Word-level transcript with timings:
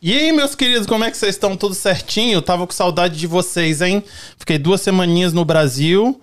E 0.00 0.16
aí, 0.16 0.30
meus 0.30 0.54
queridos, 0.54 0.86
como 0.86 1.02
é 1.02 1.10
que 1.10 1.16
vocês 1.16 1.34
estão? 1.34 1.56
Tudo 1.56 1.74
certinho? 1.74 2.40
tava 2.40 2.64
com 2.64 2.72
saudade 2.72 3.18
de 3.18 3.26
vocês, 3.26 3.82
hein? 3.82 4.04
Fiquei 4.38 4.56
duas 4.56 4.80
semaninhas 4.80 5.32
no 5.32 5.44
Brasil 5.44 6.20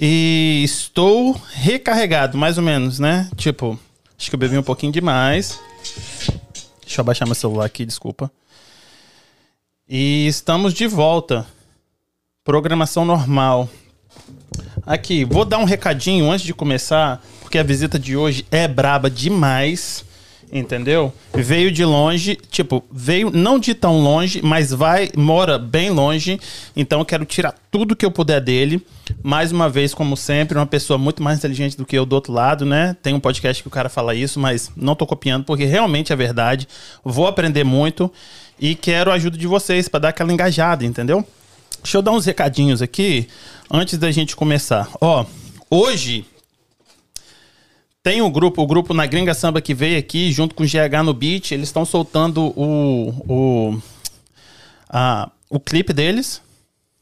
e 0.00 0.62
estou 0.64 1.38
recarregado, 1.52 2.38
mais 2.38 2.56
ou 2.56 2.64
menos, 2.64 2.98
né? 2.98 3.28
Tipo, 3.36 3.78
acho 4.18 4.30
que 4.30 4.34
eu 4.34 4.38
bebi 4.38 4.56
um 4.56 4.62
pouquinho 4.62 4.90
demais. 4.90 5.60
Deixa 6.80 7.00
eu 7.00 7.02
abaixar 7.02 7.28
meu 7.28 7.34
celular 7.34 7.66
aqui, 7.66 7.84
desculpa. 7.84 8.32
E 9.86 10.26
estamos 10.26 10.72
de 10.72 10.86
volta. 10.86 11.46
Programação 12.42 13.04
normal. 13.04 13.68
Aqui, 14.86 15.26
vou 15.26 15.44
dar 15.44 15.58
um 15.58 15.64
recadinho 15.64 16.30
antes 16.30 16.46
de 16.46 16.54
começar, 16.54 17.22
porque 17.42 17.58
a 17.58 17.62
visita 17.62 17.98
de 17.98 18.16
hoje 18.16 18.46
é 18.50 18.66
braba 18.66 19.10
demais. 19.10 20.02
Entendeu? 20.50 21.12
Veio 21.34 21.70
de 21.70 21.84
longe, 21.84 22.38
tipo, 22.50 22.82
veio 22.90 23.30
não 23.30 23.58
de 23.58 23.74
tão 23.74 24.00
longe, 24.00 24.40
mas 24.42 24.72
vai, 24.72 25.10
mora 25.14 25.58
bem 25.58 25.90
longe. 25.90 26.40
Então 26.74 27.00
eu 27.00 27.04
quero 27.04 27.24
tirar 27.26 27.54
tudo 27.70 27.94
que 27.94 28.04
eu 28.04 28.10
puder 28.10 28.40
dele. 28.40 28.84
Mais 29.22 29.52
uma 29.52 29.68
vez, 29.68 29.92
como 29.92 30.16
sempre, 30.16 30.56
uma 30.56 30.66
pessoa 30.66 30.98
muito 30.98 31.22
mais 31.22 31.38
inteligente 31.38 31.76
do 31.76 31.84
que 31.84 31.96
eu 31.96 32.06
do 32.06 32.14
outro 32.14 32.32
lado, 32.32 32.64
né? 32.64 32.96
Tem 33.02 33.14
um 33.14 33.20
podcast 33.20 33.62
que 33.62 33.68
o 33.68 33.70
cara 33.70 33.88
fala 33.88 34.14
isso, 34.14 34.40
mas 34.40 34.70
não 34.74 34.94
tô 34.94 35.06
copiando 35.06 35.44
porque 35.44 35.64
realmente 35.64 36.12
é 36.12 36.16
verdade. 36.16 36.66
Vou 37.04 37.26
aprender 37.26 37.64
muito 37.64 38.10
e 38.58 38.74
quero 38.74 39.10
a 39.10 39.14
ajuda 39.14 39.36
de 39.36 39.46
vocês 39.46 39.88
para 39.88 40.00
dar 40.00 40.08
aquela 40.08 40.32
engajada, 40.32 40.84
entendeu? 40.84 41.24
Deixa 41.82 41.98
eu 41.98 42.02
dar 42.02 42.12
uns 42.12 42.24
recadinhos 42.24 42.82
aqui 42.82 43.28
antes 43.70 43.98
da 43.98 44.10
gente 44.10 44.34
começar. 44.34 44.88
Ó, 45.00 45.24
hoje 45.70 46.24
tem 48.08 48.22
um 48.22 48.30
grupo, 48.30 48.62
o 48.62 48.66
grupo 48.66 48.94
na 48.94 49.04
Gringa 49.04 49.34
Samba 49.34 49.60
que 49.60 49.74
veio 49.74 49.98
aqui, 49.98 50.32
junto 50.32 50.54
com 50.54 50.62
o 50.62 50.66
GH 50.66 51.04
no 51.04 51.12
Beat, 51.12 51.52
eles 51.52 51.68
estão 51.68 51.84
soltando 51.84 52.54
o, 52.58 53.10
o, 53.28 53.82
a, 54.88 55.30
o 55.50 55.60
clipe 55.60 55.92
deles, 55.92 56.40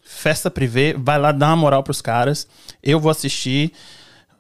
Festa 0.03 0.51
Privé, 0.51 0.95
vai 0.95 1.17
lá 1.17 1.31
dar 1.31 1.51
uma 1.51 1.57
moral 1.57 1.85
pros 1.85 2.03
caras, 2.03 2.49
eu 2.83 2.99
vou 2.99 3.09
assistir, 3.09 3.73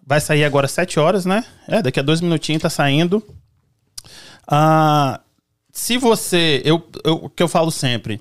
vai 0.04 0.20
sair 0.20 0.42
agora 0.42 0.66
7 0.66 0.98
horas, 0.98 1.24
né? 1.24 1.44
É, 1.68 1.80
daqui 1.80 2.00
a 2.00 2.02
dois 2.02 2.20
minutinhos 2.20 2.62
tá 2.62 2.68
saindo. 2.68 3.22
Ah, 4.44 5.20
se 5.70 5.96
você, 5.96 6.62
eu, 6.64 6.84
eu, 7.04 7.14
o 7.14 7.30
que 7.30 7.44
eu 7.44 7.48
falo 7.48 7.70
sempre, 7.70 8.20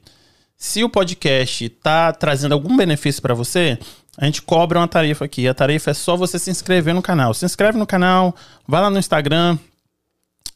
se 0.58 0.84
o 0.84 0.90
podcast 0.90 1.70
tá 1.70 2.14
trazendo 2.14 2.54
algum 2.54 2.76
benefício 2.76 3.22
para 3.22 3.34
você, 3.34 3.78
a 4.18 4.26
gente 4.26 4.42
cobra 4.42 4.80
uma 4.80 4.88
tarifa 4.88 5.26
aqui. 5.26 5.48
A 5.48 5.54
tarifa 5.54 5.92
é 5.92 5.94
só 5.94 6.16
você 6.16 6.40
se 6.40 6.50
inscrever 6.50 6.94
no 6.94 7.02
canal. 7.02 7.34
Se 7.34 7.46
inscreve 7.46 7.78
no 7.78 7.86
canal, 7.86 8.36
vai 8.68 8.82
lá 8.82 8.90
no 8.90 8.98
Instagram, 8.98 9.58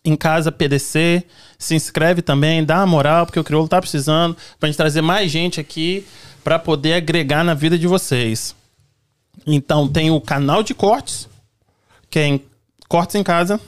em 0.03 0.15
casa 0.15 0.51
PDC, 0.51 1.23
se 1.57 1.75
inscreve 1.75 2.21
também, 2.21 2.63
dá 2.63 2.77
uma 2.77 2.87
moral, 2.87 3.25
porque 3.25 3.39
o 3.39 3.43
Crioulo 3.43 3.67
tá 3.67 3.81
precisando, 3.81 4.35
pra 4.59 4.67
gente 4.67 4.77
trazer 4.77 5.01
mais 5.01 5.29
gente 5.29 5.59
aqui 5.59 6.05
para 6.43 6.57
poder 6.57 6.93
agregar 6.93 7.43
na 7.43 7.53
vida 7.53 7.77
de 7.77 7.85
vocês. 7.85 8.55
Então 9.45 9.87
tem 9.87 10.09
o 10.09 10.21
canal 10.21 10.63
de 10.63 10.73
cortes, 10.73 11.27
que 12.09 12.19
é 12.19 12.27
em 12.27 12.45
Cortes 12.87 13.15
em 13.15 13.23
Casa, 13.23 13.59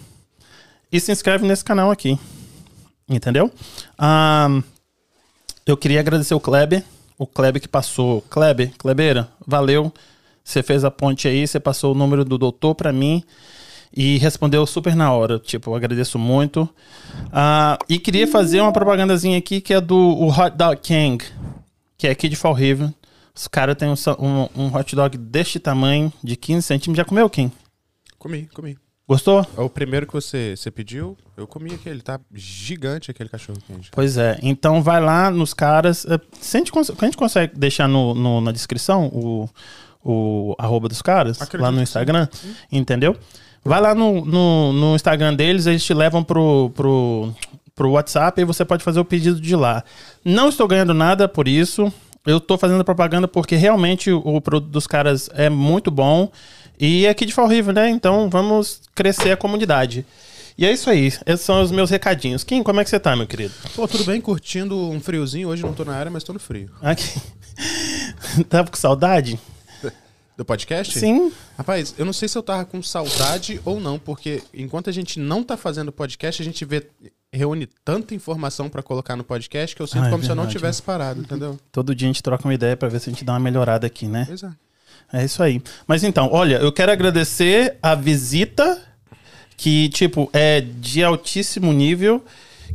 e 0.91 0.99
se 0.99 1.11
inscreve 1.11 1.45
nesse 1.45 1.63
canal 1.63 1.91
aqui. 1.91 2.17
Entendeu? 3.07 3.51
Um, 3.99 4.63
eu 5.72 5.77
queria 5.77 6.00
agradecer 6.00 6.33
o 6.33 6.39
Kleber 6.39 6.83
o 7.22 7.27
Kleber 7.27 7.61
que 7.61 7.67
passou. 7.67 8.23
Kleber, 8.23 8.72
Klebeira, 8.80 9.30
valeu. 9.45 9.94
Você 10.44 10.63
fez 10.63 10.83
a 10.83 10.89
ponte 10.89 11.28
aí, 11.28 11.47
você 11.47 11.59
passou 11.59 11.94
o 11.94 11.95
número 11.95 12.25
do 12.25 12.36
doutor 12.36 12.73
para 12.73 12.91
mim 12.91 13.23
e 13.95 14.17
respondeu 14.17 14.66
super 14.66 14.95
na 14.95 15.13
hora. 15.13 15.38
Tipo, 15.38 15.75
agradeço 15.75 16.17
muito. 16.17 16.63
Uh, 17.28 17.78
e 17.88 18.00
queria 18.00 18.28
fazer 18.28 18.59
uma 18.59 18.73
propagandazinha 18.73 19.38
aqui 19.38 19.61
que 19.61 19.72
é 19.72 19.80
do 19.80 20.28
Hot 20.30 20.58
Dog 20.58 20.81
King, 20.81 21.23
que 21.95 22.07
é 22.07 22.09
aqui 22.09 22.28
de 22.28 22.35
Fall 22.35 22.53
River. 22.53 22.91
Os 23.35 23.47
caras 23.47 23.78
têm 23.78 23.88
um, 23.88 23.94
um, 24.19 24.63
um, 24.63 24.75
hot 24.75 24.95
dog 24.95 25.16
deste 25.16 25.59
tamanho, 25.59 26.12
de 26.24 26.35
15 26.35 26.63
centímetros. 26.63 26.97
Já 26.97 27.06
comeu, 27.06 27.29
Kim? 27.29 27.51
Comi, 28.18 28.50
comi. 28.53 28.78
Gostou? 29.11 29.45
É 29.57 29.59
o 29.59 29.69
primeiro 29.69 30.07
que 30.07 30.13
você, 30.13 30.55
você 30.55 30.72
pediu, 30.72 31.17
eu 31.35 31.45
comi 31.45 31.73
aquele, 31.73 32.01
tá 32.01 32.17
gigante 32.33 33.11
aquele 33.11 33.27
cachorro 33.27 33.59
quente. 33.67 33.91
Pois 33.91 34.16
é, 34.17 34.39
então 34.41 34.81
vai 34.81 35.01
lá 35.01 35.29
nos 35.29 35.53
caras. 35.53 36.05
Eh, 36.05 36.17
se 36.39 36.55
a 36.55 36.59
gente, 36.61 36.72
a 36.73 37.05
gente 37.05 37.17
consegue 37.17 37.59
deixar 37.59 37.89
no, 37.89 38.13
no, 38.16 38.39
na 38.39 38.53
descrição 38.53 39.07
o, 39.07 39.50
o 40.01 40.55
arroba 40.57 40.88
dos 40.88 41.01
caras, 41.01 41.41
Acredito 41.41 41.61
lá 41.61 41.73
no 41.73 41.81
Instagram, 41.81 42.25
entendeu? 42.71 43.17
Vai 43.66 43.81
lá 43.81 43.94
no, 43.94 44.23
no, 44.23 44.71
no, 44.71 44.95
Instagram 44.95 45.35
deles, 45.35 45.66
eles 45.66 45.83
te 45.83 45.94
levam 45.94 46.23
pro, 46.23 46.71
pro, 46.73 47.33
pro 47.75 47.91
WhatsApp 47.91 48.39
e 48.39 48.45
você 48.45 48.63
pode 48.63 48.81
fazer 48.81 49.01
o 49.01 49.05
pedido 49.05 49.41
de 49.41 49.57
lá. 49.57 49.83
Não 50.23 50.47
estou 50.47 50.69
ganhando 50.69 50.94
nada 50.94 51.27
por 51.27 51.50
isso. 51.50 51.91
Eu 52.25 52.38
estou 52.38 52.57
fazendo 52.57 52.85
propaganda 52.85 53.27
porque 53.27 53.57
realmente 53.57 54.09
o, 54.09 54.19
o 54.19 54.39
produto 54.39 54.71
dos 54.71 54.88
caras 54.88 55.29
é 55.33 55.50
muito 55.50 55.91
bom. 55.91 56.31
E 56.81 57.06
é 57.06 57.09
aqui 57.09 57.28
de 57.28 57.34
Fall 57.34 57.47
River, 57.47 57.75
né? 57.75 57.90
Então 57.92 58.28
vamos 58.28 58.81
crescer 58.96 59.30
a 59.30 59.38
comunidade. 59.38 60.03
E 60.58 60.66
é 60.66 60.72
isso 60.72 60.90
aí, 60.90 61.14
esses 61.28 61.42
são 61.42 61.62
os 61.62 61.72
meus 61.72 61.92
recadinhos. 61.92 62.44
Kim, 62.44 62.64
como 62.64 62.80
é 62.80 62.84
que 62.84 62.90
você 62.90 63.00
tá, 63.00 63.16
meu 63.16 63.28
querido? 63.28 63.53
Pô, 63.75 63.88
tudo 63.88 64.03
bem, 64.03 64.19
curtindo 64.19 64.75
um 64.90 65.00
friozinho. 65.00 65.50
Hoje 65.50 65.62
não 65.62 65.74
tô 65.74 65.86
na 65.86 65.94
área, 65.94 66.12
mas 66.12 66.24
tô 66.24 66.34
no 66.34 66.40
frio. 66.40 66.72
Aqui. 66.81 67.22
tava 68.50 68.72
com 68.72 68.78
saudade? 68.78 69.40
Do 70.36 70.44
podcast? 70.44 70.97
Sim. 70.97 71.31
Rapaz, 71.56 71.94
eu 72.00 72.06
não 72.06 72.14
sei 72.14 72.28
se 72.28 72.36
eu 72.36 72.42
tava 72.42 72.66
com 72.66 72.81
saudade 72.81 73.62
ou 73.63 73.80
não, 73.80 74.00
porque 74.00 74.42
enquanto 74.52 74.90
a 74.90 74.94
gente 74.94 75.19
não 75.19 75.44
tá 75.44 75.56
fazendo 75.56 75.92
podcast, 75.92 76.42
a 76.42 76.46
gente 76.46 76.66
vê 76.66 76.88
reúne 77.31 77.69
tanta 77.86 78.16
informação 78.16 78.69
para 78.69 78.81
colocar 78.81 79.16
no 79.16 79.24
podcast 79.24 79.75
que 79.75 79.81
eu 79.84 79.88
sinto 79.88 80.06
ah, 80.06 80.08
é 80.08 80.09
como 80.09 80.22
verdade. 80.22 80.25
se 80.25 80.31
eu 80.31 80.36
não 80.36 80.48
tivesse 80.48 80.81
parado, 80.81 81.22
entendeu? 81.22 81.59
Todo 81.72 81.94
dia 81.94 82.08
a 82.08 82.09
gente 82.09 82.24
troca 82.24 82.44
uma 82.48 82.53
ideia 82.56 82.75
para 82.75 82.90
ver 82.90 83.00
se 83.00 83.09
a 83.09 83.13
gente 83.13 83.24
dá 83.24 83.34
uma 83.34 83.40
melhorada 83.40 83.86
aqui, 83.86 84.08
né? 84.08 84.28
Exato. 84.30 84.58
É 85.13 85.25
isso 85.25 85.44
aí. 85.44 85.61
Mas 85.85 86.03
então, 86.03 86.29
olha, 86.31 86.55
eu 86.55 86.72
quero 86.72 86.91
agradecer 86.91 87.77
a 87.81 87.95
visita, 87.95 88.81
que, 89.57 89.89
tipo, 89.89 90.29
é 90.33 90.61
de 90.61 91.03
altíssimo 91.03 91.72
nível, 91.73 92.23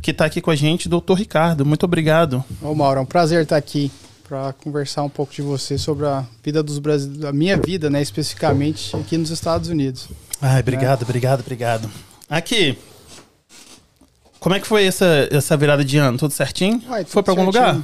que 0.01 0.13
tá 0.13 0.25
aqui 0.25 0.39
com 0.39 0.51
a 0.51 0.55
gente, 0.55 0.87
doutor 0.87 1.15
Ricardo. 1.15 1.65
Muito 1.65 1.83
obrigado. 1.83 2.43
Ô, 2.61 2.73
Mauro, 2.75 2.99
é 2.99 3.03
um 3.03 3.05
prazer 3.05 3.43
estar 3.43 3.57
aqui 3.57 3.91
para 4.27 4.53
conversar 4.53 5.03
um 5.03 5.09
pouco 5.09 5.33
de 5.33 5.41
você 5.41 5.77
sobre 5.77 6.05
a 6.05 6.25
vida 6.43 6.61
dos 6.61 6.79
brasileiros, 6.79 7.25
a 7.25 7.31
minha 7.31 7.57
vida, 7.57 7.89
né, 7.89 8.01
especificamente 8.01 8.95
aqui 8.95 9.17
nos 9.17 9.31
Estados 9.31 9.69
Unidos. 9.69 10.07
Ai, 10.41 10.59
obrigado, 10.59 11.01
é. 11.01 11.03
obrigado, 11.03 11.39
obrigado. 11.39 11.89
Aqui, 12.29 12.77
como 14.39 14.53
é 14.53 14.59
que 14.59 14.67
foi 14.67 14.85
essa, 14.85 15.27
essa 15.31 15.55
virada 15.57 15.83
de 15.83 15.97
ano? 15.97 16.17
Tudo 16.17 16.33
certinho? 16.33 16.81
Uai, 16.87 17.03
tudo 17.03 17.13
foi 17.13 17.23
para 17.23 17.31
algum 17.31 17.45
lugar? 17.45 17.81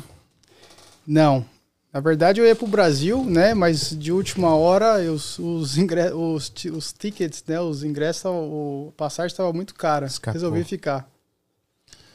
Não, 1.08 1.46
na 1.94 2.00
verdade, 2.00 2.42
eu 2.42 2.48
ia 2.48 2.56
para 2.56 2.66
o 2.66 2.68
Brasil, 2.68 3.24
né? 3.24 3.54
Mas 3.54 3.96
de 3.96 4.12
última 4.12 4.56
hora, 4.56 5.00
os, 5.12 5.38
os, 5.38 5.78
os, 5.78 6.54
os 6.66 6.94
tickets, 6.94 7.44
né? 7.48 7.62
Os 7.62 7.84
ingressos, 7.84 8.26
o 8.26 8.92
passagem 8.98 9.28
estava 9.28 9.54
muito 9.54 9.76
cara. 9.76 10.08
Escapou. 10.08 10.34
Resolvi 10.34 10.64
ficar. 10.64 11.08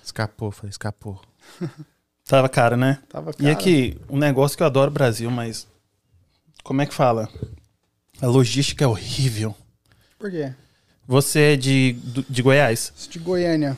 Escapou, 0.03 0.51
foi, 0.51 0.69
escapou. 0.69 1.21
Tava 2.27 2.49
caro, 2.49 2.77
né? 2.77 2.99
Tava 3.09 3.33
caro. 3.33 3.49
E 3.49 3.49
aqui, 3.49 3.97
um 4.11 4.19
negócio 4.19 4.57
que 4.57 4.65
eu 4.65 4.67
adoro 4.67 4.91
Brasil, 4.91 5.31
mas. 5.31 5.69
Como 6.65 6.83
é 6.83 6.87
que 6.87 6.93
fala? 6.93 7.29
A 8.21 8.27
logística 8.27 8.85
é 8.85 8.89
horrível. 8.89 9.55
Por 10.19 10.29
quê? 10.29 10.53
Você 11.07 11.53
é 11.53 11.57
de, 11.57 11.93
de 12.29 12.43
Goiás? 12.43 12.93
De 13.09 13.19
Goiânia. 13.21 13.77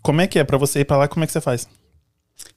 Como 0.00 0.20
é 0.20 0.28
que 0.28 0.38
é? 0.38 0.44
para 0.44 0.56
você 0.56 0.80
ir 0.80 0.84
para 0.84 0.98
lá, 0.98 1.08
como 1.08 1.24
é 1.24 1.26
que 1.26 1.32
você 1.32 1.40
faz? 1.40 1.68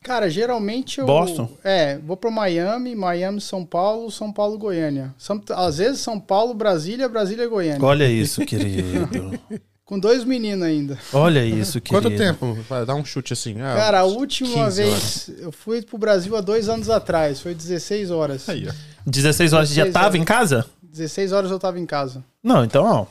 Cara, 0.02 0.30
geralmente 0.30 1.00
eu. 1.00 1.06
Boston? 1.06 1.50
É, 1.63 1.97
vou 1.97 2.16
para 2.16 2.30
Miami, 2.30 2.96
Miami, 2.96 3.41
São 3.41 3.66
Paulo, 3.66 4.12
São 4.12 4.31
Paulo, 4.31 4.58
Goiânia. 4.58 5.13
São, 5.18 5.41
às 5.52 5.80
vezes 5.80 6.00
São 6.02 6.19
Paulo, 6.19 6.53
Brasília, 6.53 7.09
Brasília, 7.09 7.47
Goiânia. 7.47 7.84
Olha 7.84 8.08
isso, 8.08 8.46
querido. 8.46 9.39
Com 9.86 10.00
dois 10.00 10.24
meninos 10.24 10.66
ainda. 10.66 10.98
Olha 11.13 11.45
isso, 11.45 11.80
querido. 11.80 12.10
Quanto 12.10 12.18
tempo? 12.18 12.57
Dá 12.88 12.95
um 12.95 13.06
chute 13.06 13.33
assim. 13.33 13.62
Ah, 13.62 13.75
Cara, 13.75 14.00
a 14.00 14.04
última 14.04 14.68
vez 14.69 14.89
horas. 15.30 15.31
eu 15.39 15.51
fui 15.51 15.81
pro 15.83 15.98
Brasil 15.98 16.36
há 16.36 16.42
dois 16.42 16.68
anos 16.68 16.89
atrás. 16.89 17.39
Foi 17.39 17.54
16 17.54 18.10
horas. 18.10 18.50
Aí, 18.50 18.68
ó. 18.68 18.74
16 19.06 19.54
horas 19.54 19.69
16 19.69 19.88
já 19.88 19.94
tava 19.94 20.07
horas. 20.07 20.22
em 20.22 20.24
casa? 20.24 20.66
16 20.81 21.31
horas 21.31 21.51
eu 21.51 21.60
tava 21.60 21.80
em 21.80 21.86
casa. 21.86 22.24
Não, 22.44 22.63
então, 22.66 22.83
ó. 22.83 23.06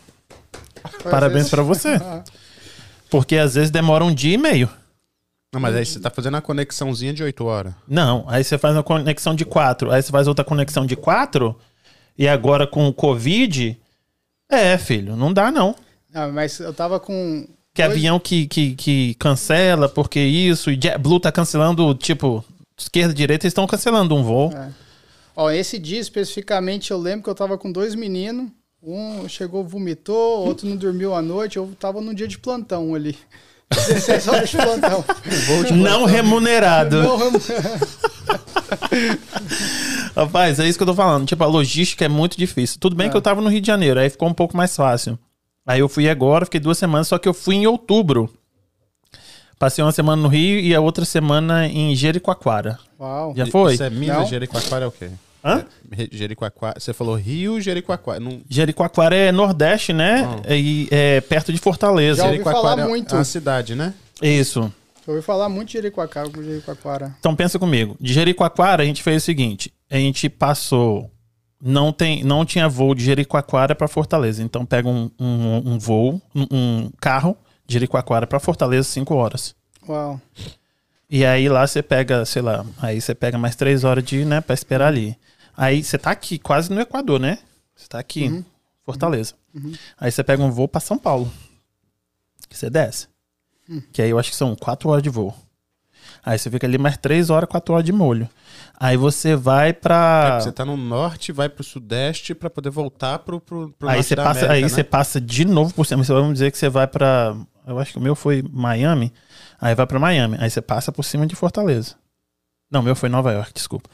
Parabéns 1.08 1.48
para 1.48 1.62
você. 1.62 1.90
Porque 3.08 3.36
às 3.36 3.54
vezes 3.54 3.70
demora 3.70 4.04
um 4.04 4.12
dia 4.12 4.34
e 4.34 4.38
meio. 4.38 4.68
Não, 5.54 5.60
mas 5.60 5.76
aí 5.76 5.86
você 5.86 6.00
tá 6.00 6.10
fazendo 6.10 6.36
a 6.36 6.40
conexãozinha 6.42 7.12
de 7.12 7.22
8 7.22 7.44
horas. 7.44 7.74
Não, 7.88 8.24
aí 8.28 8.42
você 8.42 8.58
faz 8.58 8.74
uma 8.74 8.82
conexão 8.82 9.34
de 9.34 9.44
4. 9.44 9.90
Aí 9.90 10.02
você 10.02 10.10
faz 10.10 10.26
outra 10.26 10.44
conexão 10.44 10.84
de 10.84 10.96
4. 10.96 11.56
E 12.18 12.28
agora 12.28 12.66
com 12.66 12.86
o 12.86 12.92
Covid. 12.92 13.78
É, 14.48 14.76
filho, 14.78 15.16
não 15.16 15.32
dá 15.32 15.50
não. 15.50 15.74
Ah, 16.12 16.28
mas 16.28 16.60
eu 16.60 16.72
tava 16.72 17.00
com. 17.00 17.46
Que 17.72 17.82
dois... 17.82 17.96
avião 17.96 18.20
que, 18.20 18.46
que, 18.46 18.74
que 18.74 19.14
cancela, 19.14 19.88
porque 19.88 20.20
isso, 20.20 20.70
e 20.70 20.78
JetBlue 20.80 21.18
tá 21.18 21.32
cancelando, 21.32 21.92
tipo, 21.94 22.44
esquerda 22.78 23.12
e 23.12 23.16
direita, 23.16 23.46
eles 23.46 23.50
estão 23.50 23.66
cancelando 23.66 24.14
um 24.14 24.22
voo. 24.22 24.52
É. 24.52 24.70
Ó, 25.34 25.50
esse 25.50 25.78
dia 25.78 25.98
especificamente 25.98 26.92
eu 26.92 26.98
lembro 26.98 27.24
que 27.24 27.30
eu 27.30 27.34
tava 27.34 27.58
com 27.58 27.72
dois 27.72 27.94
meninos. 27.94 28.48
Um 28.80 29.26
chegou, 29.28 29.64
vomitou, 29.64 30.46
outro 30.46 30.68
não 30.68 30.76
dormiu 30.76 31.14
à 31.14 31.22
noite. 31.22 31.56
Eu 31.56 31.74
tava 31.80 32.00
num 32.00 32.14
dia 32.14 32.28
de 32.28 32.38
plantão 32.38 32.94
ali. 32.94 33.16
16 33.70 34.28
horas 34.28 34.50
de 34.50 34.56
plantão. 34.56 35.04
Não 35.74 36.04
remunerado. 36.04 37.02
Não 37.02 37.16
remunerado. 37.16 37.88
Rapaz, 40.14 40.60
é 40.60 40.68
isso 40.68 40.78
que 40.78 40.82
eu 40.82 40.86
tô 40.86 40.94
falando. 40.94 41.26
Tipo, 41.26 41.44
a 41.44 41.46
logística 41.46 42.04
é 42.04 42.08
muito 42.08 42.36
difícil. 42.36 42.78
Tudo 42.78 42.96
bem 42.96 43.08
é. 43.08 43.10
que 43.10 43.16
eu 43.16 43.22
tava 43.22 43.40
no 43.40 43.48
Rio 43.48 43.60
de 43.60 43.66
Janeiro, 43.66 43.98
aí 43.98 44.08
ficou 44.08 44.28
um 44.28 44.34
pouco 44.34 44.56
mais 44.56 44.74
fácil. 44.74 45.18
Aí 45.66 45.80
eu 45.80 45.88
fui 45.88 46.08
agora, 46.08 46.44
fiquei 46.44 46.60
duas 46.60 46.78
semanas, 46.78 47.08
só 47.08 47.18
que 47.18 47.28
eu 47.28 47.34
fui 47.34 47.56
em 47.56 47.66
outubro. 47.66 48.30
Passei 49.58 49.82
uma 49.84 49.92
semana 49.92 50.20
no 50.20 50.28
Rio 50.28 50.60
e 50.60 50.74
a 50.74 50.80
outra 50.80 51.04
semana 51.04 51.66
em 51.66 51.94
Jericoacoara. 51.94 52.78
Uau. 53.00 53.32
Já 53.36 53.46
foi? 53.46 53.74
Isso 53.74 53.82
é 53.82 53.90
Minas, 53.90 54.28
Jericoacoara 54.28 54.84
é 54.84 54.88
o 54.88 54.92
quê? 54.92 55.10
Hã? 55.44 55.66
É, 55.92 56.08
Jericoacoara. 56.10 56.80
Você 56.80 56.94
falou 56.94 57.14
Rio, 57.16 57.60
Jericoacoara. 57.60 58.18
Não... 58.18 58.40
Jericoacoara 58.48 59.14
é 59.14 59.30
Nordeste, 59.30 59.92
né? 59.92 60.26
Oh. 60.26 60.52
E 60.52 60.88
é 60.90 61.20
perto 61.20 61.52
de 61.52 61.58
Fortaleza. 61.58 62.22
Já 62.22 62.30
ouvi 62.30 62.42
falar 62.42 62.78
é 62.78 62.88
muito. 62.88 63.14
É 63.14 63.18
uma 63.18 63.24
cidade, 63.24 63.74
né? 63.74 63.92
Isso. 64.22 64.72
Eu 65.06 65.14
ouvi 65.14 65.22
falar 65.24 65.50
muito 65.50 65.68
de 65.68 65.74
Jericoacoara, 65.74 66.30
Jericoacoara. 66.34 67.14
Então 67.20 67.36
pensa 67.36 67.58
comigo. 67.58 67.94
De 68.00 68.14
Jericoacoara 68.14 68.82
a 68.82 68.86
gente 68.86 69.02
fez 69.02 69.22
o 69.22 69.26
seguinte: 69.26 69.72
a 69.90 69.96
gente 69.96 70.30
passou. 70.30 71.10
Não, 71.66 71.92
tem, 71.92 72.22
não 72.24 72.44
tinha 72.44 72.68
voo 72.68 72.94
de 72.94 73.04
Jericoacoara 73.04 73.74
para 73.74 73.88
Fortaleza. 73.88 74.42
Então 74.42 74.64
pega 74.64 74.88
um, 74.88 75.10
um, 75.18 75.72
um 75.72 75.78
voo, 75.78 76.20
um, 76.34 76.46
um, 76.50 76.90
carro 77.00 77.36
de 77.66 77.74
Jericoacoara 77.74 78.26
para 78.26 78.38
Fortaleza, 78.38 78.88
5 78.88 79.14
horas. 79.14 79.54
Uau. 79.88 80.20
E 81.08 81.24
aí 81.24 81.48
lá 81.48 81.66
você 81.66 81.82
pega, 81.82 82.24
sei 82.24 82.42
lá, 82.42 82.66
aí 82.80 83.00
você 83.00 83.14
pega 83.14 83.38
mais 83.38 83.54
3 83.56 83.84
horas 83.84 84.04
de, 84.04 84.24
né, 84.24 84.40
para 84.40 84.54
esperar 84.54 84.88
ali. 84.88 85.16
Aí 85.56 85.82
você 85.82 85.98
tá 85.98 86.10
aqui, 86.10 86.38
quase 86.38 86.72
no 86.72 86.80
Equador, 86.80 87.20
né? 87.20 87.38
Você 87.74 87.88
tá 87.88 87.98
aqui, 87.98 88.28
uhum. 88.28 88.44
Fortaleza. 88.84 89.34
Uhum. 89.54 89.72
Aí 89.98 90.10
você 90.10 90.22
pega 90.22 90.42
um 90.42 90.50
voo 90.50 90.68
para 90.68 90.80
São 90.80 90.98
Paulo. 90.98 91.30
Você 92.50 92.70
desce. 92.70 93.08
Hum. 93.68 93.82
Que 93.92 94.02
aí 94.02 94.10
eu 94.10 94.18
acho 94.18 94.30
que 94.30 94.36
são 94.36 94.54
4 94.54 94.88
horas 94.88 95.02
de 95.02 95.10
voo. 95.10 95.34
Aí 96.24 96.38
você 96.38 96.50
fica 96.50 96.66
ali 96.66 96.78
mais 96.78 96.96
3 96.96 97.30
horas, 97.30 97.48
4 97.48 97.74
horas 97.74 97.84
de 97.84 97.92
molho. 97.92 98.28
Aí 98.78 98.96
você 98.96 99.36
vai 99.36 99.72
pra. 99.72 100.38
É, 100.38 100.40
você 100.40 100.52
tá 100.52 100.64
no 100.64 100.76
norte, 100.76 101.32
vai 101.32 101.48
pro 101.48 101.62
sudeste 101.64 102.34
para 102.34 102.50
poder 102.50 102.70
voltar 102.70 103.18
pro, 103.20 103.40
pro, 103.40 103.70
pro 103.78 103.88
aí 103.88 104.02
você 104.02 104.16
passa, 104.16 104.30
América, 104.30 104.52
Aí 104.52 104.62
né? 104.62 104.68
você 104.68 104.84
passa 104.84 105.20
de 105.20 105.44
novo 105.44 105.72
por 105.74 105.86
cima. 105.86 106.02
Vamos 106.02 106.34
dizer 106.34 106.50
que 106.50 106.58
você 106.58 106.68
vai 106.68 106.86
pra. 106.86 107.36
Eu 107.66 107.78
acho 107.78 107.92
que 107.92 107.98
o 107.98 108.02
meu 108.02 108.14
foi 108.14 108.42
Miami. 108.50 109.12
Aí 109.60 109.74
vai 109.74 109.86
pra 109.86 109.98
Miami. 109.98 110.36
Aí 110.40 110.50
você 110.50 110.60
passa 110.60 110.92
por 110.92 111.04
cima 111.04 111.26
de 111.26 111.34
Fortaleza. 111.34 111.94
Não, 112.70 112.80
o 112.80 112.82
meu 112.82 112.96
foi 112.96 113.08
Nova 113.08 113.32
York, 113.32 113.52
desculpa. 113.54 113.88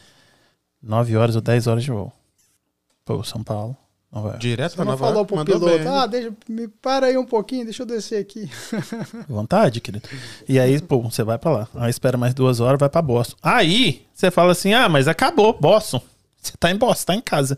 9 0.82 1.17
horas 1.17 1.37
ou 1.37 1.43
10 1.43 1.67
horas 1.67 1.85
de 1.85 1.91
voo. 1.91 2.12
Pô, 3.05 3.23
São 3.25 3.43
Paulo. 3.43 3.77
Nova 4.12 4.29
York. 4.29 4.41
Direto 4.41 4.75
pra 4.75 4.85
Nova 4.85 4.99
falou 4.99 5.19
York. 5.19 5.35
pro 5.35 5.44
piloto, 5.44 5.79
bem, 5.79 5.87
ah, 5.87 6.06
deixa, 6.06 6.32
me 6.49 6.67
para 6.67 7.06
aí 7.06 7.17
um 7.17 7.25
pouquinho, 7.25 7.65
deixa 7.65 7.82
eu 7.82 7.87
descer 7.87 8.21
aqui. 8.21 8.50
Vontade, 9.29 9.81
querido. 9.81 10.09
E 10.49 10.59
aí, 10.59 10.81
pô, 10.81 11.00
você 11.00 11.23
vai 11.23 11.38
pra 11.38 11.50
lá. 11.50 11.69
Aí 11.77 11.91
espera 11.91 12.19
mais 12.19 12.35
duas 12.35 12.59
horas, 12.59 12.79
vai 12.79 12.88
pra 12.88 13.00
Boston. 13.00 13.37
Aí, 13.41 14.03
você 14.12 14.31
fala 14.31 14.50
assim, 14.50 14.75
ah, 14.75 14.88
mas 14.88 15.06
acabou, 15.06 15.56
Boston. 15.59 16.03
Você 16.43 16.53
tá 16.59 16.71
em 16.71 16.77
Boston, 16.77 17.12
tá 17.12 17.15
em 17.15 17.21
casa. 17.21 17.56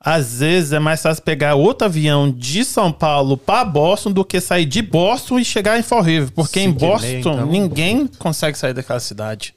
Às 0.00 0.38
vezes 0.40 0.72
é 0.72 0.78
mais 0.78 1.02
fácil 1.02 1.24
pegar 1.24 1.54
outro 1.54 1.86
avião 1.86 2.30
de 2.30 2.64
São 2.64 2.92
Paulo 2.92 3.36
para 3.36 3.64
Boston 3.64 4.12
do 4.12 4.24
que 4.24 4.40
sair 4.40 4.64
de 4.64 4.80
Boston 4.80 5.38
e 5.38 5.44
chegar 5.44 5.78
em 5.78 5.82
Fall 5.82 6.02
River. 6.02 6.30
Porque 6.32 6.60
Sim, 6.60 6.66
em 6.66 6.72
Boston 6.72 7.08
então. 7.08 7.46
ninguém 7.46 8.06
consegue 8.06 8.56
sair 8.56 8.74
daquela 8.74 9.00
cidade. 9.00 9.54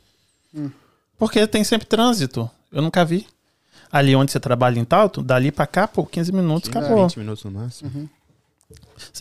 Porque 1.22 1.46
tem 1.46 1.64
sempre 1.64 1.86
trânsito. 1.86 2.50
Eu 2.74 2.82
nunca 2.82 3.06
vi. 3.06 3.28
Ali 3.92 4.16
onde 4.16 4.32
você 4.32 4.40
trabalha 4.40 4.80
em 4.80 4.84
Talto, 4.84 5.22
dali 5.22 5.52
pra 5.52 5.68
cá, 5.68 5.88
pô, 5.88 6.04
15 6.04 6.32
minutos, 6.32 6.72
Sim, 6.72 6.80
acabou. 6.80 7.08
20 7.08 7.20
minutos 7.20 7.44
no 7.44 7.52
máximo. 7.52 7.92
Uhum. 7.94 8.10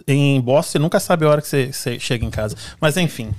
Em 0.08 0.40
Boston, 0.40 0.70
você 0.70 0.78
nunca 0.78 0.98
sabe 0.98 1.26
a 1.26 1.28
hora 1.28 1.42
que 1.42 1.48
você, 1.48 1.70
você 1.70 2.00
chega 2.00 2.24
em 2.24 2.30
casa. 2.30 2.56
Mas 2.80 2.96
enfim. 2.96 3.34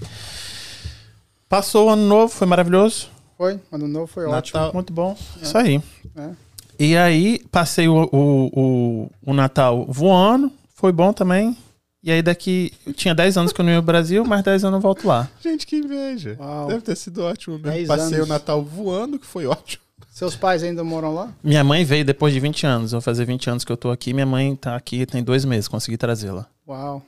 Passou 1.50 1.88
o 1.88 1.90
ano 1.90 2.06
novo, 2.06 2.32
foi 2.32 2.46
maravilhoso. 2.46 3.10
Foi, 3.36 3.60
ano 3.72 3.88
novo 3.88 4.06
foi 4.06 4.26
Natal. 4.26 4.38
ótimo. 4.38 4.74
Muito 4.76 4.94
bom. 4.94 5.18
É. 5.40 5.44
Isso 5.44 5.58
aí. 5.58 5.82
É. 6.16 6.30
E 6.78 6.96
aí, 6.96 7.40
passei 7.52 7.88
o, 7.88 8.08
o, 8.12 8.12
o, 8.14 9.12
o, 9.26 9.34
Natal 9.34 9.88
voando, 9.90 10.52
foi 10.76 10.92
bom 10.92 11.12
também. 11.12 11.58
E 12.04 12.12
aí 12.12 12.22
daqui, 12.22 12.74
eu 12.86 12.94
tinha 12.94 13.14
10 13.14 13.38
anos 13.38 13.54
que 13.54 13.62
eu 13.62 13.66
não 13.66 13.72
ia 13.72 13.78
ao 13.78 13.84
Brasil, 13.84 14.26
mais 14.26 14.44
10 14.44 14.66
anos 14.66 14.78
eu 14.78 14.82
volto 14.82 15.08
lá. 15.08 15.30
Gente, 15.42 15.68
que 15.68 15.76
inveja. 15.76 16.36
Uau. 16.40 16.68
Deve 16.68 16.82
ter 16.82 16.96
sido 16.96 17.24
ótimo 17.24 17.60
mesmo. 17.60 17.88
Passei 17.88 18.18
anos. 18.18 18.28
o 18.28 18.30
Natal 18.30 18.64
voando, 18.64 19.20
que 19.20 19.26
foi 19.26 19.46
ótimo. 19.46 19.84
Seus 20.10 20.36
pais 20.36 20.64
ainda 20.64 20.84
moram 20.84 21.14
lá? 21.14 21.30
Minha 21.44 21.64
mãe 21.64 21.86
veio 21.86 22.04
depois 22.04 22.34
de 22.34 22.40
20 22.40 22.66
anos. 22.66 22.92
Vou 22.92 23.02
fazer 23.02 23.24
20 23.26 23.50
anos 23.50 23.64
que 23.64 23.72
eu 23.72 23.78
tô 23.78 23.92
aqui. 23.92 24.14
Minha 24.14 24.26
mãe 24.26 24.56
tá 24.56 24.76
aqui 24.76 25.06
tem 25.06 25.24
dois 25.24 25.46
meses. 25.46 25.68
Consegui 25.68 25.96
trazê-la. 25.96 26.48
Uau. 26.68 27.04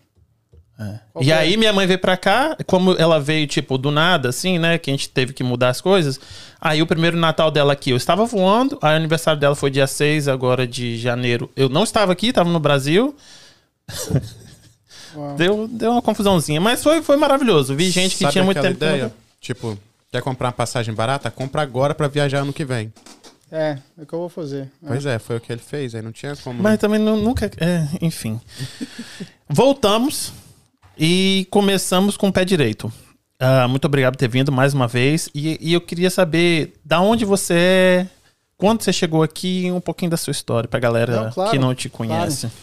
É. 0.79 0.99
E 1.21 1.31
é? 1.31 1.37
aí 1.37 1.57
minha 1.57 1.73
mãe 1.73 1.85
veio 1.85 1.99
pra 1.99 2.17
cá, 2.17 2.57
como 2.65 2.93
ela 2.93 3.19
veio, 3.19 3.45
tipo, 3.45 3.77
do 3.77 3.91
nada, 3.91 4.29
assim, 4.29 4.57
né? 4.57 4.77
Que 4.77 4.89
a 4.89 4.93
gente 4.93 5.09
teve 5.09 5.33
que 5.33 5.43
mudar 5.43 5.69
as 5.69 5.81
coisas. 5.81 6.19
Aí 6.61 6.81
o 6.81 6.87
primeiro 6.87 7.17
Natal 7.17 7.51
dela 7.51 7.73
aqui, 7.73 7.91
eu 7.91 7.97
estava 7.97 8.25
voando. 8.25 8.77
Aí 8.81 8.93
o 8.93 8.97
aniversário 8.97 9.39
dela 9.39 9.55
foi 9.55 9.69
dia 9.69 9.85
6 9.85 10.27
agora 10.27 10.65
de 10.65 10.97
janeiro. 10.97 11.49
Eu 11.55 11.69
não 11.69 11.83
estava 11.83 12.11
aqui, 12.11 12.27
estava 12.27 12.49
no 12.49 12.59
Brasil. 12.59 13.15
deu, 15.37 15.67
deu 15.67 15.91
uma 15.91 16.01
confusãozinha. 16.01 16.61
Mas 16.61 16.83
foi, 16.83 17.01
foi 17.01 17.17
maravilhoso. 17.17 17.75
Vi 17.75 17.89
gente 17.89 18.15
que 18.15 18.23
Sabe 18.23 18.33
tinha 18.33 18.43
muito 18.43 18.61
tempo. 18.61 18.75
Ideia? 18.75 19.13
Tipo, 19.39 19.77
Quer 20.13 20.21
comprar 20.21 20.49
uma 20.49 20.53
passagem 20.53 20.93
barata? 20.93 21.31
Compra 21.31 21.63
agora 21.63 21.95
para 21.95 22.07
viajar 22.07 22.41
ano 22.41 22.53
que 22.53 22.63
vem. 22.63 22.93
É, 23.51 23.79
é 23.97 24.03
o 24.03 24.05
que 24.05 24.13
eu 24.13 24.19
vou 24.19 24.29
fazer. 24.29 24.71
Pois 24.85 25.07
é. 25.07 25.15
é, 25.15 25.19
foi 25.19 25.37
o 25.37 25.41
que 25.41 25.51
ele 25.51 25.59
fez, 25.59 25.95
aí 25.95 26.03
não 26.03 26.11
tinha 26.11 26.35
como. 26.35 26.61
Mas 26.61 26.77
também 26.77 26.99
não, 26.99 27.17
nunca. 27.17 27.49
É, 27.57 27.87
enfim. 27.99 28.39
Voltamos 29.49 30.31
e 30.95 31.47
começamos 31.49 32.15
com 32.15 32.27
o 32.27 32.31
pé 32.31 32.45
direito. 32.45 32.93
Uh, 33.41 33.67
muito 33.67 33.85
obrigado 33.85 34.13
por 34.13 34.19
ter 34.19 34.27
vindo 34.27 34.51
mais 34.51 34.75
uma 34.75 34.87
vez. 34.87 35.31
E, 35.33 35.57
e, 35.59 35.73
eu 35.73 35.81
queria 35.81 36.11
saber 36.11 36.75
da 36.85 37.01
onde 37.01 37.25
você 37.25 37.55
é, 37.55 38.07
quando 38.55 38.83
você 38.83 38.93
chegou 38.93 39.23
aqui, 39.23 39.71
um 39.71 39.81
pouquinho 39.81 40.11
da 40.11 40.17
sua 40.17 40.29
história, 40.29 40.69
pra 40.69 40.79
galera 40.79 41.23
não, 41.23 41.31
claro, 41.31 41.49
que 41.49 41.57
não 41.57 41.73
te 41.73 41.89
conhece. 41.89 42.41
Claro. 42.41 42.55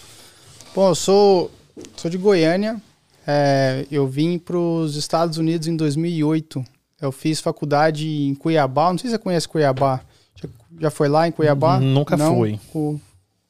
Bom, 0.72 0.88
eu 0.90 0.94
sou, 0.94 1.50
sou 1.96 2.10
de 2.10 2.18
Goiânia. 2.18 2.80
É, 3.26 3.86
eu 3.90 4.06
vim 4.08 4.38
para 4.38 4.56
os 4.56 4.96
Estados 4.96 5.38
Unidos 5.38 5.68
em 5.68 5.76
2008. 5.76 6.64
Eu 7.00 7.12
fiz 7.12 7.40
faculdade 7.40 8.08
em 8.08 8.34
Cuiabá. 8.34 8.90
Não 8.90 8.98
sei 8.98 9.10
se 9.10 9.16
você 9.16 9.22
conhece 9.22 9.48
Cuiabá. 9.48 10.00
Já, 10.34 10.48
já 10.80 10.90
foi 10.90 11.08
lá 11.08 11.28
em 11.28 11.32
Cuiabá? 11.32 11.78
Nunca 11.80 12.16
não, 12.16 12.36
fui. 12.36 12.58
Com 12.72 13.00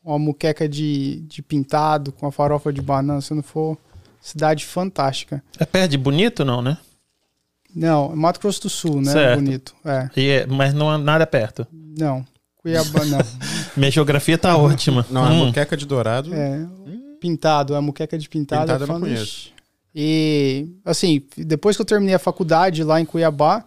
uma 0.04 0.18
muqueca 0.18 0.68
de, 0.68 1.20
de 1.28 1.42
pintado, 1.42 2.12
com 2.12 2.26
a 2.26 2.32
farofa 2.32 2.72
de 2.72 2.80
banana. 2.80 3.20
Se 3.20 3.34
não 3.34 3.42
for, 3.42 3.76
cidade 4.20 4.64
fantástica. 4.64 5.42
É 5.58 5.64
perto 5.64 5.92
de 5.92 5.98
Bonito, 5.98 6.44
não, 6.44 6.62
né? 6.62 6.78
Não, 7.74 8.14
Mato 8.16 8.40
Grosso 8.40 8.62
do 8.62 8.70
Sul, 8.70 9.00
né? 9.00 9.12
Certo. 9.12 9.40
Bonito. 9.40 9.74
É. 9.84 10.10
E 10.16 10.28
é, 10.28 10.46
mas 10.46 10.74
não 10.74 10.92
é 10.92 10.98
nada 10.98 11.26
perto. 11.26 11.66
Não. 11.72 12.24
Cuiabá, 12.58 13.04
não. 13.04 13.18
Minha 13.76 13.90
geografia 13.90 14.36
tá 14.36 14.56
ótima. 14.56 15.06
Não, 15.10 15.26
é 15.26 15.30
hum. 15.30 15.46
muqueca 15.46 15.76
de 15.76 15.86
dourado. 15.86 16.34
É. 16.34 16.66
Pintado, 17.20 17.74
é 17.74 17.80
muqueca 17.80 18.18
de 18.18 18.28
pintado. 18.28 18.62
Pintado 18.62 18.84
eu 18.84 18.88
não 18.88 19.00
conheço. 19.00 19.52
E, 19.94 20.68
assim, 20.84 21.22
depois 21.36 21.76
que 21.76 21.82
eu 21.82 21.86
terminei 21.86 22.14
a 22.14 22.18
faculdade 22.18 22.82
lá 22.82 23.00
em 23.00 23.04
Cuiabá, 23.04 23.64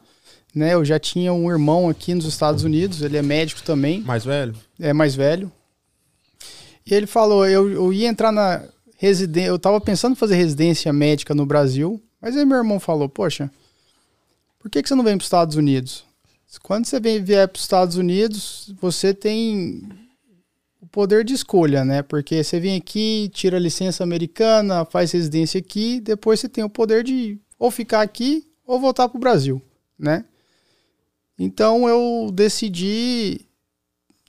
né, 0.54 0.74
eu 0.74 0.86
já 0.86 1.00
tinha 1.00 1.34
um 1.34 1.50
irmão 1.52 1.90
aqui 1.90 2.14
nos 2.14 2.26
Estados 2.26 2.64
Unidos, 2.64 3.02
ele 3.02 3.18
é 3.18 3.22
médico 3.22 3.62
também. 3.64 4.02
Mais 4.02 4.24
velho? 4.24 4.56
É, 4.80 4.94
mais 4.94 5.16
velho. 5.16 5.52
E 6.86 6.94
ele 6.94 7.08
falou, 7.08 7.48
eu, 7.48 7.70
eu 7.70 7.94
ia 7.94 8.08
entrar 8.08 8.32
na 8.32 8.64
residência, 8.98 9.50
eu 9.50 9.60
tava 9.60 9.80
pensando 9.82 10.14
em 10.14 10.18
fazer 10.18 10.36
residência 10.36 10.92
médica 10.94 11.34
no 11.34 11.46
Brasil, 11.46 12.02
mas 12.22 12.38
aí 12.38 12.46
meu 12.46 12.58
irmão 12.58 12.80
falou, 12.80 13.10
poxa, 13.10 13.50
por 14.60 14.70
que, 14.70 14.82
que 14.82 14.88
você 14.88 14.96
não 14.96 15.04
vem 15.04 15.18
para 15.18 15.24
os 15.24 15.28
Estados 15.28 15.56
Unidos? 15.56 16.06
Quando 16.62 16.86
você 16.86 17.00
vem, 17.00 17.24
vier 17.24 17.48
para 17.48 17.58
os 17.58 17.64
Estados 17.64 17.98
Unidos, 17.98 18.72
você 18.80 19.14
tem 19.14 19.90
poder 20.94 21.26
de 21.26 21.34
escolha, 21.34 21.84
né? 21.84 22.04
Porque 22.04 22.42
você 22.42 22.60
vem 22.60 22.78
aqui, 22.78 23.30
tira 23.34 23.58
a 23.58 23.60
licença 23.60 24.04
americana, 24.04 24.86
faz 24.86 25.12
residência 25.12 25.58
aqui, 25.58 26.00
depois 26.00 26.40
você 26.40 26.48
tem 26.48 26.64
o 26.64 26.70
poder 26.70 27.04
de 27.04 27.40
ou 27.58 27.72
ficar 27.72 28.02
aqui 28.02 28.48
ou 28.66 28.80
voltar 28.80 29.10
para 29.10 29.18
o 29.18 29.20
Brasil, 29.20 29.60
né? 29.98 30.24
Então 31.38 31.90
eu 31.90 32.32
decidi 32.32 33.42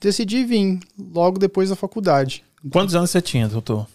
decidi 0.00 0.42
vir 0.44 0.80
logo 0.98 1.38
depois 1.38 1.68
da 1.68 1.76
faculdade. 1.76 2.42
Quantos 2.70 2.94
anos 2.94 3.10
você 3.10 3.20
tinha, 3.20 3.46
doutor? 3.46 3.86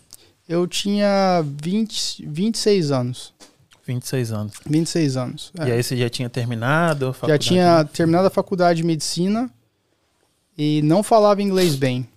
Eu 0.48 0.68
tinha 0.68 1.44
20, 1.44 2.26
26 2.28 2.92
anos. 2.92 3.34
26 3.86 4.32
anos. 4.32 4.54
26 4.68 5.18
anos. 5.18 5.52
É. 5.60 5.70
E 5.70 5.72
aí 5.72 5.84
você 5.84 5.98
já 5.98 6.10
tinha 6.10 6.30
terminado? 6.30 7.16
já 7.28 7.38
tinha 7.40 7.84
terminado 7.86 8.28
a 8.28 8.32
faculdade 8.32 8.78
de 8.78 8.84
medicina 8.84 9.50
e 10.56 10.84
não 10.84 11.02
falava 11.02 11.42
inglês 11.42 11.76
bem. 11.76 12.08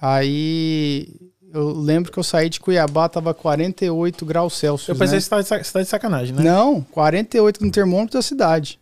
Aí 0.00 1.08
eu 1.52 1.68
lembro 1.70 2.12
que 2.12 2.18
eu 2.18 2.22
saí 2.22 2.48
de 2.48 2.60
Cuiabá, 2.60 3.08
tava 3.08 3.34
48 3.34 4.24
graus 4.24 4.54
Celsius. 4.54 4.88
Eu 4.88 4.96
pensei 4.96 5.18
né? 5.18 5.22
que 5.22 5.44
você 5.44 5.72
tá, 5.72 5.82
de 5.82 5.88
sacanagem, 5.88 6.34
né? 6.34 6.42
Não, 6.42 6.80
48 6.90 7.64
no 7.64 7.70
termômetro 7.70 8.18
da 8.18 8.22
cidade. 8.22 8.78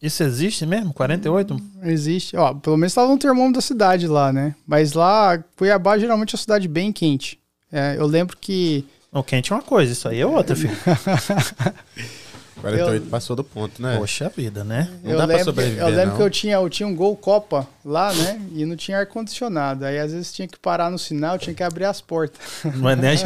Isso 0.00 0.22
existe 0.22 0.66
mesmo? 0.66 0.92
48? 0.92 1.56
Existe. 1.82 2.36
Ó, 2.36 2.54
pelo 2.54 2.76
menos 2.76 2.92
estava 2.92 3.08
no 3.08 3.18
termômetro 3.18 3.54
da 3.54 3.60
cidade 3.60 4.06
lá, 4.06 4.32
né? 4.32 4.54
Mas 4.66 4.92
lá, 4.92 5.42
Cuiabá 5.56 5.98
geralmente 5.98 6.34
é 6.34 6.36
uma 6.36 6.42
cidade 6.42 6.68
bem 6.68 6.92
quente. 6.92 7.38
É, 7.72 7.96
eu 7.98 8.06
lembro 8.06 8.36
que. 8.36 8.84
Não, 9.12 9.22
quente 9.22 9.52
é 9.52 9.56
uma 9.56 9.62
coisa, 9.62 9.92
isso 9.92 10.08
aí 10.08 10.20
é 10.20 10.26
outra, 10.26 10.54
filho. 10.54 10.76
48 12.70 13.04
eu, 13.04 13.10
passou 13.10 13.36
do 13.36 13.44
ponto, 13.44 13.80
né? 13.80 13.96
Poxa 13.96 14.30
vida, 14.34 14.64
né? 14.64 14.88
Não 15.02 15.12
eu 15.12 15.18
dá 15.18 15.24
lembro, 15.24 15.36
pra 15.36 15.44
sobreviver, 15.44 15.82
Eu 15.82 15.88
lembro 15.88 16.10
não. 16.10 16.16
que 16.16 16.22
eu 16.22 16.30
tinha, 16.30 16.54
eu 16.54 16.68
tinha 16.68 16.86
um 16.86 16.94
Gol 16.94 17.16
Copa 17.16 17.66
lá, 17.84 18.12
né? 18.12 18.40
E 18.52 18.64
não 18.64 18.76
tinha 18.76 18.98
ar-condicionado. 18.98 19.84
Aí 19.84 19.98
às 19.98 20.12
vezes 20.12 20.32
tinha 20.32 20.48
que 20.48 20.58
parar 20.58 20.90
no 20.90 20.98
sinal, 20.98 21.38
tinha 21.38 21.54
que 21.54 21.62
abrir 21.62 21.84
as 21.84 22.00
portas. 22.00 22.40
Não 22.74 22.90
é 22.90 22.96
nem 22.96 23.16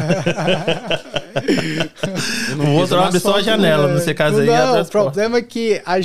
O 2.57 2.79
outro 2.79 2.99
abre 2.99 3.19
só 3.19 3.37
a 3.37 3.41
janela, 3.41 3.87
né? 3.87 3.95
nesse 3.95 4.13
caso 4.13 4.39
aí. 4.39 4.47
Não, 4.47 4.81
o 4.81 4.85
problema 4.85 5.37
é 5.37 5.41
que 5.41 5.81
a, 5.85 5.95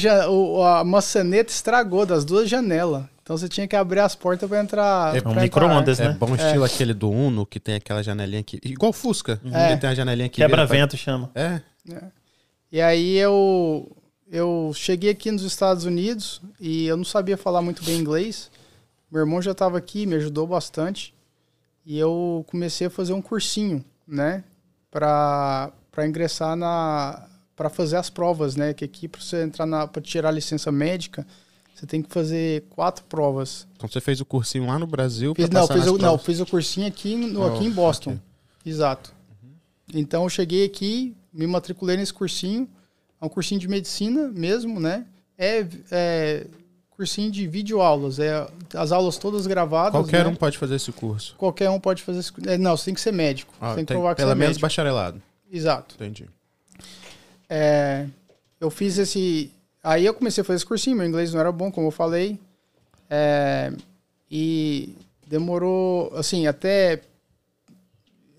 a 0.80 0.84
maçaneta 0.84 1.52
estragou 1.52 2.06
das 2.06 2.24
duas 2.24 2.48
janelas. 2.48 3.04
Então 3.26 3.36
você 3.36 3.48
tinha 3.48 3.66
que 3.66 3.74
abrir 3.74 3.98
as 3.98 4.14
portas 4.14 4.48
para 4.48 4.60
entrar. 4.60 5.16
É 5.16 5.28
um 5.28 5.34
micro-ondas, 5.34 5.98
né? 5.98 6.06
É 6.06 6.12
bom 6.12 6.32
estilo 6.36 6.62
é. 6.62 6.66
aquele 6.66 6.94
do 6.94 7.10
Uno, 7.10 7.44
que 7.44 7.58
tem 7.58 7.74
aquela 7.74 8.00
janelinha 8.00 8.40
aqui. 8.40 8.60
Igual 8.64 8.92
Fusca. 8.92 9.40
É. 9.52 9.72
Ele 9.72 9.80
tem 9.80 9.90
a 9.90 9.94
janelinha 9.96 10.26
aqui. 10.26 10.36
Quebra-vento 10.36 10.90
pra... 10.90 10.98
chama. 10.98 11.30
É. 11.34 11.60
é. 11.90 12.02
E 12.70 12.80
aí 12.80 13.16
eu, 13.16 13.90
eu 14.30 14.72
cheguei 14.74 15.10
aqui 15.10 15.30
nos 15.30 15.42
Estados 15.42 15.84
Unidos 15.84 16.40
e 16.60 16.86
eu 16.86 16.96
não 16.96 17.04
sabia 17.04 17.36
falar 17.36 17.62
muito 17.62 17.84
bem 17.84 17.98
inglês. 17.98 18.50
Meu 19.10 19.20
irmão 19.20 19.40
já 19.40 19.52
estava 19.52 19.78
aqui, 19.78 20.06
me 20.06 20.16
ajudou 20.16 20.46
bastante. 20.46 21.14
E 21.84 21.96
eu 21.96 22.44
comecei 22.48 22.88
a 22.88 22.90
fazer 22.90 23.12
um 23.12 23.22
cursinho, 23.22 23.84
né? 24.06 24.42
Para 24.90 25.72
ingressar 26.04 26.56
na. 26.56 27.28
para 27.54 27.70
fazer 27.70 27.96
as 27.96 28.10
provas, 28.10 28.56
né? 28.56 28.74
Que 28.74 28.84
aqui, 28.84 29.06
para 29.06 29.20
você 29.20 29.44
entrar 29.44 29.66
na. 29.66 29.86
para 29.86 30.02
tirar 30.02 30.30
a 30.30 30.32
licença 30.32 30.72
médica, 30.72 31.24
você 31.72 31.86
tem 31.86 32.02
que 32.02 32.12
fazer 32.12 32.64
quatro 32.70 33.04
provas. 33.04 33.68
Então 33.76 33.88
você 33.88 34.00
fez 34.00 34.20
o 34.20 34.24
cursinho 34.24 34.66
lá 34.66 34.78
no 34.80 34.86
Brasil? 34.86 35.32
Fiz, 35.36 35.48
não, 35.48 35.68
fiz 35.68 35.86
o, 35.86 35.98
não, 35.98 36.18
fiz 36.18 36.40
o 36.40 36.46
cursinho 36.46 36.88
aqui, 36.88 37.14
no, 37.14 37.42
oh, 37.42 37.54
aqui 37.54 37.64
em 37.64 37.70
Boston. 37.70 38.18
Okay. 38.60 38.72
Exato. 38.72 39.14
Uhum. 39.42 39.50
Então 39.94 40.24
eu 40.24 40.28
cheguei 40.28 40.64
aqui, 40.64 41.14
me 41.36 41.46
matriculei 41.46 41.96
nesse 41.96 42.12
cursinho. 42.12 42.68
É 43.20 43.24
um 43.24 43.28
cursinho 43.28 43.60
de 43.60 43.68
medicina 43.68 44.28
mesmo, 44.28 44.80
né? 44.80 45.06
É, 45.38 45.66
é 45.90 46.46
cursinho 46.90 47.30
de 47.30 47.46
videoaulas. 47.46 48.18
É 48.18 48.46
as 48.74 48.90
aulas 48.90 49.18
todas 49.18 49.46
gravadas. 49.46 49.92
Qualquer 49.92 50.24
né? 50.24 50.30
um 50.30 50.34
pode 50.34 50.56
fazer 50.56 50.76
esse 50.76 50.90
curso. 50.90 51.34
Qualquer 51.36 51.68
um 51.70 51.78
pode 51.78 52.02
fazer 52.02 52.20
esse 52.20 52.32
curso. 52.32 52.48
É, 52.48 52.56
não, 52.56 52.76
você 52.76 52.86
tem 52.86 52.94
que 52.94 53.00
ser 53.00 53.12
médico. 53.12 53.52
Ah, 53.60 53.74
tem 53.74 53.84
que 53.84 53.92
provar 53.92 54.14
que 54.14 54.22
pelo 54.22 54.30
você 54.30 54.32
é 54.32 54.34
menos 54.34 54.48
médico. 54.48 54.62
bacharelado. 54.62 55.22
Exato. 55.52 55.94
Entendi. 55.94 56.26
É, 57.48 58.06
eu 58.60 58.70
fiz 58.70 58.98
esse. 58.98 59.52
Aí 59.82 60.04
eu 60.04 60.14
comecei 60.14 60.42
a 60.42 60.44
fazer 60.44 60.56
esse 60.56 60.66
cursinho, 60.66 60.96
meu 60.96 61.06
inglês 61.06 61.32
não 61.32 61.40
era 61.40 61.52
bom, 61.52 61.70
como 61.70 61.88
eu 61.88 61.92
falei. 61.92 62.40
É, 63.08 63.72
e 64.28 64.94
demorou, 65.26 66.12
assim, 66.16 66.46
até 66.46 67.02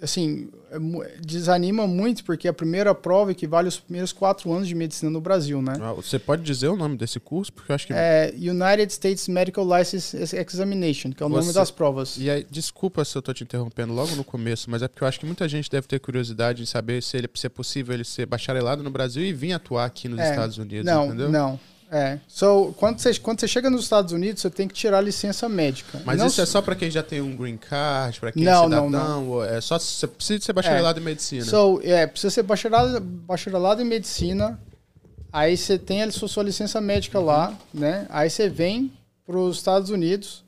assim, 0.01 0.49
é 0.71 0.77
desanima 1.19 1.87
muito, 1.87 2.23
porque 2.23 2.47
a 2.47 2.53
primeira 2.53 2.93
prova 2.93 3.31
equivale 3.31 3.67
aos 3.67 3.79
primeiros 3.79 4.11
quatro 4.11 4.51
anos 4.51 4.67
de 4.67 4.75
medicina 4.75 5.09
no 5.09 5.19
Brasil, 5.19 5.61
né? 5.61 5.73
Ah, 5.81 5.93
você 5.93 6.19
pode 6.19 6.43
dizer 6.43 6.67
o 6.67 6.75
nome 6.75 6.97
desse 6.97 7.19
curso? 7.19 7.51
Porque 7.51 7.71
eu 7.71 7.75
acho 7.75 7.87
que... 7.87 7.93
É 7.93 8.33
United 8.35 8.91
States 8.91 9.27
Medical 9.27 9.65
License 9.65 10.15
Examination, 10.35 11.11
que 11.11 11.23
é 11.23 11.25
o 11.25 11.29
você... 11.29 11.41
nome 11.41 11.53
das 11.53 11.71
provas. 11.71 12.17
E 12.17 12.29
aí, 12.29 12.45
desculpa 12.49 13.03
se 13.03 13.17
eu 13.17 13.19
estou 13.19 13.33
te 13.33 13.43
interrompendo 13.43 13.93
logo 13.93 14.15
no 14.15 14.23
começo, 14.23 14.69
mas 14.69 14.81
é 14.81 14.87
porque 14.87 15.03
eu 15.03 15.07
acho 15.07 15.19
que 15.19 15.25
muita 15.25 15.47
gente 15.47 15.69
deve 15.69 15.87
ter 15.87 15.99
curiosidade 15.99 16.61
em 16.61 16.65
saber 16.65 17.01
se, 17.01 17.17
ele, 17.17 17.29
se 17.33 17.47
é 17.47 17.49
possível 17.49 17.93
ele 17.93 18.03
ser 18.03 18.25
bacharelado 18.25 18.83
no 18.83 18.89
Brasil 18.89 19.23
e 19.23 19.33
vir 19.33 19.53
atuar 19.53 19.85
aqui 19.85 20.07
nos 20.07 20.19
é, 20.19 20.29
Estados 20.29 20.57
Unidos, 20.57 20.85
não, 20.85 21.07
entendeu? 21.07 21.29
Não, 21.29 21.59
é. 21.91 22.19
So, 22.27 22.73
quando, 22.77 22.99
você, 22.99 23.13
quando 23.15 23.39
você 23.39 23.47
chega 23.47 23.69
nos 23.69 23.83
Estados 23.83 24.11
Unidos, 24.11 24.41
você 24.41 24.49
tem 24.49 24.67
que 24.67 24.73
tirar 24.73 24.97
a 24.97 25.01
licença 25.01 25.47
médica. 25.47 26.01
Mas 26.05 26.19
não 26.19 26.27
isso 26.27 26.41
é 26.41 26.45
só 26.45 26.61
para 26.61 26.75
quem 26.75 26.91
já 26.91 27.01
tem 27.01 27.21
um 27.21 27.35
green 27.35 27.57
card, 27.57 28.19
para 28.19 28.31
quem 28.31 28.43
não, 28.43 28.51
é 28.51 28.63
cidadão? 28.63 28.89
Não, 28.89 29.25
não. 29.25 29.43
É 29.43 29.61
só 29.61 29.79
você 29.79 30.05
precisa 30.05 30.43
ser 30.43 30.53
bacharelado 30.53 30.99
é. 30.99 31.01
em 31.01 31.05
medicina. 31.05 31.45
So, 31.45 31.79
é, 31.83 32.05
precisa 32.05 32.31
ser 32.31 32.43
bacharelado, 32.43 32.99
bacharelado 32.99 33.81
em 33.81 33.85
medicina. 33.85 34.59
Aí 35.31 35.55
você 35.55 35.77
tem 35.77 36.03
a 36.03 36.11
sua, 36.11 36.27
sua 36.27 36.43
licença 36.43 36.81
médica 36.81 37.19
uhum. 37.19 37.25
lá, 37.25 37.53
né? 37.73 38.05
Aí 38.09 38.29
você 38.29 38.49
vem 38.49 38.91
para 39.25 39.37
os 39.37 39.57
Estados 39.57 39.89
Unidos. 39.89 40.43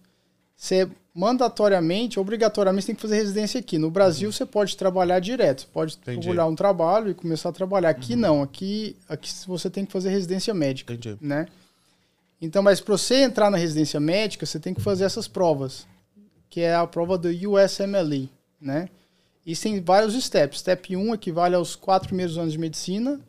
Você 0.56 0.90
mandatoriamente, 1.14 2.20
obrigatoriamente, 2.20 2.88
tem 2.88 2.96
que 2.96 3.02
fazer 3.02 3.16
residência 3.16 3.60
aqui. 3.60 3.78
No 3.78 3.90
Brasil, 3.90 4.30
uhum. 4.30 4.32
você 4.32 4.46
pode 4.46 4.78
trabalhar 4.78 5.20
direto. 5.20 5.62
Você 5.62 5.68
pode 5.68 5.98
trabalhar 5.98 6.46
um 6.46 6.56
trabalho 6.56 7.12
e 7.12 7.14
começar 7.14 7.50
a 7.50 7.52
trabalhar. 7.52 7.90
Aqui 7.90 8.14
uhum. 8.14 8.20
não. 8.20 8.44
Aqui, 8.44 8.96
aqui 9.08 9.30
você 9.48 9.70
tem 9.70 9.86
que 9.86 9.92
fazer 9.92 10.10
residência 10.10 10.54
médica. 10.54 10.94
Entendi. 10.94 11.18
Né? 11.22 11.48
Então, 12.42 12.64
mas 12.64 12.80
para 12.80 12.98
você 12.98 13.16
entrar 13.16 13.50
na 13.52 13.58
residência 13.58 14.00
médica, 14.00 14.46
você 14.46 14.60
tem 14.60 14.74
que 14.74 14.82
fazer 14.82 15.04
essas 15.04 15.28
provas, 15.28 15.86
que 16.50 16.62
é 16.62 16.74
a 16.74 16.88
prova 16.88 17.18
do 17.18 17.28
USMLE, 17.28 18.30
né? 18.62 18.88
E 19.46 19.56
tem 19.56 19.82
vários 19.82 20.14
steps. 20.24 20.60
Step 20.60 20.96
1 20.96 21.14
equivale 21.16 21.56
aos 21.56 21.76
quatro 21.76 22.10
primeiros 22.10 22.38
anos 22.38 22.54
de 22.54 22.60
medicina. 22.60 23.20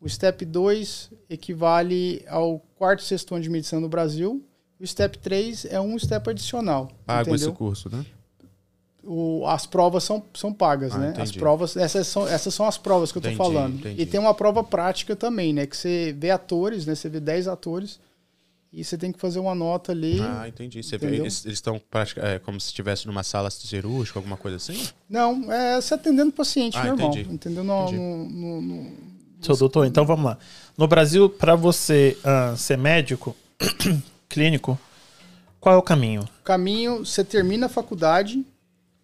O 0.00 0.08
step 0.08 0.44
2 0.44 1.10
equivale 1.28 2.24
ao 2.28 2.60
quarto, 2.76 3.02
sexto 3.02 3.34
ano 3.34 3.42
de 3.42 3.50
medicina 3.50 3.80
no 3.80 3.88
Brasil. 3.88 4.44
O 4.80 4.86
step 4.86 5.18
3 5.18 5.66
é 5.66 5.78
um 5.78 5.98
step 5.98 6.30
adicional. 6.30 6.90
Pago 7.04 7.34
esse 7.34 7.50
curso, 7.52 7.90
né? 7.90 8.04
O, 9.04 9.46
as 9.46 9.66
provas 9.66 10.04
são, 10.04 10.22
são 10.34 10.52
pagas, 10.52 10.92
ah, 10.94 10.98
né? 10.98 11.08
Entendi. 11.10 11.22
As 11.22 11.32
provas, 11.32 11.76
essas 11.76 12.06
são, 12.06 12.26
essas 12.26 12.54
são 12.54 12.66
as 12.66 12.78
provas 12.78 13.12
que 13.12 13.18
eu 13.18 13.22
estou 13.22 13.36
falando. 13.36 13.78
Entendi. 13.78 14.02
E 14.02 14.06
tem 14.06 14.18
uma 14.18 14.34
prova 14.34 14.64
prática 14.64 15.14
também, 15.14 15.52
né? 15.52 15.66
Que 15.66 15.76
você 15.76 16.14
vê 16.18 16.30
atores, 16.30 16.86
né? 16.86 16.94
Você 16.94 17.08
vê 17.08 17.20
10 17.20 17.48
atores 17.48 18.00
e 18.72 18.84
você 18.84 18.96
tem 18.96 19.10
que 19.10 19.18
fazer 19.18 19.38
uma 19.38 19.54
nota 19.54 19.92
ali. 19.92 20.18
Ah, 20.20 20.46
entendi. 20.48 20.82
Você 20.82 20.96
vê, 20.96 21.16
eles 21.16 21.44
estão 21.44 21.80
é, 22.16 22.38
como 22.38 22.60
se 22.60 22.68
estivesse 22.68 23.06
numa 23.06 23.22
sala 23.22 23.50
cirúrgica, 23.50 24.18
alguma 24.18 24.36
coisa 24.36 24.56
assim? 24.58 24.80
Não, 25.08 25.52
é 25.52 25.80
você 25.80 25.94
atendendo 25.94 26.32
paciente 26.32 26.78
ah, 26.78 26.84
normal. 26.84 27.10
Entendi. 27.10 27.34
Entendeu? 27.34 27.64
No, 27.64 27.90
no, 27.90 28.28
no, 28.28 28.62
no, 28.62 28.92
Seu 29.42 29.56
doutor, 29.56 29.86
então 29.86 30.06
vamos 30.06 30.24
lá. 30.24 30.38
No 30.76 30.86
Brasil, 30.86 31.28
para 31.28 31.54
você 31.54 32.16
uh, 32.24 32.56
ser 32.56 32.78
médico, 32.78 33.34
clínico, 34.30 34.78
qual 35.60 35.74
é 35.74 35.78
o 35.78 35.82
caminho? 35.82 36.26
Caminho, 36.42 37.04
você 37.04 37.22
termina 37.22 37.66
a 37.66 37.68
faculdade. 37.68 38.46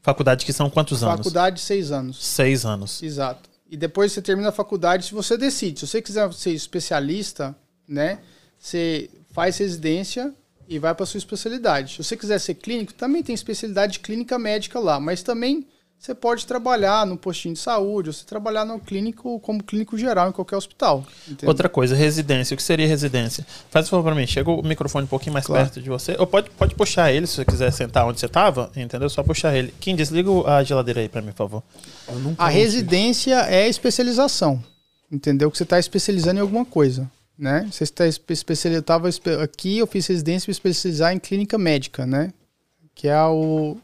Faculdade 0.01 0.47
que 0.47 0.53
são 0.53 0.71
quantos 0.71 1.01
faculdade, 1.01 1.15
anos? 1.15 1.27
Faculdade, 1.27 1.61
seis 1.61 1.91
anos. 1.91 2.25
Seis 2.25 2.65
anos. 2.65 3.03
Exato. 3.03 3.51
E 3.69 3.77
depois 3.77 4.13
você 4.13 4.23
termina 4.23 4.49
a 4.49 4.53
faculdade, 4.53 5.07
se 5.07 5.13
você 5.13 5.37
decide. 5.37 5.81
Se 5.81 5.87
você 5.87 6.01
quiser 6.01 6.33
ser 6.33 6.53
especialista, 6.53 7.55
né? 7.87 8.21
Você 8.59 9.11
faz 9.33 9.59
residência 9.59 10.33
e 10.69 10.79
vai 10.79 10.95
para 10.95 11.05
sua 11.05 11.19
especialidade. 11.19 11.93
Se 11.93 12.05
você 12.05 12.17
quiser 12.17 12.39
ser 12.39 12.55
clínico, 12.55 12.95
também 12.95 13.23
tem 13.23 13.35
especialidade 13.35 13.95
de 13.95 14.01
clínica 14.01 14.39
médica 14.39 14.79
lá, 14.79 14.99
mas 14.99 15.23
também 15.23 15.67
você 15.99 16.15
pode 16.15 16.47
trabalhar 16.47 17.05
no 17.05 17.17
postinho 17.17 17.55
de 17.55 17.61
saúde, 17.61 18.11
ou 18.11 18.13
você 18.13 18.25
trabalhar 18.25 18.65
no 18.65 18.79
clínico 18.79 19.41
como 19.41 19.63
clínico 19.63 19.99
geral 19.99 20.29
em 20.29 20.33
qualquer 20.33 20.57
hospital. 20.57 21.05
Entendeu? 21.27 21.49
Outra 21.49 21.69
coisa, 21.69 21.97
residência. 21.97 22.55
O 22.55 22.57
que 22.57 22.63
seria 22.63 22.87
residência? 22.87 23.45
Faz 23.71 23.87
um 23.87 23.91
favor 23.91 24.05
para 24.05 24.15
mim, 24.15 24.27
chega 24.27 24.51
o 24.51 24.63
microfone 24.63 25.05
um 25.05 25.09
pouquinho 25.09 25.33
mais 25.33 25.47
claro. 25.47 25.65
perto 25.65 25.83
de 25.83 25.89
você. 25.89 26.15
Ou 26.19 26.27
pode, 26.27 26.51
pode 26.51 26.75
puxar 26.75 27.13
ele, 27.13 27.27
se 27.27 27.37
você 27.37 27.45
quiser 27.45 27.73
sentar 27.73 28.07
onde 28.07 28.21
você 28.21 28.27
estava, 28.27 28.71
entendeu? 28.77 29.09
Só 29.09 29.23
puxar 29.23 29.57
ele. 29.57 29.75
Quem 29.81 29.97
desliga 29.97 30.31
a 30.47 30.63
geladeira 30.63 31.01
aí 31.01 31.09
para 31.09 31.23
mim, 31.23 31.33
por 31.33 31.39
favor. 31.39 31.63
A 32.39 32.49
residência 32.49 33.41
é 33.49 33.67
especialização, 33.69 34.63
entendeu? 35.11 35.51
Que 35.51 35.57
você 35.57 35.65
está 35.65 35.79
especializando 35.79 36.39
em 36.39 36.43
alguma 36.43 36.65
coisa. 36.65 37.11
Né? 37.39 37.69
Você 37.71 37.85
está 37.85 38.07
especializado 38.07 39.09
aqui, 39.43 39.79
eu 39.79 39.87
fiz 39.87 40.07
residência 40.07 40.47
para 40.47 40.53
especializar 40.53 41.13
em 41.13 41.19
clínica 41.19 41.59
médica, 41.59 42.07
né? 42.07 42.33
Que 42.95 43.09
é 43.09 43.23
o 43.25 43.77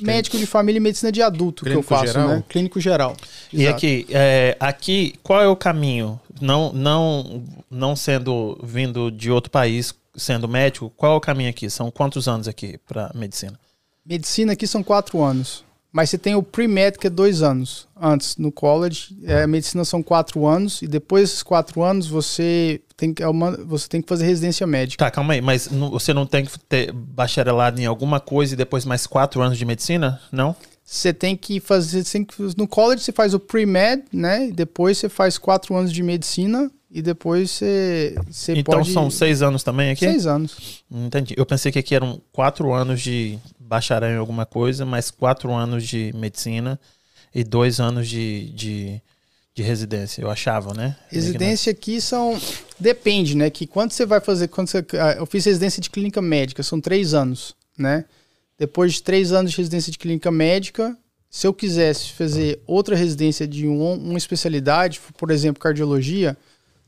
médico 0.00 0.36
de 0.38 0.46
família 0.46 0.78
e 0.78 0.80
medicina 0.80 1.10
de 1.10 1.22
adulto 1.22 1.64
Clínico 1.64 1.86
que 1.86 1.92
eu 1.92 1.98
faço, 1.98 2.12
geral? 2.12 2.28
né? 2.28 2.44
Clínico 2.48 2.80
geral. 2.80 3.16
E 3.52 3.66
aqui, 3.66 4.06
é, 4.10 4.56
aqui, 4.58 5.14
qual 5.22 5.40
é 5.40 5.48
o 5.48 5.56
caminho? 5.56 6.20
Não, 6.40 6.72
não, 6.72 7.44
não 7.70 7.96
sendo 7.96 8.58
vindo 8.62 9.10
de 9.10 9.30
outro 9.30 9.50
país, 9.50 9.94
sendo 10.16 10.48
médico, 10.48 10.92
qual 10.96 11.14
é 11.14 11.16
o 11.16 11.20
caminho 11.20 11.50
aqui? 11.50 11.68
São 11.68 11.90
quantos 11.90 12.28
anos 12.28 12.48
aqui 12.48 12.78
para 12.86 13.10
medicina? 13.14 13.58
Medicina 14.04 14.52
aqui 14.52 14.66
são 14.66 14.82
quatro 14.82 15.22
anos. 15.22 15.64
Mas 15.92 16.10
você 16.10 16.18
tem 16.18 16.34
o 16.34 16.42
pre-med, 16.42 16.98
que 16.98 17.06
é 17.06 17.10
dois 17.10 17.42
anos 17.42 17.88
antes 18.00 18.36
no 18.36 18.52
college. 18.52 19.16
É, 19.24 19.42
a 19.42 19.46
medicina 19.46 19.84
são 19.84 20.02
quatro 20.02 20.46
anos. 20.46 20.82
E 20.82 20.86
depois 20.86 21.30
desses 21.30 21.42
quatro 21.42 21.82
anos, 21.82 22.06
você 22.06 22.80
tem 22.96 23.14
que, 23.14 23.22
é 23.22 23.28
uma, 23.28 23.52
você 23.52 23.88
tem 23.88 24.02
que 24.02 24.08
fazer 24.08 24.26
residência 24.26 24.66
médica. 24.66 25.04
Tá, 25.04 25.10
calma 25.10 25.32
aí. 25.32 25.40
Mas 25.40 25.70
não, 25.70 25.90
você 25.90 26.12
não 26.12 26.26
tem 26.26 26.44
que 26.44 26.58
ter 26.60 26.92
bacharelado 26.92 27.80
em 27.80 27.86
alguma 27.86 28.20
coisa 28.20 28.54
e 28.54 28.56
depois 28.56 28.84
mais 28.84 29.06
quatro 29.06 29.40
anos 29.40 29.56
de 29.56 29.64
medicina? 29.64 30.20
Não? 30.30 30.54
Você 30.84 31.12
tem 31.12 31.36
que 31.36 31.58
fazer. 31.60 32.04
Tem 32.04 32.24
que, 32.24 32.34
no 32.56 32.68
college 32.68 33.02
você 33.02 33.12
faz 33.12 33.32
o 33.34 33.40
pre-med, 33.40 34.04
né? 34.12 34.50
Depois 34.52 34.98
você 34.98 35.08
faz 35.08 35.38
quatro 35.38 35.74
anos 35.74 35.92
de 35.92 36.02
medicina. 36.02 36.70
E 36.90 37.02
depois 37.02 37.50
você, 37.50 38.16
você 38.30 38.52
então 38.52 38.78
pode... 38.78 38.90
são 38.92 39.10
seis 39.10 39.42
anos 39.42 39.62
também 39.62 39.90
aqui? 39.90 40.06
Seis 40.06 40.26
anos. 40.26 40.82
Entendi. 40.90 41.34
Eu 41.36 41.44
pensei 41.44 41.70
que 41.70 41.78
aqui 41.78 41.94
eram 41.94 42.18
quatro 42.32 42.72
anos 42.72 43.02
de 43.02 43.38
bacharel 43.68 44.10
em 44.10 44.16
alguma 44.16 44.46
coisa, 44.46 44.86
mais 44.86 45.10
quatro 45.10 45.52
anos 45.52 45.86
de 45.86 46.10
medicina 46.14 46.80
e 47.34 47.44
dois 47.44 47.78
anos 47.78 48.08
de, 48.08 48.50
de, 48.50 49.02
de 49.54 49.62
residência, 49.62 50.22
eu 50.22 50.30
achava, 50.30 50.72
né? 50.72 50.96
Residência 51.10 51.70
aqui 51.70 52.00
são. 52.00 52.40
Depende, 52.80 53.36
né? 53.36 53.50
Que 53.50 53.66
quando 53.66 53.92
você 53.92 54.06
vai 54.06 54.20
fazer. 54.20 54.48
Quando 54.48 54.68
você... 54.68 54.84
Ah, 54.94 55.16
eu 55.18 55.26
fiz 55.26 55.44
residência 55.44 55.82
de 55.82 55.90
clínica 55.90 56.22
médica, 56.22 56.62
são 56.62 56.80
três 56.80 57.12
anos, 57.12 57.54
né? 57.76 58.06
Depois 58.58 58.94
de 58.94 59.02
três 59.02 59.32
anos 59.32 59.52
de 59.52 59.58
residência 59.58 59.92
de 59.92 59.98
clínica 59.98 60.30
médica, 60.30 60.96
se 61.30 61.46
eu 61.46 61.52
quisesse 61.52 62.12
fazer 62.12 62.60
outra 62.66 62.96
residência 62.96 63.46
de 63.46 63.68
um, 63.68 63.92
uma 63.92 64.18
especialidade, 64.18 64.98
por 65.16 65.30
exemplo, 65.30 65.60
cardiologia, 65.60 66.36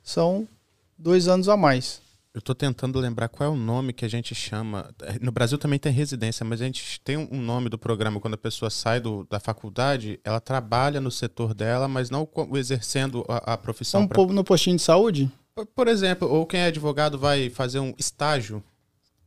são 0.02 0.48
dois 0.96 1.28
anos 1.28 1.48
a 1.48 1.56
mais. 1.56 2.00
Eu 2.32 2.38
estou 2.38 2.54
tentando 2.54 2.96
lembrar 3.00 3.28
qual 3.28 3.50
é 3.50 3.52
o 3.52 3.56
nome 3.56 3.92
que 3.92 4.04
a 4.04 4.08
gente 4.08 4.36
chama. 4.36 4.88
No 5.20 5.32
Brasil 5.32 5.58
também 5.58 5.80
tem 5.80 5.92
residência, 5.92 6.46
mas 6.46 6.62
a 6.62 6.64
gente 6.64 7.00
tem 7.00 7.16
um 7.16 7.40
nome 7.40 7.68
do 7.68 7.76
programa 7.76 8.20
quando 8.20 8.34
a 8.34 8.38
pessoa 8.38 8.70
sai 8.70 9.00
do, 9.00 9.26
da 9.28 9.40
faculdade, 9.40 10.20
ela 10.22 10.38
trabalha 10.38 11.00
no 11.00 11.10
setor 11.10 11.52
dela, 11.52 11.88
mas 11.88 12.08
não 12.08 12.28
exercendo 12.54 13.24
a, 13.28 13.54
a 13.54 13.56
profissão. 13.56 14.02
Um 14.02 14.06
pra... 14.06 14.24
no 14.26 14.44
postinho 14.44 14.76
de 14.76 14.82
saúde? 14.82 15.28
Por, 15.52 15.66
por, 15.66 15.88
exemplo, 15.88 16.28
ou 16.28 16.46
quem 16.46 16.60
é 16.60 16.66
advogado 16.66 17.18
vai 17.18 17.50
fazer 17.50 17.80
um 17.80 17.92
estágio, 17.98 18.62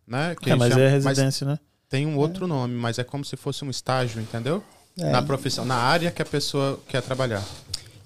né? 0.08 0.34
Que 0.42 0.52
é, 0.52 0.56
mas 0.56 0.72
chama, 0.72 0.86
é 0.86 0.90
residência, 0.90 1.46
né? 1.46 1.60
Tem 1.90 2.08
um 2.08 2.18
outro 2.18 2.46
é. 2.46 2.48
nome, 2.48 2.74
mas 2.74 3.00
é 3.00 3.04
como 3.04 3.26
se 3.26 3.36
fosse 3.36 3.66
um 3.66 3.70
estágio, 3.70 4.22
entendeu? 4.22 4.64
É. 4.98 5.12
Na 5.12 5.22
profissão, 5.22 5.66
na 5.66 5.76
área 5.76 6.10
que 6.10 6.22
a 6.22 6.26
pessoa 6.26 6.80
quer 6.88 7.02
trabalhar. 7.02 7.44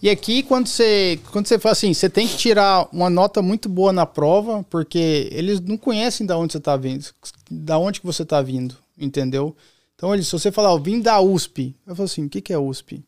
E 0.02 0.10
aqui, 0.10 0.44
quando 0.44 0.68
você, 0.68 1.20
quando 1.32 1.48
você 1.48 1.58
fala 1.58 1.74
assim, 1.74 1.94
você 1.94 2.10
tem 2.10 2.28
que 2.28 2.38
tirar 2.38 2.88
uma 2.94 3.10
nota 3.10 3.42
muito 3.42 3.68
boa 3.68 3.92
na 3.92 4.06
prova, 4.06 4.64
porque 4.70 5.28
eles 5.32 5.60
não 5.60 5.76
conhecem 5.76 6.26
da 6.26 6.38
onde 6.38 6.54
você 6.54 6.60
está 6.60 6.78
vindo, 6.78 7.06
da 7.50 7.80
onde 7.80 8.00
que 8.00 8.06
você 8.06 8.22
está 8.22 8.42
vindo, 8.42 8.78
entendeu? 8.98 9.56
Então, 9.96 10.14
eles, 10.14 10.28
se 10.28 10.34
você 10.34 10.52
falar, 10.52 10.70
eu 10.70 10.80
vim 10.80 11.02
da 11.02 11.20
USP, 11.20 11.76
eu 11.88 11.96
falo 11.96 12.06
assim, 12.06 12.26
o 12.26 12.30
que, 12.30 12.42
que 12.42 12.54
é 12.54 12.58
USP? 12.60 13.04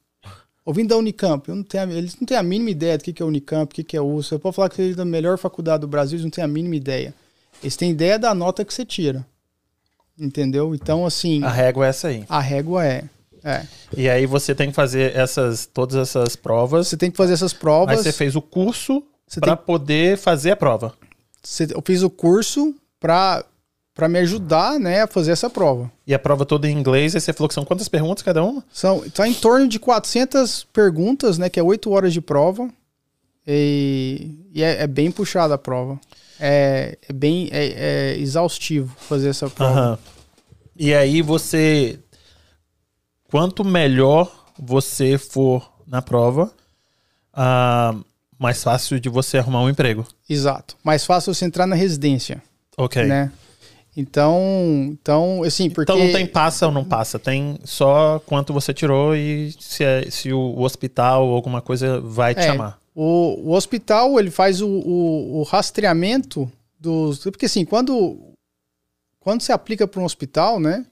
Ou 0.65 0.73
vim 0.73 0.85
da 0.85 0.97
Unicamp, 0.97 1.47
eu 1.47 1.55
não 1.55 1.63
tenho, 1.63 1.91
eles 1.91 2.15
não 2.19 2.25
têm 2.25 2.37
a 2.37 2.43
mínima 2.43 2.71
ideia 2.71 2.97
do 2.97 3.03
que, 3.03 3.13
que 3.13 3.21
é 3.21 3.25
Unicamp, 3.25 3.71
o 3.71 3.75
que, 3.75 3.83
que 3.83 3.95
é 3.95 4.01
USP. 4.01 4.33
Eu 4.33 4.39
posso 4.39 4.55
falar 4.55 4.69
que 4.69 4.75
você 4.75 4.91
é 4.91 4.93
da 4.95 5.05
melhor 5.05 5.37
faculdade 5.37 5.81
do 5.81 5.87
Brasil, 5.87 6.15
eles 6.15 6.23
não 6.23 6.31
têm 6.31 6.43
a 6.43 6.47
mínima 6.47 6.75
ideia. 6.75 7.13
Eles 7.61 7.75
têm 7.75 7.91
ideia 7.91 8.17
da 8.17 8.33
nota 8.33 8.65
que 8.65 8.73
você 8.73 8.83
tira, 8.83 9.25
entendeu? 10.17 10.73
Então, 10.73 11.05
assim... 11.05 11.43
A 11.43 11.49
régua 11.49 11.85
é 11.85 11.89
essa 11.89 12.07
aí. 12.07 12.25
A 12.27 12.39
régua 12.39 12.83
é... 12.83 13.03
É. 13.43 13.65
E 13.95 14.09
aí 14.09 14.25
você 14.25 14.53
tem 14.53 14.69
que 14.69 14.75
fazer 14.75 15.15
essas, 15.15 15.65
todas 15.65 15.95
essas 15.95 16.35
provas. 16.35 16.87
Você 16.87 16.97
tem 16.97 17.09
que 17.09 17.17
fazer 17.17 17.33
essas 17.33 17.53
provas. 17.53 17.97
Aí 17.97 18.03
você 18.03 18.11
fez 18.11 18.35
o 18.35 18.41
curso 18.41 19.03
para 19.39 19.55
tem... 19.55 19.65
poder 19.65 20.17
fazer 20.17 20.51
a 20.51 20.55
prova. 20.55 20.93
Você, 21.41 21.67
eu 21.73 21.81
fiz 21.85 22.03
o 22.03 22.09
curso 22.09 22.75
para 22.99 23.45
para 23.99 24.07
me 24.07 24.19
ajudar, 24.19 24.79
né, 24.79 25.01
a 25.01 25.07
fazer 25.07 25.31
essa 25.31 25.49
prova. 25.49 25.91
E 26.07 26.13
a 26.13 26.19
prova 26.19 26.45
toda 26.45 26.69
em 26.69 26.71
inglês, 26.71 27.15
aí 27.15 27.19
você 27.19 27.33
falou 27.33 27.49
que 27.49 27.53
são 27.53 27.65
quantas 27.65 27.89
perguntas 27.89 28.23
cada 28.23 28.41
uma? 28.41 28.63
São, 28.71 29.01
tá 29.09 29.27
em 29.27 29.33
torno 29.33 29.67
de 29.67 29.77
400 29.77 30.65
perguntas, 30.71 31.37
né, 31.37 31.49
que 31.49 31.59
é 31.59 31.63
8 31.63 31.91
horas 31.91 32.13
de 32.13 32.21
prova. 32.21 32.69
E, 33.45 34.37
e 34.53 34.63
é, 34.63 34.83
é, 34.83 34.87
bem 34.87 35.11
puxada 35.11 35.55
a 35.55 35.57
prova. 35.57 35.99
É, 36.39 36.97
é 37.09 37.11
bem 37.11 37.49
é, 37.51 38.13
é 38.15 38.17
exaustivo 38.19 38.95
fazer 38.99 39.29
essa 39.29 39.49
prova. 39.49 39.91
Uhum. 39.91 39.97
E 40.77 40.93
aí 40.93 41.21
você 41.21 41.99
quanto 43.29 43.63
melhor 43.63 44.45
você 44.57 45.17
for 45.17 45.71
na 45.87 46.01
prova, 46.01 46.51
uh, 47.33 48.05
mais 48.37 48.63
fácil 48.63 48.99
de 48.99 49.09
você 49.09 49.37
arrumar 49.37 49.61
um 49.61 49.69
emprego. 49.69 50.05
Exato. 50.29 50.77
Mais 50.83 51.05
fácil 51.05 51.33
você 51.33 51.45
entrar 51.45 51.65
na 51.65 51.75
residência. 51.75 52.41
Ok. 52.77 53.03
Né? 53.03 53.31
Então, 53.95 54.87
então, 54.91 55.43
assim, 55.43 55.69
porque... 55.69 55.91
Então 55.91 56.03
não 56.03 56.13
tem 56.13 56.25
passa 56.25 56.67
ou 56.67 56.71
não 56.71 56.85
passa, 56.85 57.19
tem 57.19 57.59
só 57.63 58.19
quanto 58.25 58.53
você 58.53 58.73
tirou 58.73 59.15
e 59.15 59.53
se, 59.59 59.83
é, 59.83 60.09
se 60.09 60.31
o, 60.31 60.39
o 60.39 60.61
hospital 60.61 61.27
ou 61.27 61.35
alguma 61.35 61.61
coisa 61.61 61.99
vai 61.99 62.33
te 62.33 62.41
é, 62.41 62.43
chamar. 62.43 62.79
O, 62.95 63.49
o 63.49 63.51
hospital, 63.53 64.19
ele 64.19 64.31
faz 64.31 64.61
o, 64.61 64.67
o, 64.67 65.39
o 65.39 65.43
rastreamento 65.43 66.49
dos... 66.79 67.19
Porque 67.19 67.45
assim, 67.45 67.65
quando, 67.65 68.17
quando 69.19 69.41
você 69.41 69.51
aplica 69.51 69.87
para 69.87 69.99
um 69.99 70.05
hospital, 70.05 70.59
né, 70.59 70.85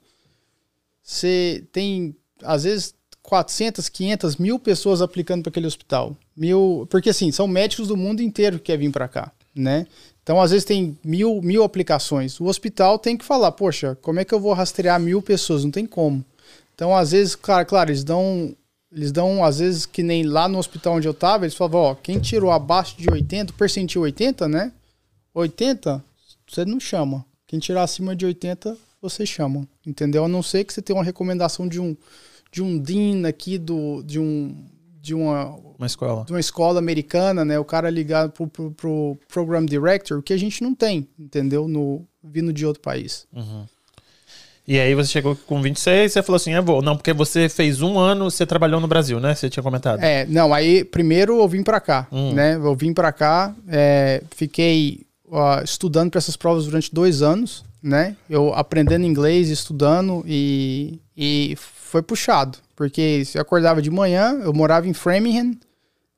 você 1.02 1.64
tem 1.72 2.14
às 2.42 2.64
vezes 2.64 2.94
400, 3.22 3.88
500 3.88 4.36
mil 4.36 4.58
pessoas 4.58 5.02
aplicando 5.02 5.42
para 5.42 5.50
aquele 5.50 5.66
hospital. 5.66 6.16
Mil, 6.36 6.86
porque 6.90 7.10
assim, 7.10 7.30
são 7.30 7.46
médicos 7.46 7.88
do 7.88 7.96
mundo 7.96 8.22
inteiro 8.22 8.58
que 8.58 8.64
querem 8.64 8.86
vir 8.86 8.92
para 8.92 9.08
cá, 9.08 9.32
né? 9.54 9.86
Então, 10.22 10.40
às 10.40 10.50
vezes 10.50 10.64
tem 10.66 10.98
mil, 11.02 11.40
mil 11.40 11.62
aplicações. 11.64 12.38
O 12.38 12.44
hospital 12.44 12.98
tem 12.98 13.16
que 13.16 13.24
falar, 13.24 13.50
poxa, 13.52 13.96
como 14.02 14.20
é 14.20 14.26
que 14.26 14.34
eu 14.34 14.38
vou 14.40 14.52
rastrear 14.52 15.00
mil 15.00 15.22
pessoas? 15.22 15.64
Não 15.64 15.70
tem 15.70 15.86
como. 15.86 16.22
Então, 16.74 16.94
às 16.94 17.12
vezes, 17.12 17.34
claro, 17.34 17.64
claro, 17.64 17.90
eles 17.90 18.04
dão, 18.04 18.54
eles 18.92 19.10
dão, 19.10 19.42
às 19.42 19.58
vezes, 19.58 19.86
que 19.86 20.02
nem 20.02 20.24
lá 20.24 20.46
no 20.46 20.58
hospital 20.58 20.96
onde 20.96 21.08
eu 21.08 21.14
tava, 21.14 21.46
eles 21.46 21.54
falavam, 21.54 21.80
ó, 21.80 21.94
quem 21.94 22.20
tirou 22.20 22.50
abaixo 22.50 22.94
de 22.98 23.10
80, 23.10 23.54
percentil 23.54 24.02
80, 24.02 24.46
né? 24.48 24.70
80, 25.32 26.04
você 26.46 26.64
não 26.64 26.78
chama. 26.78 27.24
Quem 27.46 27.58
tirar 27.58 27.84
acima 27.84 28.14
de 28.14 28.26
80, 28.26 28.76
você 29.00 29.24
chama. 29.24 29.68
Entendeu? 29.86 30.24
A 30.24 30.28
não 30.28 30.42
ser 30.42 30.64
que 30.64 30.72
você 30.72 30.82
tenha 30.82 30.96
uma 30.96 31.04
recomendação 31.04 31.66
de 31.66 31.80
um 31.80 31.96
de 32.50 32.62
um 32.62 32.78
dean 32.78 33.28
aqui 33.28 33.58
do, 33.58 34.02
de 34.02 34.18
um 34.18 34.64
de 35.00 35.14
uma, 35.14 35.54
uma 35.78 35.86
escola 35.86 36.24
de 36.24 36.32
uma 36.32 36.40
escola 36.40 36.78
americana, 36.78 37.44
né? 37.44 37.58
O 37.58 37.64
cara 37.64 37.90
ligado 37.90 38.30
pro, 38.32 38.48
pro, 38.48 38.70
pro 38.72 39.18
program 39.28 39.64
director, 39.64 40.22
que 40.22 40.32
a 40.32 40.36
gente 40.36 40.62
não 40.62 40.74
tem, 40.74 41.08
entendeu? 41.18 41.68
No 41.68 42.06
vindo 42.22 42.52
de 42.52 42.66
outro 42.66 42.82
país. 42.82 43.26
Uhum. 43.32 43.64
E 44.66 44.78
aí 44.78 44.94
você 44.94 45.10
chegou 45.10 45.34
com 45.34 45.62
26 45.62 46.10
e 46.10 46.12
você 46.12 46.22
falou 46.22 46.36
assim, 46.36 46.52
eu 46.52 46.62
vou. 46.62 46.82
Não, 46.82 46.94
porque 46.94 47.14
você 47.14 47.48
fez 47.48 47.80
um 47.80 47.98
ano, 47.98 48.30
você 48.30 48.44
trabalhou 48.44 48.78
no 48.78 48.86
Brasil, 48.86 49.18
né? 49.18 49.34
Você 49.34 49.48
tinha 49.48 49.62
comentado. 49.62 50.02
É, 50.02 50.26
não, 50.26 50.52
aí 50.52 50.84
primeiro 50.84 51.40
eu 51.40 51.48
vim 51.48 51.62
para 51.62 51.80
cá, 51.80 52.06
hum. 52.12 52.34
né? 52.34 52.56
Eu 52.56 52.74
vim 52.74 52.92
para 52.92 53.10
cá, 53.10 53.54
é, 53.66 54.22
fiquei 54.36 55.06
uh, 55.26 55.64
estudando 55.64 56.10
para 56.10 56.18
essas 56.18 56.36
provas 56.36 56.66
durante 56.66 56.92
dois 56.92 57.22
anos, 57.22 57.64
né? 57.82 58.16
Eu 58.28 58.52
aprendendo 58.54 59.04
inglês, 59.04 59.48
estudando 59.48 60.24
e, 60.26 61.00
e 61.16 61.54
foi 61.56 62.02
puxado, 62.02 62.58
porque 62.76 63.22
eu 63.34 63.40
acordava 63.40 63.80
de 63.80 63.90
manhã, 63.90 64.40
eu 64.42 64.52
morava 64.52 64.86
em 64.86 64.92
Framingham, 64.92 65.56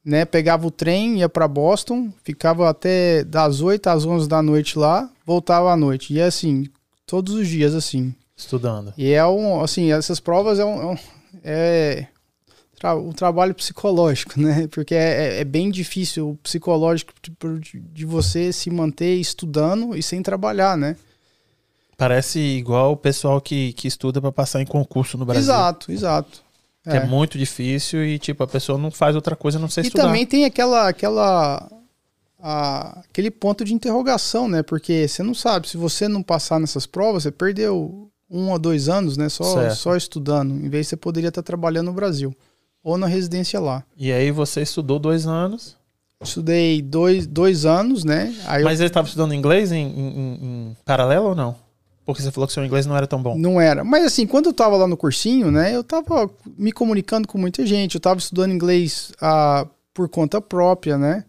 né? 0.05 0.25
Pegava 0.25 0.67
o 0.67 0.71
trem, 0.71 1.19
ia 1.19 1.29
para 1.29 1.47
Boston, 1.47 2.13
ficava 2.25 2.69
até 2.69 3.25
das 3.25 3.61
8 3.61 3.87
às 3.89 4.05
11 4.05 4.29
da 4.29 4.43
noite 4.43 4.79
lá, 4.79 5.09
voltava 5.25 5.73
à 5.73 5.77
noite. 5.77 6.15
E 6.15 6.21
é 6.21 6.25
assim, 6.25 6.67
todos 7.07 7.35
os 7.35 7.49
dias 7.49 7.75
assim. 7.75 8.15
Estudando. 8.37 8.93
E 8.97 9.13
é 9.13 9.25
um, 9.27 9.61
assim, 9.61 9.93
essas 9.93 10.19
provas 10.19 10.59
é 10.59 10.65
um, 10.65 10.97
é, 11.45 12.07
é 12.83 12.93
um 12.95 13.13
trabalho 13.13 13.55
psicológico, 13.55 14.41
né? 14.41 14.67
Porque 14.69 14.95
é, 14.95 15.37
é, 15.37 15.41
é 15.41 15.45
bem 15.45 15.71
difícil 15.71 16.31
o 16.31 16.37
psicológico 16.37 17.13
de, 17.23 17.81
de 17.81 18.05
você 18.07 18.53
se 18.53 18.71
manter 18.71 19.17
estudando 19.17 19.97
e 19.97 20.03
sem 20.03 20.23
trabalhar, 20.23 20.77
né? 20.77 20.97
Parece 22.01 22.39
igual 22.39 22.93
o 22.93 22.97
pessoal 22.97 23.43
que, 23.43 23.75
que 23.75 23.87
estuda 23.87 24.23
para 24.23 24.33
passar 24.33 24.63
em 24.63 24.65
concurso 24.65 25.19
no 25.19 25.27
Brasil. 25.27 25.43
Exato, 25.43 25.93
exato. 25.93 26.43
Que 26.83 26.97
é. 26.97 26.97
é. 26.97 27.05
muito 27.05 27.37
difícil 27.37 28.03
e, 28.03 28.19
tipo, 28.19 28.43
a 28.43 28.47
pessoa 28.47 28.79
não 28.79 28.91
faz 28.91 29.15
outra 29.15 29.37
coisa 29.37 29.59
não 29.59 29.69
sei 29.69 29.83
estudar. 29.83 30.05
E 30.05 30.07
também 30.07 30.25
tem 30.25 30.47
aquela, 30.47 30.89
aquela, 30.89 31.71
a, 32.39 33.01
aquele 33.01 33.31
ponto 33.31 33.67
de 33.67 33.75
interrogação, 33.75 34.49
né? 34.49 34.63
Porque 34.63 35.07
você 35.07 35.23
não 35.23 35.35
sabe, 35.35 35.69
se 35.69 35.77
você 35.77 36.09
não 36.09 36.23
passar 36.23 36.59
nessas 36.59 36.87
provas, 36.87 37.25
você 37.25 37.31
perdeu 37.31 38.11
um 38.31 38.51
ou 38.51 38.59
dois 38.59 38.89
anos, 38.89 39.19
né? 39.19 39.29
Só, 39.29 39.69
só 39.69 39.95
estudando, 39.95 40.55
em 40.55 40.71
vez 40.71 40.87
de 40.87 40.91
você 40.91 40.97
poderia 40.97 41.29
estar 41.29 41.43
trabalhando 41.43 41.89
no 41.89 41.93
Brasil 41.93 42.35
ou 42.83 42.97
na 42.97 43.09
residência 43.09 43.61
lá. 43.61 43.85
E 43.95 44.11
aí 44.11 44.31
você 44.31 44.63
estudou 44.63 44.99
dois 44.99 45.27
anos? 45.27 45.77
Estudei 46.23 46.81
dois, 46.81 47.27
dois 47.27 47.67
anos, 47.67 48.05
né? 48.05 48.35
Aí 48.47 48.65
Mas 48.65 48.81
eu... 48.81 48.87
estava 48.87 49.07
estudando 49.07 49.35
inglês 49.35 49.71
em, 49.71 49.87
em, 49.87 50.35
em 50.41 50.77
paralelo 50.83 51.29
ou 51.29 51.35
não? 51.35 51.70
Porque 52.05 52.23
você 52.23 52.31
falou 52.31 52.47
que 52.47 52.53
seu 52.53 52.65
inglês 52.65 52.87
não 52.87 52.97
era 52.97 53.07
tão 53.07 53.23
bom. 53.23 53.37
Não 53.37 53.61
era. 53.61 53.85
Mas 53.85 54.05
assim, 54.05 54.27
quando 54.27 54.47
eu 54.47 54.53
tava 54.53 54.77
lá 54.77 54.87
no 54.87 54.97
cursinho, 54.97 55.51
né, 55.51 55.75
eu 55.75 55.85
tava 55.85 56.31
me 56.59 56.73
comunicando 56.73 57.29
com 57.29 57.39
muita 57.39 57.65
gente. 57.65 57.95
Eu 57.95 58.01
tava 58.01 58.19
estudando 58.19 58.53
inglês 58.53 59.13
ah, 59.21 59.67
por 59.95 60.09
conta 60.09 60.41
própria, 60.41 60.97
né? 60.97 61.25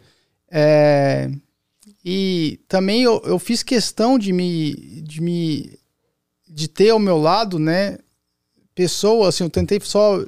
É, 0.49 1.29
e 2.03 2.59
também 2.67 3.03
eu, 3.03 3.21
eu 3.25 3.37
fiz 3.37 3.63
questão 3.63 4.17
de 4.17 4.33
me, 4.33 4.73
de 5.01 5.21
me. 5.21 5.77
de 6.47 6.67
ter 6.67 6.89
ao 6.89 6.99
meu 6.99 7.17
lado, 7.17 7.59
né? 7.59 7.97
Pessoas, 8.73 9.29
assim, 9.35 9.43
eu 9.43 9.49
tentei 9.49 9.79
só 9.81 10.23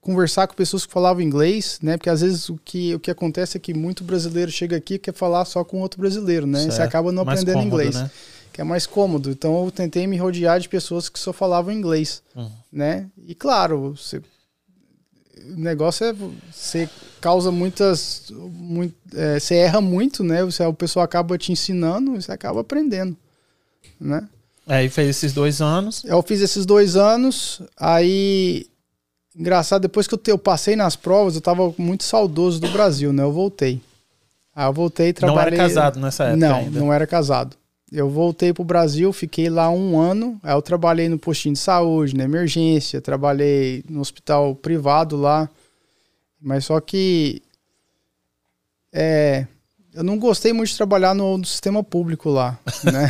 conversar 0.00 0.46
com 0.46 0.54
pessoas 0.54 0.86
que 0.86 0.92
falavam 0.92 1.22
inglês, 1.22 1.78
né? 1.82 1.96
Porque 1.96 2.08
às 2.08 2.20
vezes 2.20 2.48
o 2.48 2.58
que, 2.64 2.94
o 2.94 3.00
que 3.00 3.10
acontece 3.10 3.56
é 3.56 3.60
que 3.60 3.74
muito 3.74 4.04
brasileiro 4.04 4.50
chega 4.50 4.76
aqui 4.76 4.94
e 4.94 4.98
quer 4.98 5.12
falar 5.12 5.44
só 5.44 5.64
com 5.64 5.80
outro 5.80 6.00
brasileiro, 6.00 6.46
né? 6.46 6.60
Certo. 6.60 6.72
Você 6.72 6.82
acaba 6.82 7.12
não 7.12 7.24
Mais 7.24 7.40
aprendendo 7.40 7.64
cômodo, 7.64 7.82
inglês. 7.82 7.96
Né? 7.96 8.10
Que 8.58 8.62
é 8.62 8.64
mais 8.64 8.88
cômodo. 8.88 9.30
Então 9.30 9.64
eu 9.64 9.70
tentei 9.70 10.04
me 10.04 10.16
rodear 10.16 10.58
de 10.58 10.68
pessoas 10.68 11.08
que 11.08 11.16
só 11.16 11.32
falavam 11.32 11.72
inglês, 11.72 12.24
uhum. 12.34 12.50
né? 12.72 13.06
E 13.24 13.32
claro, 13.32 13.94
você, 13.94 14.18
o 14.18 15.56
negócio 15.56 16.04
é 16.04 16.12
você 16.50 16.90
causa 17.20 17.52
muitas, 17.52 18.32
muito, 18.32 18.96
é, 19.14 19.38
você 19.38 19.54
erra 19.54 19.80
muito, 19.80 20.24
né? 20.24 20.42
Você, 20.42 20.64
o 20.64 20.74
pessoal 20.74 21.04
acaba 21.04 21.38
te 21.38 21.52
ensinando, 21.52 22.16
e 22.16 22.20
você 22.20 22.32
acaba 22.32 22.62
aprendendo, 22.62 23.16
né? 24.00 24.28
Aí 24.66 24.88
fez 24.88 25.10
esses 25.10 25.32
dois 25.32 25.62
anos. 25.62 26.02
Eu 26.04 26.20
fiz 26.20 26.40
esses 26.40 26.66
dois 26.66 26.96
anos, 26.96 27.62
aí 27.76 28.66
engraçado 29.36 29.82
depois 29.82 30.08
que 30.08 30.14
eu, 30.14 30.18
te, 30.18 30.32
eu 30.32 30.38
passei 30.38 30.74
nas 30.74 30.96
provas, 30.96 31.36
eu 31.36 31.40
tava 31.40 31.72
muito 31.78 32.02
saudoso 32.02 32.58
do 32.58 32.68
Brasil, 32.70 33.12
né? 33.12 33.22
Eu 33.22 33.30
voltei. 33.30 33.80
Aí 34.52 34.66
eu 34.66 34.72
voltei 34.72 35.10
e 35.10 35.12
trabalhei. 35.12 35.56
Não 35.56 35.64
era 35.64 35.68
casado 35.68 36.00
nessa 36.00 36.24
época 36.24 36.36
Não, 36.38 36.56
ainda. 36.56 36.80
não 36.80 36.92
era 36.92 37.06
casado. 37.06 37.56
Eu 37.90 38.08
voltei 38.08 38.52
pro 38.52 38.64
Brasil, 38.64 39.12
fiquei 39.12 39.48
lá 39.48 39.70
um 39.70 39.98
ano. 39.98 40.38
Aí 40.42 40.52
eu 40.52 40.62
trabalhei 40.62 41.08
no 41.08 41.18
postinho 41.18 41.54
de 41.54 41.60
saúde, 41.60 42.16
na 42.16 42.24
emergência, 42.24 43.00
trabalhei 43.00 43.82
no 43.88 44.00
hospital 44.00 44.54
privado 44.54 45.16
lá. 45.16 45.48
Mas 46.40 46.66
só 46.66 46.80
que 46.80 47.42
é, 48.92 49.46
eu 49.94 50.04
não 50.04 50.18
gostei 50.18 50.52
muito 50.52 50.70
de 50.70 50.76
trabalhar 50.76 51.14
no, 51.14 51.38
no 51.38 51.44
sistema 51.44 51.82
público 51.82 52.30
lá, 52.30 52.58
né? 52.84 53.08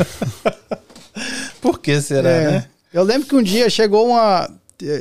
Por 1.60 1.80
que 1.80 2.00
será, 2.00 2.30
é, 2.30 2.50
né? 2.50 2.70
Eu 2.92 3.02
lembro 3.02 3.28
que 3.28 3.34
um 3.34 3.42
dia 3.42 3.68
chegou 3.68 4.08
uma 4.08 4.48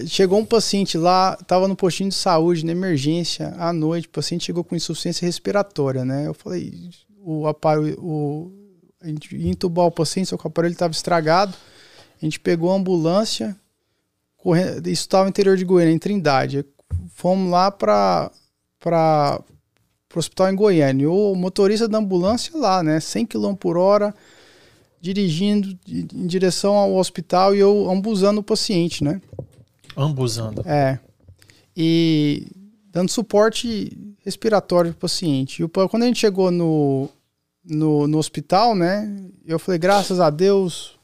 chegou 0.07 0.39
um 0.39 0.45
paciente 0.45 0.97
lá, 0.97 1.37
estava 1.39 1.67
no 1.67 1.75
postinho 1.75 2.09
de 2.09 2.15
saúde, 2.15 2.65
na 2.65 2.71
emergência, 2.71 3.53
à 3.59 3.71
noite, 3.71 4.07
o 4.07 4.09
paciente 4.09 4.45
chegou 4.45 4.63
com 4.63 4.75
insuficiência 4.75 5.23
respiratória, 5.23 6.03
né? 6.03 6.25
Eu 6.25 6.33
falei, 6.33 6.89
o 7.21 7.45
aparelho, 7.45 7.95
o, 7.99 8.51
a 9.01 9.07
gente 9.07 9.35
ia 9.35 9.49
entubar 9.49 9.85
o 9.85 9.91
paciente, 9.91 10.29
só 10.29 10.37
que 10.37 10.45
o 10.45 10.47
aparelho 10.47 10.71
estava 10.71 10.91
estragado. 10.91 11.55
A 12.21 12.25
gente 12.25 12.39
pegou 12.39 12.71
a 12.71 12.75
ambulância, 12.75 13.55
correndo, 14.37 14.87
isso 14.87 15.01
estava 15.01 15.25
no 15.25 15.29
interior 15.29 15.55
de 15.55 15.65
Goiânia, 15.65 15.93
em 15.93 15.99
Trindade. 15.99 16.65
Fomos 17.13 17.51
lá 17.51 17.69
para 17.69 18.31
o 20.15 20.19
hospital 20.19 20.49
em 20.49 20.55
Goiânia. 20.55 21.09
O 21.09 21.35
motorista 21.35 21.87
da 21.87 21.99
ambulância 21.99 22.57
lá, 22.57 22.81
né? 22.81 22.99
100 22.99 23.27
km 23.27 23.53
por 23.53 23.77
hora, 23.77 24.13
dirigindo 24.99 25.77
em 25.87 26.27
direção 26.27 26.75
ao 26.75 26.95
hospital 26.95 27.55
e 27.55 27.59
eu 27.59 27.89
ambusando 27.89 28.39
o 28.41 28.43
paciente, 28.43 29.03
né? 29.03 29.21
Ambusando. 29.95 30.63
É. 30.65 30.99
E 31.75 32.47
dando 32.91 33.09
suporte 33.09 33.95
respiratório 34.25 34.91
para 34.91 34.97
o 34.97 35.01
paciente. 35.01 35.63
E 35.63 35.67
quando 35.67 36.03
a 36.03 36.07
gente 36.07 36.19
chegou 36.19 36.49
no, 36.49 37.09
no, 37.67 38.07
no 38.07 38.17
hospital, 38.17 38.75
né? 38.75 39.13
Eu 39.45 39.59
falei, 39.59 39.77
graças 39.77 40.19
a 40.19 40.29
Deus, 40.29 40.97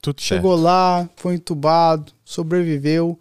Tudo 0.00 0.20
chegou 0.20 0.52
certo. 0.52 0.64
lá, 0.64 1.08
foi 1.16 1.34
entubado, 1.34 2.12
sobreviveu. 2.24 3.18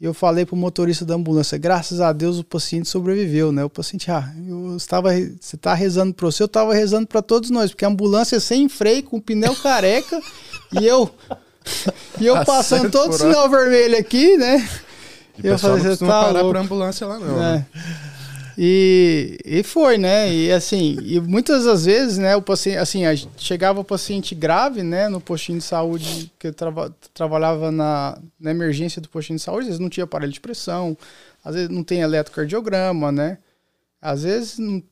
E 0.00 0.04
eu 0.04 0.14
falei 0.14 0.46
pro 0.46 0.54
motorista 0.54 1.04
da 1.04 1.14
ambulância, 1.14 1.58
graças 1.58 2.00
a 2.00 2.12
Deus 2.12 2.38
o 2.38 2.44
paciente 2.44 2.88
sobreviveu, 2.88 3.50
né? 3.50 3.64
O 3.64 3.70
paciente, 3.70 4.08
ah, 4.10 4.32
eu 4.46 4.76
estava, 4.76 5.10
você 5.40 5.56
tá 5.56 5.74
rezando 5.74 6.14
para 6.14 6.26
você, 6.26 6.40
eu 6.40 6.46
estava 6.46 6.72
rezando 6.72 7.08
para 7.08 7.20
todos 7.20 7.50
nós, 7.50 7.72
porque 7.72 7.84
a 7.84 7.88
ambulância 7.88 8.36
é 8.36 8.40
sem 8.40 8.68
freio, 8.68 9.02
com 9.02 9.20
pneu 9.20 9.56
careca, 9.56 10.20
e 10.80 10.86
eu 10.86 11.10
e 12.20 12.26
eu 12.26 12.44
passando 12.44 12.90
todo 12.90 13.10
o 13.10 13.18
sinal 13.18 13.50
vermelho 13.50 13.98
aqui, 13.98 14.36
né? 14.36 14.68
E 15.42 15.46
eu 15.48 15.58
falei, 15.58 15.82
você 15.82 15.96
tá 15.96 16.06
parar 16.06 16.30
louco. 16.40 16.50
pra 16.50 16.60
ambulância 16.60 17.06
lá 17.06 17.18
não. 17.18 17.42
É. 17.42 17.52
Né? 17.52 17.66
E, 18.60 19.38
e 19.44 19.62
foi, 19.62 19.96
né? 19.96 20.34
E 20.34 20.50
assim, 20.50 20.96
e 21.04 21.20
muitas 21.20 21.64
das 21.64 21.84
vezes, 21.84 22.18
né, 22.18 22.34
o 22.34 22.42
paciente, 22.42 22.78
assim, 22.78 23.02
chegava 23.36 23.78
o 23.78 23.84
paciente 23.84 24.34
grave, 24.34 24.82
né, 24.82 25.08
no 25.08 25.20
postinho 25.20 25.58
de 25.58 25.64
saúde, 25.64 26.32
que 26.36 26.48
eu 26.48 26.52
trava, 26.52 26.92
trabalhava 27.14 27.70
na, 27.70 28.18
na 28.38 28.50
emergência 28.50 29.00
do 29.00 29.08
postinho 29.08 29.36
de 29.36 29.44
saúde, 29.44 29.60
às 29.60 29.66
vezes 29.66 29.78
não 29.78 29.88
tinha 29.88 30.02
aparelho 30.02 30.32
de 30.32 30.40
pressão, 30.40 30.98
às 31.44 31.54
vezes 31.54 31.70
não 31.70 31.84
tem 31.84 32.00
eletrocardiograma, 32.00 33.12
né? 33.12 33.38
Às 34.02 34.24
vezes 34.24 34.58
não 34.58 34.82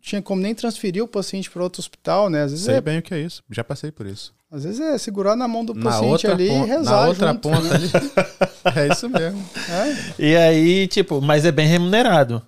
tinha 0.00 0.22
como 0.22 0.40
nem 0.40 0.54
transferir 0.54 1.04
o 1.04 1.08
paciente 1.08 1.50
para 1.50 1.62
outro 1.62 1.80
hospital, 1.80 2.30
né? 2.30 2.44
Às 2.44 2.52
vezes 2.52 2.64
Sei 2.64 2.76
é, 2.76 2.80
bem 2.80 3.00
o 3.00 3.02
que 3.02 3.12
é 3.12 3.20
isso, 3.20 3.42
já 3.50 3.62
passei 3.62 3.92
por 3.92 4.06
isso. 4.06 4.32
Às 4.50 4.64
vezes 4.64 4.80
é 4.80 4.96
segurar 4.96 5.36
na 5.36 5.46
mão 5.46 5.62
do 5.62 5.74
na 5.74 5.90
paciente 5.90 6.26
ali 6.26 6.48
ponta, 6.48 6.66
e 6.66 6.70
rezar 6.70 6.90
Na 6.90 7.08
outra 7.08 7.28
junto, 7.28 7.40
ponta 7.40 7.60
né? 7.60 7.74
ali. 7.74 7.90
é 8.74 8.88
isso 8.90 9.08
mesmo. 9.10 9.44
É. 9.68 10.14
E 10.18 10.34
aí, 10.36 10.86
tipo, 10.86 11.20
mas 11.20 11.44
é 11.44 11.52
bem 11.52 11.66
remunerado 11.66 12.42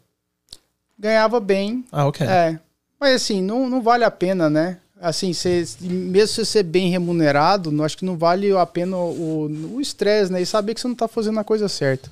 ganhava 0.98 1.40
bem. 1.40 1.84
Ah, 1.90 2.06
ok. 2.06 2.26
É. 2.26 2.58
Mas 3.00 3.16
assim, 3.16 3.42
não, 3.42 3.68
não 3.68 3.82
vale 3.82 4.04
a 4.04 4.10
pena, 4.10 4.48
né? 4.48 4.78
Assim, 5.00 5.32
cê, 5.32 5.64
mesmo 5.80 6.28
se 6.28 6.34
você 6.36 6.44
ser 6.44 6.62
bem 6.62 6.88
remunerado, 6.88 7.70
não, 7.70 7.84
acho 7.84 7.98
que 7.98 8.04
não 8.04 8.16
vale 8.16 8.56
a 8.56 8.64
pena 8.64 8.96
o 8.96 9.78
estresse, 9.80 10.32
né? 10.32 10.40
E 10.40 10.46
saber 10.46 10.74
que 10.74 10.80
você 10.80 10.88
não 10.88 10.94
tá 10.94 11.06
fazendo 11.06 11.38
a 11.38 11.44
coisa 11.44 11.68
certa. 11.68 12.10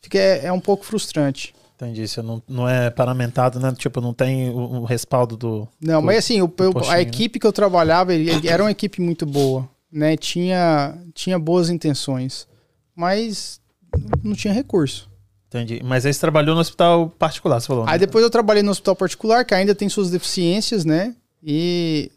Fica, 0.00 0.18
é, 0.18 0.46
é 0.46 0.52
um 0.52 0.60
pouco 0.60 0.84
frustrante. 0.84 1.54
Entendi. 1.76 2.08
Você 2.08 2.22
não, 2.22 2.42
não 2.48 2.68
é 2.68 2.90
paramentado, 2.90 3.60
né? 3.60 3.72
Tipo, 3.76 4.00
não 4.00 4.12
tem 4.12 4.50
o, 4.50 4.80
o 4.80 4.84
respaldo 4.84 5.36
do. 5.36 5.68
Não, 5.80 6.00
do, 6.00 6.06
mas 6.06 6.18
assim, 6.18 6.40
o, 6.40 6.52
a 6.88 6.94
né? 6.94 7.02
equipe 7.02 7.38
que 7.38 7.46
eu 7.46 7.52
trabalhava 7.52 8.12
era 8.44 8.62
uma 8.62 8.70
equipe 8.70 9.00
muito 9.00 9.24
boa, 9.24 9.68
né? 9.90 10.16
Tinha, 10.16 10.96
tinha 11.14 11.38
boas 11.38 11.70
intenções, 11.70 12.48
mas 12.96 13.60
não 14.22 14.34
tinha 14.34 14.52
recurso. 14.52 15.08
Entendi. 15.48 15.80
Mas 15.82 16.04
aí 16.04 16.12
você 16.12 16.20
trabalhou 16.20 16.54
no 16.54 16.60
hospital 16.60 17.08
particular, 17.08 17.60
você 17.60 17.66
falou. 17.66 17.86
Né? 17.86 17.92
Aí 17.92 17.98
depois 17.98 18.22
eu 18.22 18.30
trabalhei 18.30 18.62
no 18.62 18.70
hospital 18.70 18.94
particular, 18.94 19.44
que 19.44 19.54
ainda 19.54 19.74
tem 19.74 19.88
suas 19.88 20.10
deficiências, 20.10 20.84
né? 20.84 21.14
E, 21.42 22.10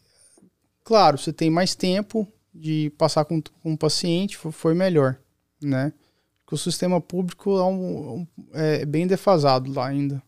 claro, 0.83 1.17
você 1.17 1.31
tem 1.31 1.49
mais 1.49 1.73
tempo 1.73 2.27
de 2.53 2.91
passar 2.97 3.23
com, 3.23 3.41
com 3.63 3.73
o 3.73 3.77
paciente, 3.77 4.37
foi 4.37 4.73
melhor, 4.73 5.17
né? 5.61 5.93
Porque 6.43 6.55
o 6.55 6.57
sistema 6.57 6.99
público 6.99 7.57
é, 7.57 7.63
um, 7.63 8.27
é 8.53 8.85
bem 8.85 9.07
defasado 9.07 9.71
lá 9.71 9.87
ainda. 9.87 10.21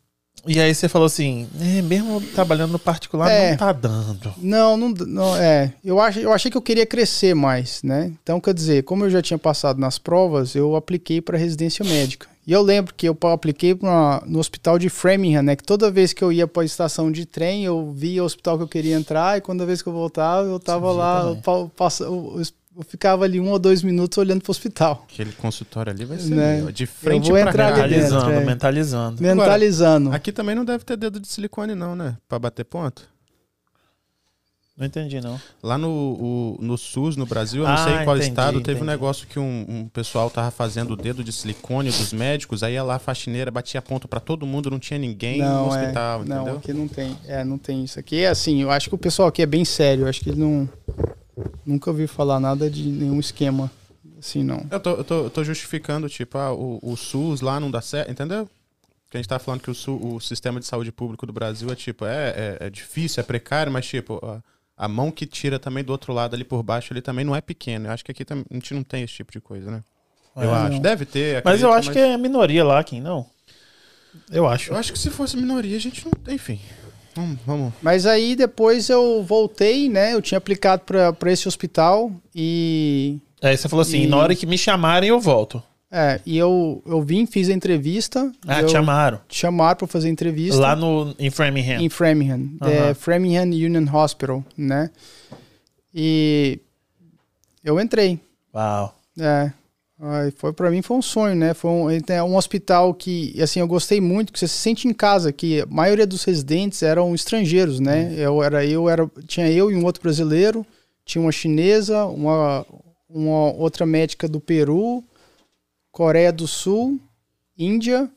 E 0.46 0.60
aí 0.60 0.74
você 0.74 0.89
falou 0.89 1.06
assim, 1.06 1.48
é, 1.60 1.82
mesmo 1.82 2.20
trabalhando 2.20 2.72
no 2.72 2.80
particular, 2.80 3.30
é, 3.30 3.52
não 3.52 3.58
tá 3.58 3.72
dando. 3.72 4.34
Não, 4.38 4.76
não, 4.76 4.89
não 4.89 5.36
é. 5.38 5.74
Eu, 5.84 6.00
ach, 6.02 6.18
eu 6.18 6.34
achei 6.34 6.50
que 6.50 6.58
eu 6.58 6.62
queria 6.62 6.86
crescer 6.86 7.34
mais, 7.34 7.84
né? 7.84 8.12
Então, 8.22 8.42
quer 8.42 8.54
dizer, 8.54 8.84
como 8.84 9.06
eu 9.06 9.10
já 9.10 9.22
tinha 9.22 9.38
passado 9.38 9.80
nas 9.80 9.98
provas, 9.98 10.56
eu 10.56 10.76
apliquei 10.76 11.22
para 11.22 11.38
residência 11.38 11.86
médica. 11.86 12.33
E 12.46 12.52
eu 12.52 12.62
lembro 12.62 12.94
que 12.94 13.08
eu 13.08 13.18
apliquei 13.32 13.74
pra, 13.74 14.22
no 14.26 14.40
hospital 14.40 14.78
de 14.78 14.90
Framingham, 14.90 15.42
né? 15.42 15.56
Que 15.56 15.64
toda 15.64 15.90
vez 15.90 16.12
que 16.12 16.24
eu 16.24 16.32
ia 16.32 16.46
para 16.46 16.64
a 16.64 16.66
estação 16.66 17.12
de 17.12 17.26
trem, 17.26 17.64
eu 17.64 17.92
via 17.92 18.22
o 18.22 18.26
hospital 18.26 18.58
que 18.58 18.64
eu 18.64 18.68
queria 18.68 18.96
entrar, 18.96 19.38
e 19.38 19.42
quando 19.42 19.66
vez 19.66 19.82
que 19.82 19.88
eu 19.88 19.94
voltava, 19.94 20.48
eu 20.48 20.60
tava 20.60 20.92
Sim, 20.92 20.98
lá, 20.98 21.38
eu, 21.46 21.70
passa, 21.70 22.04
eu, 22.04 22.42
eu, 22.76 22.84
ficava 22.84 23.24
ali 23.24 23.40
um 23.40 23.50
ou 23.50 23.58
dois 23.58 23.82
minutos 23.82 24.18
olhando 24.18 24.42
para 24.42 24.50
o 24.50 24.52
hospital. 24.52 25.06
Aquele 25.10 25.32
consultório 25.32 25.92
ali 25.92 26.04
vai 26.04 26.20
ser 26.20 26.36
né? 26.36 26.72
de 26.72 26.86
frente 26.86 27.30
para 27.30 27.46
mentalizando, 27.46 28.26
dentro, 28.26 28.42
é. 28.42 28.46
mentalizando. 28.46 29.24
Mentalizando. 29.24 30.08
Agora, 30.08 30.18
aqui 30.18 30.32
também 30.32 30.56
não 30.56 30.66
deve 30.66 30.84
ter 30.84 30.98
dedo 30.98 31.20
de 31.20 31.28
silicone 31.28 31.76
não, 31.76 31.96
né? 31.96 32.18
Para 32.28 32.40
bater 32.40 32.66
ponto. 32.66 33.12
Não 34.76 34.88
entendi, 34.88 35.22
não. 35.22 35.40
Lá 35.62 35.78
no, 35.78 35.88
o, 35.90 36.58
no 36.60 36.76
SUS, 36.80 37.16
no 37.16 37.28
Brasil, 37.28 37.62
eu 37.62 37.68
não 37.68 37.76
ah, 37.76 37.84
sei 37.84 37.94
em 37.94 38.04
qual 38.04 38.18
entendi, 38.18 38.32
estado, 38.32 38.54
teve 38.54 38.62
entendi. 38.62 38.82
um 38.82 38.86
negócio 38.86 39.28
que 39.28 39.38
um, 39.38 39.66
um, 39.70 39.88
pessoal 39.88 40.32
tava 40.32 40.50
fazendo 40.50 40.94
o 40.94 40.96
dedo 40.96 41.24
de 41.24 41.32
silicone 41.32 41.92
dos 41.92 42.12
médicos, 42.12 42.64
aí 42.64 42.74
ia 42.74 42.84
lá 42.84 42.96
a 42.96 43.00
faxineira, 43.00 43.52
batia 43.52 43.84
ponto 43.84 44.08
para 44.08 44.20
todo 44.20 44.48
mundo, 44.48 44.72
não 44.72 44.80
tinha 44.80 44.98
ninguém 44.98 45.40
não, 45.40 45.68
no 45.68 45.76
é. 45.76 45.80
hospital, 45.80 46.20
é, 46.20 46.24
entendeu? 46.24 46.46
Não, 46.46 46.58
aqui 46.58 46.74
não 46.74 46.88
tem. 46.88 47.18
É, 47.28 47.44
não 47.44 47.58
tem 47.60 47.84
isso. 47.84 48.00
Aqui 48.00 48.24
é 48.24 48.30
assim, 48.30 48.64
eu 48.64 48.72
acho 48.72 48.90
que 48.90 48.96
o 48.96 48.98
pessoal 48.98 49.28
aqui 49.28 49.44
é 49.44 49.46
bem 49.46 49.64
sério, 49.64 50.06
eu 50.06 50.08
acho 50.08 50.22
que 50.22 50.30
ele 50.32 50.40
não... 50.40 50.68
Nunca 51.66 51.92
ouvi 51.92 52.08
falar 52.08 52.40
nada 52.40 52.70
de 52.70 52.84
nenhum 52.84 53.20
esquema 53.20 53.72
assim, 54.20 54.44
não. 54.44 54.66
Eu 54.72 54.80
tô, 54.80 54.90
eu 54.92 55.04
tô, 55.04 55.24
eu 55.26 55.30
tô 55.30 55.44
justificando, 55.44 56.10
tipo, 56.10 56.38
ah, 56.38 56.52
o, 56.52 56.80
o 56.82 56.96
SUS 56.96 57.42
lá 57.42 57.60
não 57.60 57.70
dá 57.70 57.82
certo, 57.82 58.12
entendeu? 58.12 58.50
Que 59.10 59.18
a 59.18 59.20
gente 59.20 59.30
tá 59.30 59.38
falando 59.38 59.62
que 59.62 59.70
o, 59.70 60.16
o 60.16 60.20
sistema 60.20 60.60
de 60.60 60.66
saúde 60.66 60.92
público 60.92 61.28
do 61.28 61.34
Brasil 61.34 61.70
é 61.72 61.76
tipo, 61.76 62.06
é, 62.06 62.58
é, 62.60 62.68
é 62.68 62.70
difícil, 62.72 63.22
é 63.22 63.24
precário, 63.24 63.72
mas 63.72 63.86
tipo, 63.86 64.20
a 64.26 64.42
mão 64.88 65.12
que 65.12 65.26
tira 65.26 65.60
também 65.60 65.84
do 65.84 65.92
outro 65.92 66.14
lado 66.14 66.36
ali 66.36 66.44
por 66.44 66.64
baixo, 66.64 66.94
ele 66.94 67.02
também 67.02 67.24
não 67.24 67.36
é 67.36 67.42
pequeno. 67.42 67.88
Eu 67.88 67.92
acho 67.92 68.04
que 68.04 68.12
aqui 68.12 68.24
a 68.30 68.54
gente 68.54 68.74
não 68.74 68.84
tem 68.84 69.04
esse 69.04 69.14
tipo 69.14 69.32
de 69.32 69.40
coisa, 69.40 69.70
né? 69.70 69.84
Eu 70.36 70.50
é, 70.50 70.54
acho. 70.54 70.74
Não. 70.74 70.80
Deve 70.80 71.06
ter. 71.06 71.38
Acredito, 71.38 71.46
mas 71.46 71.62
eu 71.62 71.72
acho 71.72 71.88
mas... 71.90 71.98
que 71.98 72.02
é 72.02 72.18
minoria 72.18 72.64
lá, 72.64 72.84
quem 72.84 73.00
não? 73.00 73.26
Eu 74.32 74.48
acho. 74.48 74.72
Eu 74.72 74.78
acho 74.78 74.92
que 74.92 75.00
se 75.00 75.10
fosse 75.10 75.38
minoria, 75.38 75.78
a 75.78 75.80
gente 75.80 76.06
não. 76.06 76.34
Enfim. 76.34 76.60
Vamos, 77.16 77.40
vamos. 77.46 77.74
Mas 77.82 78.06
aí 78.06 78.36
depois 78.36 78.90
eu 78.90 79.24
voltei, 79.24 79.88
né? 79.88 80.14
Eu 80.14 80.22
tinha 80.22 80.38
aplicado 80.38 80.84
para 80.84 81.32
esse 81.32 81.48
hospital 81.48 82.12
e. 82.34 83.20
Aí 83.42 83.56
você 83.56 83.70
falou 83.70 83.82
assim: 83.82 84.04
e... 84.04 84.08
na 84.08 84.18
hora 84.18 84.36
que 84.36 84.46
me 84.46 84.58
chamarem, 84.58 85.10
eu 85.10 85.20
volto. 85.20 85.62
É, 85.96 86.20
e 86.26 86.36
eu, 86.40 86.82
eu 86.88 87.04
vim, 87.04 87.28
fiz 87.28 87.50
a 87.50 87.54
entrevista. 87.54 88.32
Ah, 88.48 88.64
te 88.64 88.72
chamaram. 88.72 89.22
Te 89.28 89.38
chamaram 89.38 89.78
para 89.78 89.88
fazer 89.88 90.08
a 90.08 90.12
entrevista. 90.12 90.60
Lá 90.60 90.76
no, 90.76 91.14
em 91.20 91.30
Framingham. 91.30 91.80
Em 91.80 91.88
Framingham. 91.88 92.50
Uhum. 92.60 92.68
É, 92.68 92.96
Framingham 92.96 93.44
Union 93.44 93.86
Hospital, 93.94 94.44
né? 94.58 94.90
E 95.94 96.60
eu 97.64 97.80
entrei. 97.80 98.20
Uau. 98.56 98.98
É. 99.20 99.52
Foi 100.36 100.52
para 100.52 100.72
mim 100.72 100.82
foi 100.82 100.98
um 100.98 101.02
sonho, 101.02 101.36
né? 101.36 101.54
Foi 101.54 101.70
um, 101.70 101.88
é 101.92 102.24
um 102.24 102.36
hospital 102.36 102.92
que, 102.96 103.40
assim, 103.40 103.60
eu 103.60 103.68
gostei 103.68 104.02
muito, 104.02 104.34
que 104.34 104.40
você 104.40 104.48
se 104.48 104.58
sente 104.58 104.88
em 104.88 104.94
casa, 104.94 105.32
que 105.32 105.62
a 105.62 105.66
maioria 105.68 106.08
dos 106.08 106.24
residentes 106.24 106.82
eram 106.82 107.14
estrangeiros, 107.14 107.80
né? 107.80 108.06
Uhum. 108.06 108.14
Eu 108.14 108.44
era 108.44 108.66
eu 108.66 108.90
era 108.90 109.10
tinha 109.28 109.48
eu 109.48 109.72
e 109.72 109.76
um 109.76 109.86
outro 109.86 110.02
brasileiro, 110.02 110.66
tinha 111.06 111.22
uma 111.22 111.32
chinesa, 111.32 112.04
uma 112.06 112.66
uma 113.08 113.54
outra 113.54 113.86
médica 113.86 114.28
do 114.28 114.40
Peru, 114.40 115.04
Coreia 115.94 116.34
do 116.34 116.48
Sul, 116.48 117.00
Índia. 117.56 118.10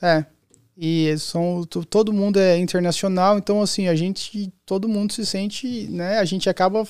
É. 0.00 0.26
E 0.76 1.16
são 1.18 1.64
todo 1.64 2.12
mundo 2.12 2.38
é 2.38 2.58
internacional, 2.58 3.38
então 3.38 3.62
assim, 3.62 3.88
a 3.88 3.94
gente 3.94 4.52
todo 4.66 4.88
mundo 4.88 5.12
se 5.12 5.24
sente, 5.24 5.86
né, 5.88 6.18
a 6.18 6.24
gente 6.24 6.50
acaba 6.50 6.86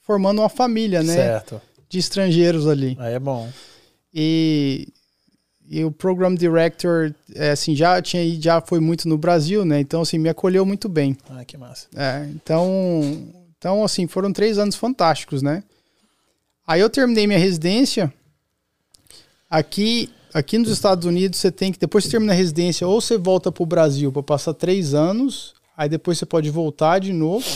formando 0.00 0.40
uma 0.40 0.48
família, 0.48 1.02
né? 1.02 1.14
Certo. 1.14 1.62
De 1.88 1.98
estrangeiros 1.98 2.66
ali. 2.66 2.96
Aí 2.98 3.14
é 3.14 3.20
bom. 3.20 3.48
E 4.12 4.88
e 5.68 5.84
o 5.84 5.92
program 5.92 6.34
director, 6.34 7.14
é, 7.34 7.50
assim, 7.50 7.76
já 7.76 8.00
tinha 8.02 8.40
já 8.40 8.60
foi 8.60 8.80
muito 8.80 9.08
no 9.08 9.16
Brasil, 9.16 9.64
né? 9.64 9.78
Então 9.78 10.00
assim, 10.00 10.18
me 10.18 10.28
acolheu 10.28 10.66
muito 10.66 10.88
bem. 10.88 11.16
Ah, 11.30 11.44
que 11.44 11.56
massa. 11.56 11.86
É, 11.94 12.26
então 12.34 13.30
Então, 13.58 13.84
assim, 13.84 14.08
foram 14.08 14.32
três 14.32 14.58
anos 14.58 14.74
fantásticos, 14.74 15.40
né? 15.40 15.62
Aí 16.66 16.80
eu 16.80 16.90
terminei 16.90 17.26
minha 17.28 17.38
residência. 17.38 18.12
Aqui, 19.48 20.10
aqui 20.34 20.58
nos 20.58 20.70
Estados 20.70 21.04
Unidos, 21.04 21.38
você 21.38 21.50
tem 21.50 21.72
que, 21.72 21.78
depois 21.78 22.04
que 22.04 22.10
termina 22.10 22.32
a 22.32 22.36
residência, 22.36 22.86
ou 22.86 23.00
você 23.00 23.16
volta 23.16 23.52
para 23.52 23.62
o 23.62 23.66
Brasil 23.66 24.12
para 24.12 24.22
passar 24.22 24.54
três 24.54 24.94
anos, 24.94 25.54
aí 25.76 25.88
depois 25.88 26.18
você 26.18 26.26
pode 26.26 26.50
voltar 26.50 26.98
de 26.98 27.12
novo 27.12 27.46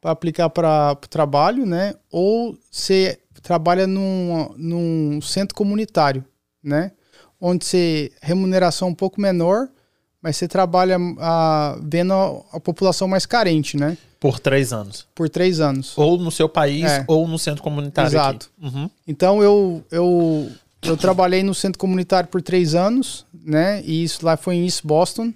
para 0.00 0.10
aplicar 0.10 0.50
para 0.50 0.92
o 0.92 1.08
trabalho, 1.08 1.64
né? 1.64 1.94
Ou 2.10 2.58
você 2.70 3.18
trabalha 3.42 3.86
num, 3.86 4.54
num 4.56 5.20
centro 5.20 5.54
comunitário, 5.54 6.24
né? 6.62 6.92
Onde 7.40 7.64
você 7.64 8.12
remuneração 8.20 8.88
um 8.88 8.94
pouco 8.94 9.20
menor, 9.20 9.68
mas 10.22 10.36
você 10.36 10.46
trabalha 10.46 10.96
a, 11.18 11.78
vendo 11.82 12.12
a, 12.12 12.56
a, 12.56 12.60
população 12.60 13.08
mais 13.08 13.26
carente, 13.26 13.76
né? 13.76 13.98
Por 14.20 14.38
três 14.38 14.72
anos. 14.72 15.06
Por 15.14 15.28
três 15.28 15.60
anos. 15.60 15.98
Ou 15.98 16.16
no 16.16 16.30
seu 16.30 16.48
país, 16.48 16.84
é. 16.84 17.04
ou 17.08 17.26
no 17.26 17.38
centro 17.38 17.62
comunitário. 17.62 18.08
Exato. 18.08 18.50
Uhum. 18.62 18.88
Então 19.06 19.42
eu, 19.42 19.84
eu, 19.90 20.48
eu 20.82 20.96
trabalhei 20.96 21.42
no 21.42 21.54
centro 21.54 21.78
comunitário 21.78 22.28
por 22.28 22.42
três 22.42 22.74
anos, 22.74 23.24
né? 23.32 23.82
E 23.84 24.02
isso 24.02 24.24
lá 24.24 24.36
foi 24.36 24.56
em 24.56 24.64
East 24.64 24.82
Boston. 24.84 25.32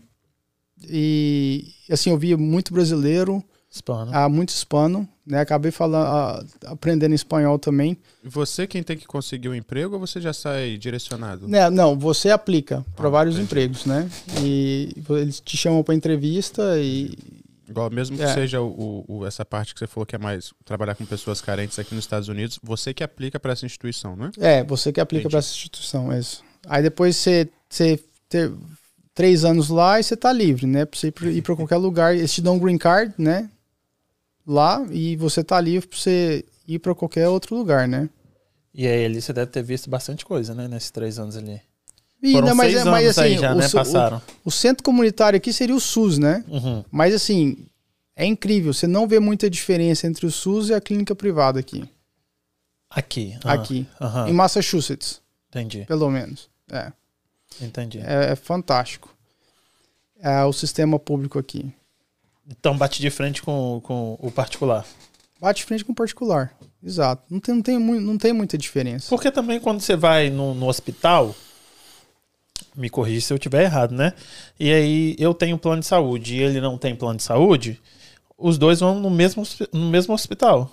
E 0.88 1.64
assim, 1.90 2.10
eu 2.10 2.18
via 2.18 2.36
muito 2.36 2.72
brasileiro. 2.72 3.42
Hispano. 3.70 4.10
Ah, 4.14 4.28
muito 4.28 4.50
hispano, 4.50 5.06
né? 5.26 5.40
Acabei 5.40 5.70
falando, 5.70 6.06
ah, 6.06 6.44
aprendendo 6.66 7.14
espanhol 7.14 7.58
também. 7.58 7.96
E 8.24 8.28
você 8.28 8.66
quem 8.66 8.82
tem 8.82 8.96
que 8.96 9.06
conseguir 9.06 9.48
o 9.48 9.52
um 9.52 9.54
emprego 9.54 9.94
ou 9.94 10.00
você 10.00 10.20
já 10.20 10.32
sai 10.32 10.78
direcionado? 10.78 11.46
Não, 11.46 11.70
não 11.70 11.98
você 11.98 12.30
aplica 12.30 12.84
para 12.96 13.08
ah, 13.08 13.10
vários 13.10 13.34
entendi. 13.36 13.46
empregos, 13.46 13.84
né? 13.84 14.08
E 14.42 14.94
eles 15.10 15.40
te 15.40 15.56
chamam 15.56 15.82
para 15.82 15.94
entrevista 15.94 16.78
e 16.78 17.16
Igual, 17.68 17.90
mesmo 17.90 18.16
que 18.16 18.22
é. 18.22 18.32
seja 18.32 18.60
o, 18.60 19.04
o, 19.08 19.26
essa 19.26 19.44
parte 19.44 19.74
que 19.74 19.80
você 19.80 19.86
falou 19.86 20.06
que 20.06 20.14
é 20.14 20.18
mais 20.18 20.52
trabalhar 20.64 20.94
com 20.94 21.04
pessoas 21.04 21.40
carentes 21.40 21.78
aqui 21.78 21.94
nos 21.94 22.04
Estados 22.04 22.28
Unidos, 22.28 22.58
você 22.62 22.94
que 22.94 23.02
aplica 23.02 23.40
para 23.40 23.52
essa 23.52 23.66
instituição, 23.66 24.14
né? 24.14 24.30
É, 24.38 24.62
você 24.62 24.92
que 24.92 25.00
aplica 25.00 25.28
para 25.28 25.38
essa 25.38 25.52
instituição, 25.52 26.12
é 26.12 26.18
isso. 26.20 26.44
Aí 26.68 26.82
depois 26.82 27.16
você, 27.16 27.48
você 27.68 27.98
ter 28.28 28.52
três 29.14 29.44
anos 29.44 29.68
lá 29.68 29.98
e 29.98 30.02
você 30.02 30.16
tá 30.16 30.32
livre, 30.32 30.66
né? 30.66 30.84
Pra 30.84 30.98
você 30.98 31.08
ir 31.08 31.42
para 31.42 31.56
qualquer 31.56 31.76
lugar. 31.76 32.14
Eles 32.14 32.32
te 32.32 32.40
dão 32.40 32.54
um 32.54 32.58
green 32.58 32.78
card, 32.78 33.12
né? 33.18 33.50
lá 34.46 34.86
e 34.90 35.16
você 35.16 35.42
tá 35.42 35.60
livre 35.60 35.88
para 35.88 35.98
você 35.98 36.44
ir 36.68 36.78
para 36.78 36.94
qualquer 36.94 37.28
outro 37.28 37.56
lugar, 37.56 37.88
né? 37.88 38.08
E 38.72 38.86
aí 38.86 39.04
ali 39.04 39.20
você 39.20 39.32
deve 39.32 39.50
ter 39.50 39.62
visto 39.62 39.90
bastante 39.90 40.24
coisa, 40.24 40.54
né? 40.54 40.68
Nesses 40.68 40.90
três 40.90 41.18
anos 41.18 41.36
ali. 41.36 41.60
E, 42.22 42.32
Foram 42.32 42.48
né, 42.48 42.54
mas, 42.54 42.72
seis 42.72 42.86
é, 42.86 42.90
mas, 42.90 43.06
assim, 43.06 43.20
aí 43.20 43.38
já, 43.38 43.52
o, 43.52 43.54
né? 43.56 43.68
Passaram. 43.68 44.22
O, 44.44 44.48
o, 44.48 44.50
centro 44.50 44.82
comunitário 44.82 45.36
aqui 45.36 45.52
seria 45.52 45.74
o 45.74 45.80
SUS, 45.80 46.18
né? 46.18 46.44
Uhum. 46.48 46.84
Mas 46.90 47.14
assim, 47.14 47.58
é 48.14 48.24
incrível. 48.24 48.72
Você 48.72 48.86
não 48.86 49.06
vê 49.06 49.20
muita 49.20 49.50
diferença 49.50 50.06
entre 50.06 50.26
o 50.26 50.30
SUS 50.30 50.70
e 50.70 50.74
a 50.74 50.80
clínica 50.80 51.14
privada 51.14 51.60
aqui. 51.60 51.84
Aqui. 52.88 53.38
Uhum. 53.44 53.50
Aqui. 53.50 53.86
Uhum. 54.00 54.28
Em 54.28 54.32
Massachusetts. 54.32 55.20
Entendi. 55.50 55.84
Pelo 55.86 56.10
menos. 56.10 56.48
É. 56.70 56.90
Entendi. 57.60 57.98
É, 57.98 58.32
é 58.32 58.36
fantástico. 58.36 59.14
É 60.18 60.42
o 60.44 60.52
sistema 60.52 60.98
público 60.98 61.38
aqui. 61.38 61.70
Então 62.48 62.76
bate 62.76 63.00
de 63.00 63.10
frente 63.10 63.42
com, 63.42 63.80
com 63.82 64.16
o 64.20 64.30
particular. 64.30 64.86
Bate 65.40 65.60
de 65.60 65.66
frente 65.66 65.84
com 65.84 65.92
o 65.92 65.94
particular. 65.94 66.54
Exato. 66.82 67.22
Não 67.28 67.40
tem, 67.40 67.54
não 67.54 67.62
tem, 67.62 67.78
não 67.78 68.18
tem 68.18 68.32
muita 68.32 68.56
diferença. 68.56 69.08
Porque 69.10 69.30
também 69.30 69.60
quando 69.60 69.80
você 69.80 69.96
vai 69.96 70.30
no, 70.30 70.54
no 70.54 70.66
hospital, 70.66 71.34
me 72.76 72.90
corrija 72.90 73.26
se 73.26 73.32
eu 73.32 73.36
estiver 73.36 73.64
errado, 73.64 73.92
né? 73.92 74.12
E 74.58 74.72
aí 74.72 75.16
eu 75.18 75.32
tenho 75.32 75.58
plano 75.58 75.80
de 75.80 75.86
saúde 75.86 76.36
e 76.36 76.42
ele 76.42 76.60
não 76.60 76.76
tem 76.76 76.94
plano 76.94 77.16
de 77.16 77.22
saúde, 77.22 77.80
os 78.38 78.58
dois 78.58 78.80
vão 78.80 79.00
no 79.00 79.10
mesmo, 79.10 79.42
no 79.72 79.88
mesmo 79.88 80.14
hospital. 80.14 80.70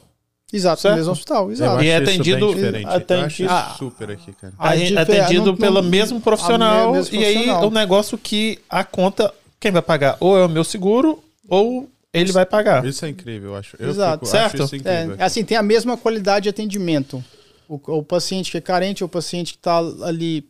Exato, 0.51 0.81
certo? 0.81 0.93
no 0.93 0.99
mesmo 0.99 1.13
hospital, 1.13 1.51
exato. 1.51 1.83
E 1.83 1.87
é 1.87 1.97
atendido, 1.97 2.49
atendido 2.85 3.49
ah, 3.49 3.75
super 3.77 4.11
aqui, 4.11 4.33
cara. 4.33 4.53
atendido 5.01 5.47
não, 5.47 5.57
pelo 5.57 5.81
não, 5.81 5.89
mesmo 5.89 6.21
profissional, 6.21 6.93
mesmo 6.93 7.09
profissional. 7.09 7.53
E 7.57 7.59
aí 7.59 7.65
o 7.65 7.71
negócio 7.71 8.17
que 8.17 8.59
a 8.69 8.83
conta, 8.83 9.33
quem 9.59 9.71
vai 9.71 9.81
pagar? 9.81 10.15
Ou 10.19 10.37
é 10.37 10.45
o 10.45 10.49
meu 10.49 10.63
seguro, 10.63 11.23
ou 11.49 11.89
ele 12.13 12.31
vai 12.31 12.45
pagar. 12.45 12.85
Isso 12.85 13.03
é 13.03 13.09
incrível, 13.09 13.51
eu 13.51 13.55
acho. 13.55 13.75
Eu 13.79 13.89
Exato. 13.89 14.25
Fico, 14.25 14.27
certo? 14.27 14.63
Acho 14.63 14.75
é, 14.87 15.23
assim, 15.23 15.43
tem 15.43 15.57
a 15.57 15.63
mesma 15.63 15.97
qualidade 15.97 16.43
de 16.43 16.49
atendimento. 16.49 17.23
O, 17.67 17.79
o 17.87 18.03
paciente 18.03 18.51
que 18.51 18.57
é 18.57 18.61
carente, 18.61 19.03
o 19.03 19.09
paciente 19.09 19.53
que 19.53 19.57
está 19.57 19.79
ali 20.03 20.45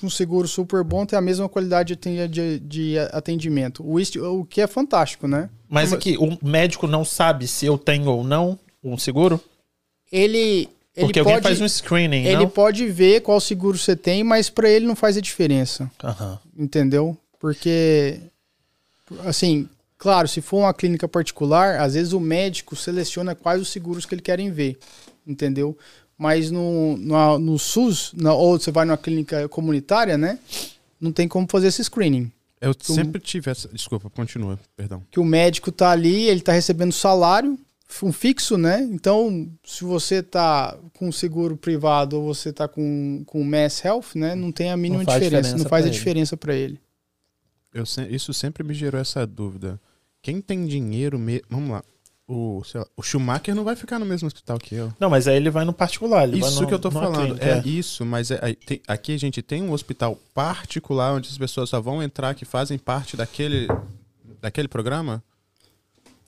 com 0.00 0.08
seguro 0.08 0.46
super 0.46 0.82
bom, 0.84 1.04
tem 1.04 1.18
a 1.18 1.22
mesma 1.22 1.48
qualidade 1.48 1.96
de, 1.96 2.28
de, 2.28 2.58
de 2.60 2.98
atendimento. 3.12 3.82
O, 3.82 3.98
o 4.40 4.44
que 4.44 4.60
é 4.60 4.66
fantástico, 4.66 5.26
né? 5.26 5.50
Mas 5.68 5.92
aqui, 5.92 6.16
o 6.18 6.38
médico 6.46 6.86
não 6.86 7.04
sabe 7.04 7.46
se 7.46 7.66
eu 7.66 7.76
tenho 7.76 8.10
ou 8.10 8.24
não 8.24 8.58
um 8.82 8.96
seguro? 8.96 9.40
Ele. 10.10 10.68
Ele 10.96 11.06
Porque 11.06 11.22
pode, 11.22 11.36
alguém 11.36 11.42
faz 11.42 11.60
um 11.60 11.68
screening, 11.68 12.24
Ele 12.24 12.38
não? 12.38 12.48
pode 12.48 12.84
ver 12.88 13.20
qual 13.20 13.40
seguro 13.40 13.78
você 13.78 13.94
tem, 13.94 14.24
mas 14.24 14.50
para 14.50 14.68
ele 14.68 14.84
não 14.84 14.96
faz 14.96 15.16
a 15.16 15.20
diferença. 15.20 15.88
Uhum. 16.02 16.38
Entendeu? 16.56 17.16
Porque, 17.38 18.18
assim, 19.24 19.68
Claro, 19.98 20.28
se 20.28 20.40
for 20.40 20.58
uma 20.58 20.72
clínica 20.72 21.08
particular, 21.08 21.80
às 21.80 21.94
vezes 21.94 22.12
o 22.12 22.20
médico 22.20 22.76
seleciona 22.76 23.34
quais 23.34 23.60
os 23.60 23.68
seguros 23.68 24.06
que 24.06 24.14
ele 24.14 24.22
querem 24.22 24.48
ver, 24.48 24.78
entendeu? 25.26 25.76
Mas 26.18 26.50
no, 26.50 26.96
no, 26.96 27.38
no 27.38 27.58
SUS, 27.58 28.12
no, 28.12 28.34
ou 28.34 28.58
você 28.58 28.72
vai 28.72 28.84
numa 28.84 28.98
clínica 28.98 29.48
comunitária, 29.48 30.18
né? 30.18 30.38
Não 31.00 31.12
tem 31.12 31.28
como 31.28 31.46
fazer 31.48 31.68
esse 31.68 31.84
screening. 31.84 32.32
Eu 32.60 32.74
sempre 32.80 33.20
tive 33.20 33.50
essa. 33.50 33.68
Desculpa, 33.68 34.10
continua, 34.10 34.58
perdão. 34.76 35.02
Que 35.12 35.20
o 35.20 35.24
médico 35.24 35.70
tá 35.70 35.90
ali, 35.90 36.24
ele 36.24 36.40
tá 36.40 36.52
recebendo 36.52 36.92
salário, 36.92 37.56
um 38.02 38.12
fixo, 38.12 38.58
né? 38.58 38.82
Então, 38.90 39.48
se 39.64 39.84
você 39.84 40.22
tá 40.22 40.76
com 40.94 41.12
seguro 41.12 41.56
privado 41.56 42.16
ou 42.16 42.34
você 42.34 42.52
tá 42.52 42.66
com, 42.66 43.22
com 43.24 43.44
Mass 43.44 43.84
Health, 43.84 44.16
né? 44.16 44.34
Não 44.34 44.50
tem 44.50 44.72
a 44.72 44.76
mínima 44.76 45.04
diferença, 45.04 45.24
diferença, 45.24 45.56
não 45.56 45.68
faz 45.70 45.84
a 45.84 45.88
ele. 45.88 45.96
diferença 45.96 46.36
para 46.36 46.54
ele. 46.54 46.80
Eu, 47.72 47.84
isso 48.10 48.34
sempre 48.34 48.64
me 48.64 48.74
gerou 48.74 49.00
essa 49.00 49.24
dúvida. 49.24 49.80
Quem 50.20 50.40
tem 50.40 50.66
dinheiro 50.66 51.16
mesmo. 51.16 51.46
Vamos 51.48 51.70
lá. 51.70 51.84
O, 52.30 52.62
lá, 52.74 52.86
o 52.94 53.02
Schumacher 53.02 53.54
não 53.54 53.64
vai 53.64 53.74
ficar 53.74 53.98
no 53.98 54.04
mesmo 54.04 54.26
hospital 54.26 54.58
que 54.58 54.74
eu. 54.74 54.92
Não, 55.00 55.08
mas 55.08 55.26
aí 55.26 55.36
ele 55.36 55.48
vai 55.48 55.64
no 55.64 55.72
particular. 55.72 56.28
isso 56.28 56.60
no, 56.60 56.68
que 56.68 56.74
eu 56.74 56.78
tô 56.78 56.90
falando. 56.90 57.38
Clínica, 57.38 57.46
é, 57.46 57.58
é, 57.58 57.62
isso, 57.66 58.04
mas 58.04 58.30
é, 58.30 58.54
tem, 58.66 58.82
aqui 58.86 59.14
a 59.14 59.18
gente 59.18 59.40
tem 59.40 59.62
um 59.62 59.72
hospital 59.72 60.18
particular 60.34 61.14
onde 61.14 61.30
as 61.30 61.38
pessoas 61.38 61.70
só 61.70 61.80
vão 61.80 62.02
entrar 62.02 62.34
que 62.34 62.44
fazem 62.44 62.76
parte 62.76 63.16
daquele, 63.16 63.66
daquele 64.42 64.68
programa? 64.68 65.22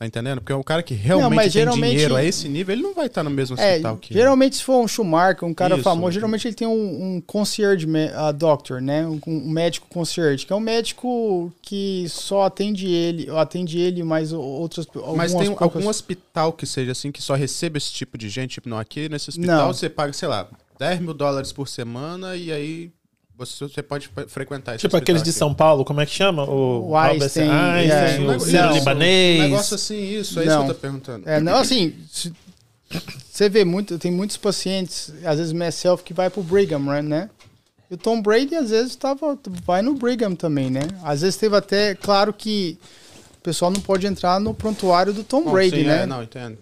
Tá 0.00 0.06
entendendo? 0.06 0.40
Porque 0.40 0.54
o 0.54 0.64
cara 0.64 0.82
que 0.82 0.94
realmente 0.94 1.36
não, 1.36 1.42
tem 1.42 1.50
geralmente... 1.50 1.90
dinheiro 1.90 2.16
a 2.16 2.24
esse 2.24 2.48
nível, 2.48 2.72
ele 2.72 2.80
não 2.80 2.94
vai 2.94 3.04
estar 3.04 3.22
no 3.22 3.28
mesmo 3.28 3.54
é, 3.60 3.72
hospital 3.72 3.98
que. 3.98 4.14
Geralmente, 4.14 4.56
se 4.56 4.64
for 4.64 4.82
um 4.82 4.88
Schumacher, 4.88 5.44
um 5.44 5.52
cara 5.52 5.74
Isso. 5.74 5.84
famoso, 5.84 6.12
geralmente 6.12 6.48
ele 6.48 6.54
tem 6.54 6.66
um, 6.66 7.16
um 7.16 7.20
concierge 7.20 7.84
uh, 7.84 8.32
doctor, 8.32 8.80
né? 8.80 9.06
Um, 9.06 9.20
um, 9.26 9.50
médico 9.50 9.86
concierge, 9.90 10.46
que 10.46 10.54
é 10.54 10.56
um 10.56 10.60
médico 10.60 11.52
que 11.60 12.06
só 12.08 12.44
atende 12.44 12.86
ele, 12.88 13.28
atende 13.36 13.78
ele, 13.78 14.02
mais 14.02 14.32
outras 14.32 14.86
Mas 15.14 15.34
tem 15.34 15.48
poucas... 15.48 15.62
algum 15.76 15.86
hospital 15.86 16.54
que 16.54 16.64
seja 16.64 16.92
assim, 16.92 17.12
que 17.12 17.20
só 17.20 17.34
receba 17.34 17.76
esse 17.76 17.92
tipo 17.92 18.16
de 18.16 18.30
gente? 18.30 18.52
Tipo, 18.52 18.70
não, 18.70 18.78
aqui 18.78 19.06
nesse 19.06 19.28
hospital 19.28 19.66
não. 19.66 19.74
você 19.74 19.90
paga, 19.90 20.14
sei 20.14 20.28
lá, 20.28 20.48
10 20.78 21.00
mil 21.00 21.12
dólares 21.12 21.52
por 21.52 21.68
semana 21.68 22.36
e 22.36 22.50
aí 22.50 22.90
você, 23.40 23.64
você 23.66 23.82
pode 23.82 24.10
frequentar 24.28 24.74
esse 24.74 24.82
Tipo 24.82 24.96
aqueles 24.96 25.22
de 25.22 25.32
São 25.32 25.54
Paulo, 25.54 25.82
como 25.82 26.00
é 26.00 26.06
que 26.06 26.12
chama? 26.12 26.44
O, 26.44 26.90
o 26.90 26.96
Einstein, 26.96 27.48
Einstein 27.48 28.26
é, 28.26 28.36
o 28.36 28.40
Ciro 28.40 28.72
Libanês. 28.72 29.40
Um 29.40 29.42
negócio 29.44 29.74
assim, 29.74 29.98
isso, 29.98 30.40
é 30.40 30.44
não. 30.44 30.52
isso 30.52 30.64
que 30.64 30.70
eu 30.70 30.74
tô 30.74 30.80
perguntando. 30.80 31.28
É, 31.28 31.40
não, 31.40 31.56
assim, 31.56 31.94
você 33.32 33.48
vê 33.48 33.64
muito, 33.64 33.98
tem 33.98 34.12
muitos 34.12 34.36
pacientes, 34.36 35.12
às 35.24 35.38
vezes 35.38 35.52
myself, 35.54 36.04
que 36.04 36.12
vai 36.12 36.28
pro 36.28 36.42
Brigham, 36.42 36.80
né? 37.02 37.30
E 37.90 37.94
o 37.94 37.96
Tom 37.96 38.20
Brady, 38.20 38.54
às 38.54 38.70
vezes, 38.70 38.94
tava, 38.94 39.38
vai 39.64 39.80
no 39.80 39.94
Brigham 39.94 40.36
também, 40.36 40.70
né? 40.70 40.82
Às 41.02 41.22
vezes 41.22 41.36
teve 41.36 41.56
até, 41.56 41.94
claro 41.94 42.32
que 42.32 42.78
o 43.38 43.42
pessoal 43.42 43.70
não 43.70 43.80
pode 43.80 44.06
entrar 44.06 44.38
no 44.38 44.52
prontuário 44.52 45.14
do 45.14 45.24
Tom 45.24 45.50
Brady, 45.50 45.80
sim, 45.80 45.84
né? 45.84 46.02
É, 46.02 46.06
não, 46.06 46.22
entendo. 46.22 46.58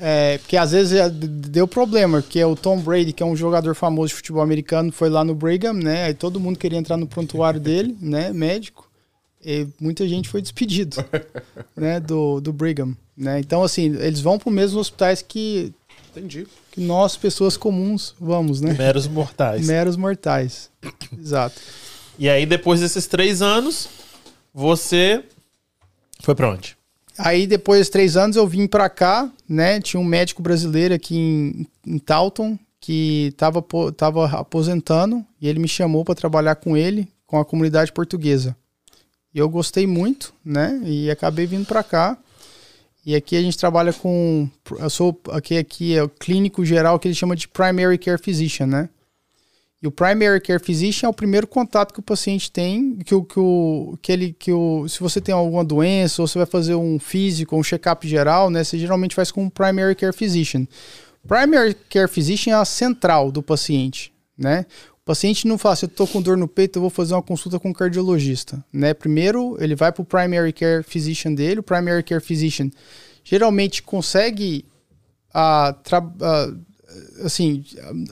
É, 0.00 0.38
porque 0.38 0.56
às 0.56 0.72
vezes 0.72 0.92
é, 0.92 1.08
deu 1.08 1.66
problema, 1.66 2.20
porque 2.20 2.42
o 2.44 2.54
Tom 2.54 2.78
Brady, 2.80 3.12
que 3.12 3.22
é 3.22 3.26
um 3.26 3.36
jogador 3.36 3.74
famoso 3.74 4.08
de 4.08 4.14
futebol 4.14 4.42
americano, 4.42 4.92
foi 4.92 5.08
lá 5.08 5.24
no 5.24 5.34
Brigham, 5.34 5.72
né? 5.72 6.04
Aí 6.04 6.14
todo 6.14 6.40
mundo 6.40 6.58
queria 6.58 6.78
entrar 6.78 6.96
no 6.96 7.06
prontuário 7.06 7.60
dele, 7.60 7.96
né? 8.00 8.32
Médico. 8.32 8.90
E 9.44 9.66
muita 9.80 10.06
gente 10.08 10.28
foi 10.28 10.42
despedido, 10.42 10.96
né? 11.76 12.00
Do, 12.00 12.40
do 12.40 12.52
Brigham, 12.52 12.96
né? 13.16 13.38
Então, 13.38 13.62
assim, 13.62 13.96
eles 13.96 14.20
vão 14.20 14.38
para 14.38 14.48
os 14.48 14.54
mesmos 14.54 14.80
hospitais 14.80 15.22
que... 15.22 15.72
Entendi. 16.10 16.46
Que 16.72 16.80
nós, 16.80 17.16
pessoas 17.16 17.56
comuns, 17.56 18.14
vamos, 18.18 18.60
né? 18.60 18.72
Meros 18.72 19.06
mortais. 19.06 19.66
Meros 19.66 19.96
mortais. 19.96 20.70
Exato. 21.18 21.60
E 22.18 22.28
aí, 22.28 22.46
depois 22.46 22.80
desses 22.80 23.06
três 23.06 23.42
anos, 23.42 23.88
você 24.52 25.22
foi 26.20 26.34
para 26.34 26.50
onde? 26.50 26.75
Aí 27.18 27.46
depois 27.46 27.86
de 27.86 27.92
três 27.92 28.16
anos 28.16 28.36
eu 28.36 28.46
vim 28.46 28.66
para 28.66 28.88
cá, 28.88 29.30
né? 29.48 29.80
Tinha 29.80 30.00
um 30.00 30.04
médico 30.04 30.42
brasileiro 30.42 30.94
aqui 30.94 31.16
em, 31.16 31.66
em 31.86 31.98
Taunton 31.98 32.58
que 32.80 33.28
estava 33.32 33.64
tava 33.96 34.26
aposentando 34.26 35.24
e 35.40 35.48
ele 35.48 35.58
me 35.58 35.68
chamou 35.68 36.04
para 36.04 36.14
trabalhar 36.14 36.56
com 36.56 36.76
ele, 36.76 37.08
com 37.26 37.38
a 37.38 37.44
comunidade 37.44 37.92
portuguesa. 37.92 38.56
E 39.34 39.38
eu 39.38 39.48
gostei 39.48 39.86
muito, 39.86 40.32
né? 40.44 40.80
E 40.84 41.10
acabei 41.10 41.46
vindo 41.46 41.66
para 41.66 41.82
cá. 41.82 42.16
E 43.04 43.14
aqui 43.14 43.36
a 43.36 43.42
gente 43.42 43.56
trabalha 43.56 43.92
com. 43.92 44.48
Eu 44.78 44.90
sou. 44.90 45.20
Aqui, 45.30 45.58
aqui 45.58 45.96
é 45.96 46.02
o 46.02 46.08
clínico 46.08 46.64
geral 46.64 46.98
que 46.98 47.06
ele 47.06 47.14
chama 47.14 47.36
de 47.36 47.46
Primary 47.46 47.98
Care 47.98 48.20
Physician, 48.20 48.66
né? 48.66 48.88
E 49.82 49.86
o 49.86 49.90
Primary 49.90 50.40
Care 50.40 50.62
Physician 50.62 51.06
é 51.06 51.10
o 51.10 51.12
primeiro 51.12 51.46
contato 51.46 51.92
que 51.92 52.00
o 52.00 52.02
paciente 52.02 52.50
tem, 52.50 52.96
que 52.96 53.14
o, 53.14 53.22
que 53.22 53.38
o, 53.38 53.98
que 54.00 54.10
ele, 54.10 54.32
que 54.32 54.50
o, 54.50 54.88
se 54.88 55.00
você 55.00 55.20
tem 55.20 55.34
alguma 55.34 55.62
doença 55.62 56.22
ou 56.22 56.26
você 56.26 56.38
vai 56.38 56.46
fazer 56.46 56.74
um 56.74 56.98
físico, 56.98 57.56
um 57.56 57.62
check-up 57.62 58.08
geral, 58.08 58.48
né? 58.48 58.64
Você 58.64 58.78
geralmente 58.78 59.14
faz 59.14 59.30
com 59.30 59.46
o 59.46 59.50
Primary 59.50 59.94
Care 59.94 60.14
Physician. 60.14 60.66
Primary 61.26 61.74
Care 61.90 62.08
Physician 62.08 62.52
é 62.52 62.54
a 62.54 62.64
central 62.64 63.30
do 63.30 63.42
paciente, 63.42 64.12
né? 64.36 64.64
O 65.02 65.04
paciente 65.04 65.46
não 65.46 65.58
fala, 65.58 65.76
se 65.76 65.84
eu 65.84 65.88
estou 65.88 66.06
com 66.06 66.22
dor 66.22 66.36
no 66.36 66.48
peito, 66.48 66.78
eu 66.78 66.80
vou 66.80 66.90
fazer 66.90 67.14
uma 67.14 67.22
consulta 67.22 67.60
com 67.60 67.68
um 67.68 67.72
cardiologista, 67.72 68.64
né? 68.72 68.94
Primeiro, 68.94 69.56
ele 69.60 69.74
vai 69.74 69.92
para 69.92 70.02
o 70.02 70.06
Primary 70.06 70.52
Care 70.52 70.82
Physician 70.82 71.34
dele, 71.34 71.60
o 71.60 71.62
Primary 71.62 72.02
Care 72.02 72.20
Physician 72.20 72.70
geralmente 73.22 73.82
consegue 73.82 74.64
a, 75.34 75.76
a 76.22 76.54
assim, 77.24 77.64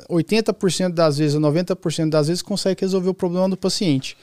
80% 0.09 0.92
das 0.92 1.18
vezes, 1.18 1.38
90% 1.38 2.09
das 2.09 2.29
vezes 2.29 2.42
consegue 2.42 2.81
resolver 2.81 3.09
o 3.09 3.14
problema 3.14 3.49
do 3.49 3.57
paciente. 3.57 4.16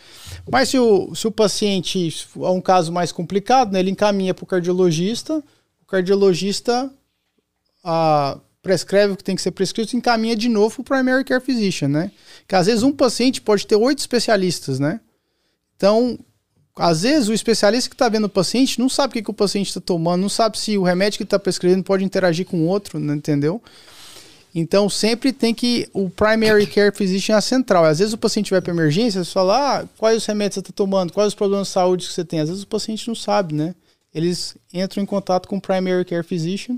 Mas 0.50 0.70
se 0.70 0.78
o, 0.78 1.14
se 1.16 1.28
o 1.28 1.32
paciente 1.32 2.14
é 2.38 2.50
um 2.50 2.62
caso 2.62 2.92
mais 2.92 3.12
complicado, 3.12 3.72
né, 3.72 3.80
ele 3.80 3.92
encaminha 3.92 4.34
para 4.34 4.44
o 4.44 4.48
cardiologista, 4.48 5.44
o 5.82 5.86
cardiologista 5.86 6.92
a, 7.84 8.38
prescreve 8.62 9.14
o 9.14 9.18
que 9.18 9.24
tem 9.24 9.36
que 9.36 9.42
ser 9.42 9.52
prescrito 9.52 9.94
e 9.94 9.98
encaminha 9.98 10.36
de 10.36 10.48
novo 10.48 10.76
para 10.76 10.82
o 10.82 10.86
primary 10.86 11.24
care 11.24 11.44
physician, 11.44 11.88
né? 11.88 12.12
Que 12.48 12.56
às 12.56 12.68
vezes 12.68 12.84
um 12.84 12.92
paciente 12.92 13.42
pode 13.42 13.66
ter 13.66 13.76
oito 13.76 14.00
especialistas, 14.00 14.80
né? 14.80 15.00
Então, 15.76 16.20
às 16.76 17.02
vezes 17.02 17.28
o 17.28 17.34
especialista 17.34 17.90
que 17.90 17.96
está 17.96 18.08
vendo 18.08 18.26
o 18.26 18.30
paciente 18.30 18.80
não 18.80 18.88
sabe 18.88 19.12
o 19.12 19.14
que, 19.14 19.24
que 19.24 19.32
o 19.32 19.34
paciente 19.34 19.68
está 19.68 19.82
tomando, 19.82 20.22
não 20.22 20.30
sabe 20.30 20.58
se 20.58 20.78
o 20.78 20.84
remédio 20.84 21.18
que 21.18 21.24
está 21.24 21.40
prescrevendo 21.40 21.84
pode 21.84 22.04
interagir 22.04 22.46
com 22.46 22.68
outro, 22.68 23.00
né? 23.00 23.14
entendeu? 23.14 23.62
Então 24.54 24.90
sempre 24.90 25.32
tem 25.32 25.54
que 25.54 25.88
o 25.94 26.10
primary 26.10 26.68
care 26.68 26.94
physician 26.94 27.36
é 27.36 27.38
a 27.38 27.42
central. 27.42 27.86
Às 27.86 28.00
vezes 28.00 28.14
o 28.14 28.18
paciente 28.18 28.52
vai 28.52 28.62
para 28.62 28.74
emergência, 28.74 29.24
você 29.24 29.32
fala, 29.32 29.80
ah, 29.80 29.86
quais 29.98 30.18
os 30.18 30.26
remédios 30.26 30.56
você 30.56 30.60
está 30.60 30.72
tomando, 30.74 31.14
quais 31.14 31.30
os 31.30 31.36
problemas 31.36 31.68
de 31.68 31.74
saúde 31.74 32.08
que 32.08 32.14
você 32.14 32.26
tem. 32.26 32.42
Às 32.42 32.50
vezes 32.50 32.64
o 32.64 32.68
paciente 32.68 33.08
não 33.08 33.16
sabe, 33.16 33.54
né? 33.54 33.74
Eles 34.14 34.58
entram 34.74 35.02
em 35.02 35.06
contato 35.06 35.48
com 35.48 35.56
o 35.56 35.62
primary 35.62 36.04
care 36.04 36.24
physician 36.24 36.78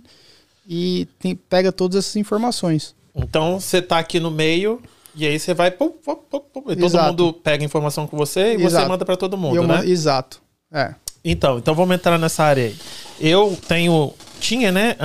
e 0.67 1.07
tem, 1.19 1.36
pega 1.36 1.71
todas 1.71 1.97
essas 1.97 2.15
informações. 2.15 2.93
Então 3.15 3.59
você 3.59 3.77
está 3.77 3.97
aqui 3.97 4.19
no 4.19 4.29
meio 4.29 4.79
e 5.15 5.25
aí 5.25 5.39
você 5.39 5.53
vai, 5.53 5.71
pum, 5.71 5.89
pum, 5.89 6.15
pum, 6.15 6.63
e 6.69 6.75
todo 6.75 7.01
mundo 7.01 7.33
pega 7.33 7.63
informação 7.63 8.05
com 8.05 8.15
você 8.15 8.53
e 8.53 8.63
exato. 8.63 8.83
você 8.83 8.88
manda 8.88 9.05
para 9.05 9.17
todo 9.17 9.38
mundo, 9.38 9.65
né? 9.65 9.86
Exato. 9.86 10.41
É. 10.71 10.93
Então, 11.23 11.57
então 11.57 11.73
vamos 11.73 11.95
entrar 11.95 12.17
nessa 12.17 12.43
área 12.43 12.65
aí. 12.65 12.75
Eu 13.19 13.57
tenho, 13.67 14.13
tinha, 14.39 14.71
né? 14.71 14.95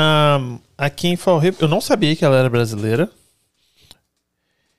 Um, 0.41 0.59
aqui 0.79 1.09
em 1.09 1.17
Fall. 1.17 1.41
Eu 1.61 1.69
não 1.69 1.81
sabia 1.81 2.15
que 2.15 2.25
ela 2.25 2.37
era 2.37 2.49
brasileira. 2.49 3.11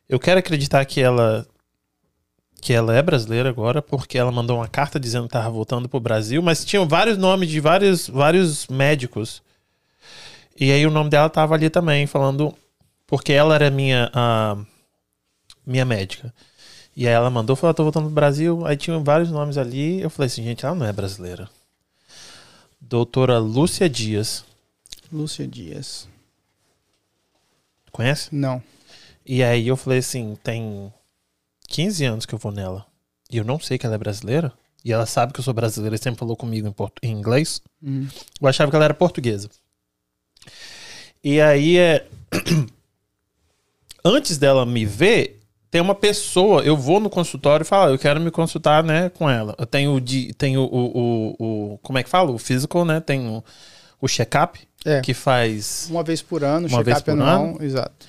Eu 0.07 0.19
quero 0.19 0.39
acreditar 0.39 0.83
que 0.85 1.01
ela 1.01 1.45
que 2.61 2.73
ela 2.73 2.93
é 2.93 3.01
brasileira 3.01 3.47
agora, 3.47 3.81
porque 3.81 4.17
ela 4.17 4.33
mandou 4.33 4.57
uma 4.57 4.67
carta 4.67 4.99
dizendo 4.99 5.23
que 5.23 5.29
estava 5.29 5.49
voltando 5.49 5.87
pro 5.87 5.99
Brasil, 5.99 6.41
mas 6.41 6.65
tinham 6.65 6.85
vários 6.85 7.17
nomes 7.17 7.49
de 7.49 7.59
vários, 7.61 8.09
vários 8.09 8.67
médicos. 8.67 9.41
E 10.59 10.69
aí 10.71 10.85
o 10.85 10.91
nome 10.91 11.09
dela 11.09 11.29
tava 11.29 11.55
ali 11.55 11.69
também, 11.69 12.05
falando. 12.05 12.53
Porque 13.07 13.31
ela 13.31 13.55
era 13.55 13.69
minha, 13.69 14.11
uh, 14.13 14.65
minha 15.65 15.85
médica. 15.85 16.33
E 16.95 17.07
aí 17.07 17.13
ela 17.13 17.29
mandou, 17.29 17.55
falou, 17.55 17.73
tô 17.73 17.83
voltando 17.83 18.05
pro 18.05 18.13
Brasil. 18.13 18.65
Aí 18.65 18.75
tinha 18.75 18.99
vários 18.99 19.31
nomes 19.31 19.57
ali. 19.57 20.01
Eu 20.01 20.09
falei 20.09 20.27
assim, 20.27 20.43
gente, 20.43 20.65
ela 20.65 20.75
não 20.75 20.85
é 20.85 20.91
brasileira. 20.91 21.49
Doutora 22.81 23.39
Lúcia 23.39 23.89
Dias. 23.89 24.43
Lúcia 25.11 25.47
Dias. 25.47 26.07
Conhece? 27.91 28.33
Não. 28.33 28.61
E 29.25 29.43
aí 29.43 29.67
eu 29.67 29.77
falei 29.77 29.99
assim, 29.99 30.37
tem 30.43 30.91
15 31.67 32.05
anos 32.05 32.25
que 32.25 32.33
eu 32.33 32.39
vou 32.39 32.51
nela. 32.51 32.85
E 33.31 33.37
eu 33.37 33.43
não 33.43 33.59
sei 33.59 33.77
que 33.77 33.85
ela 33.85 33.95
é 33.95 33.97
brasileira. 33.97 34.51
E 34.83 34.91
ela 34.91 35.05
sabe 35.05 35.33
que 35.33 35.39
eu 35.39 35.43
sou 35.43 35.53
brasileira 35.53 35.95
e 35.95 35.99
sempre 35.99 36.19
falou 36.19 36.35
comigo 36.35 36.67
em, 36.67 36.71
portu 36.71 36.99
em 37.03 37.11
inglês. 37.11 37.61
Uhum. 37.81 38.07
Eu 38.41 38.47
achava 38.47 38.71
que 38.71 38.75
ela 38.75 38.85
era 38.85 38.93
portuguesa. 38.93 39.49
E 41.23 41.41
aí 41.41 41.77
é. 41.77 42.07
Antes 44.03 44.37
dela 44.37 44.65
me 44.65 44.85
ver, 44.85 45.41
tem 45.69 45.81
uma 45.81 45.93
pessoa, 45.93 46.63
eu 46.63 46.75
vou 46.77 46.99
no 47.01 47.09
consultório 47.09 47.63
e 47.63 47.67
falo, 47.67 47.93
eu 47.93 47.99
quero 47.99 48.19
me 48.21 48.31
consultar, 48.31 48.81
né, 48.83 49.09
com 49.09 49.29
ela. 49.29 49.53
Eu 49.59 49.65
tenho 49.65 49.93
o, 49.93 50.01
tenho 50.33 50.61
o, 50.61 50.97
o, 50.97 51.73
o 51.73 51.77
como 51.79 51.97
é 51.97 52.03
que 52.03 52.09
fala? 52.09 52.31
O 52.31 52.37
physical, 52.37 52.85
né? 52.85 53.01
Tenho 53.01 53.43
o 54.01 54.07
check-up. 54.07 54.59
É. 54.85 55.01
Que 55.01 55.13
faz. 55.13 55.87
Uma 55.89 56.03
vez 56.03 56.21
por 56.21 56.43
ano, 56.43 56.67
uma 56.67 56.81
vez 56.81 57.01
por 57.01 57.11
anual, 57.11 57.45
ano. 57.45 57.57
exato. 57.63 58.07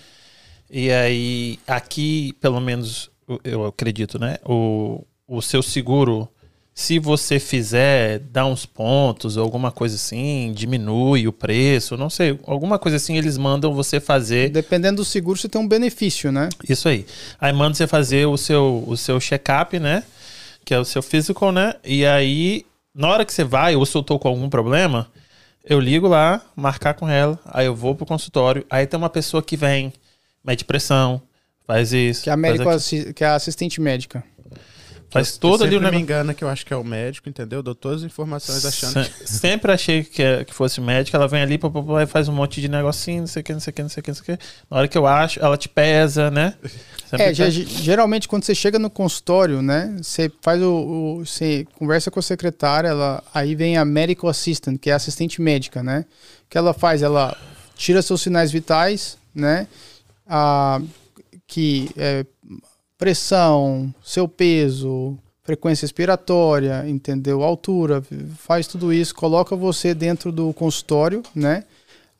E 0.70 0.90
aí, 0.90 1.58
aqui, 1.66 2.32
pelo 2.40 2.60
menos, 2.60 3.10
eu 3.42 3.66
acredito, 3.66 4.20
né? 4.20 4.36
O, 4.44 5.04
o 5.26 5.42
seu 5.42 5.62
seguro, 5.62 6.28
se 6.72 7.00
você 7.00 7.40
fizer, 7.40 8.20
dá 8.20 8.46
uns 8.46 8.64
pontos, 8.64 9.36
alguma 9.36 9.72
coisa 9.72 9.96
assim, 9.96 10.52
diminui 10.54 11.26
o 11.26 11.32
preço, 11.32 11.96
não 11.96 12.08
sei, 12.08 12.38
alguma 12.46 12.78
coisa 12.78 12.96
assim, 12.96 13.18
eles 13.18 13.36
mandam 13.36 13.74
você 13.74 13.98
fazer. 13.98 14.50
Dependendo 14.50 14.98
do 14.98 15.04
seguro, 15.04 15.38
você 15.38 15.48
tem 15.48 15.60
um 15.60 15.66
benefício, 15.66 16.30
né? 16.30 16.48
Isso 16.68 16.88
aí. 16.88 17.04
Aí 17.40 17.52
manda 17.52 17.74
você 17.74 17.88
fazer 17.88 18.26
o 18.26 18.36
seu, 18.36 18.84
o 18.86 18.96
seu 18.96 19.18
check-up, 19.20 19.76
né? 19.80 20.04
Que 20.64 20.72
é 20.72 20.78
o 20.78 20.84
seu 20.84 21.02
physical, 21.02 21.50
né? 21.50 21.74
E 21.84 22.06
aí, 22.06 22.64
na 22.94 23.08
hora 23.08 23.24
que 23.24 23.32
você 23.34 23.42
vai, 23.42 23.74
ou 23.74 23.84
se 23.84 23.96
eu 23.96 24.04
tô 24.04 24.20
com 24.20 24.28
algum 24.28 24.48
problema, 24.48 25.08
eu 25.64 25.78
ligo 25.78 26.08
lá, 26.08 26.42
marcar 26.56 26.94
com 26.94 27.08
ela, 27.08 27.38
aí 27.46 27.66
eu 27.66 27.74
vou 27.74 27.94
pro 27.94 28.06
consultório, 28.06 28.64
aí 28.70 28.86
tem 28.86 28.98
uma 28.98 29.10
pessoa 29.10 29.42
que 29.42 29.56
vem, 29.56 29.92
mede 30.44 30.64
pressão, 30.64 31.20
faz 31.66 31.92
isso. 31.92 32.24
Que 32.24 32.30
é 32.30 32.32
a, 32.32 32.36
médico 32.36 32.68
que 33.14 33.24
é 33.24 33.26
a 33.26 33.34
assistente 33.34 33.80
médica. 33.80 34.24
Faz 35.10 35.36
todo 35.36 35.64
ali 35.64 35.76
o 35.76 35.80
negócio. 35.80 35.96
me 35.96 36.02
engana 36.02 36.32
que 36.32 36.44
eu 36.44 36.48
acho 36.48 36.64
que 36.64 36.72
é 36.72 36.76
o 36.76 36.84
médico, 36.84 37.28
entendeu? 37.28 37.62
Dou 37.62 37.74
todas 37.74 38.02
as 38.02 38.06
informações 38.06 38.64
achando 38.64 39.04
Se, 39.04 39.10
que... 39.10 39.30
Sempre 39.30 39.72
achei 39.72 40.04
que, 40.04 40.22
é, 40.22 40.44
que 40.44 40.54
fosse 40.54 40.80
médico. 40.80 41.16
Ela 41.16 41.26
vem 41.26 41.42
ali, 41.42 41.58
e 41.58 42.06
faz 42.06 42.28
um 42.28 42.32
monte 42.32 42.60
de 42.60 42.68
negocinho, 42.68 43.20
não 43.20 43.26
sei 43.26 43.40
o 43.40 43.44
que, 43.44 43.52
não 43.52 43.58
sei 43.58 43.70
o 43.72 43.74
que, 43.74 43.82
não 43.82 43.88
sei 43.88 44.00
o 44.00 44.04
que, 44.04 44.10
não 44.10 44.14
sei 44.14 44.34
o 44.34 44.38
que. 44.38 44.44
Na 44.70 44.76
hora 44.76 44.88
que 44.88 44.96
eu 44.96 45.06
acho, 45.06 45.40
ela 45.40 45.56
te 45.56 45.68
pesa, 45.68 46.30
né? 46.30 46.54
Sempre 47.08 47.26
é, 47.26 47.34
pesa. 47.34 47.50
geralmente 47.50 48.28
quando 48.28 48.44
você 48.44 48.54
chega 48.54 48.78
no 48.78 48.88
consultório, 48.88 49.60
né? 49.60 49.96
Você 50.00 50.30
faz 50.40 50.62
o, 50.62 51.18
o. 51.18 51.26
Você 51.26 51.66
conversa 51.76 52.08
com 52.08 52.20
a 52.20 52.22
secretária, 52.22 52.88
ela, 52.88 53.22
aí 53.34 53.56
vem 53.56 53.76
a 53.76 53.84
medical 53.84 54.30
assistant, 54.30 54.78
que 54.78 54.90
é 54.90 54.92
a 54.92 54.96
assistente 54.96 55.42
médica, 55.42 55.82
né? 55.82 56.04
O 56.46 56.50
que 56.50 56.56
ela 56.56 56.72
faz? 56.72 57.02
Ela 57.02 57.36
tira 57.74 58.00
seus 58.00 58.22
sinais 58.22 58.52
vitais, 58.52 59.18
né? 59.34 59.66
A, 60.28 60.80
que 61.48 61.90
é, 61.96 62.24
pressão, 63.00 63.92
seu 64.04 64.28
peso, 64.28 65.18
frequência 65.42 65.84
respiratória, 65.84 66.86
entendeu? 66.86 67.42
Altura, 67.42 68.02
faz 68.36 68.66
tudo 68.66 68.92
isso, 68.92 69.14
coloca 69.14 69.56
você 69.56 69.94
dentro 69.94 70.30
do 70.30 70.52
consultório, 70.52 71.22
né? 71.34 71.64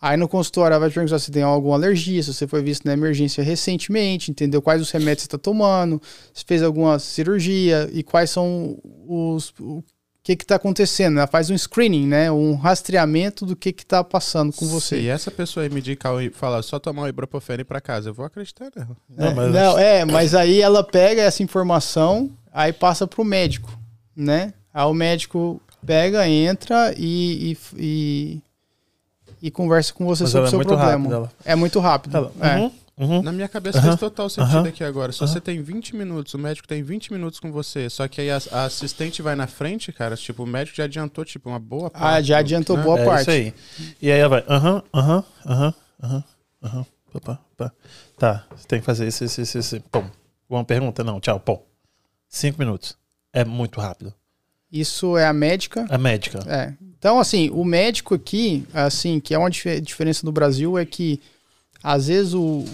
Aí 0.01 0.17
no 0.17 0.27
consultório 0.27 0.73
ela 0.73 0.81
vai 0.81 0.89
te 0.89 0.95
perguntar 0.95 1.19
se 1.19 1.31
tem 1.31 1.43
alguma 1.43 1.75
alergia, 1.75 2.23
se 2.23 2.33
você 2.33 2.47
foi 2.47 2.63
visto 2.63 2.87
na 2.87 2.95
emergência 2.95 3.45
recentemente, 3.45 4.31
entendeu? 4.31 4.63
Quais 4.63 4.81
os 4.81 4.91
remédios 4.91 5.25
você 5.25 5.27
está 5.27 5.37
tomando, 5.37 6.01
se 6.33 6.43
fez 6.47 6.63
alguma 6.63 6.99
cirurgia 6.99 7.91
e 7.93 8.03
quais 8.03 8.31
são 8.31 8.79
os, 9.07 9.51
que 9.51 9.85
que 10.23 10.33
está 10.33 10.57
acontecendo. 10.57 11.19
Ela 11.19 11.27
faz 11.27 11.51
um 11.51 11.57
screening, 11.57 12.07
né? 12.07 12.31
Um 12.31 12.55
rastreamento 12.55 13.47
do 13.47 13.57
que 13.57 13.73
que 13.73 13.83
está 13.83 14.05
passando 14.05 14.53
com 14.53 14.67
você. 14.67 15.01
Se 15.01 15.09
essa 15.09 15.31
pessoa 15.31 15.65
aí 15.65 15.71
me 15.71 15.81
indicar 15.81 16.21
e 16.23 16.31
falar 16.31 16.63
só 16.63 16.79
tomar 16.79 17.03
o 17.03 17.09
ibuprofeno 17.09 17.65
para 17.65 17.81
casa, 17.81 18.11
eu 18.11 18.15
vou 18.15 18.27
acreditar 18.27 18.71
nela. 18.75 18.97
É, 19.17 19.25
não, 19.25 19.35
mas... 19.35 19.53
não, 19.53 19.79
é, 19.79 20.05
mas 20.05 20.35
aí 20.35 20.61
ela 20.61 20.85
pega 20.85 21.23
essa 21.23 21.43
informação, 21.43 22.31
aí 22.53 22.73
passa 22.73 23.07
para 23.07 23.21
o 23.21 23.25
médico, 23.25 23.77
né? 24.15 24.53
Aí 24.73 24.85
o 24.85 24.95
médico 24.95 25.61
pega, 25.85 26.29
entra 26.29 26.95
e, 26.97 27.53
e, 27.53 27.59
e, 27.77 28.43
e 29.43 29.51
conversa 29.51 29.93
com 29.93 30.05
você 30.07 30.25
mas 30.25 30.33
sobre 30.33 30.47
o 30.47 30.51
seu 30.51 30.61
é 30.61 30.65
problema. 30.65 31.09
Rápido, 31.09 31.31
é 31.45 31.55
muito 31.55 31.81
rápido. 31.81 32.17
Ela, 32.17 32.33
é. 32.41 32.57
Uhum. 32.59 32.73
Uhum. 33.01 33.23
Na 33.23 33.33
minha 33.33 33.49
cabeça 33.49 33.79
uhum. 33.79 33.85
faz 33.85 33.99
total 33.99 34.29
sentido 34.29 34.57
uhum. 34.57 34.67
aqui 34.67 34.85
agora. 34.85 35.11
Se 35.11 35.21
você 35.21 35.41
tem 35.41 35.63
20 35.63 35.97
minutos, 35.97 36.35
o 36.35 36.39
médico 36.39 36.69
tem 36.69 36.83
20 36.83 37.15
minutos 37.15 37.41
com 37.41 37.51
você, 37.51 37.89
só 37.89 38.07
que 38.07 38.21
aí 38.21 38.31
a, 38.31 38.39
a, 38.53 38.65
assistente 38.65 39.23
vai 39.23 39.35
na 39.35 39.47
frente, 39.47 39.91
cara, 39.91 40.15
tipo, 40.19 40.43
o 40.43 40.47
médico 40.47 40.77
já 40.77 40.85
adiantou, 40.85 41.25
tipo, 41.25 41.49
uma 41.49 41.59
boa 41.59 41.89
parte. 41.89 42.05
Ah, 42.05 42.21
já 42.21 42.39
adiantou 42.39 42.77
né? 42.77 42.83
boa 42.83 43.01
é 43.01 43.05
parte. 43.07 43.23
Isso 43.23 43.31
aí. 43.31 43.55
E 44.03 44.13
aí 44.13 44.21
ela 44.21 44.29
vai, 44.29 44.45
aham, 44.47 44.83
aham, 44.93 45.25
aham, 45.47 45.75
aham, 46.03 46.25
aham, 46.63 46.87
Tá, 48.19 48.45
você 48.55 48.69
tem 48.69 48.81
que 48.81 48.85
fazer 48.85 49.09
isso, 49.09 49.25
isso, 49.25 49.41
isso, 49.41 49.59
isso. 49.59 49.81
Pum. 49.91 50.05
Uma 50.47 50.63
pergunta? 50.63 51.03
Não, 51.03 51.19
tchau, 51.19 51.41
pum. 51.41 51.59
Cinco 52.29 52.59
minutos. 52.59 52.99
É 53.33 53.47
muito 53.47 53.81
rápido. 53.81 54.13
Isso 54.71 55.17
é 55.17 55.27
a 55.27 55.33
médica? 55.33 55.87
A 55.89 55.97
médica. 55.97 56.41
É. 56.47 56.75
Então, 56.99 57.19
assim, 57.19 57.49
o 57.49 57.65
médico 57.65 58.15
aqui, 58.15 58.67
assim, 58.75 59.21
que 59.21 59.35
é 59.35 59.39
uma 59.39 59.49
dif 59.49 59.81
diferença 59.81 60.25
do 60.25 60.31
Brasil, 60.31 60.77
é 60.77 60.85
que 60.85 61.19
às 61.83 62.09
vezes 62.09 62.35
o, 62.35 62.65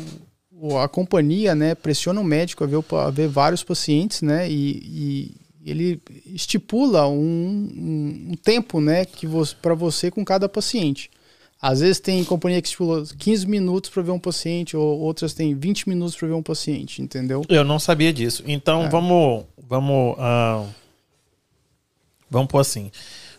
a 0.83 0.89
companhia 0.89 1.55
né, 1.55 1.75
pressiona 1.75 2.21
o 2.21 2.25
médico 2.25 2.65
a 2.65 2.67
ver, 2.67 2.83
a 2.93 3.11
ver 3.11 3.29
vários 3.29 3.63
pacientes, 3.63 4.23
né? 4.23 4.51
E, 4.51 4.55
e, 4.85 5.47
ele 5.67 6.01
estipula 6.27 7.09
um, 7.09 7.17
um, 7.17 8.29
um 8.31 8.35
tempo, 8.37 8.81
né, 8.81 9.05
que 9.05 9.27
para 9.61 9.75
você 9.75 10.13
com 10.13 10.25
cada 10.25 10.49
paciente. 10.49 11.11
Às 11.61 11.81
vezes 11.81 11.99
tem 11.99 12.23
companhia 12.23 12.63
que 12.63 12.69
estipula 12.69 13.05
15 13.19 13.49
minutos 13.49 13.91
para 13.91 14.03
ver 14.03 14.13
um 14.13 14.19
paciente, 14.19 14.77
ou 14.77 15.01
outras 15.01 15.35
tem 15.35 15.57
20 15.57 15.89
minutos 15.89 16.15
para 16.15 16.29
ver 16.29 16.35
um 16.35 16.43
paciente, 16.43 17.03
entendeu? 17.03 17.43
Eu 17.49 17.65
não 17.65 17.81
sabia 17.81 18.13
disso. 18.13 18.45
Então 18.47 18.85
é. 18.85 18.89
vamos, 18.89 19.45
vamos, 19.59 20.17
uh, 20.17 20.69
vamos 22.31 22.49
por 22.49 22.61
assim. 22.61 22.93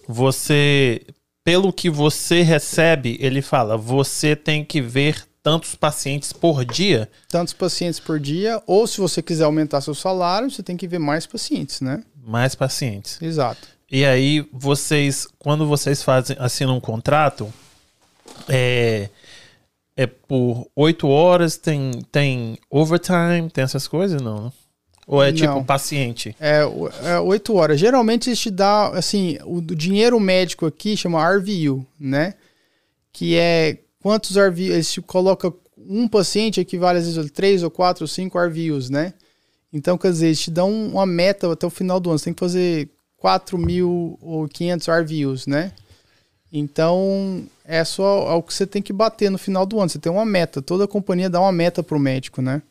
Você, 0.05 1.01
pelo 1.45 1.71
que 1.71 1.89
você 1.89 2.41
recebe, 2.41 3.17
ele 3.21 3.41
fala, 3.41 3.77
você 3.77 4.35
tem 4.35 4.65
que 4.65 4.81
ver 4.81 5.25
tantos 5.47 5.75
pacientes 5.75 6.33
por 6.33 6.65
dia? 6.65 7.09
Tantos 7.29 7.53
pacientes 7.53 8.01
por 8.01 8.19
dia, 8.19 8.61
ou 8.67 8.85
se 8.85 8.99
você 8.99 9.21
quiser 9.21 9.45
aumentar 9.45 9.79
seu 9.79 9.95
salário, 9.95 10.51
você 10.51 10.61
tem 10.61 10.75
que 10.75 10.85
ver 10.85 10.99
mais 10.99 11.25
pacientes, 11.25 11.79
né? 11.79 12.03
Mais 12.21 12.53
pacientes. 12.53 13.17
Exato. 13.21 13.65
E 13.89 14.03
aí, 14.03 14.45
vocês, 14.51 15.25
quando 15.39 15.65
vocês 15.65 16.03
fazem, 16.03 16.35
assinam 16.37 16.75
um 16.75 16.81
contrato, 16.81 17.51
é, 18.49 19.09
é 19.95 20.05
por 20.05 20.67
oito 20.75 21.07
horas, 21.07 21.55
tem, 21.55 21.91
tem 22.11 22.57
overtime, 22.69 23.49
tem 23.49 23.63
essas 23.63 23.87
coisas, 23.87 24.21
não? 24.21 24.51
Ou 25.07 25.23
é 25.23 25.31
tipo 25.31 25.63
paciente? 25.63 26.35
É, 26.37 26.63
é 27.05 27.17
8 27.17 27.55
horas. 27.55 27.79
Geralmente 27.79 28.27
eles 28.27 28.39
te 28.41 28.51
dá, 28.51 28.89
assim, 28.89 29.37
o, 29.45 29.59
o 29.59 29.61
dinheiro 29.61 30.19
médico 30.19 30.65
aqui 30.65 30.97
chama 30.97 31.25
RVU, 31.25 31.87
né? 31.97 32.33
Que 33.13 33.37
é 33.37 33.77
quantos 34.07 34.37
RVUs, 34.37 34.69
eles 34.69 34.89
te 34.89 35.01
colocam 35.01 35.53
um 35.77 36.07
paciente 36.07 36.61
equivale 36.61 36.99
às 36.99 37.03
vezes 37.03 37.17
a 37.17 37.29
3 37.29 37.61
ou 37.61 37.69
4 37.69 38.05
ou 38.05 38.07
5 38.07 38.39
RVUs, 38.39 38.89
né? 38.89 39.13
Então, 39.73 39.97
quer 39.97 40.11
dizer, 40.11 40.27
eles 40.27 40.39
te 40.39 40.49
dão 40.49 40.71
uma 40.71 41.05
meta 41.05 41.51
até 41.51 41.67
o 41.67 41.69
final 41.69 41.99
do 41.99 42.09
ano. 42.09 42.17
Você 42.17 42.25
tem 42.25 42.33
que 42.33 42.39
fazer 42.39 42.89
4.500 43.21 44.87
RVUs, 44.87 45.45
né? 45.45 45.73
Então, 46.49 47.43
é 47.65 47.83
só 47.83 48.37
o 48.37 48.41
que 48.41 48.53
você 48.53 48.65
tem 48.65 48.81
que 48.81 48.93
bater 48.93 49.29
no 49.29 49.37
final 49.37 49.65
do 49.65 49.77
ano. 49.77 49.89
Você 49.89 49.99
tem 49.99 50.09
uma 50.09 50.25
meta. 50.25 50.61
Toda 50.61 50.87
companhia 50.87 51.29
dá 51.29 51.41
uma 51.41 51.51
meta 51.51 51.83
pro 51.83 51.99
médico, 51.99 52.41
né? 52.41 52.61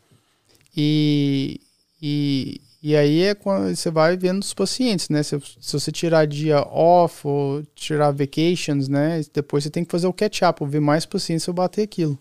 E, 0.74 1.60
e, 2.00 2.62
e 2.86 2.94
aí 2.94 3.24
é 3.24 3.34
quando 3.34 3.74
você 3.74 3.90
vai 3.90 4.16
vendo 4.16 4.40
os 4.40 4.54
pacientes, 4.54 5.08
né? 5.08 5.20
Se, 5.20 5.36
se 5.60 5.72
você 5.72 5.90
tirar 5.90 6.24
dia 6.24 6.60
off 6.60 7.26
ou 7.26 7.64
tirar 7.74 8.12
vacations, 8.12 8.86
né? 8.86 9.22
Depois 9.34 9.64
você 9.64 9.70
tem 9.70 9.84
que 9.84 9.90
fazer 9.90 10.06
o 10.06 10.12
catch-up, 10.12 10.64
ver 10.64 10.78
mais 10.78 11.04
pacientes 11.04 11.42
se 11.42 11.50
eu 11.50 11.54
bater 11.54 11.82
aquilo. 11.82 12.16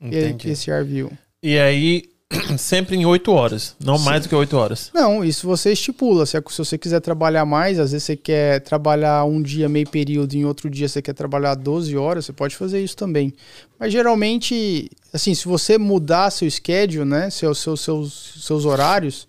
Entendi. 0.00 0.48
E 0.48 0.50
esse 0.50 0.68
RView. 0.68 1.12
E 1.40 1.56
aí, 1.60 2.02
sempre 2.58 2.96
em 2.96 3.06
8 3.06 3.30
horas, 3.30 3.76
não 3.78 3.96
Sim. 3.96 4.04
mais 4.04 4.22
do 4.24 4.28
que 4.28 4.34
8 4.34 4.56
horas. 4.56 4.90
Não, 4.92 5.24
isso 5.24 5.46
você 5.46 5.70
estipula. 5.70 6.26
Se, 6.26 6.36
se 6.48 6.58
você 6.58 6.76
quiser 6.76 6.98
trabalhar 6.98 7.44
mais, 7.44 7.78
às 7.78 7.92
vezes 7.92 8.02
você 8.02 8.16
quer 8.16 8.58
trabalhar 8.62 9.24
um 9.26 9.40
dia 9.40 9.68
meio 9.68 9.88
período, 9.88 10.34
em 10.34 10.44
outro 10.44 10.68
dia 10.68 10.88
você 10.88 11.00
quer 11.00 11.14
trabalhar 11.14 11.54
12 11.54 11.96
horas, 11.96 12.26
você 12.26 12.32
pode 12.32 12.56
fazer 12.56 12.82
isso 12.82 12.96
também. 12.96 13.32
Mas 13.78 13.92
geralmente, 13.92 14.90
assim, 15.12 15.32
se 15.36 15.44
você 15.44 15.78
mudar 15.78 16.32
seu 16.32 16.50
schedule, 16.50 17.04
né, 17.04 17.30
seus, 17.30 17.58
seus, 17.58 17.80
seus, 17.80 18.34
seus 18.44 18.64
horários, 18.64 19.28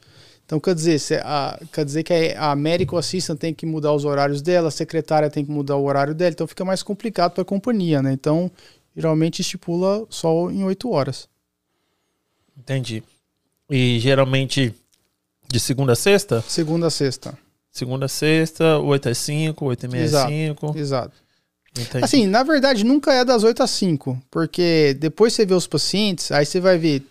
então 0.50 0.60
quer 0.60 0.74
dizer, 0.74 1.22
a, 1.24 1.60
quer 1.72 1.86
dizer 1.86 2.02
que 2.02 2.34
a 2.36 2.56
Medical 2.56 2.98
Assistant 2.98 3.38
tem 3.38 3.54
que 3.54 3.68
mudar 3.68 3.94
os 3.94 4.04
horários 4.04 4.42
dela, 4.42 4.70
a 4.70 4.72
secretária 4.72 5.30
tem 5.30 5.46
que 5.46 5.52
mudar 5.52 5.76
o 5.76 5.84
horário 5.84 6.16
dela, 6.16 6.32
então 6.32 6.48
fica 6.48 6.66
mais 6.66 6.82
complicado 6.82 7.34
para 7.34 7.44
a 7.44 7.46
companhia, 7.46 8.02
né? 8.02 8.12
Então, 8.14 8.50
geralmente 8.96 9.44
estipula 9.44 10.08
só 10.10 10.50
em 10.50 10.64
8 10.64 10.90
horas. 10.90 11.30
Entendi. 12.58 13.04
E 13.70 14.00
geralmente 14.00 14.74
de 15.48 15.60
segunda 15.60 15.94
a 15.94 15.96
sexta? 15.96 16.44
Segunda 16.48 16.88
a 16.88 16.90
sexta. 16.90 17.38
Segunda 17.72 18.08
a 18.08 18.10
sexta, 18.10 18.80
8 18.80 19.10
às 19.10 19.20
5, 19.20 19.64
8 19.64 19.86
e 19.86 19.88
meia 19.88 20.06
às 20.06 20.28
5. 20.28 20.76
Exato. 20.76 21.14
Entendi. 21.78 22.04
Assim, 22.04 22.26
na 22.26 22.42
verdade, 22.42 22.84
nunca 22.84 23.14
é 23.14 23.24
das 23.24 23.44
8 23.44 23.62
às 23.62 23.70
5, 23.70 24.20
porque 24.32 24.98
depois 25.00 25.32
você 25.32 25.46
vê 25.46 25.54
os 25.54 25.68
pacientes, 25.68 26.32
aí 26.32 26.44
você 26.44 26.60
vai 26.60 26.80
ver. 26.80 27.04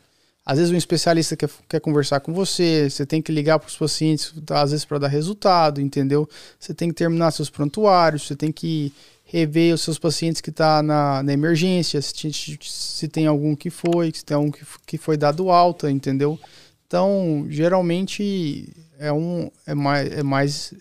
Às 0.49 0.57
vezes 0.57 0.73
um 0.73 0.79
especialista 0.79 1.37
quer, 1.37 1.51
quer 1.69 1.79
conversar 1.79 2.21
com 2.21 2.33
você, 2.33 2.89
você 2.89 3.05
tem 3.05 3.21
que 3.21 3.31
ligar 3.31 3.59
para 3.59 3.69
os 3.69 3.77
pacientes, 3.77 4.33
às 4.49 4.71
vezes 4.71 4.83
para 4.83 5.01
dar 5.01 5.09
resultado, 5.09 5.79
entendeu? 5.79 6.27
Você 6.59 6.73
tem 6.73 6.89
que 6.89 6.95
terminar 6.95 7.33
seus 7.33 7.51
prontuários, 7.51 8.27
você 8.27 8.35
tem 8.35 8.51
que 8.51 8.91
rever 9.27 9.75
os 9.75 9.83
seus 9.83 9.99
pacientes 9.99 10.41
que 10.41 10.49
estão 10.49 10.67
tá 10.67 10.83
na, 10.83 11.23
na 11.23 11.35
emergência, 11.35 12.01
se, 12.01 12.33
se, 12.63 13.09
tem 13.09 13.27
algum 13.27 13.55
que 13.55 13.69
foi, 13.69 14.11
se 14.11 14.25
tem 14.25 14.37
algum 14.37 14.51
que, 14.51 14.65
que 14.87 14.97
foi 14.97 15.19
dado 15.19 15.51
alta, 15.51 15.91
entendeu? 15.91 16.41
Então, 16.87 17.45
geralmente 17.51 18.73
é 18.99 19.13
um 19.13 19.51
é 19.67 19.75
mais 19.75 20.11
é 20.11 20.23
mais 20.23 20.75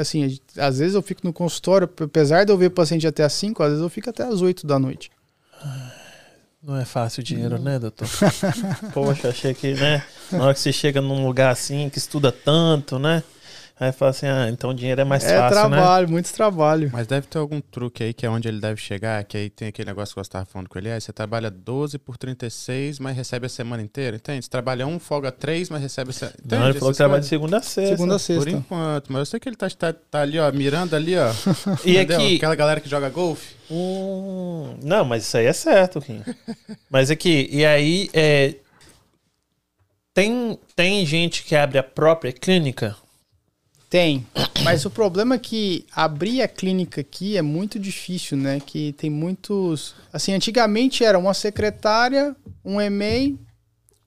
assim, 0.00 0.40
às 0.56 0.78
vezes 0.78 0.94
eu 0.94 1.02
fico 1.02 1.20
no 1.22 1.34
consultório, 1.34 1.86
apesar 2.00 2.44
de 2.44 2.50
eu 2.50 2.56
ver 2.56 2.70
paciente 2.70 3.06
até 3.06 3.24
às 3.24 3.34
5, 3.34 3.62
às 3.62 3.68
vezes 3.68 3.82
eu 3.82 3.90
fico 3.90 4.08
até 4.08 4.22
às 4.22 4.40
8 4.40 4.66
da 4.66 4.78
noite. 4.78 5.10
Não 6.62 6.76
é 6.76 6.84
fácil 6.84 7.22
o 7.22 7.24
dinheiro, 7.24 7.58
né, 7.58 7.76
doutor? 7.76 8.08
Poxa, 8.94 9.30
achei 9.30 9.52
que, 9.52 9.74
né, 9.74 10.04
na 10.30 10.44
hora 10.44 10.54
que 10.54 10.60
você 10.60 10.72
chega 10.72 11.00
num 11.00 11.26
lugar 11.26 11.50
assim, 11.50 11.88
que 11.88 11.98
estuda 11.98 12.30
tanto, 12.30 13.00
né? 13.00 13.24
Aí 13.80 13.90
fala 13.90 14.10
assim, 14.10 14.26
ah, 14.26 14.48
então 14.48 14.70
o 14.70 14.74
dinheiro 14.74 15.00
é 15.00 15.04
mais 15.04 15.24
é 15.24 15.36
fácil, 15.36 15.50
trabalho, 15.50 15.70
né? 15.70 15.76
É 15.76 15.80
trabalho, 15.80 16.08
muito 16.08 16.32
trabalho. 16.32 16.90
Mas 16.92 17.06
deve 17.06 17.26
ter 17.26 17.38
algum 17.38 17.60
truque 17.60 18.04
aí 18.04 18.12
que 18.14 18.24
é 18.24 18.30
onde 18.30 18.46
ele 18.46 18.60
deve 18.60 18.80
chegar, 18.80 19.24
que 19.24 19.36
aí 19.36 19.50
tem 19.50 19.68
aquele 19.68 19.88
negócio 19.88 20.14
que 20.14 20.20
eu 20.20 20.22
estava 20.22 20.44
falando 20.44 20.68
com 20.68 20.78
ele, 20.78 20.90
aí 20.90 21.00
você 21.00 21.12
trabalha 21.12 21.50
12 21.50 21.98
por 21.98 22.16
36, 22.16 22.98
mas 22.98 23.16
recebe 23.16 23.46
a 23.46 23.48
semana 23.48 23.82
inteira, 23.82 24.16
entende? 24.16 24.44
Você 24.44 24.50
trabalha 24.50 24.86
um, 24.86 24.98
folga 24.98 25.32
3, 25.32 25.70
mas 25.70 25.82
recebe 25.82 26.10
a 26.10 26.12
semana... 26.12 26.36
Não, 26.44 26.68
ele 26.68 26.78
falou 26.78 26.92
que 26.92 26.96
trabalha 26.98 27.20
de 27.22 27.26
segunda 27.26 27.56
a 27.56 27.62
sexta. 27.62 27.96
Segunda 27.96 28.16
a 28.16 28.18
sexta. 28.18 28.44
Por 28.44 28.48
enquanto, 28.56 29.12
mas 29.12 29.18
eu 29.20 29.26
sei 29.26 29.40
que 29.40 29.48
ele 29.48 29.56
tá, 29.56 29.68
tá, 29.70 29.92
tá 29.92 30.20
ali, 30.20 30.38
ó, 30.38 30.52
mirando 30.52 30.94
ali, 30.94 31.16
ó. 31.16 31.32
e 31.84 31.98
aqui... 31.98 32.36
Aquela 32.36 32.54
galera 32.54 32.80
que 32.80 32.88
joga 32.88 33.08
golfe. 33.08 33.56
Hum, 33.70 34.76
não, 34.82 35.04
mas 35.04 35.24
isso 35.24 35.36
aí 35.36 35.46
é 35.46 35.52
certo, 35.52 36.00
Kim. 36.00 36.22
mas 36.90 37.10
aqui, 37.10 37.48
e 37.50 37.64
aí, 37.64 38.10
é... 38.12 38.54
Tem, 40.14 40.58
tem 40.76 41.06
gente 41.06 41.42
que 41.42 41.56
abre 41.56 41.78
a 41.78 41.82
própria 41.82 42.32
clínica 42.32 42.94
tem. 43.92 44.26
Mas 44.64 44.86
o 44.86 44.90
problema 44.90 45.34
é 45.34 45.38
que 45.38 45.84
abrir 45.94 46.40
a 46.40 46.48
clínica 46.48 47.02
aqui 47.02 47.36
é 47.36 47.42
muito 47.42 47.78
difícil, 47.78 48.38
né? 48.38 48.58
Que 48.64 48.94
tem 48.94 49.10
muitos. 49.10 49.94
Assim, 50.10 50.32
antigamente 50.32 51.04
era 51.04 51.18
uma 51.18 51.34
secretária, 51.34 52.34
um 52.64 52.80
EMEI, 52.80 53.38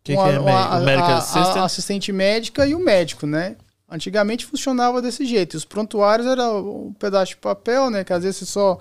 que 0.04 0.14
uma, 0.14 0.24
que 0.24 0.36
é 0.36 0.40
uma, 0.40 0.52
a, 0.52 0.78
a, 0.78 1.62
a, 1.62 1.66
assistente 1.66 2.12
médica 2.12 2.66
e 2.66 2.74
o 2.74 2.80
médico, 2.80 3.28
né? 3.28 3.58
Antigamente 3.88 4.46
funcionava 4.46 5.02
desse 5.02 5.24
jeito. 5.26 5.56
E 5.56 5.58
os 5.58 5.66
prontuários 5.66 6.28
era 6.28 6.52
um 6.52 6.92
pedaço 6.98 7.34
de 7.34 7.38
papel, 7.38 7.92
né? 7.92 8.04
Que 8.04 8.14
às 8.14 8.24
vezes 8.24 8.38
você 8.38 8.46
só 8.46 8.80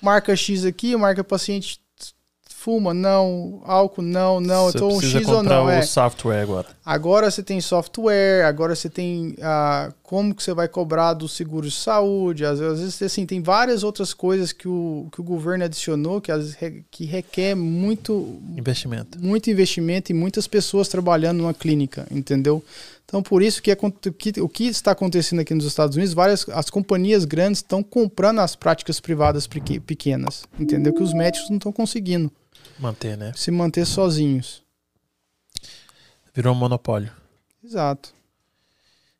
marca 0.00 0.34
X 0.34 0.64
aqui, 0.64 0.96
marca 0.96 1.22
paciente 1.22 1.78
fuma, 2.60 2.92
não, 2.92 3.62
álcool, 3.64 4.02
não, 4.02 4.38
não, 4.38 4.66
você 4.66 4.76
então 4.76 5.00
X 5.00 5.26
ou 5.26 5.42
não. 5.42 5.64
O 5.64 5.70
é. 5.70 5.80
software 5.80 6.42
agora. 6.42 6.66
Agora 6.84 7.30
você 7.30 7.42
tem 7.42 7.58
software, 7.58 8.44
agora 8.44 8.74
você 8.74 8.90
tem 8.90 9.34
ah, 9.40 9.90
como 10.02 10.34
que 10.34 10.42
você 10.42 10.52
vai 10.52 10.68
cobrar 10.68 11.14
do 11.14 11.26
seguro 11.26 11.66
de 11.66 11.74
saúde, 11.74 12.44
às 12.44 12.60
vezes 12.60 13.00
assim, 13.00 13.24
tem 13.24 13.40
várias 13.40 13.82
outras 13.82 14.12
coisas 14.12 14.52
que 14.52 14.68
o, 14.68 15.08
que 15.10 15.22
o 15.22 15.24
governo 15.24 15.64
adicionou 15.64 16.20
que, 16.20 16.30
às 16.30 16.54
que 16.90 17.06
requer 17.06 17.54
muito 17.54 18.38
investimento. 18.54 19.18
Muito 19.18 19.50
investimento 19.50 20.12
e 20.12 20.14
muitas 20.14 20.46
pessoas 20.46 20.86
trabalhando 20.86 21.38
numa 21.38 21.54
clínica, 21.54 22.06
entendeu? 22.10 22.62
Então, 23.06 23.22
por 23.22 23.42
isso 23.42 23.62
que, 23.62 23.70
é, 23.70 23.76
que, 23.76 24.38
o 24.40 24.48
que 24.48 24.64
está 24.64 24.92
acontecendo 24.92 25.40
aqui 25.40 25.54
nos 25.54 25.64
Estados 25.64 25.96
Unidos, 25.96 26.12
várias 26.12 26.46
as 26.50 26.68
companhias 26.68 27.24
grandes 27.24 27.60
estão 27.60 27.82
comprando 27.82 28.40
as 28.40 28.54
práticas 28.54 29.00
privadas 29.00 29.46
pequenas, 29.46 30.44
entendeu? 30.58 30.92
Que 30.92 31.02
os 31.02 31.14
médicos 31.14 31.48
não 31.48 31.56
estão 31.56 31.72
conseguindo 31.72 32.30
manter, 32.80 33.16
né? 33.16 33.32
Se 33.36 33.50
manter 33.50 33.84
sozinhos. 33.84 34.62
Virou 36.34 36.54
um 36.54 36.58
monopólio. 36.58 37.10
Exato. 37.62 38.14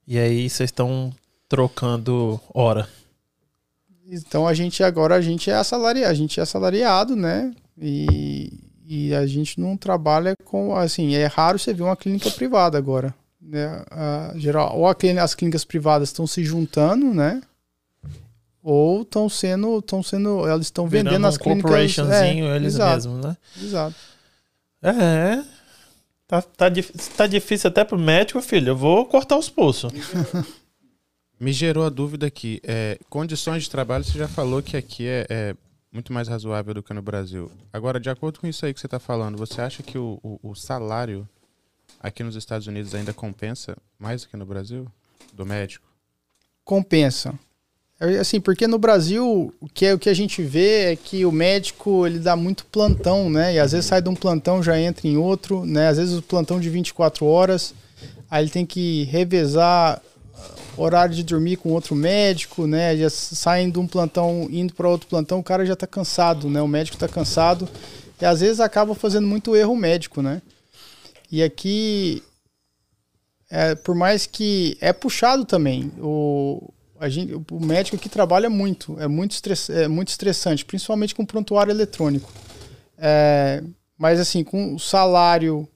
E 0.06 0.18
aí 0.18 0.48
vocês 0.48 0.68
estão 0.68 1.12
trocando 1.48 2.40
hora. 2.54 2.88
Então 4.06 4.46
a 4.46 4.54
gente 4.54 4.82
agora 4.82 5.14
a 5.14 5.20
gente 5.20 5.50
é 5.50 5.54
assalariado, 5.54 6.10
a 6.10 6.14
gente 6.14 6.40
é 6.40 6.42
assalariado, 6.42 7.14
né? 7.14 7.54
E, 7.78 8.52
e 8.86 9.14
a 9.14 9.26
gente 9.26 9.60
não 9.60 9.76
trabalha 9.76 10.34
com 10.44 10.74
assim, 10.74 11.14
é 11.14 11.26
raro 11.26 11.58
você 11.58 11.72
ver 11.72 11.84
uma 11.84 11.96
clínica 11.96 12.30
privada 12.30 12.76
agora, 12.76 13.14
né? 13.40 13.84
A, 13.90 14.32
geral, 14.36 14.76
ou 14.76 14.86
a, 14.86 14.96
as 15.22 15.34
clínicas 15.34 15.64
privadas 15.64 16.08
estão 16.08 16.26
se 16.26 16.42
juntando, 16.44 17.14
né? 17.14 17.40
Ou 18.62 19.02
estão 19.02 19.28
sendo, 19.28 19.78
estão 19.78 20.02
sendo, 20.02 20.46
elas 20.46 20.66
estão 20.66 20.86
vendendo 20.86 21.26
as 21.26 21.36
um 21.36 21.38
clínicas. 21.38 21.98
É, 22.10 22.34
eles 22.56 22.74
exato, 22.74 22.94
mesmos, 22.94 23.24
né? 23.24 23.36
Exato. 23.62 23.96
É. 24.82 25.44
Tá, 26.26 26.42
tá, 26.42 26.70
tá 27.16 27.26
difícil 27.26 27.68
até 27.68 27.84
pro 27.84 27.98
médico, 27.98 28.40
filho. 28.40 28.70
Eu 28.70 28.76
vou 28.76 29.04
cortar 29.06 29.36
os 29.36 29.48
pulsos. 29.48 29.92
Me 31.40 31.52
gerou 31.52 31.84
a 31.84 31.88
dúvida 31.88 32.26
aqui. 32.26 32.60
É, 32.62 32.98
condições 33.08 33.64
de 33.64 33.70
trabalho, 33.70 34.04
você 34.04 34.18
já 34.18 34.28
falou 34.28 34.62
que 34.62 34.76
aqui 34.76 35.06
é, 35.06 35.26
é, 35.28 35.56
muito 35.90 36.12
mais 36.12 36.28
razoável 36.28 36.74
do 36.74 36.82
que 36.82 36.92
no 36.92 37.02
Brasil. 37.02 37.50
Agora, 37.72 37.98
de 37.98 38.10
acordo 38.10 38.38
com 38.38 38.46
isso 38.46 38.64
aí 38.64 38.74
que 38.74 38.80
você 38.80 38.86
está 38.86 38.98
falando, 38.98 39.36
você 39.36 39.60
acha 39.60 39.82
que 39.82 39.98
o, 39.98 40.20
o, 40.22 40.50
o 40.50 40.54
salário 40.54 41.28
aqui 41.98 42.22
nos 42.22 42.36
Estados 42.36 42.66
Unidos 42.66 42.94
ainda 42.94 43.12
compensa 43.12 43.76
mais 43.98 44.22
do 44.22 44.28
que 44.28 44.36
no 44.36 44.46
Brasil? 44.46 44.86
Do 45.32 45.46
médico? 45.46 45.90
compensa. 46.70 47.34
É, 48.00 48.18
assim, 48.18 48.40
porque 48.40 48.66
no 48.66 48.78
Brasil, 48.78 49.52
o 49.60 49.68
que, 49.68 49.84
é, 49.84 49.92
o 49.92 49.98
que 49.98 50.08
a 50.08 50.14
gente 50.14 50.42
vê 50.42 50.92
é 50.92 50.96
que 50.96 51.26
o 51.26 51.30
médico 51.30 52.06
ele 52.06 52.18
dá 52.18 52.34
muito 52.34 52.64
plantão, 52.64 53.28
né? 53.28 53.54
E 53.54 53.58
às 53.58 53.72
vezes 53.72 53.86
sai 53.86 54.00
de 54.00 54.08
um 54.08 54.14
plantão 54.14 54.62
já 54.62 54.80
entra 54.80 55.06
em 55.06 55.18
outro, 55.18 55.66
né? 55.66 55.88
Às 55.88 55.98
vezes 55.98 56.16
o 56.16 56.22
plantão 56.22 56.58
de 56.58 56.70
24 56.70 57.26
horas, 57.26 57.74
aí 58.30 58.42
ele 58.42 58.50
tem 58.50 58.64
que 58.64 59.04
revezar 59.04 60.00
horário 60.78 61.14
de 61.14 61.22
dormir 61.22 61.56
com 61.56 61.70
outro 61.70 61.94
médico, 61.94 62.66
né? 62.66 62.96
Já 62.96 63.10
saem 63.10 63.70
de 63.70 63.78
um 63.78 63.86
plantão 63.86 64.48
indo 64.50 64.72
para 64.72 64.88
outro 64.88 65.06
plantão, 65.06 65.38
o 65.38 65.44
cara 65.44 65.66
já 65.66 65.74
está 65.74 65.86
cansado, 65.86 66.48
né? 66.48 66.62
O 66.62 66.68
médico 66.68 66.96
está 66.96 67.06
cansado 67.06 67.68
e 68.18 68.24
às 68.24 68.40
vezes 68.40 68.60
acaba 68.60 68.94
fazendo 68.94 69.26
muito 69.26 69.54
erro 69.54 69.76
médico, 69.76 70.22
né? 70.22 70.40
E 71.30 71.42
aqui, 71.42 72.22
é, 73.50 73.74
por 73.74 73.94
mais 73.94 74.26
que 74.26 74.78
é 74.80 74.90
puxado 74.90 75.44
também, 75.44 75.92
o, 75.98 76.72
a 77.00 77.08
gente, 77.08 77.32
o 77.34 77.58
médico 77.58 77.96
aqui 77.96 78.10
trabalha 78.10 78.50
muito, 78.50 79.00
é 79.00 79.08
muito, 79.08 79.32
estress, 79.32 79.70
é 79.70 79.88
muito 79.88 80.08
estressante, 80.08 80.66
principalmente 80.66 81.14
com 81.14 81.24
prontuário 81.24 81.70
eletrônico. 81.70 82.30
É, 82.98 83.64
mas 83.96 84.20
assim, 84.20 84.44
com 84.44 84.74
o 84.74 84.78
salário 84.78 85.66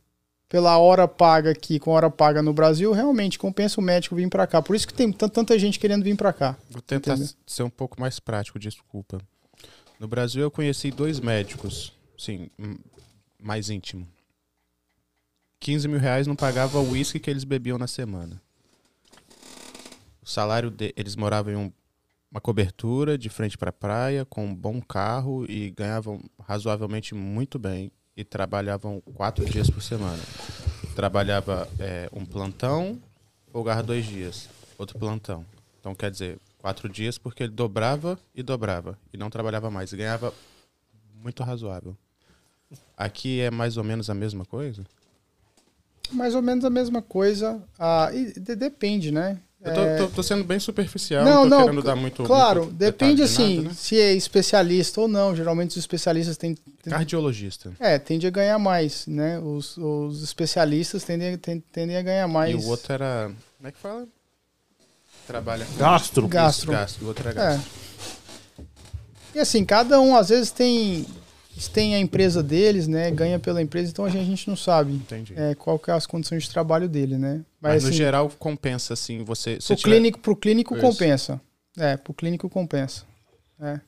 pela 0.50 0.76
hora 0.76 1.08
paga 1.08 1.50
aqui, 1.50 1.78
com 1.78 1.92
hora 1.92 2.10
paga 2.10 2.42
no 2.42 2.52
Brasil, 2.52 2.92
realmente 2.92 3.38
compensa 3.38 3.80
o 3.80 3.82
médico 3.82 4.14
vir 4.14 4.28
para 4.28 4.46
cá. 4.46 4.60
Por 4.60 4.76
isso 4.76 4.86
que 4.86 4.92
tem 4.92 5.10
tanta 5.10 5.58
gente 5.58 5.78
querendo 5.78 6.04
vir 6.04 6.14
para 6.14 6.30
cá. 6.30 6.56
Vou 6.70 6.82
tentar 6.82 7.14
entendeu? 7.14 7.32
ser 7.46 7.62
um 7.62 7.70
pouco 7.70 7.98
mais 7.98 8.20
prático, 8.20 8.58
desculpa. 8.58 9.18
No 9.98 10.06
Brasil 10.06 10.42
eu 10.42 10.50
conheci 10.50 10.90
dois 10.90 11.20
médicos, 11.20 11.94
sim, 12.18 12.50
mais 13.42 13.70
íntimo. 13.70 14.06
15 15.58 15.88
mil 15.88 15.98
reais 15.98 16.26
não 16.26 16.36
pagava 16.36 16.78
o 16.78 16.90
uísque 16.90 17.18
que 17.18 17.30
eles 17.30 17.44
bebiam 17.44 17.78
na 17.78 17.86
semana. 17.86 18.40
O 20.24 20.28
salário 20.28 20.70
de, 20.70 20.94
eles 20.96 21.16
moravam 21.16 21.52
em 21.52 21.56
um, 21.56 21.72
uma 22.30 22.40
cobertura 22.40 23.18
de 23.18 23.28
frente 23.28 23.58
para 23.58 23.68
a 23.68 23.72
praia, 23.72 24.24
com 24.24 24.46
um 24.46 24.54
bom 24.54 24.80
carro 24.80 25.44
e 25.46 25.70
ganhavam 25.70 26.18
razoavelmente 26.40 27.14
muito 27.14 27.58
bem 27.58 27.92
e 28.16 28.24
trabalhavam 28.24 29.02
quatro 29.14 29.44
dias 29.44 29.68
por 29.68 29.82
semana. 29.82 30.22
Trabalhava 30.96 31.68
é, 31.78 32.08
um 32.10 32.24
plantão, 32.24 32.98
folgava 33.52 33.82
dois 33.82 34.06
dias, 34.06 34.48
outro 34.78 34.98
plantão. 34.98 35.44
Então 35.78 35.94
quer 35.94 36.10
dizer, 36.10 36.38
quatro 36.56 36.88
dias 36.88 37.18
porque 37.18 37.42
ele 37.42 37.52
dobrava 37.52 38.18
e 38.34 38.42
dobrava 38.42 38.98
e 39.12 39.18
não 39.18 39.28
trabalhava 39.28 39.70
mais 39.70 39.92
e 39.92 39.96
ganhava 39.98 40.32
muito 41.22 41.42
razoável. 41.42 41.94
Aqui 42.96 43.40
é 43.40 43.50
mais 43.50 43.76
ou 43.76 43.84
menos 43.84 44.08
a 44.08 44.14
mesma 44.14 44.46
coisa? 44.46 44.86
Mais 46.10 46.34
ou 46.34 46.40
menos 46.40 46.64
a 46.64 46.70
mesma 46.70 47.02
coisa. 47.02 47.62
Ah, 47.78 48.10
e 48.12 48.32
de, 48.38 48.56
depende, 48.56 49.10
né? 49.10 49.38
Eu 49.64 49.72
tô, 49.72 49.80
é... 49.80 49.96
tô, 49.96 50.08
tô, 50.08 50.22
sendo 50.22 50.44
bem 50.44 50.58
superficial, 50.58 51.24
não, 51.24 51.46
não 51.46 51.58
tô 51.58 51.64
querendo 51.64 51.82
dar 51.82 51.96
muito. 51.96 52.22
Claro, 52.24 52.64
muito 52.64 52.74
depende 52.74 53.22
assim, 53.22 53.56
nada, 53.56 53.68
né? 53.70 53.74
se 53.74 53.98
é 53.98 54.12
especialista 54.12 55.00
ou 55.00 55.08
não. 55.08 55.34
Geralmente 55.34 55.70
os 55.70 55.78
especialistas 55.78 56.36
têm. 56.36 56.54
Cardiologista. 56.86 57.72
É, 57.80 57.98
tende 57.98 58.26
a 58.26 58.30
ganhar 58.30 58.58
mais, 58.58 59.06
né? 59.06 59.38
Os, 59.40 59.78
os 59.78 60.22
especialistas 60.22 61.02
tendem, 61.02 61.38
tendem 61.72 61.96
a 61.96 62.02
ganhar 62.02 62.28
mais. 62.28 62.52
E 62.52 62.56
o 62.56 62.68
outro 62.68 62.92
era. 62.92 63.30
Como 63.56 63.68
é 63.68 63.72
que 63.72 63.78
fala? 63.78 64.06
Trabalha. 65.26 65.66
Gastro. 65.78 66.28
Gastro. 66.28 66.70
Isso, 66.70 66.80
gastro. 66.80 67.04
O 67.04 67.08
outro 67.08 67.28
era 67.28 67.32
gastro. 67.32 67.70
É. 68.60 69.38
E 69.38 69.40
assim, 69.40 69.64
cada 69.64 69.98
um 69.98 70.14
às 70.14 70.28
vezes 70.28 70.50
tem 70.50 71.06
eles 71.54 71.68
têm 71.68 71.94
a 71.94 72.00
empresa 72.00 72.42
deles, 72.42 72.88
né? 72.88 73.10
Ganha 73.12 73.38
pela 73.38 73.62
empresa, 73.62 73.90
então 73.90 74.04
a 74.04 74.08
gente, 74.08 74.22
a 74.22 74.24
gente 74.24 74.48
não 74.48 74.56
sabe 74.56 75.00
é, 75.36 75.54
qual 75.54 75.78
que 75.78 75.90
é 75.90 75.94
as 75.94 76.04
condições 76.04 76.42
de 76.42 76.50
trabalho 76.50 76.88
dele, 76.88 77.16
né? 77.16 77.44
Mas, 77.60 77.74
Mas 77.74 77.82
no 77.84 77.88
assim, 77.90 77.98
geral 77.98 78.30
compensa, 78.38 78.92
assim, 78.92 79.22
você. 79.22 79.58
Pro, 79.58 79.76
tiver... 79.76 79.90
clínico, 79.90 80.18
pro 80.18 80.36
clínico 80.36 80.74
Isso. 80.74 80.82
compensa. 80.82 81.40
É, 81.78 81.96
pro 81.96 82.12
clínico 82.12 82.48
compensa. 82.50 83.04
É. 83.60 83.80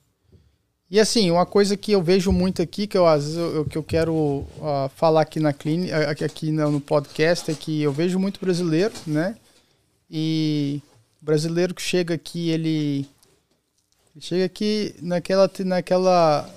E 0.88 1.00
assim, 1.00 1.28
uma 1.32 1.44
coisa 1.44 1.76
que 1.76 1.90
eu 1.90 2.00
vejo 2.00 2.30
muito 2.30 2.62
aqui, 2.62 2.86
que 2.86 2.96
eu 2.96 3.04
às 3.04 3.24
vezes 3.24 3.36
eu, 3.36 3.64
que 3.64 3.76
eu 3.76 3.82
quero 3.82 4.14
uh, 4.14 4.88
falar 4.94 5.22
aqui 5.22 5.40
na 5.40 5.52
clínica, 5.52 6.10
aqui, 6.10 6.24
aqui 6.24 6.52
no 6.52 6.80
podcast, 6.80 7.50
é 7.50 7.54
que 7.54 7.82
eu 7.82 7.92
vejo 7.92 8.20
muito 8.20 8.38
brasileiro, 8.38 8.94
né? 9.04 9.36
E 10.08 10.80
brasileiro 11.20 11.74
que 11.74 11.82
chega 11.82 12.14
aqui, 12.14 12.50
ele, 12.50 13.08
ele 14.14 14.20
chega 14.20 14.44
aqui 14.44 14.94
naquela, 15.02 15.50
naquela 15.64 16.48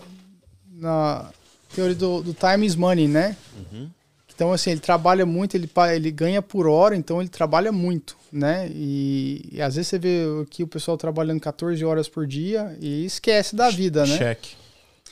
na 0.79 1.29
teoria 1.73 1.95
do, 1.95 2.21
do 2.21 2.33
time 2.33 2.65
is 2.65 2.75
money, 2.75 3.07
né? 3.07 3.35
Uhum. 3.55 3.89
Então, 4.33 4.53
assim, 4.53 4.71
ele 4.71 4.79
trabalha 4.79 5.25
muito, 5.25 5.55
ele, 5.55 5.69
ele 5.93 6.11
ganha 6.11 6.41
por 6.41 6.65
hora, 6.65 6.95
então 6.95 7.19
ele 7.19 7.27
trabalha 7.27 7.73
muito, 7.73 8.15
né? 8.31 8.69
E, 8.73 9.49
e, 9.51 9.61
às 9.61 9.75
vezes 9.75 9.89
você 9.89 9.99
vê 9.99 10.21
aqui 10.41 10.63
o 10.63 10.67
pessoal 10.67 10.97
trabalhando 10.97 11.41
14 11.41 11.83
horas 11.83 12.07
por 12.07 12.25
dia 12.25 12.73
e 12.79 13.03
esquece 13.03 13.53
da 13.53 13.69
vida, 13.69 14.05
né? 14.05 14.17
Check. 14.17 14.39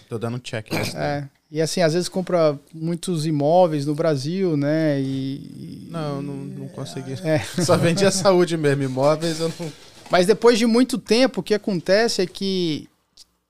Tô 0.07 0.18
dando 0.18 0.39
check. 0.39 0.72
É. 0.95 1.26
E 1.51 1.61
assim, 1.61 1.82
às 1.82 1.93
vezes 1.93 2.07
compra 2.07 2.57
muitos 2.74 3.26
imóveis 3.26 3.86
no 3.86 3.93
Brasil, 3.93 4.55
né? 4.55 5.01
E, 5.01 5.89
não, 5.91 6.22
não, 6.22 6.34
não 6.34 6.68
consegui. 6.70 7.13
É. 7.24 7.39
Só 7.63 7.76
vendi 7.76 8.05
a 8.05 8.11
saúde 8.11 8.55
mesmo, 8.55 8.84
imóveis 8.84 9.41
eu 9.41 9.51
não. 9.59 9.72
Mas 10.09 10.26
depois 10.26 10.57
de 10.57 10.65
muito 10.65 10.97
tempo, 10.97 11.41
o 11.41 11.43
que 11.43 11.53
acontece 11.53 12.22
é 12.22 12.26
que 12.26 12.88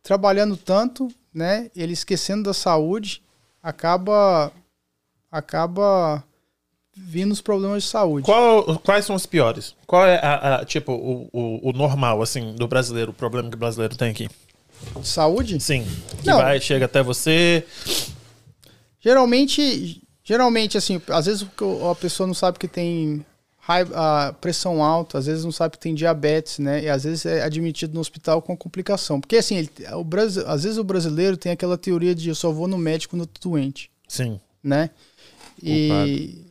trabalhando 0.02 0.58
tanto, 0.58 1.08
né? 1.38 1.70
Ele 1.76 1.94
esquecendo 1.94 2.44
da 2.44 2.54
saúde, 2.54 3.22
acaba 3.62 4.52
acaba 5.32 6.24
vindo 6.96 7.32
os 7.32 7.42
problemas 7.42 7.84
de 7.84 7.90
saúde. 7.90 8.26
Qual, 8.26 8.80
quais 8.80 9.06
são 9.06 9.16
os 9.16 9.28
piores? 9.28 9.76
Qual 9.86 10.04
é 10.04 10.18
a, 10.18 10.56
a 10.56 10.66
tipo 10.66 10.92
o, 10.92 11.30
o, 11.32 11.70
o, 11.70 11.74
normal 11.74 12.24
assim 12.24 12.56
do 12.56 12.68
brasileiro, 12.68 13.12
o 13.12 13.14
problema 13.14 13.50
que 13.50 13.56
o 13.56 13.60
brasileiro 13.60 13.96
tem 13.96 14.10
aqui? 14.10 14.28
De 15.00 15.08
saúde? 15.08 15.60
Sim. 15.60 15.86
Que 16.24 16.28
Não. 16.28 16.38
vai 16.38 16.60
chega 16.60 16.86
até 16.86 17.04
você. 17.04 17.64
Geralmente, 19.00 20.02
geralmente 20.24 20.76
assim, 20.76 21.00
às 21.10 21.28
vezes 21.28 21.48
a 21.90 21.96
pessoa 21.96 22.26
não 22.26 22.34
sabe 22.34 22.58
que 22.58 22.68
tem 22.68 23.24
a 23.68 24.34
pressão 24.40 24.82
alta, 24.82 25.18
às 25.18 25.26
vezes 25.26 25.44
não 25.44 25.52
sabe 25.52 25.74
que 25.74 25.80
tem 25.80 25.94
diabetes, 25.94 26.60
né? 26.60 26.84
E 26.84 26.90
às 26.90 27.04
vezes 27.04 27.26
é 27.26 27.44
admitido 27.44 27.94
no 27.94 28.00
hospital 28.00 28.42
com 28.42 28.56
complicação. 28.56 29.20
Porque 29.20 29.36
assim, 29.36 29.58
ele, 29.58 29.70
o 29.94 30.04
Brasil, 30.04 30.44
às 30.48 30.64
vezes 30.64 30.78
o 30.78 30.84
brasileiro 30.84 31.36
tem 31.36 31.52
aquela 31.52 31.78
teoria 31.78 32.16
de 32.16 32.30
eu 32.30 32.36
só 32.36 32.52
vou 32.52 32.68
no 32.68 32.78
médico 32.78 33.12
quando 33.12 33.24
eu 33.24 33.28
tô 33.28 33.50
doente. 33.50 33.92
Sim. 34.08 34.40
Né? 34.64 34.90
E, 35.62 36.46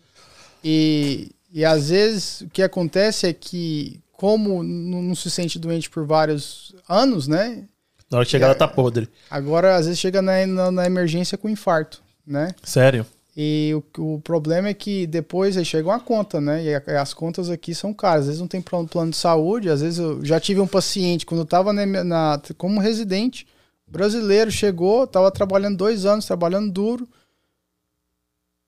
e, 0.63 1.31
e 1.53 1.65
às 1.65 1.89
vezes 1.89 2.43
o 2.43 2.49
que 2.51 2.63
acontece 2.63 3.27
é 3.27 3.33
que, 3.33 4.01
como 4.13 4.63
não 4.63 5.15
se 5.15 5.31
sente 5.31 5.59
doente 5.59 5.89
por 5.89 6.05
vários 6.05 6.75
anos, 6.89 7.27
né? 7.27 7.65
Na 8.11 8.19
hora 8.19 8.25
que 8.25 8.31
chegar, 8.31 8.47
ela 8.47 8.55
tá 8.55 8.69
podre. 8.69 9.09
Agora, 9.31 9.77
às 9.77 9.87
vezes, 9.87 9.99
chega 9.99 10.23
na, 10.23 10.47
na, 10.47 10.71
na 10.71 10.87
emergência 10.87 11.37
com 11.37 11.49
infarto, 11.49 12.03
né? 12.27 12.55
Sério? 12.63 13.05
E 13.37 13.75
o, 13.75 14.15
o 14.15 14.21
problema 14.21 14.69
é 14.69 14.75
que 14.75 15.07
depois 15.07 15.59
aí 15.59 15.65
chega 15.65 15.89
uma 15.89 16.01
conta, 16.01 16.41
né? 16.41 16.65
E 16.65 16.75
as 16.97 17.13
contas 17.13 17.51
aqui 17.51 17.75
são 17.75 17.93
caras. 17.93 18.21
Às 18.21 18.27
vezes 18.27 18.41
não 18.41 18.49
tem 18.49 18.63
plano, 18.63 18.89
plano 18.89 19.11
de 19.11 19.17
saúde. 19.19 19.69
Às 19.69 19.83
vezes 19.83 19.99
eu 19.99 20.25
já 20.25 20.41
tive 20.41 20.59
um 20.59 20.67
paciente, 20.67 21.27
quando 21.27 21.41
eu 21.41 21.45
estava 21.45 21.71
na, 21.71 21.85
na, 22.03 22.41
como 22.57 22.81
residente, 22.81 23.47
brasileiro, 23.87 24.51
chegou, 24.51 25.05
estava 25.05 25.31
trabalhando 25.31 25.77
dois 25.77 26.07
anos, 26.07 26.25
trabalhando 26.25 26.73
duro. 26.73 27.07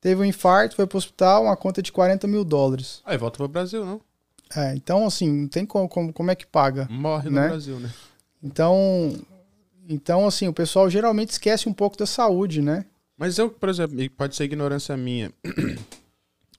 Teve 0.02 0.20
um 0.20 0.24
infarto, 0.24 0.76
foi 0.76 0.86
para 0.86 0.96
o 0.96 0.98
hospital, 0.98 1.44
uma 1.44 1.56
conta 1.56 1.80
de 1.80 1.90
40 1.90 2.26
mil 2.26 2.44
dólares. 2.44 3.00
Aí 3.06 3.16
volta 3.16 3.38
para 3.38 3.46
o 3.46 3.48
Brasil, 3.48 3.86
não? 3.86 4.00
É, 4.54 4.74
então 4.74 5.06
assim, 5.06 5.30
não 5.30 5.48
tem 5.48 5.64
como, 5.64 5.88
como, 5.88 6.12
como 6.12 6.30
é 6.30 6.34
que 6.34 6.46
paga. 6.46 6.86
Morre 6.90 7.30
né? 7.30 7.42
no 7.42 7.48
Brasil, 7.48 7.80
né? 7.80 7.90
Então, 8.42 9.14
então, 9.88 10.26
assim, 10.26 10.46
o 10.46 10.52
pessoal 10.52 10.90
geralmente 10.90 11.30
esquece 11.30 11.68
um 11.68 11.72
pouco 11.72 11.96
da 11.96 12.06
saúde, 12.06 12.60
né? 12.60 12.84
Mas 13.18 13.36
eu, 13.36 13.50
por 13.50 13.68
exemplo, 13.68 14.10
pode 14.10 14.36
ser 14.36 14.44
ignorância 14.44 14.96
minha. 14.96 15.32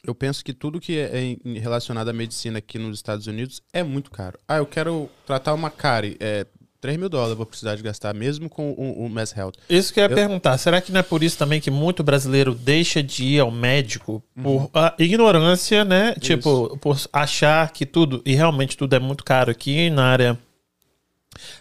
Eu 0.01 0.15
penso 0.15 0.43
que 0.45 0.53
tudo 0.53 0.79
que 0.79 0.97
é 0.97 1.37
relacionado 1.59 2.07
à 2.07 2.13
medicina 2.13 2.59
aqui 2.59 2.79
nos 2.79 2.97
Estados 2.97 3.27
Unidos 3.27 3.61
é 3.73 3.83
muito 3.83 4.09
caro. 4.09 4.39
Ah, 4.47 4.55
eu 4.55 4.65
quero 4.65 5.09
tratar 5.25 5.53
uma 5.53 5.69
cárie. 5.69 6.15
É 6.21 6.47
3 6.81 6.97
mil 6.97 7.09
dólares 7.09 7.35
vou 7.35 7.45
precisar 7.45 7.75
de 7.75 7.83
gastar, 7.83 8.13
mesmo 8.13 8.49
com 8.49 8.71
o, 8.71 9.05
o 9.05 9.09
Mass 9.09 9.35
Health. 9.35 9.53
Isso 9.69 9.93
que 9.93 9.99
eu 9.99 10.05
ia 10.05 10.09
eu... 10.09 10.15
perguntar. 10.15 10.57
Será 10.57 10.79
que 10.79 10.91
não 10.91 11.01
é 11.01 11.03
por 11.03 11.21
isso 11.21 11.37
também 11.37 11.59
que 11.59 11.69
muito 11.69 12.03
brasileiro 12.03 12.55
deixa 12.55 13.03
de 13.03 13.25
ir 13.25 13.39
ao 13.39 13.51
médico 13.51 14.23
por 14.41 14.61
uhum. 14.61 14.69
ignorância, 14.97 15.83
né? 15.83 16.11
Isso. 16.11 16.21
Tipo, 16.21 16.77
por 16.77 16.97
achar 17.11 17.71
que 17.71 17.85
tudo, 17.85 18.21
e 18.25 18.33
realmente 18.33 18.77
tudo 18.77 18.95
é 18.95 18.99
muito 18.99 19.23
caro 19.23 19.51
aqui 19.51 19.89
na 19.89 20.05
área, 20.05 20.39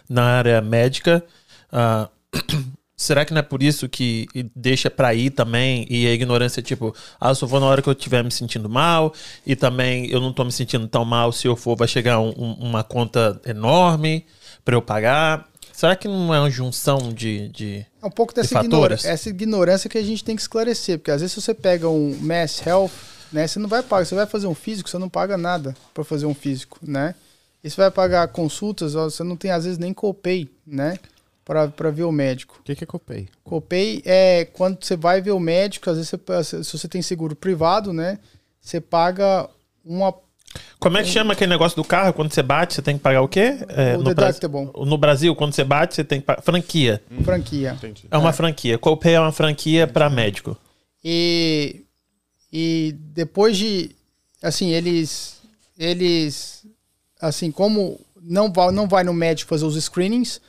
na 0.09 0.23
área 0.23 0.61
médica. 0.61 1.23
Uh, 1.71 2.09
Será 2.99 3.23
que 3.23 3.33
não 3.33 3.39
é 3.39 3.41
por 3.41 3.63
isso 3.63 3.87
que 3.87 4.27
deixa 4.53 4.89
pra 4.91 5.13
ir 5.13 5.29
também 5.29 5.87
e 5.89 6.05
a 6.05 6.11
ignorância, 6.11 6.61
tipo, 6.61 6.93
ah, 7.17 7.29
eu 7.29 7.35
só 7.35 7.47
vou 7.47 7.57
na 7.57 7.65
hora 7.65 7.81
que 7.81 7.87
eu 7.87 7.93
estiver 7.93 8.21
me 8.25 8.29
sentindo 8.29 8.67
mal 8.67 9.13
e 9.47 9.55
também 9.55 10.11
eu 10.11 10.19
não 10.19 10.33
tô 10.33 10.43
me 10.43 10.51
sentindo 10.51 10.85
tão 10.85 11.05
mal, 11.05 11.31
se 11.31 11.47
eu 11.47 11.55
for 11.55 11.77
vai 11.77 11.87
chegar 11.87 12.19
um, 12.19 12.33
um, 12.37 12.53
uma 12.59 12.83
conta 12.83 13.39
enorme 13.45 14.25
para 14.65 14.75
eu 14.75 14.81
pagar. 14.81 15.47
Será 15.71 15.95
que 15.95 16.09
não 16.09 16.35
é 16.35 16.41
uma 16.41 16.49
junção 16.49 17.13
de, 17.13 17.47
de 17.47 17.85
É 18.03 18.05
um 18.05 18.11
pouco 18.11 18.35
dessa 18.35 18.59
ignorância, 18.59 19.07
essa 19.07 19.29
ignorância 19.29 19.89
que 19.89 19.97
a 19.97 20.03
gente 20.03 20.21
tem 20.21 20.35
que 20.35 20.41
esclarecer, 20.41 20.99
porque 20.99 21.11
às 21.11 21.21
vezes 21.21 21.33
se 21.33 21.41
você 21.41 21.53
pega 21.53 21.87
um 21.87 22.13
Mass 22.19 22.61
Health, 22.67 22.91
né, 23.31 23.47
você 23.47 23.59
não 23.59 23.69
vai 23.69 23.81
pagar, 23.81 24.03
você 24.03 24.13
vai 24.13 24.25
fazer 24.25 24.47
um 24.47 24.55
físico, 24.55 24.89
você 24.89 24.97
não 24.97 25.07
paga 25.07 25.37
nada 25.37 25.73
para 25.93 26.03
fazer 26.03 26.25
um 26.25 26.33
físico, 26.33 26.77
né? 26.81 27.15
E 27.63 27.69
você 27.69 27.77
vai 27.77 27.91
pagar 27.91 28.27
consultas, 28.27 28.93
ó, 28.93 29.05
você 29.05 29.23
não 29.23 29.37
tem 29.37 29.51
às 29.51 29.63
vezes 29.63 29.79
nem 29.79 29.93
copay, 29.93 30.49
né? 30.67 30.97
Para 31.49 31.89
ver 31.89 32.03
o 32.03 32.11
médico. 32.11 32.57
O 32.59 32.63
que, 32.63 32.75
que 32.75 32.83
é 32.83 32.87
copay? 32.87 33.27
Copay 33.43 34.03
é 34.05 34.45
quando 34.53 34.83
você 34.83 34.95
vai 34.95 35.19
ver 35.19 35.31
o 35.31 35.39
médico, 35.39 35.89
às 35.89 35.97
vezes 35.97 36.11
você, 36.11 36.63
se 36.63 36.77
você 36.77 36.87
tem 36.87 37.01
seguro 37.01 37.35
privado, 37.35 37.91
né? 37.91 38.19
Você 38.61 38.79
paga 38.79 39.49
uma 39.83 40.13
como 40.79 40.97
é 40.97 41.03
que 41.03 41.09
chama 41.09 41.33
aquele 41.33 41.49
negócio 41.51 41.75
do 41.75 41.83
carro? 41.83 42.13
Quando 42.13 42.31
você 42.33 42.41
bate, 42.41 42.73
você 42.73 42.81
tem 42.81 42.97
que 42.97 43.03
pagar 43.03 43.21
o 43.21 43.27
quê? 43.27 43.57
É, 43.67 43.95
o 43.95 44.01
no, 44.01 44.13
deductible. 44.13 44.71
no 44.73 44.97
Brasil, 44.97 45.35
quando 45.35 45.53
você 45.53 45.63
bate, 45.63 45.95
você 45.95 46.03
tem 46.03 46.19
que 46.19 46.25
pagar. 46.25 46.41
Franquia. 46.41 47.03
Hum, 47.11 47.23
franquia. 47.23 47.71
Entendi. 47.71 48.07
É 48.09 48.17
uma 48.17 48.29
é. 48.29 48.33
franquia. 48.33 48.77
Copay 48.77 49.13
é 49.13 49.19
uma 49.19 49.31
franquia 49.31 49.85
para 49.85 50.09
médico. 50.09 50.57
E, 51.03 51.83
e 52.51 52.95
depois 53.13 53.57
de. 53.57 53.91
Assim, 54.41 54.69
eles. 54.69 55.41
Eles. 55.77 56.65
Assim, 57.21 57.51
como 57.51 57.99
não 58.21 58.51
vai, 58.51 58.71
não 58.71 58.87
vai 58.87 59.03
no 59.03 59.13
médico 59.13 59.49
fazer 59.49 59.65
os 59.65 59.75
screenings, 59.83 60.41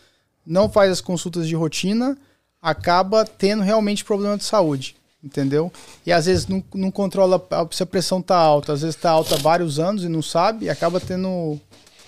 não 0.46 0.70
faz 0.70 0.90
as 0.90 1.00
consultas 1.00 1.46
de 1.46 1.54
rotina, 1.54 2.16
acaba 2.60 3.24
tendo 3.24 3.62
realmente 3.62 4.04
problema 4.04 4.36
de 4.36 4.44
saúde 4.44 4.96
entendeu? 5.22 5.72
E 6.04 6.12
às 6.12 6.26
vezes 6.26 6.46
não, 6.46 6.64
não 6.74 6.90
controla 6.90 7.46
se 7.70 7.82
a 7.82 7.86
pressão 7.86 8.22
tá 8.22 8.36
alta, 8.36 8.72
às 8.72 8.82
vezes 8.82 8.96
tá 8.96 9.10
alta 9.10 9.34
há 9.34 9.38
vários 9.38 9.78
anos 9.78 10.04
e 10.04 10.08
não 10.08 10.22
sabe, 10.22 10.66
e 10.66 10.70
acaba 10.70 10.98
tendo 10.98 11.60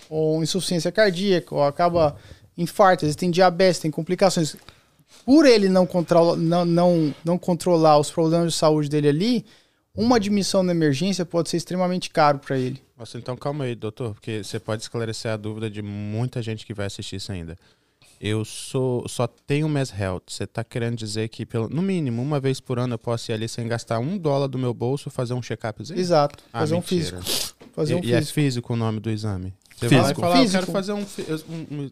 ou 0.09 0.43
insuficiência 0.43 0.93
cardíaca, 0.93 1.55
ou 1.55 1.63
acaba 1.63 2.17
infarto, 2.57 3.05
às 3.05 3.09
vezes 3.09 3.17
tem 3.17 3.31
diabetes, 3.31 3.81
tem 3.81 3.91
complicações. 3.91 4.57
Por 5.25 5.47
ele 5.47 5.69
não, 5.69 5.87
controla, 5.87 6.37
não, 6.37 6.65
não, 6.65 7.15
não 7.25 7.39
controlar 7.39 7.99
os 7.99 8.11
problemas 8.11 8.53
de 8.53 8.59
saúde 8.59 8.89
dele 8.89 9.09
ali, 9.09 9.47
uma 9.95 10.17
admissão 10.17 10.63
na 10.63 10.73
emergência 10.73 11.25
pode 11.25 11.51
ser 11.51 11.59
extremamente 11.59 12.11
caro 12.11 12.39
para 12.39 12.59
ele. 12.59 12.83
Nossa, 12.97 13.19
então 13.19 13.37
calma 13.37 13.65
aí, 13.65 13.75
doutor, 13.75 14.15
porque 14.15 14.43
você 14.43 14.59
pode 14.59 14.83
esclarecer 14.83 15.31
a 15.31 15.37
dúvida 15.37 15.71
de 15.71 15.83
muita 15.83 16.43
gente 16.43 16.65
que 16.65 16.75
vai 16.75 16.87
assistir 16.87 17.17
isso 17.17 17.31
ainda 17.33 17.57
eu 18.23 18.45
sou 18.45 19.05
só 19.09 19.27
tenho 19.27 19.69
Mass 19.69 19.93
Health. 19.93 20.23
Você 20.29 20.45
está 20.45 20.63
querendo 20.63 20.97
dizer 20.97 21.29
que, 21.29 21.45
pelo, 21.45 21.69
no 21.69 21.83
mínimo, 21.83 22.23
uma 22.23 22.39
vez 22.39 22.61
por 22.61 22.79
ano 22.79 22.95
eu 22.95 22.99
posso 22.99 23.33
ir 23.33 23.35
ali 23.35 23.49
sem 23.49 23.67
gastar 23.67 23.99
um 23.99 24.17
dólar 24.17 24.47
do 24.47 24.57
meu 24.57 24.73
bolso 24.73 25.11
fazer 25.11 25.35
um 25.35 25.41
check-upzinho? 25.41 25.99
Exato. 25.99 26.45
Ah, 26.53 26.61
fazer 26.61 26.77
mentira. 26.77 27.19
um 27.19 27.23
físico. 27.23 27.57
Fazer 27.73 27.95
e, 27.95 27.97
um 27.97 28.01
físico. 28.01 28.17
E 28.17 28.23
é 28.23 28.23
físico 28.23 28.73
o 28.75 28.77
nome 28.77 29.01
do 29.01 29.11
exame? 29.11 29.53
Você 29.77 29.89
físico. 29.89 30.05
vai 30.05 30.15
falar, 30.15 30.37
físico. 30.37 30.57
eu 30.57 30.61
quero 30.61 30.73
fazer 30.73 30.93
um, 30.93 31.05
um, 31.49 31.91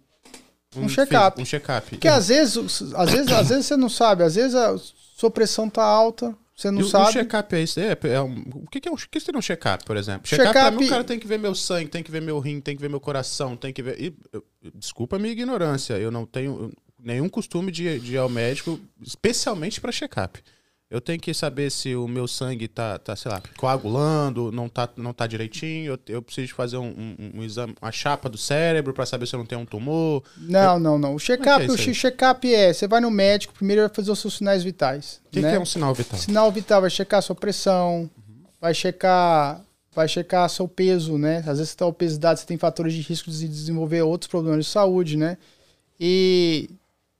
um, 0.76 0.84
um 0.84 0.88
check-up. 0.88 1.42
Um 1.42 1.44
check-up. 1.44 1.90
Porque 1.90 2.06
às 2.06 2.28
vezes, 2.28 2.56
às 2.94 3.10
vezes, 3.10 3.32
às 3.32 3.48
vezes 3.48 3.66
você 3.66 3.76
não 3.76 3.88
sabe, 3.88 4.22
às 4.22 4.36
vezes 4.36 4.54
a 4.54 4.76
sua 5.16 5.32
pressão 5.32 5.68
tá 5.68 5.82
alta, 5.82 6.32
você 6.60 6.70
não 6.70 6.80
e 6.80 6.88
sabe. 6.88 7.08
O 7.08 7.12
check-up 7.12 7.54
é 7.54 7.62
isso? 7.62 7.80
É, 7.80 7.96
é 8.04 8.20
um, 8.20 8.44
o 8.54 8.70
que, 8.70 8.80
que, 8.80 8.88
é 8.88 8.92
um, 8.92 8.96
que 8.96 9.20
seria 9.20 9.38
um 9.38 9.42
check-up, 9.42 9.84
por 9.84 9.96
exemplo? 9.96 10.26
Check-up, 10.26 10.52
check 10.52 10.78
mim, 10.78 10.86
o 10.86 10.88
cara 10.88 11.04
tem 11.04 11.18
que 11.18 11.26
ver 11.26 11.38
meu 11.38 11.54
sangue, 11.54 11.88
tem 11.88 12.02
que 12.02 12.10
ver 12.10 12.20
meu 12.20 12.38
rim, 12.38 12.60
tem 12.60 12.76
que 12.76 12.82
ver 12.82 12.90
meu 12.90 13.00
coração, 13.00 13.56
tem 13.56 13.72
que 13.72 13.82
ver. 13.82 14.00
E, 14.00 14.14
eu, 14.32 14.44
desculpa 14.74 15.16
a 15.16 15.18
minha 15.18 15.32
ignorância, 15.32 15.94
eu 15.94 16.10
não 16.10 16.26
tenho 16.26 16.72
nenhum 17.02 17.28
costume 17.28 17.72
de, 17.72 17.98
de 17.98 18.12
ir 18.14 18.18
ao 18.18 18.28
médico, 18.28 18.78
especialmente 19.00 19.80
para 19.80 19.90
check-up. 19.90 20.38
Eu 20.90 21.00
tenho 21.00 21.20
que 21.20 21.32
saber 21.32 21.70
se 21.70 21.94
o 21.94 22.08
meu 22.08 22.26
sangue 22.26 22.66
tá, 22.66 22.98
tá 22.98 23.14
sei 23.14 23.30
lá, 23.30 23.40
coagulando, 23.56 24.50
não 24.50 24.68
tá, 24.68 24.88
não 24.96 25.12
tá 25.12 25.24
direitinho. 25.24 25.92
Eu, 25.92 25.98
eu 26.08 26.20
preciso 26.20 26.52
fazer 26.52 26.78
um, 26.78 26.88
um, 26.88 27.32
um, 27.36 27.44
exame, 27.44 27.76
uma 27.80 27.92
chapa 27.92 28.28
do 28.28 28.36
cérebro 28.36 28.92
para 28.92 29.06
saber 29.06 29.26
se 29.26 29.36
eu 29.36 29.38
não 29.38 29.46
tenho 29.46 29.60
um 29.60 29.64
tumor. 29.64 30.24
Não, 30.36 30.74
eu... 30.74 30.80
não, 30.80 30.98
não. 30.98 31.14
O 31.14 31.20
check-up, 31.20 31.62
é, 31.62 31.66
é 31.66 31.70
o 31.70 31.76
check-up 31.76 32.52
é, 32.52 32.72
você 32.72 32.88
vai 32.88 33.00
no 33.00 33.08
médico, 33.08 33.54
primeiro 33.54 33.82
vai 33.82 33.88
fazer 33.88 34.10
os 34.10 34.18
seus 34.18 34.34
sinais 34.34 34.64
vitais. 34.64 35.20
O 35.26 35.30
que, 35.30 35.40
né? 35.40 35.50
que, 35.50 35.56
é 35.56 35.60
um 35.60 35.64
sinal 35.64 35.94
vital? 35.94 36.18
Sinal 36.18 36.50
vital 36.50 36.80
vai 36.80 36.90
checar 36.90 37.18
a 37.18 37.22
sua 37.22 37.36
pressão, 37.36 38.10
uhum. 38.16 38.42
vai 38.60 38.74
checar 38.74 39.64
vai 39.92 40.08
checar 40.08 40.48
seu 40.48 40.66
peso, 40.66 41.18
né? 41.18 41.38
Às 41.38 41.58
vezes 41.58 41.70
você 41.70 41.76
tá 41.76 41.86
obesidade, 41.86 42.40
você 42.40 42.46
tem 42.46 42.56
fatores 42.56 42.92
de 42.94 43.00
risco 43.00 43.30
de 43.30 43.46
desenvolver 43.46 44.02
outros 44.02 44.28
problemas 44.28 44.64
de 44.64 44.70
saúde, 44.70 45.16
né? 45.16 45.38
E 45.98 46.68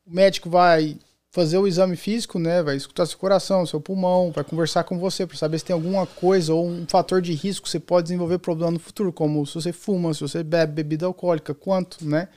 o 0.05 0.13
médico 0.13 0.51
vai 0.51 0.97
fazer 1.31 1.59
o 1.59 1.67
exame 1.67 1.97
físico, 1.97 2.39
né? 2.39 2.63
Vai 2.63 2.77
escutar 2.77 3.07
seu 3.07 3.19
coração, 3.19 3.65
seu 3.65 3.81
pulmão, 3.81 4.33
vai 4.33 4.43
conversar 4.45 4.85
com 4.85 4.99
você 4.99 5.27
para 5.27 5.37
saber 5.37 5.59
se 5.59 5.65
tem 5.65 5.75
alguma 5.75 6.07
coisa 6.07 6.53
ou 6.53 6.67
um 6.67 6.87
fator 6.89 7.23
de 7.23 7.33
risco 7.33 7.65
que 7.65 7.71
você 7.71 7.81
pode 7.81 8.05
desenvolver 8.05 8.39
problema 8.39 8.73
no 8.73 8.79
futuro, 8.79 9.13
como 9.13 9.47
se 9.47 9.55
você 9.55 9.73
fuma, 9.73 10.13
se 10.13 10.21
você 10.21 10.43
bebe 10.43 10.73
bebida 10.73 11.07
alcoólica, 11.07 11.55
quanto, 11.55 12.05
né? 12.05 12.29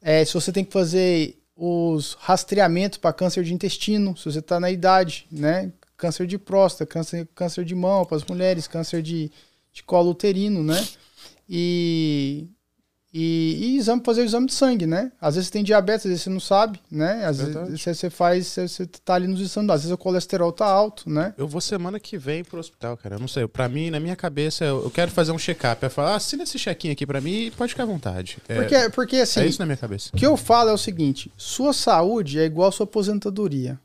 É, 0.00 0.24
se 0.24 0.32
você 0.32 0.50
tem 0.50 0.64
que 0.64 0.72
fazer 0.72 1.36
os 1.54 2.14
rastreamentos 2.14 2.98
para 2.98 3.12
câncer 3.12 3.44
de 3.44 3.52
intestino, 3.52 4.16
se 4.16 4.24
você 4.24 4.38
está 4.38 4.58
na 4.58 4.70
idade, 4.70 5.26
né? 5.30 5.70
Câncer 5.96 6.26
de 6.26 6.38
próstata, 6.38 6.86
câncer, 6.90 7.28
câncer 7.34 7.64
de 7.64 7.74
mão 7.74 8.06
para 8.06 8.16
as 8.16 8.24
mulheres, 8.24 8.66
câncer 8.66 9.02
de, 9.02 9.30
de 9.70 9.82
colo 9.82 10.10
uterino, 10.10 10.62
né? 10.62 10.82
E 11.46 12.48
e, 13.12 13.58
e 13.60 13.76
exame, 13.76 14.00
fazer 14.04 14.20
o 14.20 14.24
exame 14.24 14.46
de 14.46 14.54
sangue, 14.54 14.86
né? 14.86 15.10
Às 15.20 15.34
vezes 15.34 15.48
você 15.48 15.52
tem 15.52 15.64
diabetes, 15.64 16.06
às 16.06 16.10
vezes 16.10 16.22
você 16.22 16.30
não 16.30 16.38
sabe, 16.38 16.80
né? 16.88 17.24
Às 17.26 17.38
Verdade. 17.38 17.70
vezes 17.70 17.82
você, 17.82 18.08
faz, 18.08 18.46
você, 18.46 18.86
tá 18.86 19.14
ali 19.14 19.26
nos 19.26 19.40
exames, 19.40 19.68
às 19.68 19.80
vezes 19.82 19.92
o 19.92 19.98
colesterol 19.98 20.52
tá 20.52 20.66
alto, 20.66 21.10
né? 21.10 21.34
Eu 21.36 21.48
vou 21.48 21.60
semana 21.60 21.98
que 21.98 22.16
vem 22.16 22.44
pro 22.44 22.60
hospital, 22.60 22.96
cara. 22.96 23.16
Eu 23.16 23.18
não 23.18 23.26
sei, 23.26 23.48
pra 23.48 23.68
mim, 23.68 23.90
na 23.90 23.98
minha 23.98 24.14
cabeça, 24.14 24.64
eu, 24.64 24.88
quero 24.90 25.10
fazer 25.10 25.32
um 25.32 25.38
check-up. 25.38 25.82
Eu 25.82 25.90
falo, 25.90 26.08
ah, 26.08 26.14
assina 26.14 26.44
esse 26.44 26.56
chequinho 26.56 26.92
aqui 26.92 27.04
pra 27.04 27.20
mim 27.20 27.46
e 27.46 27.50
pode 27.50 27.72
ficar 27.72 27.82
à 27.82 27.86
vontade. 27.86 28.38
É, 28.48 28.54
porque, 28.54 28.90
porque 28.90 29.16
assim. 29.16 29.40
É 29.40 29.46
isso 29.46 29.58
na 29.58 29.66
minha 29.66 29.76
cabeça. 29.76 30.10
O 30.14 30.16
que 30.16 30.24
eu 30.24 30.36
falo 30.36 30.70
é 30.70 30.72
o 30.72 30.78
seguinte: 30.78 31.32
sua 31.36 31.72
saúde 31.72 32.38
é 32.38 32.44
igual 32.44 32.68
a 32.68 32.72
sua 32.72 32.84
aposentadoria. 32.84 33.76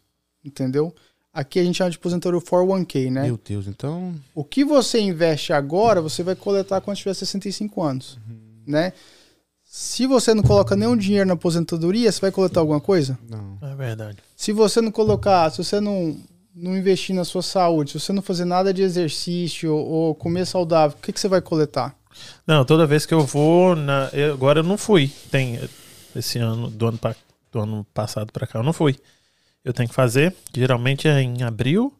Entendeu? 0.43 0.93
Aqui 1.33 1.59
a 1.59 1.63
gente 1.63 1.77
chama 1.77 1.89
de 1.89 1.97
aposentadoria 1.97 2.39
401k, 2.39 3.11
né? 3.11 3.23
Meu 3.23 3.39
Deus, 3.43 3.65
então. 3.65 4.13
O 4.35 4.43
que 4.43 4.63
você 4.63 4.99
investe 4.99 5.51
agora, 5.51 5.99
você 5.99 6.21
vai 6.21 6.35
coletar 6.35 6.79
quando 6.79 6.97
tiver 6.97 7.15
65 7.15 7.81
anos, 7.81 8.19
uhum. 8.29 8.37
né? 8.67 8.93
Se 9.77 10.07
você 10.07 10.33
não 10.33 10.41
coloca 10.41 10.73
nenhum 10.73 10.95
dinheiro 10.95 11.27
na 11.27 11.33
aposentadoria, 11.33 12.09
você 12.09 12.21
vai 12.21 12.31
coletar 12.31 12.61
alguma 12.61 12.79
coisa? 12.79 13.19
Não. 13.29 13.57
É 13.61 13.75
verdade. 13.75 14.19
Se 14.33 14.53
você 14.53 14.79
não 14.79 14.89
colocar, 14.89 15.51
se 15.51 15.57
você 15.61 15.81
não, 15.81 16.15
não 16.55 16.77
investir 16.77 17.13
na 17.13 17.25
sua 17.25 17.41
saúde, 17.41 17.91
se 17.91 17.99
você 17.99 18.13
não 18.13 18.21
fazer 18.21 18.45
nada 18.45 18.73
de 18.73 18.81
exercício 18.81 19.75
ou 19.75 20.15
comer 20.15 20.45
saudável, 20.45 20.97
o 20.97 21.01
que, 21.01 21.11
que 21.11 21.19
você 21.19 21.27
vai 21.27 21.41
coletar? 21.41 21.93
Não, 22.47 22.63
toda 22.63 22.87
vez 22.87 23.05
que 23.05 23.13
eu 23.13 23.25
vou, 23.25 23.75
na, 23.75 24.09
eu, 24.13 24.33
agora 24.33 24.61
eu 24.61 24.63
não 24.63 24.77
fui. 24.77 25.11
Tem 25.29 25.59
esse 26.15 26.39
ano, 26.39 26.69
do 26.69 26.87
ano, 26.87 26.99
do 27.51 27.59
ano 27.59 27.85
passado 27.93 28.31
para 28.31 28.47
cá, 28.47 28.59
eu 28.59 28.63
não 28.63 28.71
fui. 28.71 28.95
Eu 29.61 29.73
tenho 29.73 29.89
que 29.89 29.95
fazer, 29.95 30.33
geralmente 30.53 31.05
é 31.05 31.21
em 31.21 31.43
abril, 31.43 31.93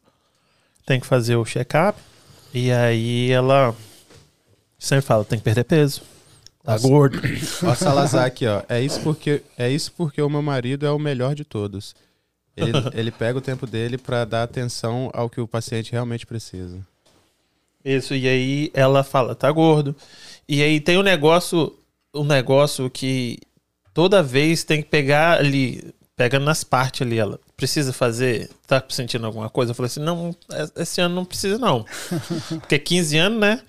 tem 0.86 0.98
que 0.98 1.06
fazer 1.06 1.36
o 1.36 1.44
check-up. 1.44 2.00
E 2.54 2.72
aí 2.72 3.32
ela 3.32 3.76
sempre 4.80 5.06
fala, 5.06 5.26
tem 5.26 5.38
que 5.38 5.44
perder 5.44 5.66
peso 5.66 6.15
Tá 6.66 6.80
gordo. 6.80 7.22
Ó, 7.64 7.76
Salazar 7.76 8.26
aqui, 8.26 8.48
ó. 8.48 8.64
É 8.68 8.82
isso, 8.82 9.00
porque, 9.02 9.44
é 9.56 9.70
isso 9.70 9.94
porque 9.96 10.20
o 10.20 10.30
meu 10.30 10.42
marido 10.42 10.86
é 10.86 10.92
o 10.92 10.98
melhor 10.98 11.36
de 11.36 11.46
todos. 11.46 11.96
Ele, 12.58 12.72
ele 12.94 13.12
pega 13.12 13.38
o 13.38 13.42
tempo 13.42 13.68
dele 13.68 14.00
para 14.00 14.26
dar 14.26 14.44
atenção 14.44 15.12
ao 15.14 15.30
que 15.30 15.40
o 15.40 15.48
paciente 15.48 15.92
realmente 15.92 16.26
precisa. 16.26 16.80
Isso, 17.84 18.16
e 18.16 18.28
aí 18.28 18.72
ela 18.74 19.04
fala, 19.04 19.36
tá 19.36 19.52
gordo. 19.52 19.96
E 20.50 20.64
aí 20.64 20.80
tem 20.80 20.98
um 20.98 21.04
negócio, 21.04 21.78
um 22.16 22.24
negócio 22.24 22.90
que 22.90 23.38
toda 23.94 24.24
vez 24.24 24.64
tem 24.64 24.82
que 24.82 24.90
pegar 24.90 25.38
ali, 25.38 25.94
pegando 26.16 26.46
nas 26.46 26.64
partes 26.64 27.04
ali, 27.04 27.20
ela 27.20 27.40
precisa 27.56 27.94
fazer, 27.94 28.50
tá 28.66 28.84
sentindo 28.90 29.28
alguma 29.28 29.52
coisa? 29.52 29.70
Eu 29.70 29.76
falei 29.76 29.88
assim, 29.88 30.00
não, 30.00 30.36
esse 30.76 31.00
ano 31.00 31.14
não 31.14 31.26
precisa 31.26 31.60
não. 31.60 31.86
Porque 32.60 32.80
15 32.80 33.18
anos, 33.20 33.40
né? 33.40 33.62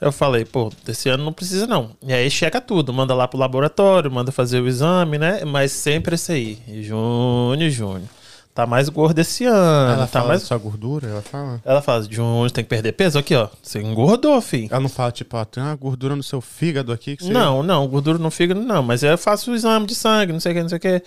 Eu 0.00 0.12
falei, 0.12 0.44
pô, 0.44 0.70
esse 0.86 1.08
ano 1.08 1.24
não 1.24 1.32
precisa 1.32 1.66
não. 1.66 1.90
E 2.02 2.12
aí 2.12 2.30
checa 2.30 2.60
tudo, 2.60 2.92
manda 2.92 3.14
lá 3.14 3.26
pro 3.26 3.38
laboratório, 3.38 4.10
manda 4.10 4.30
fazer 4.30 4.60
o 4.60 4.68
exame, 4.68 5.18
né? 5.18 5.44
Mas 5.44 5.72
sempre 5.72 6.14
esse 6.14 6.32
aí, 6.32 6.58
Júnior, 6.82 7.70
Júnior. 7.70 8.08
Tá 8.54 8.66
mais 8.66 8.88
gordo 8.88 9.18
esse 9.20 9.44
ano. 9.44 9.92
Ela 9.92 10.06
tá 10.06 10.18
fala 10.18 10.28
mais 10.28 10.42
sua 10.42 10.58
gordura, 10.58 11.08
ela 11.08 11.22
fala. 11.22 11.62
Ela 11.64 11.80
fala, 11.80 12.02
Júnior, 12.02 12.50
tem 12.50 12.64
que 12.64 12.70
perder 12.70 12.92
peso 12.92 13.18
aqui, 13.18 13.34
ó. 13.34 13.48
Você 13.62 13.80
engordou, 13.80 14.40
filho. 14.40 14.68
Ela 14.70 14.80
não 14.80 14.88
fala 14.88 15.12
tipo, 15.12 15.36
ó, 15.36 15.44
tem 15.44 15.62
uma 15.62 15.76
gordura 15.76 16.16
no 16.16 16.22
seu 16.22 16.40
fígado 16.40 16.92
aqui 16.92 17.16
que 17.16 17.24
você... 17.24 17.32
Não, 17.32 17.62
não, 17.62 17.86
gordura 17.86 18.18
no 18.18 18.30
fígado 18.30 18.60
não, 18.60 18.82
mas 18.82 19.04
eu 19.04 19.16
faço 19.16 19.52
o 19.52 19.54
exame 19.54 19.86
de 19.86 19.94
sangue, 19.94 20.32
não 20.32 20.40
sei 20.40 20.52
o 20.52 20.54
que, 20.56 20.62
não 20.62 20.68
sei 20.68 20.78
o 20.78 20.80
que. 20.80 21.02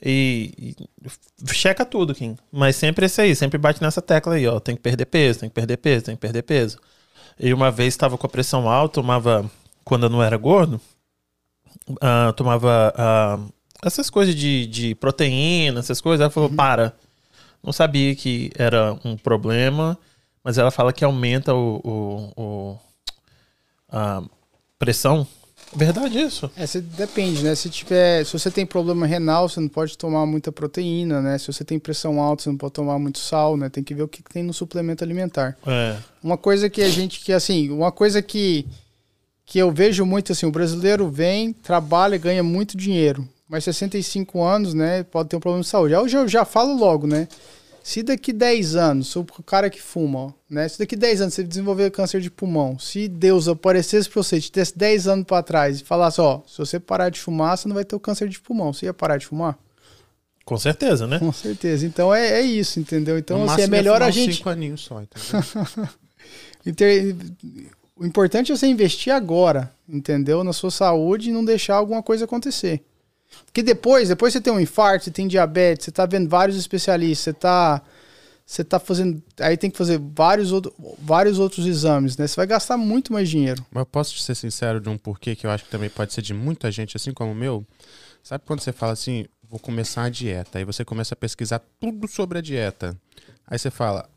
E, 0.00 0.76
e, 1.04 1.52
checa 1.52 1.84
tudo, 1.84 2.14
Kim. 2.14 2.36
Mas 2.52 2.76
sempre 2.76 3.06
esse 3.06 3.20
aí, 3.20 3.34
sempre 3.34 3.58
bate 3.58 3.82
nessa 3.82 4.02
tecla 4.02 4.34
aí, 4.34 4.46
ó. 4.46 4.60
Tem 4.60 4.76
que 4.76 4.82
perder 4.82 5.06
peso, 5.06 5.40
tem 5.40 5.48
que 5.48 5.54
perder 5.54 5.78
peso, 5.78 6.04
tem 6.04 6.14
que 6.14 6.20
perder 6.20 6.42
peso. 6.42 6.78
E 7.38 7.52
uma 7.52 7.70
vez 7.70 7.94
estava 7.94 8.16
com 8.16 8.26
a 8.26 8.30
pressão 8.30 8.68
alta, 8.68 8.94
tomava, 8.94 9.48
quando 9.84 10.06
eu 10.06 10.10
não 10.10 10.22
era 10.22 10.36
gordo, 10.36 10.80
uh, 11.90 12.32
tomava 12.34 12.94
uh, 12.96 13.52
essas 13.84 14.08
coisas 14.08 14.34
de, 14.34 14.66
de 14.66 14.94
proteína, 14.94 15.80
essas 15.80 16.00
coisas. 16.00 16.22
Ela 16.22 16.30
falou: 16.30 16.48
uhum. 16.48 16.56
para. 16.56 16.94
Não 17.62 17.72
sabia 17.72 18.14
que 18.14 18.50
era 18.56 18.98
um 19.04 19.16
problema, 19.16 19.98
mas 20.42 20.56
ela 20.56 20.70
fala 20.70 20.92
que 20.92 21.04
aumenta 21.04 21.54
o, 21.54 21.80
o, 21.84 22.42
o 22.42 22.78
a 23.88 24.22
pressão 24.78 25.26
Verdade 25.74 26.18
isso. 26.20 26.50
É, 26.56 26.66
você, 26.66 26.80
depende, 26.80 27.42
né? 27.42 27.54
Se 27.54 27.68
tiver, 27.68 28.24
se 28.24 28.32
você 28.32 28.50
tem 28.50 28.64
problema 28.64 29.06
renal, 29.06 29.48
você 29.48 29.60
não 29.60 29.68
pode 29.68 29.96
tomar 29.98 30.24
muita 30.26 30.52
proteína, 30.52 31.20
né? 31.20 31.38
Se 31.38 31.46
você 31.48 31.64
tem 31.64 31.78
pressão 31.78 32.20
alta, 32.20 32.44
você 32.44 32.50
não 32.50 32.56
pode 32.56 32.72
tomar 32.72 32.98
muito 32.98 33.18
sal, 33.18 33.56
né? 33.56 33.68
Tem 33.68 33.82
que 33.82 33.94
ver 33.94 34.02
o 34.02 34.08
que 34.08 34.22
tem 34.22 34.42
no 34.42 34.54
suplemento 34.54 35.04
alimentar. 35.04 35.56
É. 35.66 35.96
Uma 36.22 36.36
coisa 36.36 36.70
que 36.70 36.82
a 36.82 36.88
gente 36.88 37.20
que 37.20 37.32
assim, 37.32 37.70
uma 37.70 37.92
coisa 37.92 38.22
que 38.22 38.66
que 39.44 39.58
eu 39.60 39.70
vejo 39.70 40.04
muito 40.04 40.32
assim, 40.32 40.44
o 40.44 40.50
brasileiro 40.50 41.08
vem, 41.08 41.52
trabalha, 41.52 42.18
ganha 42.18 42.42
muito 42.42 42.76
dinheiro, 42.76 43.26
mas 43.48 43.62
65 43.62 44.42
anos, 44.42 44.74
né, 44.74 45.04
pode 45.04 45.28
ter 45.28 45.36
um 45.36 45.40
problema 45.40 45.62
de 45.62 45.68
saúde. 45.68 45.94
Eu 45.94 46.08
já, 46.08 46.18
eu 46.18 46.28
já 46.28 46.44
falo 46.44 46.76
logo, 46.76 47.06
né? 47.06 47.28
Se 47.86 48.02
daqui 48.02 48.32
10 48.32 48.74
anos, 48.74 49.14
o 49.14 49.24
cara 49.44 49.70
que 49.70 49.80
fuma, 49.80 50.34
né? 50.50 50.68
Se 50.68 50.76
daqui 50.76 50.96
10 50.96 51.20
anos 51.20 51.34
você 51.34 51.44
desenvolver 51.44 51.88
câncer 51.92 52.20
de 52.20 52.28
pulmão, 52.28 52.76
se 52.80 53.06
Deus 53.06 53.46
aparecesse 53.46 54.08
para 54.08 54.24
você, 54.24 54.40
te 54.40 54.50
desse 54.50 54.76
10 54.76 55.06
anos 55.06 55.24
para 55.24 55.40
trás 55.40 55.80
e 55.80 55.84
falasse, 55.84 56.20
ó, 56.20 56.40
se 56.48 56.58
você 56.58 56.80
parar 56.80 57.10
de 57.10 57.20
fumar, 57.20 57.56
você 57.56 57.68
não 57.68 57.76
vai 57.76 57.84
ter 57.84 57.94
o 57.94 58.00
câncer 58.00 58.28
de 58.28 58.40
pulmão. 58.40 58.72
Você 58.72 58.86
ia 58.86 58.92
parar 58.92 59.18
de 59.18 59.26
fumar? 59.26 59.56
Com 60.44 60.58
certeza, 60.58 61.06
né? 61.06 61.20
Com 61.20 61.32
certeza. 61.32 61.86
Então 61.86 62.12
é, 62.12 62.40
é 62.40 62.40
isso, 62.40 62.80
entendeu? 62.80 63.16
Então, 63.16 63.44
assim, 63.44 63.62
é 63.62 63.66
melhor 63.68 64.02
a 64.02 64.10
gente. 64.10 64.34
Cinco 64.34 64.48
aninhos 64.48 64.80
só, 64.80 65.00
entendeu? 65.00 65.88
o 67.94 68.04
importante 68.04 68.50
é 68.50 68.56
você 68.56 68.66
investir 68.66 69.12
agora, 69.12 69.72
entendeu? 69.88 70.42
Na 70.42 70.52
sua 70.52 70.72
saúde 70.72 71.30
e 71.30 71.32
não 71.32 71.44
deixar 71.44 71.76
alguma 71.76 72.02
coisa 72.02 72.24
acontecer. 72.24 72.82
Porque 73.44 73.62
depois, 73.62 74.08
depois 74.08 74.32
você 74.32 74.40
tem 74.40 74.52
um 74.52 74.60
infarto, 74.60 75.04
você 75.04 75.10
tem 75.10 75.26
diabetes, 75.26 75.84
você 75.84 75.92
tá 75.92 76.06
vendo 76.06 76.28
vários 76.28 76.56
especialistas, 76.56 77.24
você 77.24 77.32
tá 77.32 77.82
você 78.46 78.62
tá 78.62 78.78
fazendo, 78.78 79.20
aí 79.40 79.56
tem 79.56 79.68
que 79.68 79.76
fazer 79.76 79.98
vários, 79.98 80.52
outro, 80.52 80.72
vários 81.00 81.40
outros 81.40 81.66
exames, 81.66 82.16
né? 82.16 82.28
Você 82.28 82.36
vai 82.36 82.46
gastar 82.46 82.76
muito 82.76 83.12
mais 83.12 83.28
dinheiro. 83.28 83.66
Mas 83.72 83.80
eu 83.80 83.86
posso 83.86 84.16
ser 84.18 84.36
sincero 84.36 84.80
de 84.80 84.88
um 84.88 84.96
porquê 84.96 85.34
que 85.34 85.44
eu 85.44 85.50
acho 85.50 85.64
que 85.64 85.70
também 85.70 85.90
pode 85.90 86.12
ser 86.12 86.22
de 86.22 86.32
muita 86.32 86.70
gente, 86.70 86.96
assim 86.96 87.12
como 87.12 87.32
o 87.32 87.34
meu? 87.34 87.66
Sabe 88.22 88.44
quando 88.46 88.60
você 88.60 88.72
fala 88.72 88.92
assim, 88.92 89.26
vou 89.50 89.58
começar 89.58 90.04
a 90.04 90.08
dieta, 90.08 90.58
aí 90.58 90.64
você 90.64 90.84
começa 90.84 91.14
a 91.14 91.16
pesquisar 91.16 91.60
tudo 91.80 92.06
sobre 92.06 92.38
a 92.38 92.40
dieta. 92.40 92.96
Aí 93.44 93.58
você 93.58 93.68
fala, 93.68 94.08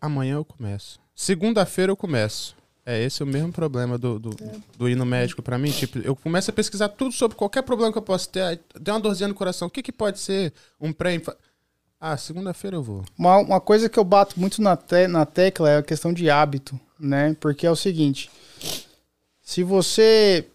amanhã 0.00 0.34
eu 0.34 0.44
começo. 0.44 1.00
Segunda-feira 1.12 1.90
eu 1.90 1.96
começo. 1.96 2.56
É, 2.88 3.04
esse 3.04 3.20
é 3.20 3.24
o 3.26 3.28
mesmo 3.28 3.52
problema 3.52 3.98
do, 3.98 4.18
do, 4.18 4.30
é. 4.42 4.56
do 4.78 4.88
ir 4.88 4.94
no 4.94 5.04
médico 5.04 5.42
para 5.42 5.58
mim. 5.58 5.70
Tipo, 5.70 5.98
eu 5.98 6.16
começo 6.16 6.50
a 6.50 6.54
pesquisar 6.54 6.88
tudo 6.88 7.12
sobre 7.12 7.36
qualquer 7.36 7.60
problema 7.60 7.92
que 7.92 7.98
eu 7.98 8.02
possa 8.02 8.26
ter. 8.30 8.58
Tem 8.82 8.94
uma 8.94 8.98
dorzinha 8.98 9.28
no 9.28 9.34
coração. 9.34 9.68
O 9.68 9.70
que, 9.70 9.82
que 9.82 9.92
pode 9.92 10.18
ser 10.18 10.54
um 10.80 10.90
pré 10.90 11.20
Ah, 12.00 12.16
segunda-feira 12.16 12.78
eu 12.78 12.82
vou. 12.82 13.04
Uma, 13.18 13.36
uma 13.40 13.60
coisa 13.60 13.90
que 13.90 13.98
eu 13.98 14.04
bato 14.04 14.40
muito 14.40 14.62
na, 14.62 14.74
te, 14.74 15.06
na 15.06 15.26
tecla 15.26 15.68
é 15.68 15.76
a 15.76 15.82
questão 15.82 16.14
de 16.14 16.30
hábito, 16.30 16.80
né? 16.98 17.36
Porque 17.38 17.66
é 17.66 17.70
o 17.70 17.76
seguinte. 17.76 18.30
Se 19.42 19.62
você 19.62 20.46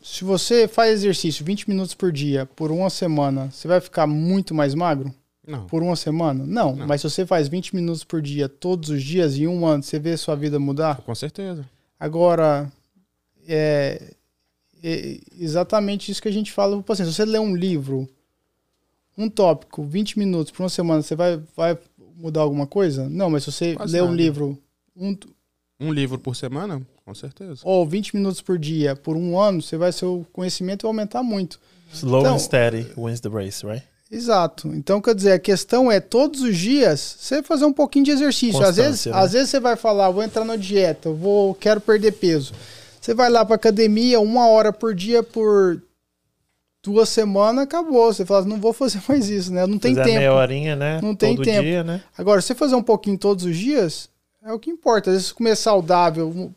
se 0.00 0.22
você 0.22 0.68
faz 0.68 0.92
exercício 0.92 1.44
20 1.44 1.68
minutos 1.68 1.92
por 1.92 2.12
dia 2.12 2.46
por 2.54 2.70
uma 2.70 2.88
semana, 2.88 3.50
você 3.50 3.66
vai 3.66 3.80
ficar 3.80 4.06
muito 4.06 4.54
mais 4.54 4.76
magro? 4.76 5.12
Não. 5.44 5.66
Por 5.66 5.82
uma 5.82 5.96
semana? 5.96 6.44
Não. 6.46 6.76
Não. 6.76 6.86
Mas 6.86 7.00
se 7.00 7.10
você 7.10 7.26
faz 7.26 7.48
20 7.48 7.74
minutos 7.74 8.04
por 8.04 8.22
dia 8.22 8.48
todos 8.48 8.90
os 8.90 9.02
dias 9.02 9.36
em 9.36 9.48
um 9.48 9.66
ano, 9.66 9.82
você 9.82 9.98
vê 9.98 10.16
sua 10.16 10.36
vida 10.36 10.60
mudar? 10.60 10.98
Com 10.98 11.16
certeza. 11.16 11.68
Agora, 12.00 12.72
é, 13.46 14.14
é 14.82 15.20
exatamente 15.38 16.10
isso 16.10 16.22
que 16.22 16.28
a 16.28 16.32
gente 16.32 16.50
fala 16.50 16.76
para 16.76 16.82
paciente. 16.82 17.10
Se 17.10 17.16
você 17.16 17.26
lê 17.26 17.38
um 17.38 17.54
livro, 17.54 18.08
um 19.18 19.28
tópico, 19.28 19.84
20 19.84 20.18
minutos 20.18 20.50
por 20.50 20.62
uma 20.62 20.70
semana, 20.70 21.02
você 21.02 21.14
vai, 21.14 21.38
vai 21.54 21.78
mudar 22.16 22.40
alguma 22.40 22.66
coisa? 22.66 23.06
Não, 23.06 23.28
mas 23.28 23.44
se 23.44 23.52
você 23.52 23.74
Quase 23.74 23.92
lê 23.92 24.00
nada. 24.00 24.10
um 24.10 24.16
livro. 24.16 24.58
Um, 24.96 25.14
um 25.78 25.92
livro 25.92 26.18
por 26.18 26.34
semana? 26.34 26.80
Com 27.04 27.14
certeza. 27.14 27.60
Ou 27.64 27.86
20 27.86 28.16
minutos 28.16 28.40
por 28.40 28.58
dia 28.58 28.96
por 28.96 29.14
um 29.14 29.38
ano, 29.38 29.60
você 29.60 29.76
vai 29.76 29.92
seu 29.92 30.26
conhecimento 30.32 30.82
vai 30.82 30.88
aumentar 30.88 31.22
muito. 31.22 31.60
Slow 31.92 32.20
então, 32.20 32.34
and 32.34 32.38
steady 32.38 32.86
wins 32.96 33.20
the 33.20 33.28
race, 33.28 33.66
right? 33.66 33.84
Exato. 34.10 34.68
Então, 34.68 35.00
quer 35.00 35.14
dizer, 35.14 35.32
a 35.32 35.38
questão 35.38 35.90
é 35.90 36.00
todos 36.00 36.40
os 36.42 36.56
dias 36.56 37.16
você 37.18 37.42
fazer 37.42 37.64
um 37.64 37.72
pouquinho 37.72 38.04
de 38.04 38.10
exercício. 38.10 38.62
às 38.62 38.76
vezes, 38.76 39.06
né? 39.06 39.12
às 39.14 39.32
vezes 39.32 39.50
você 39.50 39.60
vai 39.60 39.76
falar, 39.76 40.10
vou 40.10 40.22
entrar 40.22 40.44
na 40.44 40.56
dieta, 40.56 41.10
vou, 41.10 41.54
quero 41.54 41.80
perder 41.80 42.12
peso. 42.12 42.52
Você 43.00 43.14
vai 43.14 43.30
lá 43.30 43.44
para 43.44 43.54
academia 43.54 44.20
uma 44.20 44.48
hora 44.48 44.72
por 44.72 44.94
dia 44.94 45.22
por 45.22 45.80
duas 46.82 47.08
semanas, 47.08 47.64
acabou. 47.64 48.12
Você 48.12 48.26
fala, 48.26 48.44
não 48.44 48.60
vou 48.60 48.72
fazer 48.72 49.00
mais 49.08 49.30
isso, 49.30 49.52
né? 49.52 49.66
Não 49.66 49.78
tem 49.78 49.94
Fazer 49.94 50.08
tempo. 50.08 50.18
meia 50.18 50.34
horinha, 50.34 50.74
né? 50.74 51.00
Não 51.00 51.14
tem 51.14 51.36
Todo 51.36 51.44
tempo. 51.44 51.62
Dia, 51.62 51.84
né? 51.84 52.02
Agora, 52.18 52.40
você 52.40 52.54
fazer 52.54 52.74
um 52.74 52.82
pouquinho 52.82 53.16
todos 53.16 53.44
os 53.44 53.56
dias, 53.56 54.08
é 54.44 54.52
o 54.52 54.58
que 54.58 54.70
importa. 54.70 55.10
Às 55.10 55.16
vezes 55.16 55.32
comer 55.32 55.56
saudável 55.56 56.52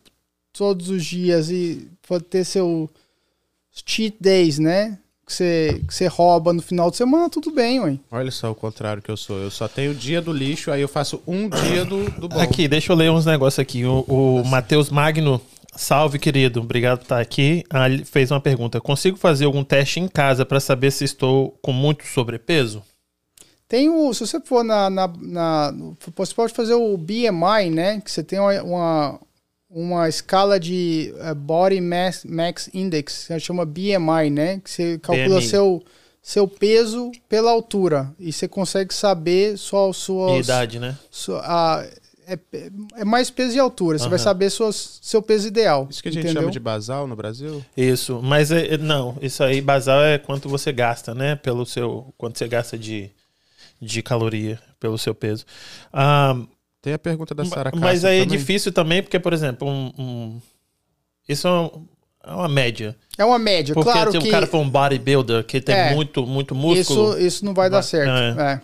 todos 0.51 0.89
os 0.89 1.05
dias 1.05 1.49
e 1.49 1.87
ter 2.29 2.43
seu 2.43 2.89
cheat 3.71 4.15
days, 4.19 4.59
né? 4.59 4.97
Que 5.25 5.33
você, 5.33 5.81
que 5.87 5.93
você 5.93 6.07
rouba 6.07 6.53
no 6.53 6.61
final 6.61 6.91
de 6.91 6.97
semana, 6.97 7.29
tudo 7.29 7.51
bem, 7.51 7.79
ué. 7.79 7.97
Olha 8.11 8.31
só 8.31 8.51
o 8.51 8.55
contrário 8.55 9.01
que 9.01 9.09
eu 9.09 9.17
sou. 9.17 9.37
Eu 9.39 9.49
só 9.49 9.67
tenho 9.67 9.91
o 9.91 9.95
dia 9.95 10.21
do 10.21 10.33
lixo, 10.33 10.71
aí 10.71 10.81
eu 10.81 10.87
faço 10.87 11.21
um 11.25 11.49
dia 11.49 11.85
do, 11.85 12.09
do 12.11 12.27
bom. 12.27 12.39
Aqui, 12.39 12.67
deixa 12.67 12.91
eu 12.91 12.95
ler 12.95 13.11
uns 13.11 13.25
negócios 13.25 13.59
aqui. 13.59 13.85
O, 13.85 14.01
o 14.01 14.45
Matheus 14.45 14.89
Magno, 14.89 15.41
salve, 15.75 16.19
querido. 16.19 16.59
Obrigado 16.59 16.99
por 16.99 17.03
estar 17.03 17.19
aqui. 17.19 17.63
Ah, 17.69 17.89
ele 17.89 18.03
fez 18.03 18.31
uma 18.31 18.41
pergunta. 18.41 18.81
Consigo 18.81 19.17
fazer 19.17 19.45
algum 19.45 19.63
teste 19.63 19.99
em 19.99 20.07
casa 20.07 20.45
para 20.45 20.59
saber 20.59 20.91
se 20.91 21.05
estou 21.05 21.57
com 21.61 21.71
muito 21.71 22.05
sobrepeso? 22.05 22.83
Tem 23.67 23.89
o, 23.89 24.13
se 24.13 24.27
você 24.27 24.39
for 24.39 24.63
na, 24.63 24.89
na, 24.89 25.07
na, 25.19 25.73
você 26.15 26.33
pode 26.33 26.53
fazer 26.53 26.75
o 26.75 26.97
BMI, 26.97 27.69
né? 27.71 28.01
Que 28.01 28.11
você 28.11 28.23
tem 28.23 28.39
uma, 28.39 28.61
uma 28.61 29.19
uma 29.73 30.07
escala 30.07 30.59
de 30.59 31.13
uh, 31.17 31.33
Body 31.33 31.81
Mass, 31.81 32.23
Max 32.23 32.69
Index, 32.73 33.25
que 33.27 33.39
chama 33.39 33.65
BMI, 33.65 34.29
né? 34.31 34.61
Que 34.63 34.69
você 34.69 34.99
calcula 34.99 35.41
seu, 35.41 35.83
seu 36.21 36.47
peso 36.47 37.11
pela 37.27 37.49
altura 37.49 38.13
e 38.19 38.31
você 38.31 38.47
consegue 38.47 38.93
saber 38.93 39.57
sua 39.57 39.91
sua 39.91 40.37
idade, 40.37 40.79
né? 40.79 40.95
Sua, 41.09 41.41
a, 41.43 41.85
é, 42.27 42.37
é 42.97 43.03
mais 43.03 43.31
peso 43.31 43.55
e 43.55 43.59
altura. 43.59 43.97
Você 43.97 44.03
uhum. 44.03 44.11
vai 44.11 44.19
saber 44.19 44.49
suas, 44.51 44.99
seu 45.01 45.21
peso 45.21 45.47
ideal. 45.47 45.87
Isso 45.89 46.03
que 46.03 46.09
a 46.09 46.11
gente 46.11 46.23
entendeu? 46.23 46.43
chama 46.43 46.51
de 46.51 46.59
basal 46.59 47.07
no 47.07 47.15
Brasil? 47.15 47.65
Isso, 47.75 48.21
mas 48.23 48.51
é, 48.51 48.75
é, 48.75 48.77
não, 48.77 49.17
isso 49.21 49.43
aí 49.43 49.59
basal 49.59 50.03
é 50.03 50.19
quanto 50.19 50.47
você 50.47 50.71
gasta, 50.71 51.15
né? 51.15 51.35
Pelo 51.35 51.65
seu, 51.65 52.13
quanto 52.17 52.37
você 52.37 52.47
gasta 52.47 52.77
de, 52.77 53.09
de 53.81 54.03
caloria 54.03 54.59
pelo 54.79 54.97
seu 54.97 55.15
peso. 55.15 55.45
Um, 55.93 56.47
tem 56.83 56.93
a 56.93 56.99
pergunta 56.99 57.33
da 57.33 57.45
Sara 57.45 57.71
Mas 57.73 58.03
aí 58.03 58.17
é 58.17 58.23
também. 58.23 58.35
é 58.35 58.37
difícil 58.37 58.73
também, 58.73 59.01
porque, 59.01 59.17
por 59.17 59.31
exemplo, 59.31 59.65
um, 59.65 59.93
um... 59.97 60.41
isso 61.27 61.47
é, 61.47 61.51
um, 61.51 61.87
é, 62.25 62.31
uma 62.33 62.49
média. 62.49 62.93
É 63.17 63.23
uma 63.23 63.39
média, 63.39 63.73
porque 63.73 63.89
claro 63.89 64.11
se 64.11 64.19
que... 64.19 64.27
o 64.27 64.29
cara 64.29 64.45
for 64.45 64.59
um 64.59 64.69
bodybuilder 64.69 65.45
que 65.45 65.61
tem 65.61 65.73
é, 65.73 65.95
muito, 65.95 66.27
muito 66.27 66.53
músculo... 66.53 67.11
Isso, 67.11 67.19
isso 67.25 67.45
não 67.45 67.53
vai 67.53 67.69
dar 67.69 67.81
certo, 67.83 68.37
é. 68.37 68.53
é. 68.53 68.61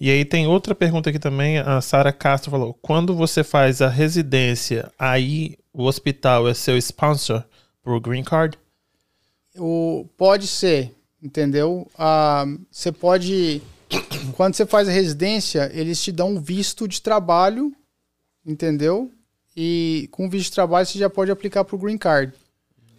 E 0.00 0.10
aí 0.10 0.24
tem 0.24 0.46
outra 0.46 0.76
pergunta 0.76 1.10
aqui 1.10 1.18
também, 1.18 1.58
a 1.58 1.80
Sara 1.80 2.12
Castro 2.12 2.52
falou, 2.52 2.78
quando 2.80 3.16
você 3.16 3.42
faz 3.42 3.82
a 3.82 3.88
residência, 3.88 4.88
aí 4.96 5.56
o 5.72 5.86
hospital 5.86 6.46
é 6.46 6.54
seu 6.54 6.78
sponsor 6.78 7.42
pro 7.82 8.00
Green 8.00 8.22
Card? 8.22 8.56
O, 9.58 10.06
pode 10.16 10.46
ser, 10.46 10.94
entendeu? 11.20 11.90
Ah, 11.98 12.44
você 12.70 12.92
pode 12.92 13.60
quando 14.36 14.54
você 14.54 14.66
faz 14.66 14.88
a 14.88 14.92
residência, 14.92 15.70
eles 15.72 16.02
te 16.02 16.12
dão 16.12 16.30
um 16.30 16.40
visto 16.40 16.86
de 16.88 17.00
trabalho, 17.00 17.72
entendeu? 18.46 19.10
E 19.56 20.08
com 20.10 20.26
o 20.26 20.30
visto 20.30 20.50
de 20.50 20.54
trabalho 20.54 20.86
você 20.86 20.98
já 20.98 21.08
pode 21.08 21.30
aplicar 21.30 21.64
para 21.64 21.76
o 21.76 21.78
Green 21.78 21.98
Card. 21.98 22.32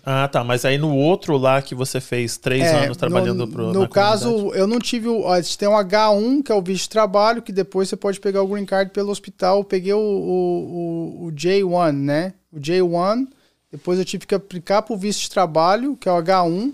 Ah, 0.05 0.27
tá. 0.27 0.43
Mas 0.43 0.63
aí 0.63 0.77
no 0.77 0.95
outro 0.95 1.35
lá 1.35 1.61
que 1.61 1.73
você 1.73 1.99
fez 1.99 2.37
três 2.37 2.63
é, 2.63 2.85
anos 2.85 2.95
trabalhando 2.95 3.47
pro. 3.47 3.73
No 3.73 3.89
caso, 3.89 4.53
eu 4.53 4.67
não 4.67 4.77
tive. 4.77 5.09
Ó, 5.09 5.31
a 5.31 5.41
gente 5.41 5.57
tem 5.57 5.67
um 5.67 5.73
H1, 5.73 6.43
que 6.43 6.51
é 6.51 6.55
o 6.55 6.61
visto 6.61 6.83
de 6.83 6.89
trabalho, 6.89 7.41
que 7.41 7.51
depois 7.51 7.89
você 7.89 7.95
pode 7.95 8.19
pegar 8.19 8.43
o 8.43 8.47
Green 8.47 8.65
Card 8.65 8.91
pelo 8.91 9.09
hospital. 9.09 9.57
Eu 9.57 9.63
peguei 9.63 9.93
o, 9.93 9.97
o, 9.97 11.23
o, 11.23 11.25
o 11.25 11.31
J1, 11.31 11.91
né? 11.91 12.33
O 12.53 12.59
J1. 12.59 13.27
Depois 13.71 13.97
eu 13.97 14.05
tive 14.05 14.27
que 14.27 14.35
aplicar 14.35 14.83
para 14.83 14.93
o 14.93 14.97
visto 14.97 15.21
de 15.21 15.29
trabalho, 15.31 15.97
que 15.97 16.07
é 16.07 16.11
o 16.11 16.21
H1 16.21 16.71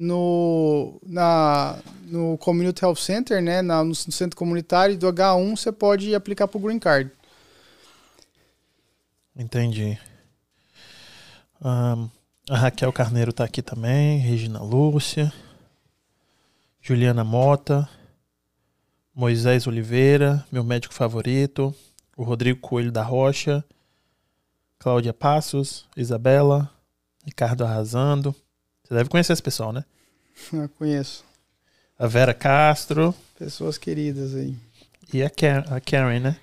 no, 0.00 1.00
na, 1.04 1.76
no 2.06 2.38
Community 2.38 2.84
Health 2.84 2.96
Center, 2.96 3.42
né, 3.42 3.60
na, 3.62 3.82
no 3.82 3.94
centro 3.94 4.36
comunitário 4.36 4.96
do 4.96 5.12
H1, 5.12 5.56
você 5.56 5.72
pode 5.72 6.14
aplicar 6.14 6.46
para 6.46 6.56
o 6.56 6.60
Green 6.60 6.78
Card. 6.78 7.10
Entendi. 9.36 9.98
Um, 11.60 12.08
a 12.48 12.56
Raquel 12.56 12.92
Carneiro 12.92 13.30
está 13.30 13.42
aqui 13.44 13.60
também, 13.60 14.18
Regina 14.18 14.62
Lúcia, 14.62 15.32
Juliana 16.80 17.24
Mota, 17.24 17.88
Moisés 19.12 19.66
Oliveira, 19.66 20.46
meu 20.50 20.62
médico 20.62 20.94
favorito, 20.94 21.74
o 22.16 22.22
Rodrigo 22.22 22.60
Coelho 22.60 22.92
da 22.92 23.02
Rocha, 23.02 23.64
Cláudia 24.78 25.12
Passos, 25.12 25.86
Isabela, 25.96 26.70
Ricardo 27.24 27.64
Arrasando. 27.64 28.34
Você 28.88 28.94
deve 28.94 29.10
conhecer 29.10 29.34
esse 29.34 29.42
pessoal, 29.42 29.70
né? 29.70 29.84
Eu 30.50 30.68
conheço. 30.70 31.22
A 31.98 32.06
Vera 32.06 32.32
Castro. 32.32 33.14
Pessoas 33.38 33.76
queridas 33.76 34.34
aí. 34.34 34.56
E 35.12 35.22
a, 35.22 35.28
Karen, 35.28 35.64
a 35.70 35.80
Karen 35.80 36.20
né? 36.20 36.36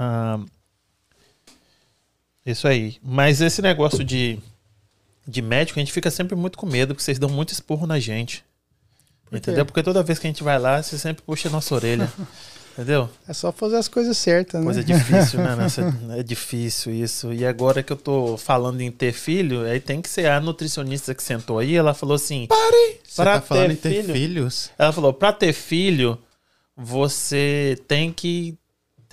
Um, 0.00 0.46
isso 2.46 2.66
aí. 2.66 2.96
Mas 3.02 3.42
esse 3.42 3.60
negócio 3.60 4.02
de, 4.02 4.38
de 5.28 5.42
médico, 5.42 5.78
a 5.78 5.82
gente 5.82 5.92
fica 5.92 6.10
sempre 6.10 6.34
muito 6.34 6.56
com 6.56 6.66
medo, 6.66 6.94
porque 6.94 7.04
vocês 7.04 7.18
dão 7.18 7.28
muito 7.28 7.52
esporro 7.52 7.86
na 7.86 7.98
gente. 7.98 8.42
Por 9.26 9.36
entendeu? 9.36 9.66
Porque 9.66 9.82
toda 9.82 10.02
vez 10.02 10.18
que 10.18 10.26
a 10.26 10.30
gente 10.30 10.42
vai 10.42 10.58
lá, 10.58 10.82
você 10.82 10.98
sempre 10.98 11.22
puxa 11.22 11.48
a 11.48 11.52
nossa 11.52 11.74
orelha. 11.74 12.10
Entendeu? 12.74 13.08
É 13.28 13.32
só 13.32 13.52
fazer 13.52 13.76
as 13.76 13.86
coisas 13.86 14.18
certas, 14.18 14.58
né? 14.60 14.64
Coisa 14.64 14.82
difícil, 14.82 15.38
né? 15.40 15.54
Nessa, 15.56 15.96
é 16.18 16.22
difícil 16.24 16.92
isso. 16.92 17.32
E 17.32 17.46
agora 17.46 17.82
que 17.84 17.92
eu 17.92 17.96
tô 17.96 18.36
falando 18.36 18.80
em 18.80 18.90
ter 18.90 19.12
filho, 19.12 19.62
aí 19.64 19.78
tem 19.78 20.02
que 20.02 20.08
ser 20.08 20.26
a 20.26 20.40
nutricionista 20.40 21.14
que 21.14 21.22
sentou 21.22 21.58
aí, 21.60 21.76
ela 21.76 21.94
falou 21.94 22.16
assim... 22.16 22.46
Pare! 22.48 23.00
Você 23.06 23.22
Pra 23.22 23.34
tá 23.34 23.40
falando 23.42 23.68
ter 23.68 23.72
em 23.72 23.76
ter 23.76 24.02
filho? 24.02 24.12
filhos? 24.12 24.70
Ela 24.76 24.92
falou, 24.92 25.12
pra 25.12 25.32
ter 25.32 25.52
filho, 25.52 26.18
você 26.76 27.78
tem 27.86 28.12
que 28.12 28.58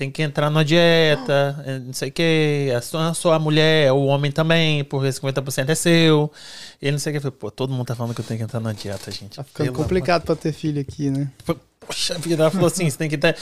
tem 0.02 0.10
que 0.10 0.24
entrar 0.24 0.50
na 0.50 0.64
dieta, 0.64 1.64
eh, 1.64 1.78
não 1.78 1.94
sei 1.94 2.10
o 2.10 2.12
que, 2.12 2.74
a 2.76 2.82
sua, 2.82 3.10
a 3.10 3.14
sua 3.14 3.38
mulher, 3.38 3.92
o 3.92 4.06
homem 4.06 4.32
também, 4.32 4.84
porque 4.84 5.08
50% 5.10 5.70
é 5.70 5.76
seu. 5.76 6.32
E 6.82 6.88
ele 6.88 6.94
não 6.94 7.00
sei 7.00 7.16
o 7.16 7.22
que. 7.22 7.30
Pô, 7.30 7.52
todo 7.52 7.72
mundo 7.72 7.86
tá 7.86 7.96
falando 7.96 8.16
que 8.16 8.20
eu 8.22 8.26
tenho 8.26 8.40
que 8.40 8.44
entrar 8.44 8.60
na 8.60 8.74
dieta, 8.74 9.12
gente. 9.12 9.36
Tá 9.36 9.44
ficando 9.44 9.72
complicado 9.74 10.24
pra 10.24 10.36
ter 10.36 10.54
filho 10.54 10.82
aqui, 10.82 11.12
né? 11.12 11.30
amor- 11.48 11.62
Poxa 11.86 12.18
vida, 12.18 12.42
ela 12.42 12.50
falou 12.50 12.66
assim: 12.66 12.90
você 12.90 12.98
tem 12.98 13.10
que 13.10 13.18
ter 13.18 13.36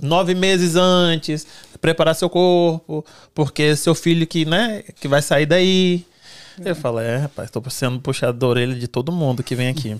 nove 0.00 0.34
meses 0.34 0.74
antes, 0.74 1.46
preparar 1.80 2.16
seu 2.16 2.28
corpo, 2.28 3.04
porque 3.32 3.76
seu 3.76 3.94
filho 3.94 4.26
que, 4.26 4.44
né, 4.44 4.82
que 5.00 5.06
vai 5.06 5.22
sair 5.22 5.46
daí. 5.46 6.04
Eu 6.64 6.74
falo, 6.74 6.98
é, 6.98 7.18
rapaz, 7.18 7.48
tô 7.48 7.62
sendo 7.70 8.00
puxado 8.00 8.36
da 8.38 8.46
orelha 8.48 8.74
de 8.74 8.88
todo 8.88 9.12
mundo 9.12 9.40
que 9.44 9.54
vem 9.54 9.68
aqui. 9.68 9.96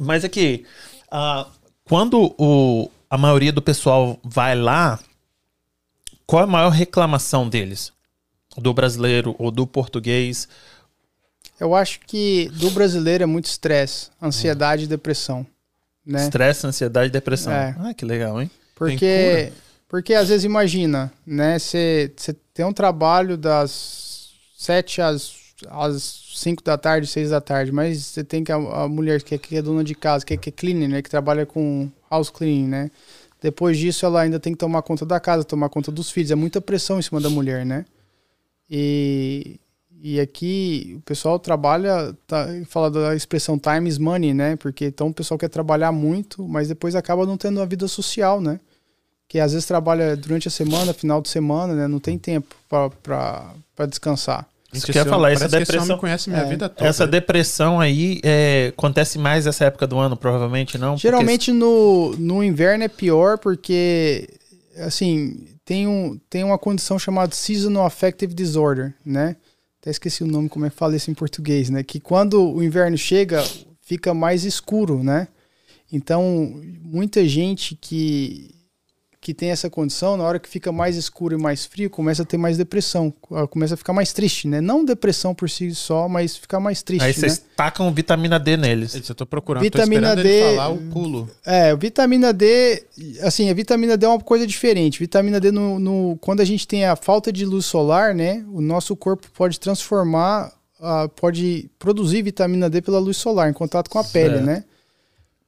Mas 0.00 0.24
aqui, 0.24 0.64
ah, 1.08 1.46
quando 1.84 2.34
o, 2.36 2.90
a 3.10 3.16
maioria 3.18 3.52
do 3.52 3.62
pessoal 3.62 4.18
vai 4.22 4.54
lá, 4.54 4.98
qual 6.26 6.42
é 6.42 6.44
a 6.44 6.48
maior 6.48 6.70
reclamação 6.70 7.48
deles? 7.48 7.92
Do 8.56 8.74
brasileiro 8.74 9.34
ou 9.38 9.50
do 9.50 9.66
português? 9.66 10.48
Eu 11.60 11.74
acho 11.74 12.00
que 12.00 12.48
do 12.54 12.70
brasileiro 12.70 13.22
é 13.24 13.26
muito 13.26 13.46
estresse, 13.46 14.10
ansiedade 14.22 14.84
e 14.84 14.86
depressão, 14.86 15.46
né? 16.04 16.22
Estresse, 16.22 16.66
ansiedade 16.66 17.08
e 17.08 17.12
depressão. 17.12 17.52
É. 17.52 17.76
Ah, 17.78 17.94
que 17.94 18.04
legal, 18.04 18.40
hein? 18.40 18.50
Porque, 18.74 19.52
porque 19.88 20.14
às 20.14 20.28
vezes 20.28 20.44
imagina, 20.44 21.12
né? 21.26 21.58
Você 21.58 22.12
tem 22.52 22.64
um 22.64 22.72
trabalho 22.72 23.36
das 23.36 24.30
7 24.56 25.00
às, 25.00 25.34
às 25.66 26.32
5 26.36 26.62
da 26.62 26.78
tarde, 26.78 27.06
6 27.06 27.30
da 27.30 27.40
tarde, 27.40 27.72
mas 27.72 28.06
você 28.06 28.22
tem 28.22 28.44
que 28.44 28.52
a, 28.52 28.56
a 28.56 28.88
mulher 28.88 29.22
que 29.22 29.34
é, 29.34 29.38
que 29.38 29.56
é 29.56 29.62
dona 29.62 29.82
de 29.82 29.94
casa, 29.94 30.24
que 30.24 30.34
é, 30.34 30.36
que 30.36 30.50
é 30.50 30.52
cleaning, 30.52 30.88
né? 30.88 31.02
Que 31.02 31.10
trabalha 31.10 31.44
com 31.44 31.90
house 32.10 32.30
cleaning, 32.30 32.68
né? 32.68 32.90
Depois 33.40 33.78
disso, 33.78 34.04
ela 34.04 34.20
ainda 34.20 34.40
tem 34.40 34.52
que 34.52 34.58
tomar 34.58 34.82
conta 34.82 35.06
da 35.06 35.20
casa, 35.20 35.44
tomar 35.44 35.68
conta 35.68 35.92
dos 35.92 36.10
filhos. 36.10 36.30
É 36.30 36.34
muita 36.34 36.60
pressão 36.60 36.98
em 36.98 37.02
cima 37.02 37.20
da 37.20 37.30
mulher, 37.30 37.64
né? 37.64 37.84
E, 38.68 39.60
e 40.02 40.20
aqui 40.20 40.94
o 40.98 41.00
pessoal 41.02 41.38
trabalha, 41.38 42.14
tá, 42.26 42.46
fala 42.66 42.90
da 42.90 43.14
expressão 43.14 43.58
time 43.58 43.88
is 43.88 43.98
money, 43.98 44.34
né? 44.34 44.56
Porque 44.56 44.86
então 44.86 45.08
o 45.08 45.14
pessoal 45.14 45.38
quer 45.38 45.48
trabalhar 45.48 45.92
muito, 45.92 46.46
mas 46.46 46.68
depois 46.68 46.94
acaba 46.94 47.26
não 47.26 47.36
tendo 47.36 47.58
uma 47.58 47.66
vida 47.66 47.86
social, 47.88 48.40
né? 48.40 48.60
Que 49.28 49.38
às 49.40 49.52
vezes 49.52 49.66
trabalha 49.66 50.16
durante 50.16 50.48
a 50.48 50.50
semana, 50.50 50.92
final 50.92 51.20
de 51.20 51.28
semana, 51.28 51.74
né? 51.74 51.86
Não 51.88 52.00
tem 52.00 52.18
tempo 52.18 52.56
para 52.68 53.86
descansar. 53.86 54.48
Isso 54.72 54.84
que 54.86 54.92
eu 54.98 55.02
ia 55.02 55.08
falar, 55.08 55.32
essa 55.32 55.48
depressão- 55.48 55.96
conhece 55.98 56.28
minha 56.28 56.42
É. 56.42 56.48
vida 56.48 56.68
toda. 56.68 56.88
Essa 56.88 57.06
depressão 57.06 57.80
aí 57.80 58.20
é, 58.22 58.68
acontece 58.76 59.18
mais 59.18 59.46
nessa 59.46 59.64
época 59.64 59.86
do 59.86 59.98
ano, 59.98 60.16
provavelmente 60.16 60.76
não? 60.76 60.90
porque- 60.92 61.02
Geralmente 61.08 61.52
no, 61.52 62.14
no 62.18 62.44
inverno 62.44 62.84
é 62.84 62.88
pior 62.88 63.38
porque, 63.38 64.28
assim, 64.78 65.46
tem, 65.64 65.86
um, 65.86 66.18
tem 66.28 66.44
uma 66.44 66.58
condição 66.58 66.98
chamada 66.98 67.34
Seasonal 67.34 67.86
Affective 67.86 68.34
Disorder, 68.34 68.94
né? 69.04 69.36
Até 69.80 69.90
esqueci 69.90 70.22
o 70.22 70.26
nome, 70.26 70.48
como 70.48 70.66
é 70.66 70.70
que 70.70 70.76
fala 70.76 70.96
isso 70.96 71.10
em 71.10 71.14
português, 71.14 71.70
né? 71.70 71.82
Que 71.82 71.98
quando 71.98 72.42
o 72.52 72.62
inverno 72.62 72.98
chega, 72.98 73.42
fica 73.80 74.12
mais 74.12 74.44
escuro, 74.44 75.02
né? 75.02 75.28
Então, 75.90 76.60
muita 76.82 77.26
gente 77.26 77.74
que, 77.80 78.50
que 79.28 79.34
tem 79.34 79.50
essa 79.50 79.68
condição, 79.68 80.16
na 80.16 80.24
hora 80.24 80.38
que 80.38 80.48
fica 80.48 80.72
mais 80.72 80.96
escuro 80.96 81.38
e 81.38 81.42
mais 81.42 81.66
frio, 81.66 81.90
começa 81.90 82.22
a 82.22 82.24
ter 82.24 82.38
mais 82.38 82.56
depressão, 82.56 83.12
começa 83.50 83.74
a 83.74 83.76
ficar 83.76 83.92
mais 83.92 84.10
triste, 84.10 84.48
né? 84.48 84.58
Não 84.58 84.82
depressão 84.82 85.34
por 85.34 85.50
si 85.50 85.74
só, 85.74 86.08
mas 86.08 86.34
ficar 86.34 86.58
mais 86.60 86.82
triste, 86.82 87.02
Aí 87.04 87.08
né? 87.10 87.12
vocês 87.12 87.44
tacam 87.54 87.92
vitamina 87.92 88.40
D 88.40 88.56
neles. 88.56 88.94
Eu 89.06 89.14
tô 89.14 89.26
procurando, 89.26 89.62
Vitamina 89.64 90.14
tô 90.14 90.20
esperando 90.20 90.22
D- 90.22 90.46
ele 90.46 90.56
falar 90.56 90.68
o 90.70 90.78
pulo. 90.90 91.30
É, 91.44 91.76
vitamina 91.76 92.32
D, 92.32 92.82
assim, 93.20 93.50
a 93.50 93.52
vitamina 93.52 93.98
D 93.98 94.06
é 94.06 94.08
uma 94.08 94.18
coisa 94.18 94.46
diferente. 94.46 94.98
Vitamina 94.98 95.38
D, 95.38 95.52
no, 95.52 95.78
no- 95.78 96.16
quando 96.22 96.40
a 96.40 96.44
gente 96.46 96.66
tem 96.66 96.86
a 96.86 96.96
falta 96.96 97.30
de 97.30 97.44
luz 97.44 97.66
solar, 97.66 98.14
né, 98.14 98.42
o 98.50 98.62
nosso 98.62 98.96
corpo 98.96 99.28
pode 99.34 99.60
transformar, 99.60 100.50
ah, 100.80 101.06
pode 101.14 101.68
produzir 101.78 102.22
vitamina 102.22 102.70
D 102.70 102.80
pela 102.80 102.98
luz 102.98 103.18
solar, 103.18 103.50
em 103.50 103.52
contato 103.52 103.90
com 103.90 103.98
a 103.98 104.04
pele, 104.04 104.36
Certo. 104.36 104.46
né? 104.46 104.64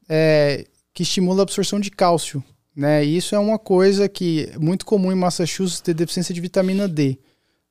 É, 0.06 0.66
que 0.92 1.02
estimula 1.02 1.40
a 1.40 1.44
absorção 1.44 1.80
de 1.80 1.90
cálcio, 1.90 2.44
né? 2.74 3.04
E 3.04 3.16
isso 3.16 3.34
é 3.34 3.38
uma 3.38 3.58
coisa 3.58 4.08
que 4.08 4.50
é 4.52 4.58
muito 4.58 4.86
comum 4.86 5.12
em 5.12 5.16
Massachusetts 5.16 5.80
ter 5.80 5.94
deficiência 5.94 6.34
de 6.34 6.40
vitamina 6.40 6.88
D. 6.88 7.18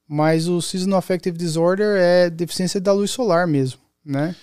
Mas 0.07 0.47
o 0.47 0.61
Seasonal 0.61 0.99
Affective 0.99 1.37
Disorder 1.37 1.97
é 1.99 2.29
deficiência 2.29 2.81
da 2.81 2.91
luz 2.91 3.11
solar 3.11 3.45
mesmo, 3.45 3.79
né? 4.03 4.35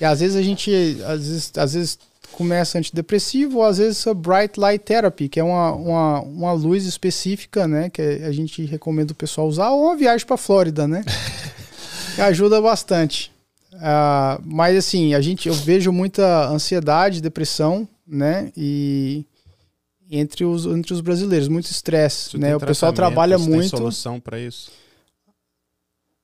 E 0.00 0.04
às 0.04 0.20
vezes 0.20 0.36
a 0.36 0.42
gente, 0.42 0.70
às 1.06 1.20
vezes, 1.20 1.52
às 1.56 1.74
vezes 1.74 1.98
começa 2.32 2.78
antidepressivo, 2.78 3.58
ou 3.58 3.64
às 3.64 3.78
vezes 3.78 4.06
a 4.06 4.14
Bright 4.14 4.58
Light 4.58 4.82
Therapy, 4.82 5.28
que 5.28 5.38
é 5.38 5.44
uma, 5.44 5.72
uma, 5.72 6.20
uma 6.22 6.52
luz 6.52 6.86
específica, 6.86 7.68
né? 7.68 7.90
Que 7.90 8.02
a 8.02 8.32
gente 8.32 8.64
recomenda 8.64 9.12
o 9.12 9.16
pessoal 9.16 9.46
usar, 9.46 9.70
ou 9.70 9.84
uma 9.84 9.96
viagem 9.96 10.26
para 10.26 10.36
Flórida, 10.36 10.88
né? 10.88 11.04
que 12.16 12.20
ajuda 12.20 12.60
bastante. 12.60 13.30
Ah, 13.74 14.40
mas 14.44 14.76
assim, 14.76 15.14
a 15.14 15.20
gente, 15.20 15.48
eu 15.48 15.54
vejo 15.54 15.92
muita 15.92 16.48
ansiedade, 16.48 17.20
depressão, 17.20 17.86
né? 18.06 18.50
E 18.56 19.24
entre 20.12 20.44
os, 20.44 20.66
entre 20.66 20.92
os 20.92 21.00
brasileiros, 21.00 21.48
muito 21.48 21.70
estresse, 21.70 22.36
né? 22.36 22.54
O 22.54 22.60
pessoal 22.60 22.92
trabalha 22.92 23.36
isso 23.36 23.44
tem 23.46 23.54
muito. 23.54 23.70
solução 23.70 24.20
pra 24.20 24.38
isso? 24.38 24.70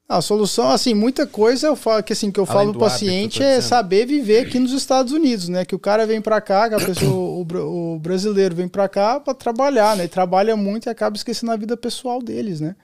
A 0.07 0.23
solução, 0.23 0.71
assim, 0.71 0.95
muita 0.95 1.27
coisa 1.27 1.67
eu 1.67 1.77
falo 1.77 2.03
que 2.03 2.13
assim 2.13 2.31
que 2.31 2.41
eu 2.41 2.45
Além 2.45 2.53
falo 2.55 2.73
pro 2.73 2.85
hábito, 2.85 2.93
paciente 2.93 3.39
tô 3.41 3.45
é 3.45 3.61
saber 3.61 4.07
viver 4.07 4.47
aqui 4.47 4.59
nos 4.59 4.73
Estados 4.73 5.13
Unidos, 5.13 5.49
né? 5.49 5.65
Que 5.65 5.75
o 5.75 5.79
cara 5.79 6.07
vem 6.07 6.21
pra 6.21 6.41
cá, 6.41 6.65
a 6.65 6.81
pessoa, 6.81 7.13
o, 7.45 7.95
o 7.95 7.99
brasileiro 7.99 8.55
vem 8.55 8.69
pra 8.69 8.89
cá 8.89 9.21
pra 9.21 9.35
trabalhar, 9.35 9.97
né? 9.97 10.05
E 10.05 10.09
trabalha 10.09 10.57
muito 10.57 10.87
e 10.87 10.91
acaba 10.91 11.17
esquecendo 11.17 11.53
a 11.53 11.57
vida 11.57 11.77
pessoal 11.77 12.23
deles, 12.23 12.61
né? 12.61 12.75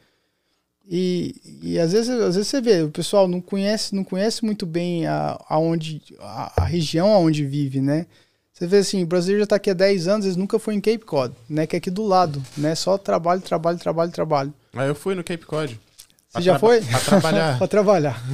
E, 0.87 1.61
e 1.63 1.79
às 1.79 1.93
vezes, 1.93 2.11
às 2.11 2.35
vezes 2.37 2.49
você 2.49 2.61
vê, 2.61 2.83
o 2.83 2.91
pessoal 2.91 3.27
não 3.27 3.41
conhece, 3.41 3.95
não 3.95 4.05
conhece 4.05 4.45
muito 4.45 4.67
bem 4.67 5.07
a, 5.07 5.43
aonde, 5.49 6.03
a, 6.21 6.63
a 6.63 6.65
região 6.67 7.09
onde 7.09 7.45
vive, 7.47 7.81
né? 7.81 8.07
Você 8.55 8.69
vê 8.69 8.77
assim, 8.79 9.03
o 9.03 9.07
brasileiro 9.07 9.43
já 9.43 9.49
tá 9.49 9.57
aqui 9.57 9.69
há 9.69 9.75
10 9.75 10.07
anos, 10.07 10.27
eles 10.27 10.37
nunca 10.37 10.61
foi 10.61 10.75
em 10.75 10.81
Cape 10.81 11.05
Cod, 11.05 11.35
né? 11.51 11.67
Que 11.67 11.75
é 11.75 11.79
aqui 11.79 11.91
do 11.91 12.05
lado, 12.05 12.41
né? 12.57 12.77
Só 12.77 12.97
trabalho, 12.97 13.41
trabalho, 13.41 13.79
trabalho, 13.79 14.13
trabalho. 14.13 14.55
Aí 14.73 14.87
eu 14.87 14.95
fui 14.95 15.17
no 15.17 15.25
Cape 15.25 15.45
Cod. 15.45 15.81
Você 16.29 16.41
já 16.43 16.57
foi? 16.57 16.81
Pra 16.81 17.01
trabalhar. 17.01 17.59
para 17.59 17.67
trabalhar, 17.67 18.25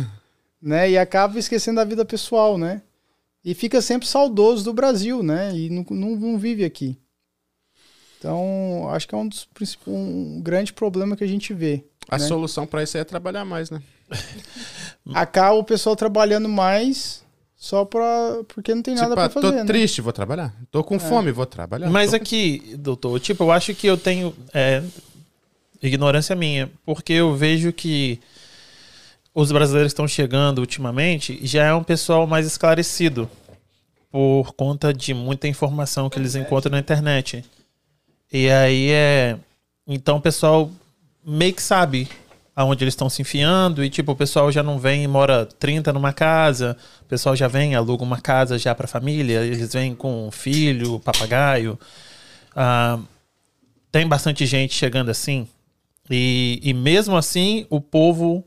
né? 0.60 0.90
E 0.90 0.98
acaba 0.98 1.38
esquecendo 1.38 1.80
a 1.80 1.84
vida 1.84 2.04
pessoal, 2.04 2.58
né? 2.58 2.82
E 3.42 3.54
fica 3.54 3.80
sempre 3.80 4.06
saudoso 4.06 4.62
do 4.62 4.74
Brasil, 4.74 5.22
né? 5.22 5.56
E 5.56 5.70
não, 5.70 5.86
não, 5.88 6.16
não 6.16 6.38
vive 6.38 6.66
aqui. 6.66 6.98
Então, 8.18 8.90
acho 8.90 9.08
que 9.08 9.14
é 9.14 9.18
um 9.18 9.26
dos 9.26 9.46
princip- 9.46 9.88
um 9.88 10.38
grande 10.42 10.74
problema 10.74 11.16
que 11.16 11.24
a 11.24 11.26
gente 11.26 11.54
vê. 11.54 11.82
A 12.10 12.18
né? 12.18 12.26
solução 12.26 12.66
pra 12.66 12.82
isso 12.82 12.98
é 12.98 13.04
trabalhar 13.04 13.46
mais, 13.46 13.70
né? 13.70 13.82
Acaba 15.14 15.54
o 15.54 15.64
pessoal 15.64 15.96
trabalhando 15.96 16.46
mais 16.46 17.24
só 17.60 17.84
pra, 17.84 18.40
porque 18.48 18.74
não 18.74 18.80
tem 18.80 18.94
nada 18.94 19.08
tipo, 19.08 19.16
pra 19.16 19.26
ah, 19.26 19.28
fazer, 19.28 19.46
tô 19.48 19.52
né? 19.52 19.64
triste, 19.66 20.00
vou 20.00 20.14
trabalhar. 20.14 20.50
Tô 20.70 20.82
com 20.82 20.98
fome, 20.98 21.30
vou 21.30 21.44
trabalhar. 21.44 21.90
Mas 21.90 22.10
Tô- 22.10 22.16
aqui, 22.16 22.74
doutor, 22.78 23.20
tipo, 23.20 23.44
eu 23.44 23.52
acho 23.52 23.74
que 23.74 23.86
eu 23.86 23.98
tenho 23.98 24.34
é, 24.54 24.82
ignorância 25.82 26.34
minha, 26.34 26.70
porque 26.86 27.12
eu 27.12 27.36
vejo 27.36 27.70
que 27.70 28.18
os 29.34 29.52
brasileiros 29.52 29.92
que 29.92 29.92
estão 29.92 30.08
chegando 30.08 30.60
ultimamente 30.60 31.38
já 31.46 31.66
é 31.66 31.74
um 31.74 31.84
pessoal 31.84 32.26
mais 32.26 32.46
esclarecido 32.46 33.30
por 34.10 34.54
conta 34.54 34.90
de 34.90 35.12
muita 35.12 35.46
informação 35.46 36.08
que 36.08 36.18
eles 36.18 36.34
encontram 36.34 36.72
na 36.72 36.78
internet. 36.78 37.44
E 38.32 38.48
aí 38.48 38.90
é. 38.90 39.36
Então 39.86 40.16
o 40.16 40.20
pessoal 40.20 40.70
meio 41.22 41.52
que 41.52 41.62
sabe 41.62 42.08
aonde 42.60 42.84
eles 42.84 42.92
estão 42.92 43.08
se 43.08 43.22
enfiando 43.22 43.82
e 43.82 43.88
tipo, 43.88 44.12
o 44.12 44.16
pessoal 44.16 44.52
já 44.52 44.62
não 44.62 44.78
vem 44.78 45.02
e 45.02 45.08
mora 45.08 45.46
30 45.46 45.94
numa 45.94 46.12
casa, 46.12 46.76
o 47.00 47.04
pessoal 47.06 47.34
já 47.34 47.48
vem, 47.48 47.74
aluga 47.74 48.04
uma 48.04 48.20
casa 48.20 48.58
já 48.58 48.74
pra 48.74 48.86
família, 48.86 49.40
eles 49.40 49.72
vêm 49.72 49.94
com 49.94 50.30
filho, 50.30 51.00
papagaio. 51.00 51.78
Ah, 52.54 52.98
tem 53.90 54.06
bastante 54.06 54.44
gente 54.44 54.74
chegando 54.74 55.10
assim. 55.10 55.48
E, 56.10 56.60
e 56.62 56.74
mesmo 56.74 57.16
assim, 57.16 57.66
o 57.70 57.80
povo 57.80 58.44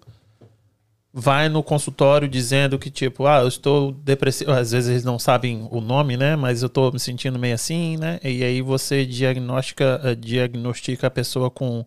vai 1.12 1.50
no 1.50 1.64
consultório 1.64 2.28
dizendo 2.28 2.78
que, 2.78 2.92
tipo, 2.92 3.26
ah, 3.26 3.42
eu 3.42 3.48
estou 3.48 3.94
depressivo. 3.94 4.52
Às 4.52 4.72
vezes 4.72 4.90
eles 4.92 5.04
não 5.04 5.18
sabem 5.18 5.68
o 5.72 5.82
nome, 5.82 6.18
né? 6.18 6.36
Mas 6.36 6.62
eu 6.62 6.68
estou 6.68 6.92
me 6.92 7.00
sentindo 7.00 7.40
meio 7.40 7.56
assim, 7.56 7.98
né? 7.98 8.20
E 8.24 8.44
aí 8.44 8.62
você 8.62 9.06
diagnostica, 9.06 10.02
eh, 10.04 10.16
diagnostica 10.16 11.08
a 11.08 11.12
pessoa 11.12 11.50
com 11.50 11.84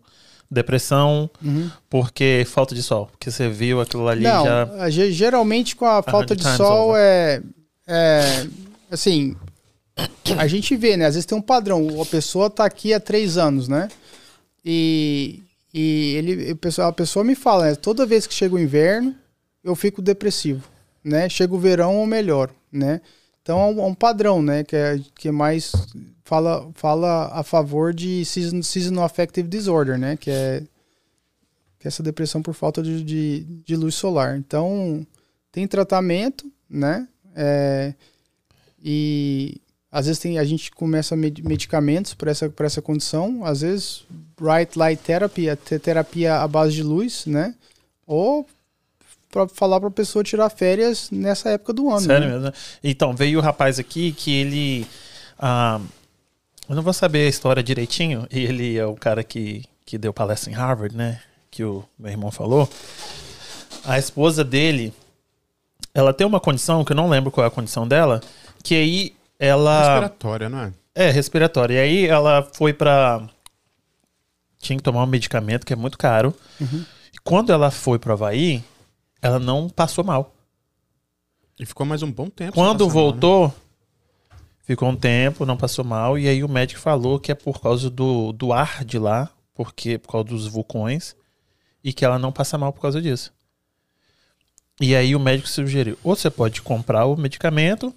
depressão 0.49 1.29
Uhum. 1.43 1.69
porque 1.89 2.43
falta 2.47 2.73
de 2.73 2.81
sol. 2.81 3.07
Porque 3.07 3.29
você 3.29 3.49
viu 3.49 3.81
aquilo 3.81 4.07
ali 4.07 4.23
Não, 4.23 4.45
já. 4.45 4.89
geralmente 4.89 5.75
com 5.75 5.85
a 5.85 6.01
falta 6.01 6.35
de 6.35 6.43
sol 6.55 6.95
é, 6.95 7.41
é 7.87 8.47
assim, 8.91 9.35
a 10.37 10.47
gente 10.47 10.75
vê, 10.75 10.95
né? 10.95 11.05
Às 11.05 11.15
vezes 11.15 11.25
tem 11.25 11.37
um 11.37 11.41
padrão. 11.41 12.01
A 12.01 12.05
pessoa 12.05 12.49
tá 12.49 12.65
aqui 12.65 12.93
há 12.93 12.99
três 12.99 13.37
anos, 13.37 13.67
né? 13.67 13.87
E, 14.63 15.43
e 15.73 16.13
ele, 16.15 16.57
a 16.81 16.91
pessoa 16.91 17.23
me 17.23 17.35
fala, 17.35 17.65
né? 17.69 17.75
Toda 17.75 18.05
vez 18.05 18.27
que 18.27 18.33
chega 18.33 18.55
o 18.55 18.59
inverno, 18.59 19.15
eu 19.63 19.75
fico 19.75 20.01
depressivo, 20.01 20.63
né? 21.03 21.27
Chega 21.29 21.53
o 21.53 21.59
verão, 21.59 21.99
eu 22.01 22.05
melhoro, 22.05 22.53
né? 22.71 23.01
Então 23.41 23.59
é 23.59 23.65
um, 23.65 23.79
é 23.81 23.85
um 23.87 23.93
padrão, 23.93 24.41
né? 24.41 24.63
Que 24.63 24.75
é, 24.75 24.99
que 25.15 25.27
é 25.29 25.31
mais 25.31 25.71
fala, 26.27 26.69
fala 26.73 27.29
a 27.31 27.41
favor 27.41 27.93
de 27.93 28.25
season, 28.25 28.61
seasonal 28.61 29.05
affective 29.05 29.47
disorder, 29.47 29.97
né? 29.97 30.17
Que 30.17 30.29
é, 30.29 30.61
que 31.79 31.87
é 31.87 31.89
essa 31.89 32.03
depressão 32.03 32.41
por 32.41 32.53
falta 32.53 32.83
de, 32.83 33.01
de, 33.01 33.45
de 33.65 33.75
luz 33.77 33.95
solar. 33.95 34.37
Então 34.37 35.07
tem 35.51 35.65
tratamento, 35.65 36.45
né? 36.69 37.07
É, 37.33 37.93
e 38.83 39.61
às 39.89 40.05
vezes 40.05 40.19
tem, 40.19 40.37
a 40.37 40.43
gente 40.43 40.69
começa 40.71 41.15
medicamentos 41.15 42.13
para 42.13 42.29
essa, 42.29 42.53
essa 42.59 42.81
condição, 42.81 43.45
às 43.45 43.61
vezes 43.61 44.03
bright 44.39 44.77
light 44.77 45.01
therapy, 45.01 45.45
terapia 45.81 46.41
à 46.41 46.47
base 46.47 46.73
de 46.73 46.83
luz, 46.83 47.25
né? 47.25 47.55
Ou 48.05 48.45
para 49.31 49.47
falar 49.47 49.79
para 49.79 49.87
a 49.87 49.91
pessoa 49.91 50.23
tirar 50.23 50.49
férias 50.49 51.09
nessa 51.09 51.51
época 51.51 51.71
do 51.71 51.89
ano. 51.89 52.01
Sério 52.01 52.27
né? 52.27 52.33
mesmo? 52.33 52.47
Né? 52.47 52.53
Então, 52.83 53.15
veio 53.15 53.39
o 53.39 53.41
rapaz 53.41 53.79
aqui 53.79 54.11
que 54.11 54.33
ele. 54.33 54.87
Ah, 55.39 55.79
eu 56.69 56.75
não 56.75 56.83
vou 56.83 56.93
saber 56.93 57.25
a 57.25 57.29
história 57.29 57.63
direitinho, 57.63 58.27
e 58.31 58.39
ele 58.39 58.77
é 58.77 58.85
o 58.85 58.95
cara 58.95 59.23
que, 59.23 59.63
que 59.85 59.97
deu 59.97 60.13
palestra 60.13 60.51
em 60.51 60.53
Harvard, 60.53 60.95
né? 60.95 61.21
Que 61.49 61.63
o 61.63 61.83
meu 61.97 62.11
irmão 62.11 62.31
falou. 62.31 62.69
A 63.85 63.97
esposa 63.97 64.43
dele, 64.43 64.93
ela 65.93 66.13
tem 66.13 66.27
uma 66.27 66.39
condição, 66.39 66.83
que 66.83 66.91
eu 66.91 66.95
não 66.95 67.09
lembro 67.09 67.31
qual 67.31 67.45
é 67.45 67.47
a 67.47 67.51
condição 67.51 67.87
dela, 67.87 68.21
que 68.63 68.75
aí 68.75 69.15
ela. 69.39 69.79
Respiratória, 69.79 70.49
não 70.49 70.59
é? 70.59 70.73
É, 70.93 71.09
respiratória. 71.09 71.75
E 71.75 71.79
aí 71.79 72.05
ela 72.07 72.47
foi 72.53 72.73
pra. 72.73 73.27
Tinha 74.59 74.75
que 74.75 74.83
tomar 74.83 75.03
um 75.03 75.07
medicamento 75.07 75.65
que 75.65 75.73
é 75.73 75.75
muito 75.75 75.97
caro. 75.97 76.33
Uhum. 76.59 76.83
E 77.13 77.17
quando 77.23 77.51
ela 77.53 77.69
foi 77.69 77.99
pro 77.99 78.13
Havaí, 78.13 78.63
ela 79.21 79.39
não 79.39 79.69
passou 79.69 80.03
mal. 80.03 80.33
E 81.59 81.65
ficou 81.65 81.85
mais 81.85 82.03
um 82.03 82.11
bom 82.11 82.29
tempo. 82.29 82.53
Quando 82.53 82.89
voltou, 82.89 83.41
mal, 83.41 83.47
né? 83.49 83.53
Ficou 84.67 84.89
um 84.89 84.95
tempo, 84.97 85.45
não 85.45 85.55
passou 85.55 85.85
mal. 85.85 86.19
E 86.19 86.27
aí 86.27 86.43
o 86.43 86.49
médico 86.49 86.81
falou 86.81 87.19
que 87.19 87.31
é 87.31 87.35
por 87.35 87.61
causa 87.61 87.89
do, 87.89 88.33
do 88.33 88.51
ar 88.51 88.83
de 88.83 88.99
lá, 88.99 89.29
porque 89.55 89.97
por 89.97 90.11
causa 90.11 90.27
dos 90.27 90.45
vulcões, 90.45 91.15
e 91.81 91.93
que 91.93 92.03
ela 92.03 92.19
não 92.19 92.33
passa 92.33 92.57
mal 92.57 92.73
por 92.73 92.81
causa 92.81 93.01
disso. 93.01 93.33
E 94.79 94.93
aí 94.93 95.15
o 95.15 95.19
médico 95.19 95.47
sugeriu: 95.47 95.97
ou 96.03 96.15
você 96.15 96.29
pode 96.29 96.61
comprar 96.61 97.05
o 97.05 97.15
medicamento 97.15 97.95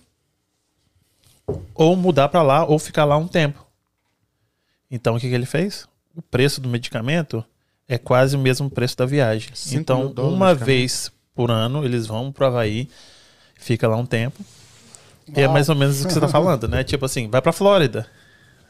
ou 1.75 1.97
mudar 1.97 2.29
para 2.29 2.43
lá, 2.43 2.65
ou 2.65 2.79
ficar 2.79 3.05
lá 3.05 3.17
um 3.17 3.27
tempo. 3.27 3.67
Então 4.89 5.17
o 5.17 5.21
que, 5.21 5.29
que, 5.29 5.35
ele 5.35 5.47
fez? 5.47 5.89
O 6.15 6.23
preço 6.23 6.61
do 6.61 6.69
medicamento 6.69 7.45
é 7.89 7.99
quase 7.99 8.37
o 8.37 8.39
mesmo 8.39 8.71
preço 8.71 8.97
da 8.97 9.05
viagem. 9.05 9.51
Então, 9.73 10.13
uma 10.17 10.55
vez 10.55 11.11
por 11.35 11.51
ano, 11.51 11.85
eles 11.85 12.07
vão 12.07 12.31
pro 12.31 12.47
Havaí, 12.47 12.89
fica 13.57 13.89
lá 13.89 13.97
um 13.97 14.07
tempo. 14.07 14.45
E 15.37 15.41
é 15.41 15.49
mais 15.49 15.69
ou 15.69 15.75
menos 15.75 16.03
o 16.03 16.07
que 16.07 16.13
você 16.13 16.21
tá 16.21 16.29
falando, 16.29 16.69
né? 16.69 16.83
Tipo 16.85 17.05
assim, 17.07 17.29
vai 17.29 17.41
pra 17.41 17.53
Flórida. 17.53 18.07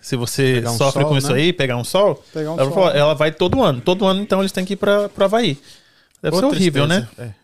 Se 0.01 0.17
você 0.17 0.63
um 0.67 0.77
sofre 0.77 1.03
sol, 1.03 1.09
com 1.09 1.15
né? 1.15 1.19
isso 1.19 1.33
aí, 1.33 1.53
pegar 1.53 1.77
um 1.77 1.85
sol, 1.85 2.25
pegar 2.33 2.53
um 2.53 2.59
ela, 2.59 2.73
sol 2.73 2.91
ela, 2.91 3.15
vai 3.15 3.31
todo 3.31 3.63
ano. 3.63 3.81
Todo 3.81 4.07
ano, 4.07 4.23
então, 4.23 4.41
eles 4.41 4.51
têm 4.51 4.65
que 4.65 4.73
ir 4.73 4.77
pra, 4.77 5.09
pro 5.11 5.25
Havaí. 5.25 5.59
Deve 6.23 6.37
ser 6.37 6.45
horrível, 6.45 6.87
tristeza. 6.87 7.09
né? 7.19 7.35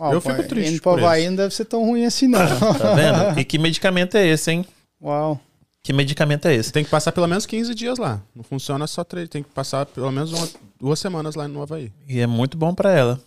É. 0.00 0.14
eu 0.14 0.20
fico 0.20 0.42
triste. 0.42 0.72
Indo 0.72 0.82
pro 0.82 0.92
Havaí 0.92 1.28
não 1.28 1.36
deve 1.36 1.54
ser 1.54 1.64
tão 1.64 1.84
ruim 1.84 2.04
assim, 2.04 2.28
não. 2.28 2.38
tá 2.40 2.94
vendo? 2.94 3.38
E 3.40 3.44
que 3.44 3.58
medicamento 3.58 4.16
é 4.16 4.26
esse, 4.26 4.50
hein? 4.50 4.66
Uau. 5.02 5.40
Que 5.82 5.92
medicamento 5.92 6.46
é 6.46 6.54
esse? 6.54 6.70
Tem 6.72 6.84
que 6.84 6.90
passar 6.90 7.10
pelo 7.12 7.26
menos 7.26 7.44
15 7.44 7.74
dias 7.74 7.98
lá. 7.98 8.20
Não 8.36 8.44
funciona 8.44 8.86
só 8.86 9.02
três. 9.02 9.28
Tem 9.28 9.42
que 9.42 9.50
passar 9.50 9.84
pelo 9.86 10.12
menos 10.12 10.32
uma, 10.32 10.48
duas 10.80 11.00
semanas 11.00 11.34
lá 11.34 11.48
no 11.48 11.60
Havaí. 11.60 11.90
E 12.06 12.20
é 12.20 12.26
muito 12.26 12.56
bom 12.56 12.72
para 12.72 12.92
ela. 12.92 13.20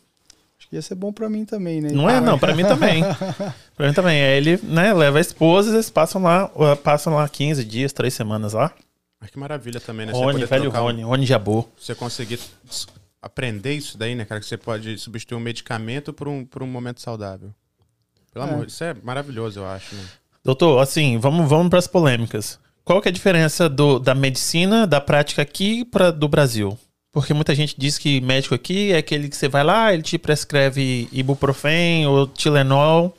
Acho 0.66 0.70
que 0.70 0.76
ia 0.76 0.82
ser 0.82 0.96
bom 0.96 1.14
para 1.14 1.30
mim 1.30 1.46
também, 1.46 1.80
né? 1.80 1.90
Não 1.92 2.10
é, 2.10 2.20
não. 2.20 2.40
Para 2.40 2.56
mim 2.56 2.64
também. 2.64 3.04
para 3.78 3.88
mim 3.88 3.94
também. 3.94 4.20
Aí 4.20 4.38
ele 4.38 4.60
né, 4.64 4.94
leva 4.94 5.20
a 5.20 5.22
esposa 5.22 5.70
e 5.70 5.74
eles 5.76 5.92
passam 5.92 6.24
lá, 6.24 6.50
passam 6.84 7.14
lá 7.14 7.30
15 7.30 7.64
dias, 7.64 7.94
3 7.94 8.12
semanas 8.12 8.54
lá. 8.54 8.74
Mas 9.22 9.30
que 9.30 9.38
maravilha 9.38 9.80
também, 9.80 10.08
né? 10.08 10.12
Rony, 10.12 10.46
velho 10.46 10.72
Rony, 10.72 11.06
um... 11.06 11.08
Rony 11.10 11.26
Jabô. 11.26 11.68
Você 11.80 11.94
conseguir 11.94 12.40
aprender 13.22 13.74
isso 13.74 13.96
daí, 13.96 14.16
né, 14.16 14.26
cara? 14.26 14.42
Que 14.42 14.48
você 14.48 14.58
pode 14.58 14.98
substituir 14.98 15.36
um 15.38 15.40
medicamento 15.40 16.12
por 16.12 16.28
um, 16.28 16.44
por 16.44 16.64
um 16.64 16.68
momento 16.68 17.00
saudável. 17.00 17.54
Pelo 18.34 18.46
é. 18.46 18.50
amor, 18.50 18.66
isso 18.66 18.84
é 18.84 18.96
maravilhoso, 19.04 19.60
eu 19.60 19.68
acho, 19.68 19.96
né? 19.96 20.04
Doutor, 20.44 20.82
assim, 20.82 21.20
vamos, 21.20 21.48
vamos 21.48 21.70
para 21.70 21.80
as 21.80 21.88
polêmicas. 21.88 22.60
Qual 22.84 23.02
que 23.02 23.08
é 23.08 23.12
a 23.12 23.14
diferença 23.14 23.70
do, 23.70 24.00
da 24.00 24.14
medicina, 24.16 24.86
da 24.86 25.00
prática 25.00 25.42
aqui 25.44 25.86
para 25.86 26.12
do 26.12 26.28
Brasil? 26.28 26.78
Porque 27.16 27.34
muita 27.34 27.56
gente 27.56 27.76
diz 27.78 27.98
que 27.98 28.20
médico 28.20 28.54
aqui 28.54 28.92
é 28.92 28.98
aquele 28.98 29.30
que 29.30 29.38
você 29.38 29.48
vai 29.48 29.64
lá, 29.64 29.94
ele 29.94 30.04
te 30.04 30.18
prescreve 30.18 31.08
ibuprofen 31.14 32.06
ou 32.06 32.28
Tilenol 32.28 33.16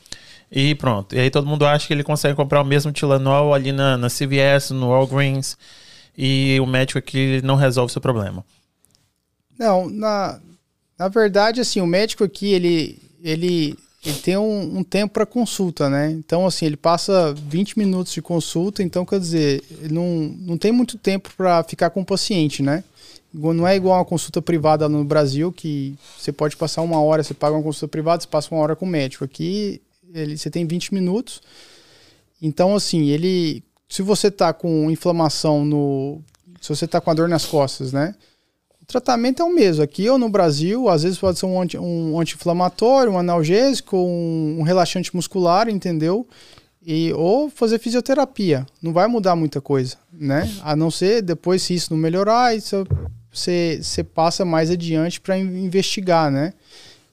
e 0.53 0.75
pronto. 0.75 1.17
E 1.17 1.19
aí 1.19 1.31
todo 1.31 1.47
mundo 1.47 1.65
acha 1.65 1.87
que 1.87 1.95
ele 1.95 2.05
consegue 2.05 2.35
comprar 2.35 2.61
o 2.61 2.65
mesmo 2.65 2.93
Tilenol 2.93 3.55
ali 3.55 3.73
na, 3.73 3.97
na 3.97 4.09
CVS, 4.09 4.69
no 4.73 4.91
Walgreens 4.91 5.57
e 6.15 6.59
o 6.61 6.67
médico 6.67 6.99
aqui 6.99 7.41
não 7.43 7.57
resolve 7.57 7.89
o 7.89 7.93
seu 7.95 8.03
problema. 8.03 8.45
Não, 9.59 9.89
na, 9.89 10.41
na 10.99 11.09
verdade, 11.09 11.63
assim, 11.63 11.81
o 11.81 11.87
médico 11.87 12.23
aqui, 12.23 12.53
ele, 12.53 12.99
ele 13.25 13.79
ele 14.05 14.19
tem 14.19 14.37
um, 14.37 14.81
um 14.81 14.85
tempo 14.85 15.15
para 15.15 15.25
consulta, 15.25 15.89
né? 15.89 16.11
Então, 16.11 16.47
assim, 16.47 16.67
ele 16.67 16.77
passa 16.77 17.33
20 17.33 17.79
minutos 17.79 18.13
de 18.13 18.21
consulta, 18.21 18.83
então, 18.83 19.07
quer 19.07 19.19
dizer, 19.19 19.65
não, 19.91 20.35
não 20.39 20.59
tem 20.59 20.71
muito 20.71 20.99
tempo 20.99 21.31
para 21.35 21.65
ficar 21.65 21.89
com 21.89 22.03
o 22.03 22.07
paciente, 22.07 22.63
né? 22.63 22.85
Não 23.37 23.69
é 23.69 23.77
igual 23.77 23.99
uma 23.99 24.05
consulta 24.05 24.41
privada 24.41 24.89
no 24.89 25.05
Brasil, 25.05 25.53
que 25.53 25.95
você 26.19 26.33
pode 26.33 26.57
passar 26.57 26.81
uma 26.81 27.01
hora, 27.01 27.23
você 27.23 27.35
paga 27.35 27.55
uma 27.55 27.63
consulta 27.63 27.89
privada, 27.89 28.23
você 28.23 28.29
passa 28.29 28.55
uma 28.55 28.63
hora 28.63 28.75
com 28.75 28.87
o 28.87 28.89
médico. 28.89 29.25
Aqui, 29.25 29.83
ele, 30.15 30.39
você 30.39 30.49
tem 30.51 30.67
20 30.67 30.95
minutos. 30.95 31.43
Então, 32.41 32.75
assim, 32.75 33.09
ele. 33.09 33.63
Se 33.89 34.03
você 34.03 34.31
tá 34.31 34.53
com 34.53 34.91
inflamação 34.91 35.65
no. 35.65 36.21
Se 36.61 36.71
você 36.71 36.87
tá 36.87 37.01
com 37.01 37.11
a 37.11 37.15
dor 37.15 37.29
nas 37.29 37.45
costas, 37.45 37.93
né? 37.93 38.15
O 38.83 38.87
tratamento 38.87 39.43
é 39.43 39.45
o 39.45 39.55
mesmo. 39.55 39.83
Aqui 39.83 40.09
ou 40.09 40.17
no 40.17 40.29
Brasil, 40.29 40.89
às 40.89 41.03
vezes 41.03 41.19
pode 41.19 41.39
ser 41.39 41.47
um, 41.47 41.61
anti, 41.61 41.77
um 41.77 42.19
anti-inflamatório, 42.19 43.13
um 43.13 43.19
analgésico, 43.19 43.97
um, 43.97 44.61
um, 44.61 44.63
relaxante 44.63 45.15
muscular, 45.15 45.69
entendeu? 45.69 46.27
E, 46.85 47.13
ou 47.13 47.51
fazer 47.51 47.79
fisioterapia. 47.79 48.65
Não 48.81 48.93
vai 48.93 49.07
mudar 49.09 49.37
muita 49.37 49.61
coisa, 49.61 49.97
né? 50.13 50.51
A 50.63 50.75
não 50.75 50.91
ser 50.91 51.21
depois, 51.21 51.63
se 51.63 51.75
isso 51.75 51.93
não 51.93 51.99
melhorar, 51.99 52.57
isso, 52.57 52.87
você, 53.39 53.81
você 53.83 54.03
passa 54.05 54.45
mais 54.45 54.71
adiante 54.71 55.21
para 55.21 55.39
investigar, 55.39 56.31
né? 56.31 56.53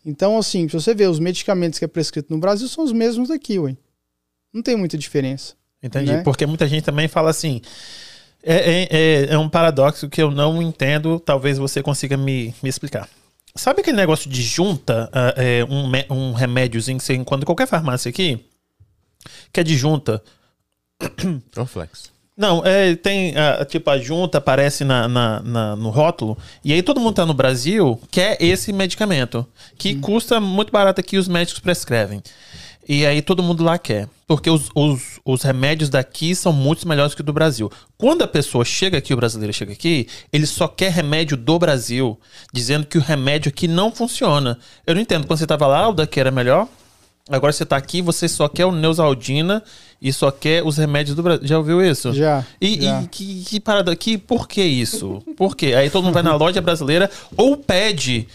Então, 0.05 0.37
assim, 0.37 0.67
se 0.67 0.73
você 0.73 0.93
ver 0.93 1.09
os 1.09 1.19
medicamentos 1.19 1.79
que 1.79 1.85
é 1.85 1.87
prescrito 1.87 2.33
no 2.33 2.39
Brasil, 2.39 2.67
são 2.67 2.83
os 2.83 2.91
mesmos 2.91 3.31
aqui, 3.31 3.57
ué. 3.57 3.75
Não 4.53 4.61
tem 4.61 4.75
muita 4.75 4.97
diferença. 4.97 5.55
Entendi. 5.81 6.11
Né? 6.11 6.21
Porque 6.23 6.45
muita 6.45 6.67
gente 6.67 6.83
também 6.83 7.07
fala 7.07 7.29
assim. 7.29 7.61
É, 8.41 8.55
é, 8.55 8.87
é, 8.91 9.25
é, 9.33 9.37
um 9.37 9.47
paradoxo 9.47 10.09
que 10.09 10.21
eu 10.21 10.29
não 10.29 10.61
entendo, 10.61 11.19
talvez 11.19 11.57
você 11.57 11.81
consiga 11.81 12.17
me, 12.17 12.53
me 12.61 12.69
explicar. 12.69 13.07
Sabe 13.55 13.81
aquele 13.81 13.97
negócio 13.97 14.29
de 14.29 14.41
junta, 14.41 15.09
uh, 15.13 15.39
é, 15.39 15.63
um, 15.63 16.13
um 16.13 16.33
remédiozinho 16.33 16.97
que 16.97 17.03
você 17.03 17.13
encontra 17.13 17.43
em 17.43 17.45
qualquer 17.45 17.67
farmácia 17.67 18.09
aqui? 18.09 18.43
Que 19.51 19.61
é 19.61 19.63
de 19.63 19.77
junta. 19.77 20.21
Proflex. 21.51 22.12
Não, 22.35 22.65
é, 22.65 22.95
tem, 22.95 23.31
uh, 23.31 23.63
tipo, 23.65 23.89
a 23.91 23.97
junta 23.99 24.39
aparece 24.39 24.83
na, 24.83 25.07
na, 25.07 25.39
na, 25.41 25.75
no 25.75 25.91
rótulo, 25.91 26.35
e 26.65 26.73
aí 26.73 26.81
todo 26.81 26.99
mundo 26.99 27.13
tá 27.13 27.25
no 27.27 27.33
Brasil 27.33 27.99
quer 28.09 28.37
esse 28.41 28.73
medicamento, 28.73 29.45
que 29.77 29.93
hum. 29.93 30.01
custa 30.01 30.39
muito 30.39 30.71
barato 30.71 30.99
aqui 30.99 31.17
os 31.17 31.27
médicos 31.27 31.59
prescrevem. 31.59 32.23
E 32.87 33.05
aí 33.05 33.21
todo 33.21 33.41
mundo 33.41 33.63
lá 33.63 33.77
quer. 33.77 34.09
Porque 34.27 34.49
os, 34.49 34.69
os, 34.75 35.19
os, 35.23 35.43
remédios 35.43 35.89
daqui 35.89 36.35
são 36.35 36.51
muito 36.51 36.87
melhores 36.87 37.15
que 37.15 37.21
o 37.21 37.23
do 37.23 37.31
Brasil. 37.31 37.71
Quando 37.97 38.23
a 38.23 38.27
pessoa 38.27 38.65
chega 38.65 38.97
aqui, 38.97 39.13
o 39.13 39.17
brasileiro 39.17 39.53
chega 39.53 39.71
aqui, 39.71 40.07
ele 40.31 40.45
só 40.45 40.67
quer 40.67 40.91
remédio 40.91 41.37
do 41.37 41.57
Brasil, 41.57 42.19
dizendo 42.51 42.85
que 42.85 42.97
o 42.97 43.01
remédio 43.01 43.49
aqui 43.49 43.67
não 43.67 43.91
funciona. 43.91 44.57
Eu 44.85 44.95
não 44.95 45.01
entendo. 45.01 45.27
Quando 45.27 45.37
você 45.37 45.45
estava 45.45 45.67
lá, 45.67 45.87
o 45.87 45.93
daqui 45.93 46.19
era 46.19 46.31
melhor. 46.31 46.67
Agora 47.29 47.53
você 47.53 47.63
está 47.63 47.77
aqui, 47.77 48.01
você 48.01 48.27
só 48.27 48.49
quer 48.49 48.65
o 48.65 48.71
Neusaldina 48.71 49.63
e 50.01 50.11
só 50.11 50.29
quer 50.29 50.63
os 50.63 50.77
remédios 50.77 51.15
do 51.15 51.23
Brasil. 51.23 51.47
Já 51.47 51.57
ouviu 51.57 51.81
isso? 51.81 52.13
Já. 52.13 52.45
E, 52.59 52.81
já. 52.81 53.01
e 53.01 53.07
que, 53.07 53.43
que 53.45 53.59
parada 53.59 53.91
aqui? 53.91 54.17
Por 54.17 54.47
que 54.47 54.61
isso? 54.61 55.23
Por 55.37 55.55
quê? 55.55 55.73
Aí 55.73 55.89
todo 55.89 56.03
mundo 56.03 56.13
vai 56.13 56.23
na 56.23 56.35
loja 56.35 56.59
brasileira 56.59 57.09
ou 57.37 57.55
pede 57.55 58.27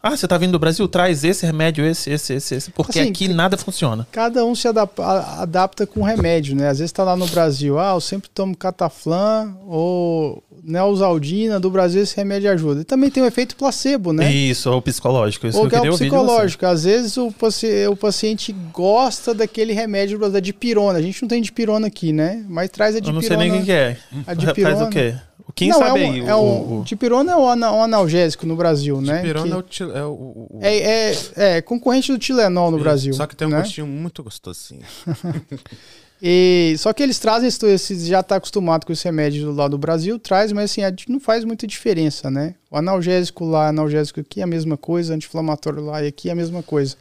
ah, 0.00 0.16
você 0.16 0.28
tá 0.28 0.38
vindo 0.38 0.52
do 0.52 0.60
Brasil? 0.60 0.86
Traz 0.86 1.24
esse 1.24 1.44
remédio, 1.44 1.84
esse, 1.84 2.10
esse, 2.10 2.34
esse, 2.34 2.54
esse. 2.54 2.70
Porque 2.70 3.00
assim, 3.00 3.10
aqui 3.10 3.26
nada 3.26 3.56
funciona. 3.56 4.06
Cada 4.12 4.44
um 4.44 4.54
se 4.54 4.68
adapta, 4.68 5.02
adapta 5.04 5.86
com 5.88 6.02
remédio, 6.02 6.54
né? 6.54 6.68
Às 6.68 6.78
vezes 6.78 6.92
tá 6.92 7.02
lá 7.02 7.16
no 7.16 7.26
Brasil, 7.26 7.80
ah, 7.80 7.94
eu 7.94 8.00
sempre 8.00 8.30
tomo 8.30 8.56
cataflã 8.56 9.52
ou 9.66 10.42
Neosaldina, 10.68 11.58
do 11.58 11.70
Brasil 11.70 12.02
esse 12.02 12.14
remédio 12.14 12.50
ajuda. 12.50 12.82
E 12.82 12.84
também 12.84 13.10
tem 13.10 13.22
o 13.22 13.26
efeito 13.26 13.56
placebo, 13.56 14.12
né? 14.12 14.30
Isso, 14.30 14.70
ou 14.70 14.82
psicológico. 14.82 15.46
Isso 15.46 15.58
ou 15.58 15.68
que, 15.68 15.74
é 15.74 15.80
o 15.80 15.94
psicológico. 15.94 16.66
Às 16.66 16.84
vezes 16.84 17.16
o, 17.16 17.32
paci 17.32 17.86
o 17.88 17.96
paciente 17.96 18.52
gosta 18.72 19.34
daquele 19.34 19.72
remédio 19.72 20.18
da 20.30 20.40
dipirona. 20.40 20.98
A 20.98 21.02
gente 21.02 21.22
não 21.22 21.28
tem 21.28 21.40
dipirona 21.40 21.86
aqui, 21.86 22.12
né? 22.12 22.44
Mas 22.48 22.70
traz 22.70 22.94
a 22.94 23.00
dipirona. 23.00 23.24
Eu 23.24 23.30
não 23.30 23.40
sei 23.40 23.50
nem 23.50 23.62
o 23.62 23.64
que 23.64 23.72
é. 23.72 23.96
A 24.26 24.34
dipirona. 24.34 24.76
Faz 24.76 24.88
o 24.88 24.90
quê? 24.90 25.14
Quem 25.54 25.70
não, 25.70 25.78
sabe 25.78 26.02
é 26.02 26.06
um, 26.06 26.12
aí? 26.12 26.20
É 26.20 26.36
um, 26.36 26.80
o, 26.80 26.84
Dipirona 26.84 27.32
é 27.32 27.36
um, 27.36 27.48
analgésico 27.82 28.46
no 28.46 28.54
Brasil, 28.54 29.00
né? 29.00 29.22
Dipirona 29.22 29.62
que 29.62 29.82
é, 29.82 29.86
o, 29.86 29.90
é, 29.90 30.04
o, 30.04 30.48
é, 30.60 30.76
é, 30.76 31.12
é, 31.36 31.62
concorrente 31.62 32.12
do 32.12 32.18
Tilenol 32.18 32.70
no 32.70 32.78
Brasil. 32.78 33.12
Só 33.14 33.26
que 33.26 33.34
tem 33.34 33.48
um 33.48 33.50
né? 33.50 33.58
gostinho 33.58 33.86
muito 33.86 34.22
gostosinho. 34.22 34.82
E, 36.20 36.74
só 36.78 36.92
que 36.92 37.02
eles 37.02 37.18
trazem 37.18 37.48
esse, 37.48 38.06
já 38.06 38.20
está 38.20 38.36
acostumado 38.36 38.84
com 38.84 38.92
esse 38.92 39.04
remédio 39.04 39.52
lá 39.52 39.68
do 39.68 39.78
Brasil, 39.78 40.18
traz, 40.18 40.52
mas 40.52 40.70
assim, 40.70 40.82
não 41.08 41.20
faz 41.20 41.44
muita 41.44 41.66
diferença, 41.66 42.30
né? 42.30 42.54
O 42.70 42.76
analgésico 42.76 43.44
lá, 43.44 43.68
analgésico 43.68 44.20
aqui 44.20 44.40
é 44.40 44.44
a 44.44 44.46
mesma 44.46 44.76
coisa, 44.76 45.14
anti-inflamatório 45.14 45.84
lá 45.84 46.02
e 46.02 46.08
aqui 46.08 46.28
é 46.28 46.32
a 46.32 46.34
mesma 46.34 46.62
coisa, 46.62 46.96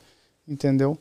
entendeu? 0.48 0.98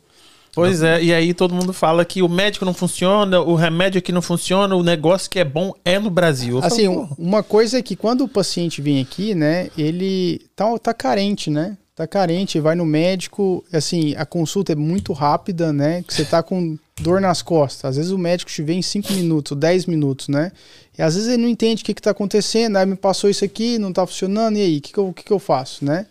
Pois 0.55 0.83
é, 0.83 1.03
e 1.03 1.13
aí 1.13 1.35
todo 1.35 1.55
mundo 1.55 1.75
fala 1.75 2.03
que 2.03 2.23
o 2.23 2.29
médico 2.31 2.65
não 2.65 2.73
funciona, 2.73 3.39
o 3.39 3.55
remédio 3.55 3.99
aqui 3.99 4.11
não 4.11 4.23
funciona, 4.23 4.75
o 4.75 4.83
negócio 4.83 5.29
que 5.29 5.39
é 5.39 5.45
bom 5.45 5.75
é 5.85 5.99
no 5.99 6.09
Brasil. 6.09 6.57
Eu 6.57 6.65
assim, 6.65 6.87
falo, 6.87 7.11
uma 7.19 7.43
coisa 7.43 7.79
é 7.79 7.83
que 7.83 7.95
quando 7.95 8.25
o 8.25 8.29
paciente 8.29 8.81
vem 8.81 9.03
aqui, 9.03 9.35
né, 9.35 9.69
ele 9.77 10.41
tá, 10.57 10.79
tá 10.79 10.95
carente, 10.95 11.51
né? 11.51 11.77
Tá 11.95 12.07
carente, 12.07 12.59
vai 12.59 12.75
no 12.75 12.87
médico, 12.87 13.63
assim, 13.71 14.15
a 14.17 14.25
consulta 14.25 14.73
é 14.73 14.75
muito 14.75 15.13
rápida, 15.13 15.75
né? 15.75 16.03
Que 16.03 16.15
você 16.15 16.25
tá 16.25 16.43
com 16.43 16.79
dor 17.01 17.21
nas 17.21 17.43
costas. 17.43 17.91
Às 17.91 17.97
vezes 17.97 18.11
o 18.11 18.19
médico 18.19 18.51
te 18.51 18.63
vê 18.63 18.73
em 18.73 18.83
5 18.83 19.13
minutos, 19.13 19.57
10 19.57 19.87
minutos, 19.87 20.29
né? 20.29 20.53
E 20.97 21.03
às 21.03 21.15
vezes 21.15 21.29
ele 21.29 21.43
não 21.43 21.49
entende 21.49 21.83
o 21.83 21.85
que, 21.85 21.93
está 21.93 22.11
acontecendo, 22.11 22.77
aí 22.77 22.87
me 22.87 22.97
passou 22.97 23.29
isso 23.29 23.45
aqui, 23.45 23.79
não 23.79 23.91
está 23.91 24.07
funcionando, 24.07 24.57
e 24.57 24.63
aí, 24.63 24.79
o 24.79 24.81
que, 24.81 24.93
que, 24.93 24.99
eu, 24.99 25.13
que, 25.13 25.25
que 25.25 25.33
eu 25.33 25.39
faço, 25.39 25.85
né? 25.85 26.07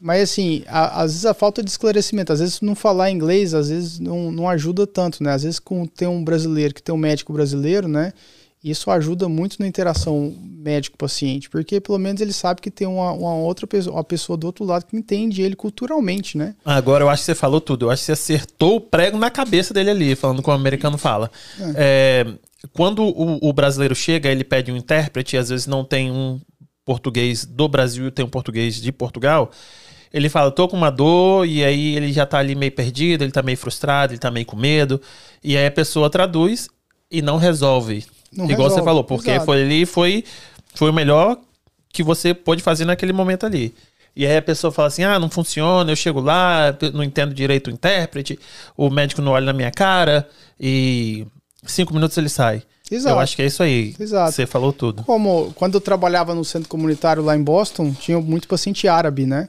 Mas 0.00 0.30
assim, 0.30 0.62
a, 0.66 1.02
às 1.02 1.12
vezes 1.12 1.26
a 1.26 1.34
falta 1.34 1.62
de 1.62 1.70
esclarecimento, 1.70 2.32
às 2.32 2.40
vezes 2.40 2.60
não 2.60 2.74
falar 2.74 3.10
inglês, 3.10 3.52
às 3.52 3.68
vezes 3.68 3.98
não, 3.98 4.30
não 4.32 4.48
ajuda 4.48 4.86
tanto, 4.86 5.22
né? 5.22 5.32
Às 5.32 5.42
vezes 5.42 5.58
com 5.58 5.86
ter 5.86 6.06
um 6.06 6.24
brasileiro 6.24 6.74
que 6.74 6.82
tem 6.82 6.94
um 6.94 6.98
médico 6.98 7.32
brasileiro, 7.32 7.86
né? 7.86 8.12
Isso 8.62 8.90
ajuda 8.90 9.26
muito 9.26 9.56
na 9.58 9.66
interação 9.66 10.36
médico-paciente, 10.38 11.48
porque 11.48 11.80
pelo 11.80 11.98
menos 11.98 12.20
ele 12.20 12.32
sabe 12.32 12.60
que 12.60 12.70
tem 12.70 12.86
uma, 12.86 13.10
uma 13.12 13.34
outra 13.36 13.66
pessoa, 13.66 13.96
uma 13.96 14.04
pessoa 14.04 14.36
do 14.36 14.46
outro 14.46 14.64
lado 14.66 14.84
que 14.84 14.94
entende 14.94 15.40
ele 15.40 15.56
culturalmente, 15.56 16.36
né? 16.36 16.54
Agora 16.62 17.02
eu 17.02 17.08
acho 17.08 17.22
que 17.22 17.26
você 17.26 17.34
falou 17.34 17.58
tudo. 17.58 17.86
Eu 17.86 17.90
acho 17.90 18.02
que 18.02 18.06
você 18.06 18.12
acertou 18.12 18.76
o 18.76 18.80
prego 18.80 19.16
na 19.16 19.30
cabeça 19.30 19.72
dele 19.72 19.90
ali, 19.90 20.14
falando 20.14 20.42
como 20.42 20.54
o 20.54 20.60
americano 20.60 20.98
fala. 20.98 21.30
É. 21.58 22.26
É, 22.26 22.68
quando 22.74 23.02
o, 23.02 23.38
o, 23.48 23.52
brasileiro 23.52 23.94
chega, 23.94 24.30
ele 24.30 24.44
pede 24.44 24.70
um 24.70 24.76
intérprete, 24.76 25.36
e 25.36 25.38
às 25.38 25.48
vezes 25.48 25.66
não 25.66 25.82
tem 25.82 26.10
um 26.10 26.38
português 26.84 27.46
do 27.46 27.66
Brasil 27.66 28.08
e 28.08 28.10
tem 28.10 28.26
um 28.26 28.28
português 28.28 28.74
de 28.74 28.92
Portugal. 28.92 29.50
Ele 30.12 30.28
fala, 30.28 30.50
tô 30.50 30.68
com 30.68 30.76
uma 30.76 30.90
dor, 30.90 31.46
e 31.46 31.64
aí 31.64 31.96
ele 31.96 32.12
já 32.12 32.26
tá 32.26 32.38
ali 32.38 32.54
meio 32.54 32.72
perdido, 32.72 33.24
ele 33.24 33.32
tá 33.32 33.42
meio 33.42 33.56
frustrado, 33.56 34.12
ele 34.12 34.20
tá 34.20 34.30
meio 34.30 34.44
com 34.44 34.56
medo. 34.56 35.00
E 35.42 35.56
aí 35.56 35.64
a 35.64 35.70
pessoa 35.70 36.10
traduz 36.10 36.68
e 37.10 37.22
não 37.22 37.38
resolve 37.38 38.04
não 38.32 38.44
Igual 38.44 38.68
resolve. 38.68 38.74
você 38.74 38.82
falou, 38.84 39.04
porque 39.04 39.30
Exato. 39.30 39.46
foi 39.46 39.62
ali, 39.62 39.86
foi, 39.86 40.24
foi 40.74 40.90
o 40.90 40.92
melhor 40.92 41.38
que 41.92 42.02
você 42.02 42.32
pôde 42.32 42.62
fazer 42.62 42.84
naquele 42.84 43.12
momento 43.12 43.44
ali. 43.46 43.74
E 44.14 44.26
aí 44.26 44.36
a 44.36 44.42
pessoa 44.42 44.72
fala 44.72 44.88
assim: 44.88 45.04
ah, 45.04 45.18
não 45.18 45.30
funciona, 45.30 45.90
eu 45.90 45.96
chego 45.96 46.20
lá, 46.20 46.76
não 46.92 47.02
entendo 47.04 47.32
direito 47.34 47.68
o 47.68 47.70
intérprete, 47.70 48.38
o 48.76 48.90
médico 48.90 49.22
não 49.22 49.32
olha 49.32 49.46
na 49.46 49.52
minha 49.52 49.70
cara 49.70 50.28
e 50.58 51.26
cinco 51.64 51.94
minutos 51.94 52.16
ele 52.18 52.28
sai. 52.28 52.62
Exato. 52.90 53.14
Eu 53.14 53.20
acho 53.20 53.36
que 53.36 53.42
é 53.42 53.46
isso 53.46 53.62
aí. 53.62 53.94
Exato. 54.00 54.32
Você 54.32 54.46
falou 54.46 54.72
tudo. 54.72 55.04
Como 55.04 55.52
quando 55.54 55.74
eu 55.76 55.80
trabalhava 55.80 56.34
no 56.34 56.44
centro 56.44 56.68
comunitário 56.68 57.22
lá 57.22 57.36
em 57.36 57.42
Boston, 57.42 57.92
tinha 57.92 58.20
muito 58.20 58.48
paciente 58.48 58.88
árabe, 58.88 59.26
né? 59.26 59.48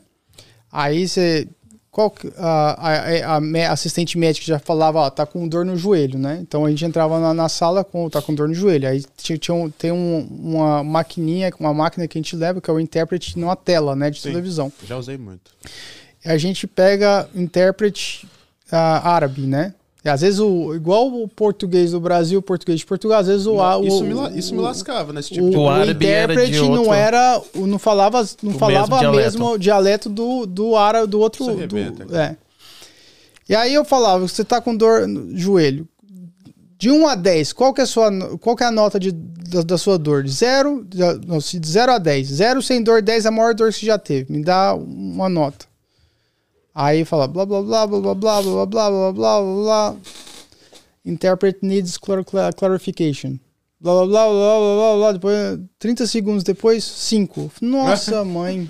Aí 0.71 1.07
você 1.07 1.47
qual 1.91 2.13
a, 2.37 2.89
a, 2.89 3.37
a, 3.37 3.71
assistente 3.71 4.17
médica 4.17 4.47
já 4.47 4.57
falava, 4.57 4.99
ó, 4.99 5.09
tá 5.09 5.25
com 5.25 5.45
dor 5.45 5.65
no 5.65 5.75
joelho, 5.75 6.17
né? 6.17 6.39
Então 6.41 6.65
a 6.65 6.69
gente 6.69 6.85
entrava 6.85 7.19
na, 7.19 7.33
na 7.33 7.49
sala 7.49 7.83
com 7.83 8.09
tá 8.09 8.21
com 8.21 8.33
dor 8.33 8.47
no 8.47 8.53
joelho. 8.53 8.87
Aí 8.87 9.03
tinha, 9.17 9.37
tinha 9.37 9.53
um, 9.53 9.69
tem 9.69 9.91
um, 9.91 10.25
uma 10.29 10.83
maquininha, 10.83 11.51
uma 11.59 11.73
máquina 11.73 12.07
que 12.07 12.17
a 12.17 12.21
gente 12.21 12.33
leva, 12.35 12.61
que 12.61 12.69
é 12.69 12.73
o 12.73 12.79
intérprete 12.79 13.37
numa 13.37 13.57
tela, 13.57 13.93
né, 13.93 14.09
de 14.09 14.21
Sim, 14.21 14.29
televisão. 14.29 14.71
Já 14.87 14.97
usei 14.97 15.17
muito. 15.17 15.51
A 16.23 16.37
gente 16.37 16.65
pega 16.65 17.27
intérprete 17.35 18.25
uh, 18.71 18.75
árabe, 19.03 19.41
né? 19.41 19.73
E 20.03 20.09
às 20.09 20.21
vezes, 20.21 20.39
o, 20.39 20.73
igual 20.73 21.07
o 21.07 21.27
português 21.27 21.91
do 21.91 21.99
Brasil, 21.99 22.39
o 22.39 22.41
português 22.41 22.79
de 22.79 22.85
Portugal, 22.85 23.19
às 23.19 23.27
vezes 23.27 23.45
o. 23.45 23.57
Não, 23.57 23.83
isso, 23.83 24.03
o, 24.03 24.03
me, 24.03 24.37
isso 24.37 24.55
me 24.55 24.61
lascava 24.61 25.13
nesse 25.13 25.29
tipo 25.29 25.45
o, 25.45 25.49
de 25.51 25.57
O 25.57 25.91
intérprete 25.91 26.57
era 26.57 26.67
não 26.67 26.93
era. 26.93 27.41
Não 27.53 27.77
falava, 27.77 28.27
não 28.41 28.53
falava 28.53 28.99
mesmo, 28.99 29.15
mesmo 29.15 29.59
dialeto 29.59 30.09
do, 30.09 30.47
do 30.47 30.75
árabe, 30.75 31.07
do 31.07 31.19
outro. 31.19 31.45
Do, 31.45 32.15
é. 32.15 32.35
E 33.47 33.53
aí 33.53 33.73
eu 33.73 33.85
falava, 33.85 34.27
você 34.27 34.43
tá 34.43 34.59
com 34.59 34.75
dor 34.75 35.07
no 35.07 35.37
joelho. 35.37 35.87
De 36.79 36.89
1 36.89 37.07
a 37.07 37.13
10, 37.13 37.53
qual 37.53 37.71
que 37.71 37.81
é 37.81 37.83
a, 37.83 37.87
sua, 37.87 38.09
qual 38.39 38.55
que 38.55 38.63
é 38.63 38.65
a 38.65 38.71
nota 38.71 38.99
de, 38.99 39.11
da, 39.11 39.61
da 39.61 39.77
sua 39.77 39.99
dor? 39.99 40.23
De 40.23 40.31
0, 40.31 40.83
de 40.89 41.69
0 41.69 41.91
a 41.91 41.99
10. 41.99 42.27
0 42.27 42.61
sem 42.63 42.81
dor, 42.81 43.03
10 43.03 43.25
é 43.25 43.27
a 43.27 43.31
maior 43.31 43.53
dor 43.53 43.71
que 43.71 43.77
você 43.77 43.85
já 43.85 43.99
teve. 43.99 44.33
Me 44.33 44.43
dá 44.43 44.73
uma 44.73 45.29
nota. 45.29 45.67
Aí 46.73 47.03
fala 47.03 47.27
blá 47.27 47.45
blá 47.45 47.61
blá 47.61 47.87
blá 47.87 47.99
blá 47.99 48.15
blá 48.15 48.41
blá 48.41 48.65
blá 48.65 48.65
blá 48.65 48.91
blá 48.91 49.11
blá 49.11 49.41
blá 49.41 49.95
Interpret 51.05 51.57
needs 51.61 51.97
clarification. 51.97 53.37
Blá 53.79 53.93
blá 53.93 54.05
blá 54.05 54.29
blá 54.29 54.59
blá 54.59 54.75
blá 54.75 54.97
blá. 54.97 55.11
Depois, 55.13 55.59
30 55.79 56.05
segundos 56.07 56.43
depois, 56.43 56.83
5. 56.83 57.51
Nossa, 57.61 58.23
mãe. 58.23 58.69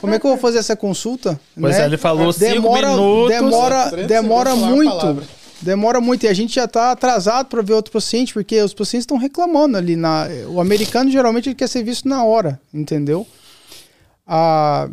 Como 0.00 0.14
é 0.14 0.18
que 0.20 0.24
eu 0.24 0.30
vou 0.30 0.38
fazer 0.38 0.58
essa 0.58 0.76
consulta? 0.76 1.38
Pois 1.58 1.76
né? 1.76 1.82
é, 1.82 1.86
ele 1.86 1.98
falou 1.98 2.32
5 2.32 2.72
minutos. 2.72 3.28
Demora, 3.28 3.90
demora 4.06 4.54
muito. 4.54 5.22
Demora 5.60 6.00
muito. 6.00 6.24
E 6.24 6.28
a 6.28 6.32
gente 6.32 6.54
já 6.54 6.64
está 6.64 6.92
atrasado 6.92 7.46
para 7.48 7.60
ver 7.60 7.72
outro 7.72 7.92
paciente, 7.92 8.32
porque 8.32 8.62
os 8.62 8.72
pacientes 8.72 9.02
estão 9.02 9.16
reclamando 9.16 9.76
ali. 9.76 9.96
Na, 9.96 10.28
o 10.48 10.60
americano 10.60 11.10
geralmente 11.10 11.48
ele 11.48 11.56
quer 11.56 11.68
ser 11.68 11.82
visto 11.82 12.08
na 12.08 12.24
hora, 12.24 12.60
entendeu? 12.72 13.26
Ah. 14.24 14.88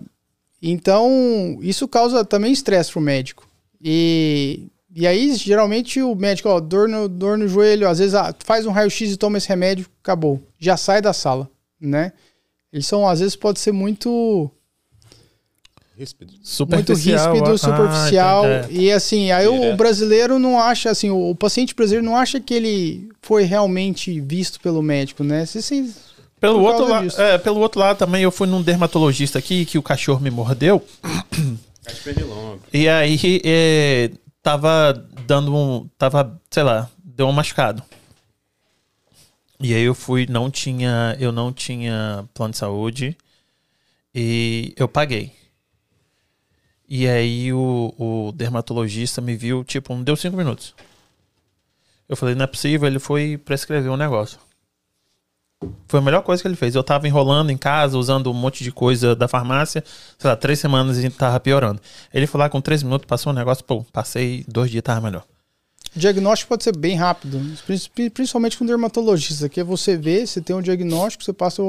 Então, 0.61 1.57
isso 1.61 1.87
causa 1.87 2.25
também 2.25 2.51
estresse 2.51 2.91
pro 2.91 3.01
médico. 3.01 3.47
E, 3.81 4.67
e 4.93 5.07
aí, 5.07 5.33
geralmente, 5.35 6.01
o 6.01 6.13
médico, 6.15 6.49
ó, 6.49 6.59
dor 6.59 6.89
no, 6.89 7.07
dor 7.07 7.37
no 7.37 7.47
joelho, 7.47 7.87
às 7.87 7.99
vezes 7.99 8.13
ah, 8.13 8.35
faz 8.39 8.65
um 8.65 8.71
raio-x 8.71 9.11
e 9.11 9.17
toma 9.17 9.37
esse 9.37 9.47
remédio, 9.47 9.85
acabou. 10.03 10.41
Já 10.57 10.75
sai 10.75 11.01
da 11.01 11.13
sala, 11.13 11.49
né? 11.79 12.11
Eles 12.71 12.85
são, 12.85 13.07
às 13.07 13.19
vezes, 13.19 13.35
pode 13.35 13.59
ser 13.59 13.71
muito. 13.71 14.51
Ríspido. 15.97 16.33
Muito 16.69 16.93
ríspido, 16.93 17.57
superficial. 17.57 18.45
Ah, 18.45 18.67
e 18.69 18.91
assim, 18.91 19.31
aí 19.31 19.47
o 19.47 19.75
brasileiro 19.75 20.39
não 20.39 20.59
acha, 20.59 20.89
assim, 20.89 21.09
o, 21.09 21.31
o 21.31 21.35
paciente 21.35 21.75
brasileiro 21.75 22.05
não 22.05 22.15
acha 22.15 22.39
que 22.39 22.53
ele 22.53 23.09
foi 23.21 23.43
realmente 23.43 24.19
visto 24.21 24.61
pelo 24.61 24.81
médico, 24.81 25.23
né? 25.23 25.45
Você, 25.45 25.61
você 25.61 25.93
pelo 26.39 26.61
outro, 26.61 26.87
lado, 26.87 27.21
é, 27.21 27.37
pelo 27.37 27.59
outro 27.59 27.79
lado 27.79 27.97
também, 27.97 28.23
eu 28.23 28.31
fui 28.31 28.47
num 28.47 28.61
dermatologista 28.61 29.39
aqui 29.39 29.65
que 29.65 29.77
o 29.77 29.83
cachorro 29.83 30.19
me 30.19 30.31
mordeu. 30.31 30.85
e 32.73 32.87
aí 32.87 33.41
é, 33.43 34.11
tava 34.41 34.93
dando 35.25 35.55
um. 35.55 35.89
Tava, 35.97 36.39
sei 36.49 36.63
lá, 36.63 36.89
deu 37.03 37.27
um 37.27 37.31
machucado. 37.31 37.83
E 39.59 39.73
aí 39.73 39.83
eu 39.83 39.93
fui, 39.93 40.25
não 40.29 40.49
tinha. 40.49 41.15
Eu 41.19 41.31
não 41.31 41.51
tinha 41.51 42.25
plano 42.33 42.51
de 42.51 42.57
saúde. 42.57 43.17
E 44.15 44.73
eu 44.77 44.87
paguei. 44.87 45.33
E 46.87 47.07
aí 47.07 47.53
o, 47.53 47.93
o 47.97 48.31
dermatologista 48.31 49.21
me 49.21 49.35
viu, 49.35 49.63
tipo, 49.63 49.93
não 49.93 50.03
deu 50.03 50.15
cinco 50.15 50.35
minutos. 50.35 50.73
Eu 52.07 52.17
falei, 52.17 52.33
não 52.33 52.45
é 52.45 52.47
possível, 52.47 52.87
ele 52.87 52.97
foi 52.97 53.37
prescrever 53.37 53.91
um 53.91 53.97
negócio. 53.97 54.39
Foi 55.87 55.99
a 55.99 56.03
melhor 56.03 56.21
coisa 56.21 56.41
que 56.41 56.47
ele 56.47 56.55
fez. 56.55 56.75
Eu 56.75 56.83
tava 56.83 57.07
enrolando 57.07 57.49
em 57.49 57.57
casa, 57.57 57.97
usando 57.97 58.31
um 58.31 58.33
monte 58.33 58.63
de 58.63 58.71
coisa 58.71 59.15
da 59.15 59.27
farmácia, 59.27 59.83
sei 60.17 60.29
lá, 60.29 60.35
três 60.35 60.59
semanas 60.59 61.03
e 61.03 61.09
tava 61.09 61.39
piorando. 61.39 61.81
Ele 62.13 62.27
foi 62.27 62.39
lá 62.39 62.49
com 62.49 62.61
três 62.61 62.81
minutos, 62.81 63.05
passou 63.05 63.33
um 63.33 63.35
negócio, 63.35 63.63
pô, 63.63 63.83
passei 63.91 64.45
dois 64.47 64.71
dias, 64.71 64.83
tava 64.83 65.01
melhor. 65.01 65.23
O 65.95 65.99
diagnóstico 65.99 66.49
pode 66.49 66.63
ser 66.63 66.77
bem 66.77 66.95
rápido, 66.95 67.41
principalmente 68.13 68.57
com 68.57 68.65
dermatologista, 68.65 69.49
que 69.49 69.59
é 69.59 69.63
você 69.63 69.97
vê, 69.97 70.25
você 70.25 70.39
tem 70.39 70.55
um 70.55 70.61
diagnóstico, 70.61 71.23
você 71.23 71.33
passa 71.33 71.63
o, 71.63 71.65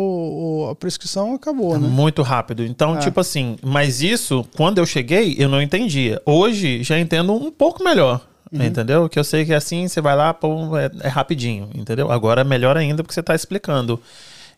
o, 0.67 0.71
a 0.71 0.75
prescrição 0.75 1.35
acabou, 1.35 1.79
né? 1.79 1.89
Muito 1.89 2.21
rápido. 2.21 2.63
Então, 2.63 2.97
é. 2.97 3.01
tipo 3.01 3.19
assim, 3.19 3.57
mas 3.63 4.03
isso, 4.03 4.45
quando 4.55 4.77
eu 4.77 4.85
cheguei, 4.85 5.37
eu 5.39 5.49
não 5.49 5.61
entendia. 5.61 6.21
Hoje, 6.27 6.83
já 6.83 7.01
entendo 7.01 7.33
um 7.33 7.51
pouco 7.51 7.83
melhor. 7.83 8.21
Uhum. 8.53 8.65
Entendeu? 8.65 9.09
Que 9.09 9.19
eu 9.19 9.25
sei 9.25 9.45
que 9.45 9.55
assim 9.55 9.87
você 9.87 10.01
vai 10.01 10.17
lá, 10.17 10.35
pô, 10.35 10.77
é, 10.77 10.91
é 11.01 11.09
rapidinho, 11.09 11.71
entendeu? 11.75 12.11
Agora 12.11 12.41
é 12.41 12.45
melhor 12.45 12.77
ainda 12.77 13.03
porque 13.03 13.15
você 13.15 13.21
está 13.21 13.35
explicando. 13.35 14.01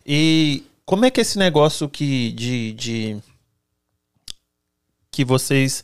E 0.05 0.63
como 0.85 1.05
é 1.05 1.11
que 1.11 1.21
esse 1.21 1.37
negócio 1.37 1.87
que 1.87 2.31
de, 2.31 2.73
de 2.73 3.17
que 5.11 5.23
vocês 5.23 5.83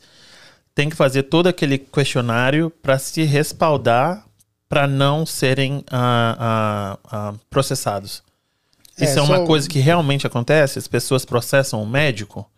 têm 0.73 0.89
que 0.89 0.95
fazer 0.95 1.23
todo 1.23 1.47
aquele 1.47 1.77
questionário 1.77 2.71
para 2.81 2.97
se 2.97 3.23
respaldar 3.23 4.25
para 4.67 4.87
não 4.87 5.25
serem 5.25 5.83
ah, 5.91 6.35
ah, 6.39 6.99
ah, 7.11 7.33
processados? 7.49 8.23
Isso 8.97 9.17
é, 9.17 9.21
é 9.21 9.21
uma 9.21 9.45
coisa 9.45 9.69
que 9.69 9.79
realmente 9.79 10.25
acontece? 10.25 10.79
As 10.79 10.87
pessoas 10.87 11.23
processam 11.25 11.81
o 11.81 11.87
médico? 11.87 12.49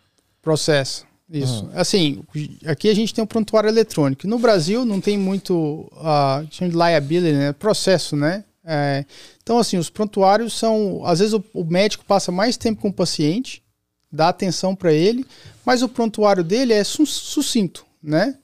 Processo. 0.41 1.05
Isso. 1.31 1.65
Hum. 1.65 1.69
Assim, 1.73 2.23
aqui 2.65 2.89
a 2.89 2.93
gente 2.93 3.13
tem 3.13 3.23
um 3.23 3.27
prontuário 3.27 3.69
eletrônico. 3.69 4.27
No 4.27 4.37
Brasil 4.37 4.83
não 4.83 4.99
tem 4.99 5.17
muito 5.17 5.89
uh, 5.93 6.45
de 6.49 6.67
liability, 6.67 7.33
né? 7.33 7.53
Processo, 7.53 8.15
né? 8.15 8.43
É, 8.63 9.05
então, 9.41 9.57
assim, 9.57 9.77
os 9.77 9.89
prontuários 9.89 10.53
são. 10.53 11.01
Às 11.05 11.19
vezes 11.19 11.33
o, 11.33 11.43
o 11.53 11.63
médico 11.63 12.05
passa 12.05 12.31
mais 12.31 12.57
tempo 12.57 12.81
com 12.81 12.89
o 12.89 12.93
paciente, 12.93 13.63
dá 14.11 14.29
atenção 14.29 14.75
para 14.75 14.93
ele, 14.93 15.25
mas 15.65 15.81
o 15.81 15.89
prontuário 15.89 16.43
dele 16.43 16.73
é 16.73 16.83
sucinto, 16.83 17.85
né? 18.03 18.35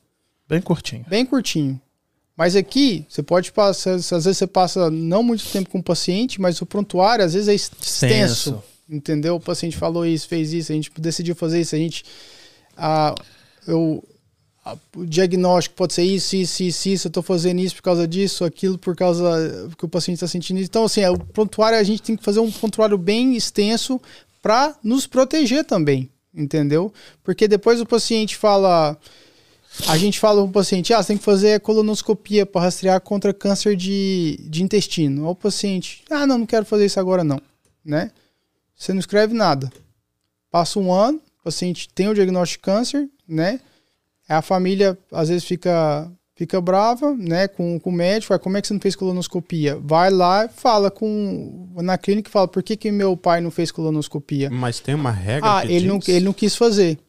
Bem 0.48 0.62
curtinho. 0.62 1.06
Bem 1.08 1.26
curtinho. 1.26 1.80
Mas 2.36 2.56
aqui, 2.56 3.06
você 3.10 3.24
pode 3.24 3.52
passar, 3.52 3.96
às 3.96 4.10
vezes 4.10 4.38
você 4.38 4.48
passa 4.48 4.92
não 4.92 5.24
muito 5.24 5.44
tempo 5.46 5.70
com 5.70 5.80
o 5.80 5.84
paciente, 5.84 6.40
mas 6.40 6.62
o 6.62 6.66
prontuário 6.68 7.26
às 7.26 7.34
vezes 7.34 7.50
é 7.50 7.54
extenso. 7.56 8.64
Entendeu? 8.90 9.36
O 9.36 9.40
paciente 9.40 9.76
falou 9.76 10.06
isso, 10.06 10.28
fez 10.28 10.54
isso, 10.54 10.72
a 10.72 10.76
gente 10.76 10.90
decidiu 10.98 11.36
fazer 11.36 11.60
isso, 11.60 11.76
a 11.76 11.78
gente. 11.78 12.06
Ah, 12.78 13.16
eu, 13.68 14.04
o 14.96 15.06
diagnóstico 15.06 15.76
pode 15.76 15.94
ser 15.94 16.04
isso, 16.04 16.36
isso, 16.36 16.64
isso, 16.64 16.90
isso, 16.90 17.08
eu 17.08 17.10
estou 17.10 17.24
fazendo 17.24 17.60
isso 17.60 17.76
por 17.76 17.84
causa 17.84 18.08
disso, 18.08 18.44
aquilo 18.44 18.78
por 18.78 18.96
causa 18.96 19.70
que 19.78 19.86
o 19.86 19.90
paciente 19.90 20.16
está 20.16 20.28
sentindo. 20.28 20.60
Então, 20.60 20.86
assim, 20.86 21.02
é, 21.02 21.10
o 21.10 21.18
prontuário, 21.18 21.78
a 21.78 21.84
gente 21.84 22.02
tem 22.02 22.16
que 22.16 22.24
fazer 22.24 22.40
um 22.40 22.52
prontuário 22.52 22.98
bem 22.98 23.36
extenso 23.36 24.02
para 24.42 24.76
nos 24.84 25.08
proteger 25.08 25.64
também, 25.64 26.10
entendeu? 26.34 26.94
Porque 27.24 27.48
depois 27.48 27.80
o 27.82 27.86
paciente 27.86 28.36
fala, 28.36 28.98
a 29.88 29.98
gente 29.98 30.20
fala 30.20 30.42
para 30.42 30.50
o 30.50 30.54
paciente, 30.54 30.94
ah, 30.94 31.02
você 31.02 31.10
tem 31.10 31.18
que 31.18 31.24
fazer 31.24 31.60
colonoscopia 31.62 32.46
para 32.46 32.62
rastrear 32.62 33.00
contra 33.02 33.34
câncer 33.34 33.76
de, 33.76 34.40
de 34.50 34.64
intestino. 34.64 35.26
Ou 35.26 35.32
o 35.32 35.36
paciente, 35.36 36.04
ah, 36.10 36.26
não, 36.26 36.40
não 36.40 36.46
quero 36.46 36.66
fazer 36.66 36.86
isso 36.86 37.00
agora 37.00 37.24
não, 37.24 37.42
né? 37.84 38.12
Você 38.76 38.94
não 38.94 39.00
escreve 39.00 39.34
nada. 39.34 39.72
Passa 40.52 40.80
um 40.80 40.92
ano, 40.94 41.22
paciente 41.48 41.90
tem 41.90 42.10
o 42.10 42.14
diagnóstico 42.14 42.62
de 42.62 42.66
câncer, 42.66 43.10
né? 43.28 43.60
A 44.28 44.42
família 44.42 44.98
às 45.12 45.30
vezes 45.30 45.46
fica 45.46 46.12
fica 46.36 46.62
brava, 46.62 47.16
né, 47.16 47.48
com, 47.48 47.80
com 47.80 47.90
o 47.90 47.94
médico, 47.94 48.32
ah, 48.32 48.38
como 48.38 48.58
é 48.58 48.62
que 48.62 48.68
você 48.68 48.74
não 48.74 48.80
fez 48.80 48.96
colonoscopia? 48.96 49.76
Vai 49.82 50.12
lá, 50.12 50.48
fala 50.48 50.92
com 50.92 51.68
na 51.78 51.98
clínica, 51.98 52.30
fala 52.30 52.48
por 52.48 52.62
que, 52.62 52.78
que 52.78 52.92
meu 52.92 53.18
pai 53.18 53.42
não 53.42 53.50
fez 53.50 53.72
colonoscopia? 53.72 54.48
Mas 54.52 54.80
tem 54.80 54.94
uma 54.94 55.10
regra 55.10 55.58
Ah, 55.58 55.66
ele 55.66 55.80
diz? 55.80 55.88
não 55.88 56.00
ele 56.08 56.26
não 56.26 56.34
quis 56.34 56.56
fazer. 56.56 57.00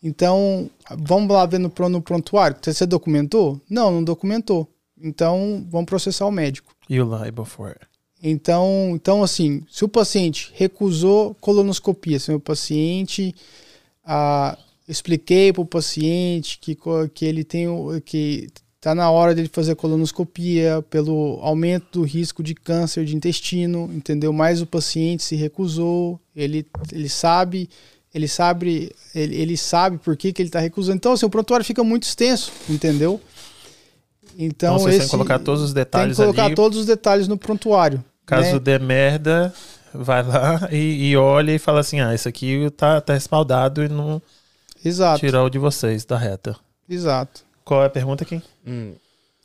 Então, 0.00 0.70
vamos 0.98 1.34
lá 1.34 1.44
ver 1.46 1.58
no, 1.58 1.72
no 1.88 2.02
prontuário. 2.02 2.56
Você 2.62 2.86
documentou? 2.86 3.60
Não, 3.68 3.90
não 3.90 4.04
documentou. 4.04 4.68
Então, 5.02 5.66
vamos 5.68 5.86
processar 5.86 6.26
o 6.26 6.30
médico. 6.30 6.72
You 6.88 7.04
lie 7.04 7.32
before. 7.32 7.74
Então, 8.26 8.92
então 8.94 9.22
assim, 9.22 9.62
se 9.70 9.84
o 9.84 9.88
paciente 9.88 10.50
recusou 10.54 11.34
colonoscopia, 11.42 12.18
se 12.18 12.32
o 12.32 12.40
paciente 12.40 13.34
ah, 14.02 14.56
expliquei 14.88 15.52
para 15.52 15.60
o 15.60 15.66
paciente 15.66 16.58
que, 16.58 16.74
que 17.12 17.24
ele 17.26 17.44
tem 17.44 17.68
que 18.02 18.48
está 18.76 18.94
na 18.94 19.10
hora 19.10 19.34
dele 19.34 19.50
fazer 19.52 19.74
colonoscopia 19.74 20.82
pelo 20.88 21.38
aumento 21.42 22.00
do 22.00 22.02
risco 22.02 22.42
de 22.42 22.54
câncer 22.54 23.04
de 23.04 23.14
intestino, 23.14 23.90
entendeu? 23.92 24.32
Mas 24.32 24.62
o 24.62 24.66
paciente 24.66 25.22
se 25.22 25.36
recusou, 25.36 26.18
ele, 26.34 26.66
ele 26.92 27.10
sabe 27.10 27.68
ele 28.14 28.28
sabe, 28.28 28.94
ele, 29.14 29.34
ele 29.34 29.56
sabe 29.56 29.98
por 29.98 30.16
que, 30.16 30.32
que 30.32 30.40
ele 30.40 30.48
está 30.48 30.60
recusando. 30.60 30.96
Então, 30.96 31.12
assim, 31.12 31.26
o 31.26 31.30
prontuário 31.30 31.66
fica 31.66 31.82
muito 31.82 32.04
extenso, 32.04 32.52
entendeu? 32.70 33.20
Então, 34.38 34.76
então 34.76 34.78
você 34.78 34.90
esse, 34.90 34.98
tem 34.98 35.06
que 35.06 35.10
colocar 35.10 35.38
todos 35.40 35.62
os 35.62 35.72
detalhes 35.72 36.16
Tem 36.16 36.24
que 36.24 36.30
colocar 36.30 36.46
ali. 36.46 36.54
todos 36.54 36.78
os 36.78 36.86
detalhes 36.86 37.26
no 37.26 37.36
prontuário. 37.36 38.04
Caso 38.26 38.54
né? 38.54 38.58
dê 38.58 38.78
merda, 38.78 39.52
vai 39.92 40.22
lá 40.22 40.68
e, 40.72 41.10
e, 41.10 41.16
olha 41.16 41.52
e 41.52 41.58
fala 41.58 41.80
assim, 41.80 42.00
ah, 42.00 42.14
isso 42.14 42.28
aqui 42.28 42.70
tá, 42.70 43.00
tá 43.00 43.14
respaldado 43.14 43.84
e 43.84 43.88
não 43.88 44.20
Exato. 44.84 45.20
tirar 45.20 45.44
o 45.44 45.50
de 45.50 45.58
vocês 45.58 46.04
da 46.04 46.16
reta. 46.16 46.56
Exato. 46.88 47.44
Qual 47.64 47.82
é 47.82 47.86
a 47.86 47.90
pergunta 47.90 48.24
aqui? 48.24 48.42
Hum, 48.66 48.94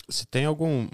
se 0.09 0.25
tem 0.25 0.45
algum 0.45 0.87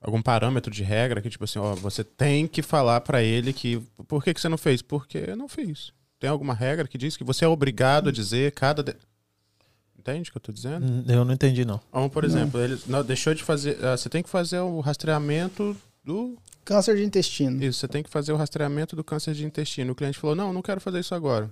algum 0.00 0.20
parâmetro 0.20 0.70
de 0.70 0.82
regra 0.82 1.22
que 1.22 1.30
tipo 1.30 1.44
assim, 1.44 1.58
ó, 1.58 1.74
você 1.74 2.04
tem 2.04 2.46
que 2.46 2.62
falar 2.62 3.00
para 3.00 3.22
ele 3.22 3.52
que 3.52 3.80
por 4.06 4.22
que, 4.22 4.34
que 4.34 4.40
você 4.40 4.48
não 4.48 4.58
fez? 4.58 4.82
Porque 4.82 5.24
eu 5.26 5.36
não 5.36 5.48
fiz. 5.48 5.92
Tem 6.20 6.30
alguma 6.30 6.54
regra 6.54 6.86
que 6.86 6.98
diz 6.98 7.16
que 7.16 7.24
você 7.24 7.44
é 7.44 7.48
obrigado 7.48 8.08
a 8.08 8.12
dizer 8.12 8.52
cada. 8.52 8.82
De... 8.82 8.94
Entende 9.98 10.28
o 10.28 10.32
que 10.32 10.36
eu 10.36 10.40
estou 10.40 10.54
dizendo? 10.54 10.86
Hum, 10.86 11.04
eu 11.08 11.24
não 11.24 11.32
entendi, 11.34 11.64
não. 11.64 11.80
Então, 11.88 12.08
por 12.08 12.24
exemplo, 12.24 12.58
não. 12.58 12.64
ele 12.64 12.80
não, 12.86 13.04
deixou 13.04 13.34
de 13.34 13.42
fazer. 13.42 13.76
Uh, 13.76 13.96
você 13.96 14.08
tem 14.08 14.22
que 14.22 14.28
fazer 14.28 14.58
o 14.60 14.80
rastreamento 14.80 15.76
do. 16.04 16.36
Câncer 16.64 16.96
de 16.96 17.04
intestino. 17.04 17.62
Isso, 17.62 17.80
você 17.80 17.88
tem 17.88 18.02
que 18.02 18.10
fazer 18.10 18.32
o 18.32 18.36
rastreamento 18.36 18.94
do 18.94 19.04
câncer 19.04 19.34
de 19.34 19.44
intestino. 19.44 19.92
O 19.92 19.94
cliente 19.94 20.18
falou: 20.18 20.36
não, 20.36 20.52
não 20.52 20.62
quero 20.62 20.80
fazer 20.80 21.00
isso 21.00 21.14
agora. 21.14 21.50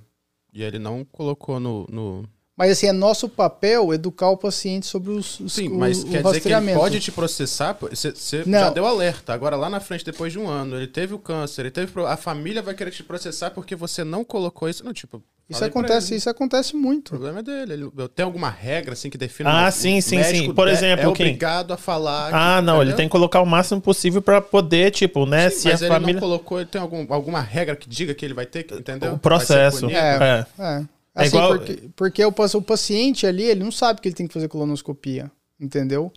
E 0.52 0.62
ele 0.62 0.78
não 0.78 1.04
colocou 1.04 1.58
no, 1.58 1.86
no 1.90 2.28
mas 2.56 2.70
assim, 2.70 2.86
é 2.86 2.92
nosso 2.92 3.28
papel 3.28 3.94
educar 3.94 4.28
o 4.28 4.36
paciente 4.36 4.86
sobre 4.86 5.10
os, 5.10 5.40
os 5.40 5.54
Sim, 5.54 5.70
mas 5.70 6.02
o, 6.02 6.06
quer 6.06 6.20
o 6.20 6.22
dizer 6.22 6.40
que 6.40 6.52
ele 6.52 6.74
pode 6.74 7.00
te 7.00 7.10
processar, 7.10 7.76
você 7.80 8.44
já 8.44 8.70
deu 8.70 8.86
alerta. 8.86 9.32
Agora 9.32 9.56
lá 9.56 9.70
na 9.70 9.80
frente, 9.80 10.04
depois 10.04 10.32
de 10.32 10.38
um 10.38 10.48
ano, 10.48 10.76
ele 10.76 10.86
teve 10.86 11.14
o 11.14 11.18
câncer, 11.18 11.62
ele 11.62 11.70
teve 11.70 11.90
a 12.02 12.16
família 12.16 12.60
vai 12.60 12.74
querer 12.74 12.90
te 12.90 13.02
processar 13.02 13.50
porque 13.50 13.74
você 13.74 14.04
não 14.04 14.22
colocou 14.22 14.68
isso, 14.68 14.84
não, 14.84 14.92
tipo, 14.92 15.22
isso 15.56 15.64
acontece, 15.64 16.14
isso 16.14 16.30
acontece 16.30 16.76
muito. 16.76 17.08
O 17.08 17.10
problema 17.10 17.40
é 17.40 17.42
dele. 17.42 17.72
Ele, 17.74 17.90
tem 18.14 18.24
alguma 18.24 18.50
regra 18.50 18.92
assim 18.94 19.08
que 19.08 19.18
define 19.18 19.48
Ah, 19.48 19.70
sim, 19.70 20.00
sim, 20.00 20.22
sim. 20.22 20.52
Por 20.52 20.68
exemplo, 20.68 21.04
é, 21.04 21.06
é 21.06 21.08
obrigado 21.08 21.72
a 21.72 21.76
falar. 21.76 22.30
Ah, 22.32 22.60
não, 22.60 22.76
entendeu? 22.76 22.90
ele 22.90 22.96
tem 22.96 23.06
que 23.06 23.12
colocar 23.12 23.40
o 23.40 23.46
máximo 23.46 23.80
possível 23.80 24.20
para 24.20 24.40
poder, 24.40 24.90
tipo, 24.90 25.26
né, 25.26 25.50
sim, 25.50 25.60
se 25.60 25.68
mas 25.68 25.82
a 25.82 25.86
ele 25.86 25.94
família 25.94 26.14
não 26.14 26.20
colocou, 26.20 26.58
ele 26.58 26.68
tem 26.68 26.80
algum, 26.80 27.06
alguma 27.12 27.40
regra 27.40 27.76
que 27.76 27.88
diga 27.88 28.14
que 28.14 28.24
ele 28.24 28.34
vai 28.34 28.46
ter 28.46 28.64
que, 28.64 28.74
entendeu? 28.74 29.14
O 29.14 29.18
processo. 29.18 29.86
É, 29.90 30.46
é. 30.58 30.62
é. 30.62 30.84
É 31.14 31.24
assim, 31.24 31.36
igual... 31.36 31.58
porque, 31.58 31.78
porque 31.94 32.24
o, 32.24 32.34
o 32.54 32.62
paciente 32.62 33.26
ali, 33.26 33.44
ele 33.44 33.62
não 33.62 33.70
sabe 33.70 34.00
que 34.00 34.08
ele 34.08 34.14
tem 34.14 34.26
que 34.26 34.32
fazer 34.32 34.48
colonoscopia, 34.48 35.30
entendeu? 35.60 36.10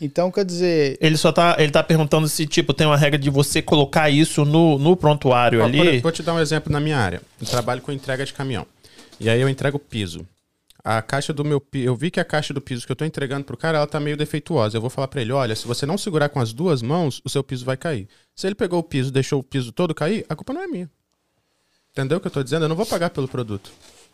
Então, 0.00 0.30
quer 0.30 0.44
dizer. 0.44 0.96
Ele 1.00 1.16
só 1.16 1.30
tá. 1.30 1.56
Ele 1.58 1.70
tá 1.70 1.82
perguntando 1.82 2.26
se, 2.26 2.46
tipo, 2.46 2.72
tem 2.72 2.86
uma 2.86 2.96
regra 2.96 3.18
de 3.18 3.28
você 3.28 3.60
colocar 3.60 4.08
isso 4.08 4.44
no, 4.46 4.78
no 4.78 4.96
prontuário 4.96 5.60
Ó, 5.60 5.64
ali. 5.64 6.00
Vou 6.00 6.10
te 6.10 6.22
dar 6.22 6.32
um 6.32 6.40
exemplo 6.40 6.72
na 6.72 6.80
minha 6.80 6.96
área. 6.96 7.20
Eu 7.38 7.46
trabalho 7.46 7.82
com 7.82 7.92
entrega 7.92 8.24
de 8.24 8.32
caminhão. 8.32 8.66
E 9.20 9.28
aí 9.28 9.40
eu 9.40 9.48
entrego 9.48 9.78
piso. 9.78 10.26
A 10.82 11.02
caixa 11.02 11.30
do 11.30 11.44
meu 11.44 11.62
eu 11.74 11.94
vi 11.94 12.10
que 12.10 12.18
a 12.18 12.24
caixa 12.24 12.54
do 12.54 12.60
piso 12.60 12.86
que 12.86 12.92
eu 12.92 12.96
tô 12.96 13.04
entregando 13.04 13.44
pro 13.44 13.56
cara, 13.56 13.76
ela 13.76 13.86
tá 13.86 14.00
meio 14.00 14.16
defeituosa. 14.16 14.78
Eu 14.78 14.80
vou 14.80 14.88
falar 14.88 15.08
para 15.08 15.20
ele, 15.20 15.30
olha, 15.30 15.54
se 15.54 15.66
você 15.66 15.84
não 15.84 15.98
segurar 15.98 16.30
com 16.30 16.40
as 16.40 16.54
duas 16.54 16.80
mãos, 16.80 17.20
o 17.22 17.28
seu 17.28 17.44
piso 17.44 17.66
vai 17.66 17.76
cair. 17.76 18.08
Se 18.34 18.46
ele 18.46 18.54
pegou 18.54 18.78
o 18.78 18.82
piso, 18.82 19.12
deixou 19.12 19.40
o 19.40 19.42
piso 19.42 19.72
todo 19.72 19.94
cair, 19.94 20.24
a 20.26 20.34
culpa 20.34 20.54
não 20.54 20.62
é 20.62 20.66
minha. 20.66 20.90
Entendeu 21.92 22.16
o 22.16 22.20
que 22.20 22.28
eu 22.28 22.30
tô 22.30 22.42
dizendo? 22.42 22.64
Eu 22.64 22.68
não 22.70 22.76
vou 22.76 22.86
pagar 22.86 23.10
pelo 23.10 23.28
produto. 23.28 23.70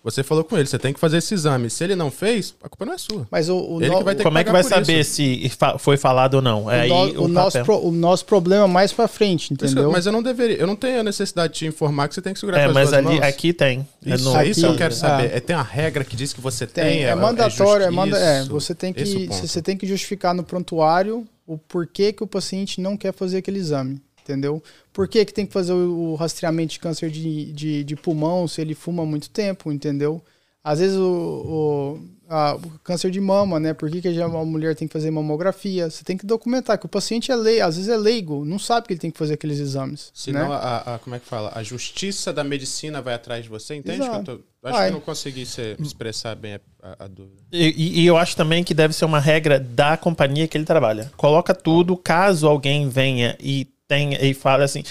Você 0.06 0.22
falou 0.22 0.44
com 0.44 0.56
ele, 0.56 0.68
você 0.68 0.78
tem 0.78 0.92
que 0.92 1.00
fazer 1.00 1.16
esse 1.16 1.34
exame. 1.34 1.68
Se 1.68 1.82
ele 1.82 1.96
não 1.96 2.12
fez, 2.12 2.54
a 2.62 2.68
culpa 2.68 2.86
não 2.86 2.92
é 2.92 2.98
sua. 2.98 3.26
Mas 3.28 3.48
o, 3.48 3.56
o 3.56 3.82
ele 3.82 3.90
no... 3.90 3.98
que 3.98 4.04
vai 4.04 4.14
ter 4.14 4.22
como 4.22 4.36
que 4.36 4.40
é 4.40 4.44
que 4.44 4.52
vai 4.52 4.62
saber 4.62 5.00
isso. 5.00 5.14
se 5.14 5.50
foi 5.80 5.96
falado 5.96 6.34
ou 6.34 6.42
não? 6.42 6.70
É 6.70 6.84
o, 6.84 6.88
no, 6.88 7.22
o, 7.22 7.24
o 7.24 7.28
nosso 7.28 7.64
pro, 7.64 7.86
o 7.88 7.90
nosso 7.90 8.24
problema 8.24 8.66
é 8.66 8.68
mais 8.68 8.92
para 8.92 9.08
frente, 9.08 9.52
entendeu? 9.52 9.90
mas 9.90 10.06
eu 10.06 10.12
não 10.12 10.22
deveria, 10.22 10.56
eu 10.58 10.66
não 10.66 10.76
tenho 10.76 11.00
a 11.00 11.02
necessidade 11.02 11.54
de 11.54 11.58
te 11.58 11.66
informar 11.66 12.06
que 12.06 12.14
você 12.14 12.22
tem 12.22 12.32
que 12.32 12.38
segurar 12.38 12.60
é, 12.60 12.62
com 12.62 12.68
as 12.68 12.74
mas 12.74 12.92
ali, 12.92 13.06
mãos. 13.06 13.22
aqui 13.22 13.52
tem. 13.52 13.84
É 14.04 14.14
isso, 14.14 14.28
é, 14.28 14.44
no... 14.44 14.48
isso 14.48 14.66
eu 14.66 14.76
quero 14.76 14.94
saber. 14.94 15.34
É. 15.34 15.40
tem 15.40 15.56
uma 15.56 15.64
regra 15.64 16.04
que 16.04 16.14
diz 16.14 16.32
que 16.32 16.40
você 16.40 16.68
tem. 16.68 16.84
tem 16.84 17.04
é, 17.04 17.08
é, 17.08 17.14
mandatório, 17.16 17.86
é, 17.86 17.90
manda, 17.90 18.16
é, 18.16 18.44
você 18.44 18.76
tem 18.76 18.92
que 18.92 19.26
você 19.26 19.60
tem 19.60 19.76
que 19.76 19.88
justificar 19.88 20.32
no 20.32 20.44
prontuário 20.44 21.26
o 21.44 21.58
porquê 21.58 22.12
que 22.12 22.22
o 22.22 22.28
paciente 22.28 22.80
não 22.80 22.96
quer 22.96 23.12
fazer 23.12 23.38
aquele 23.38 23.58
exame 23.58 24.00
entendeu? 24.26 24.62
Por 24.92 25.06
que, 25.06 25.24
que 25.24 25.32
tem 25.32 25.46
que 25.46 25.52
fazer 25.52 25.72
o, 25.72 26.12
o 26.12 26.14
rastreamento 26.16 26.72
de 26.72 26.80
câncer 26.80 27.10
de, 27.10 27.52
de, 27.52 27.84
de, 27.84 27.96
pulmão 27.96 28.48
se 28.48 28.60
ele 28.60 28.74
fuma 28.74 29.02
há 29.02 29.06
muito 29.06 29.30
tempo, 29.30 29.72
entendeu? 29.72 30.22
Às 30.62 30.80
vezes 30.80 30.96
o, 30.96 31.04
o, 31.04 32.00
a, 32.28 32.56
o 32.56 32.78
câncer 32.80 33.08
de 33.10 33.20
mama, 33.20 33.60
né? 33.60 33.72
Por 33.72 33.88
que, 33.88 34.00
que 34.00 34.20
a 34.20 34.28
mulher 34.28 34.74
tem 34.74 34.88
que 34.88 34.92
fazer 34.92 35.12
mamografia? 35.12 35.88
Você 35.88 36.02
tem 36.02 36.16
que 36.16 36.26
documentar 36.26 36.76
que 36.76 36.86
o 36.86 36.88
paciente 36.88 37.30
é 37.30 37.36
leigo, 37.36 37.64
às 37.64 37.76
vezes 37.76 37.88
é 37.88 37.96
leigo, 37.96 38.44
não 38.44 38.58
sabe 38.58 38.88
que 38.88 38.92
ele 38.92 39.00
tem 39.00 39.10
que 39.12 39.18
fazer 39.18 39.34
aqueles 39.34 39.60
exames. 39.60 40.10
Senão, 40.12 40.48
né? 40.48 40.54
a, 40.56 40.94
a, 40.94 40.98
como 40.98 41.14
é 41.14 41.20
que 41.20 41.26
fala? 41.26 41.52
A 41.54 41.62
justiça 41.62 42.32
da 42.32 42.42
medicina 42.42 43.00
vai 43.00 43.14
atrás 43.14 43.44
de 43.44 43.48
você, 43.48 43.76
entende? 43.76 44.00
Que 44.00 44.16
eu 44.16 44.24
tô, 44.24 44.40
acho 44.64 44.78
que 44.78 44.86
eu 44.86 44.92
não 44.92 45.00
consegui 45.00 45.46
ser, 45.46 45.80
expressar 45.80 46.34
bem 46.34 46.58
a, 46.82 47.04
a 47.04 47.06
dúvida. 47.06 47.42
E, 47.52 48.02
e, 48.02 48.06
eu 48.06 48.16
acho 48.16 48.36
também 48.36 48.64
que 48.64 48.74
deve 48.74 48.92
ser 48.92 49.04
uma 49.04 49.20
regra 49.20 49.60
da 49.60 49.96
companhia 49.96 50.48
que 50.48 50.58
ele 50.58 50.64
trabalha. 50.64 51.12
Coloca 51.16 51.54
tudo, 51.54 51.96
caso 51.96 52.48
alguém 52.48 52.88
venha 52.88 53.36
e 53.40 53.68
tenha 53.88 54.22
e 54.24 54.34
fale 54.34 54.64
assim. 54.64 54.82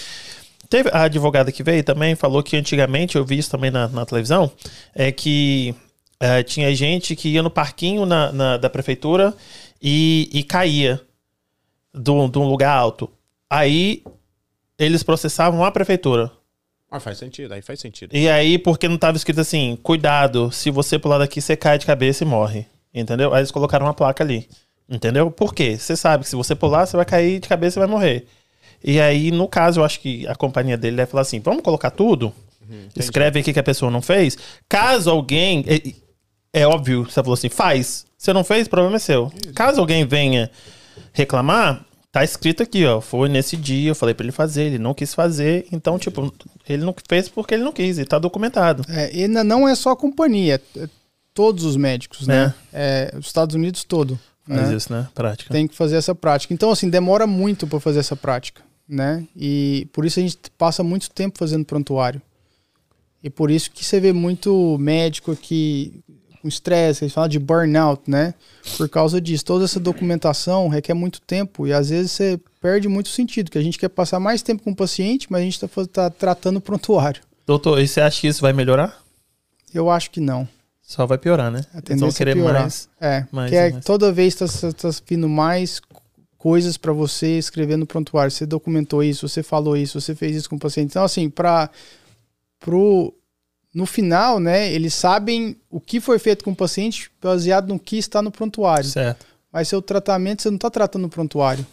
Teve 0.68 0.90
a 0.92 1.02
advogada 1.02 1.52
que 1.52 1.62
veio 1.62 1.84
também 1.84 2.14
falou 2.14 2.42
que 2.42 2.56
antigamente, 2.56 3.16
eu 3.16 3.24
vi 3.24 3.38
isso 3.38 3.50
também 3.50 3.70
na, 3.70 3.88
na 3.88 4.04
televisão, 4.04 4.50
é 4.94 5.12
que 5.12 5.74
é, 6.18 6.42
tinha 6.42 6.74
gente 6.74 7.14
que 7.14 7.28
ia 7.28 7.42
no 7.42 7.50
parquinho 7.50 8.04
na, 8.04 8.32
na 8.32 8.56
da 8.56 8.68
prefeitura 8.68 9.34
e, 9.80 10.28
e 10.32 10.42
caía 10.42 11.00
de 11.94 12.10
um 12.10 12.48
lugar 12.48 12.76
alto. 12.76 13.10
Aí 13.48 14.02
eles 14.78 15.02
processavam 15.02 15.64
a 15.64 15.70
prefeitura. 15.70 16.30
Ah, 16.90 17.00
faz 17.00 17.18
sentido, 17.18 17.52
aí 17.52 17.62
faz 17.62 17.80
sentido. 17.80 18.14
E 18.14 18.28
aí, 18.28 18.58
porque 18.58 18.88
não 18.88 18.94
estava 18.94 19.16
escrito 19.16 19.40
assim, 19.40 19.76
cuidado, 19.82 20.50
se 20.52 20.70
você 20.70 20.98
pular 20.98 21.18
daqui, 21.18 21.40
você 21.40 21.56
cai 21.56 21.78
de 21.78 21.86
cabeça 21.86 22.24
e 22.24 22.26
morre. 22.26 22.66
Entendeu? 22.94 23.34
Aí 23.34 23.40
eles 23.40 23.50
colocaram 23.50 23.86
uma 23.86 23.94
placa 23.94 24.22
ali. 24.22 24.48
Entendeu? 24.88 25.30
Por 25.30 25.52
quê? 25.54 25.76
Você 25.76 25.96
sabe 25.96 26.24
que 26.24 26.30
se 26.30 26.36
você 26.36 26.54
pular, 26.54 26.86
você 26.86 26.96
vai 26.96 27.04
cair 27.04 27.40
de 27.40 27.48
cabeça 27.48 27.78
e 27.78 27.80
vai 27.80 27.88
morrer. 27.88 28.26
E 28.82 29.00
aí, 29.00 29.30
no 29.30 29.48
caso, 29.48 29.80
eu 29.80 29.84
acho 29.84 30.00
que 30.00 30.26
a 30.26 30.34
companhia 30.34 30.76
dele 30.76 30.96
deve 30.96 31.10
falar 31.10 31.22
assim: 31.22 31.40
vamos 31.40 31.62
colocar 31.62 31.90
tudo? 31.90 32.32
Uhum, 32.68 32.88
Escreve 32.96 33.40
aqui 33.40 33.52
que 33.52 33.58
a 33.58 33.64
pessoa 33.64 33.90
não 33.90 34.02
fez. 34.02 34.36
Caso 34.68 35.10
alguém. 35.10 35.64
É, 35.66 36.60
é 36.62 36.66
óbvio, 36.66 37.04
você 37.04 37.14
falou 37.14 37.34
assim: 37.34 37.48
faz. 37.48 38.06
Se 38.18 38.32
não 38.32 38.42
fez, 38.42 38.66
o 38.66 38.70
problema 38.70 38.96
é 38.96 38.98
seu. 38.98 39.30
Isso. 39.34 39.54
Caso 39.54 39.80
alguém 39.80 40.04
venha 40.06 40.50
reclamar, 41.12 41.84
tá 42.10 42.24
escrito 42.24 42.62
aqui, 42.62 42.84
ó. 42.86 43.00
Foi 43.00 43.28
nesse 43.28 43.56
dia, 43.56 43.90
eu 43.90 43.94
falei 43.94 44.14
para 44.14 44.24
ele 44.24 44.32
fazer, 44.32 44.64
ele 44.64 44.78
não 44.78 44.94
quis 44.94 45.14
fazer. 45.14 45.66
Então, 45.70 45.98
tipo, 45.98 46.32
ele 46.68 46.84
não 46.84 46.94
fez 47.08 47.28
porque 47.28 47.54
ele 47.54 47.64
não 47.64 47.72
quis, 47.72 47.98
e 47.98 48.04
tá 48.04 48.18
documentado. 48.18 48.84
É, 48.88 49.14
e 49.14 49.28
não 49.28 49.68
é 49.68 49.74
só 49.74 49.90
a 49.90 49.96
companhia, 49.96 50.60
é 50.76 50.88
todos 51.34 51.64
os 51.64 51.76
médicos, 51.76 52.26
né? 52.26 52.54
É, 52.72 53.14
os 53.18 53.26
Estados 53.26 53.54
Unidos 53.54 53.84
todo. 53.84 54.18
Faz 54.48 54.70
né? 54.70 54.76
isso, 54.76 54.92
né? 54.92 55.06
Prática. 55.14 55.52
Tem 55.52 55.66
que 55.68 55.74
fazer 55.74 55.96
essa 55.96 56.14
prática. 56.14 56.54
Então, 56.54 56.70
assim, 56.70 56.88
demora 56.88 57.26
muito 57.26 57.66
para 57.66 57.78
fazer 57.78 57.98
essa 57.98 58.16
prática, 58.16 58.62
né? 58.88 59.26
E 59.36 59.88
por 59.92 60.04
isso 60.04 60.18
a 60.18 60.22
gente 60.22 60.38
passa 60.56 60.82
muito 60.82 61.10
tempo 61.10 61.38
fazendo 61.38 61.64
prontuário. 61.64 62.20
E 63.22 63.30
por 63.30 63.50
isso 63.50 63.70
que 63.70 63.84
você 63.84 63.98
vê 63.98 64.12
muito 64.12 64.76
médico 64.78 65.34
que 65.34 66.04
com 66.40 66.48
estresse, 66.48 67.04
eles 67.04 67.12
falam 67.12 67.28
de 67.28 67.38
burnout, 67.38 68.08
né? 68.08 68.34
Por 68.76 68.88
causa 68.88 69.20
disso. 69.20 69.44
Toda 69.44 69.64
essa 69.64 69.80
documentação 69.80 70.68
requer 70.68 70.94
muito 70.94 71.20
tempo 71.20 71.66
e 71.66 71.72
às 71.72 71.90
vezes 71.90 72.12
você 72.12 72.40
perde 72.60 72.88
muito 72.88 73.08
sentido, 73.08 73.50
que 73.50 73.58
a 73.58 73.62
gente 73.62 73.78
quer 73.78 73.88
passar 73.88 74.20
mais 74.20 74.42
tempo 74.42 74.62
com 74.62 74.70
o 74.70 74.76
paciente, 74.76 75.26
mas 75.30 75.40
a 75.40 75.44
gente 75.44 75.64
está 75.64 75.86
tá 75.86 76.10
tratando 76.10 76.58
o 76.58 76.60
prontuário. 76.60 77.22
Doutor, 77.44 77.80
e 77.80 77.88
você 77.88 78.00
acha 78.00 78.20
que 78.20 78.28
isso 78.28 78.40
vai 78.40 78.52
melhorar? 78.52 79.02
Eu 79.74 79.90
acho 79.90 80.10
que 80.10 80.20
não. 80.20 80.48
Só 80.80 81.04
vai 81.04 81.18
piorar, 81.18 81.50
né? 81.50 81.64
A 81.74 81.82
tendência 81.82 82.04
Eles 82.04 82.16
querer 82.16 82.34
piorar. 82.34 82.62
mais. 82.62 82.88
É, 83.00 83.26
mais, 83.32 83.50
que 83.50 83.56
é, 83.56 83.70
mais. 83.72 83.84
toda 83.84 84.12
vez 84.12 84.40
está 84.40 84.72
tá 84.72 84.90
vindo 85.06 85.28
mais 85.28 85.80
coisas 86.38 86.76
para 86.76 86.92
você 86.92 87.38
escrever 87.38 87.76
no 87.76 87.86
prontuário. 87.86 88.30
Você 88.30 88.46
documentou 88.46 89.02
isso, 89.02 89.28
você 89.28 89.42
falou 89.42 89.76
isso, 89.76 90.00
você 90.00 90.14
fez 90.14 90.36
isso 90.36 90.50
com 90.50 90.56
o 90.56 90.60
paciente. 90.60 90.90
Então, 90.90 91.04
assim, 91.04 91.28
para 91.28 91.70
pro 92.58 93.12
no 93.74 93.84
final, 93.84 94.40
né, 94.40 94.72
eles 94.72 94.94
sabem 94.94 95.54
o 95.70 95.78
que 95.78 96.00
foi 96.00 96.18
feito 96.18 96.42
com 96.42 96.52
o 96.52 96.56
paciente 96.56 97.10
baseado 97.20 97.68
no 97.68 97.78
que 97.78 97.98
está 97.98 98.22
no 98.22 98.30
prontuário. 98.30 98.88
Certo. 98.88 99.26
Mas 99.52 99.68
seu 99.68 99.82
tratamento, 99.82 100.40
você 100.40 100.48
não 100.48 100.56
está 100.56 100.70
tratando 100.70 101.02
no 101.02 101.08
prontuário. 101.10 101.66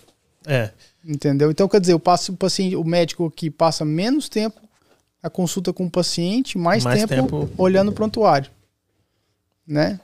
É. 0.46 0.70
Entendeu? 1.06 1.50
Então, 1.50 1.68
quer 1.70 1.80
dizer, 1.80 1.94
eu 1.94 2.00
passo 2.00 2.34
o 2.34 2.36
paciente, 2.36 2.76
o 2.76 2.84
médico 2.84 3.32
que 3.32 3.50
passa 3.50 3.86
menos 3.86 4.28
tempo 4.28 4.60
a 5.22 5.30
consulta 5.30 5.72
com 5.72 5.86
o 5.86 5.90
paciente, 5.90 6.58
mais, 6.58 6.84
mais 6.84 7.00
tempo, 7.00 7.14
tempo, 7.16 7.50
olhando 7.58 7.92
o 7.92 7.94
prontuário. 7.94 8.52
Né? 9.66 9.98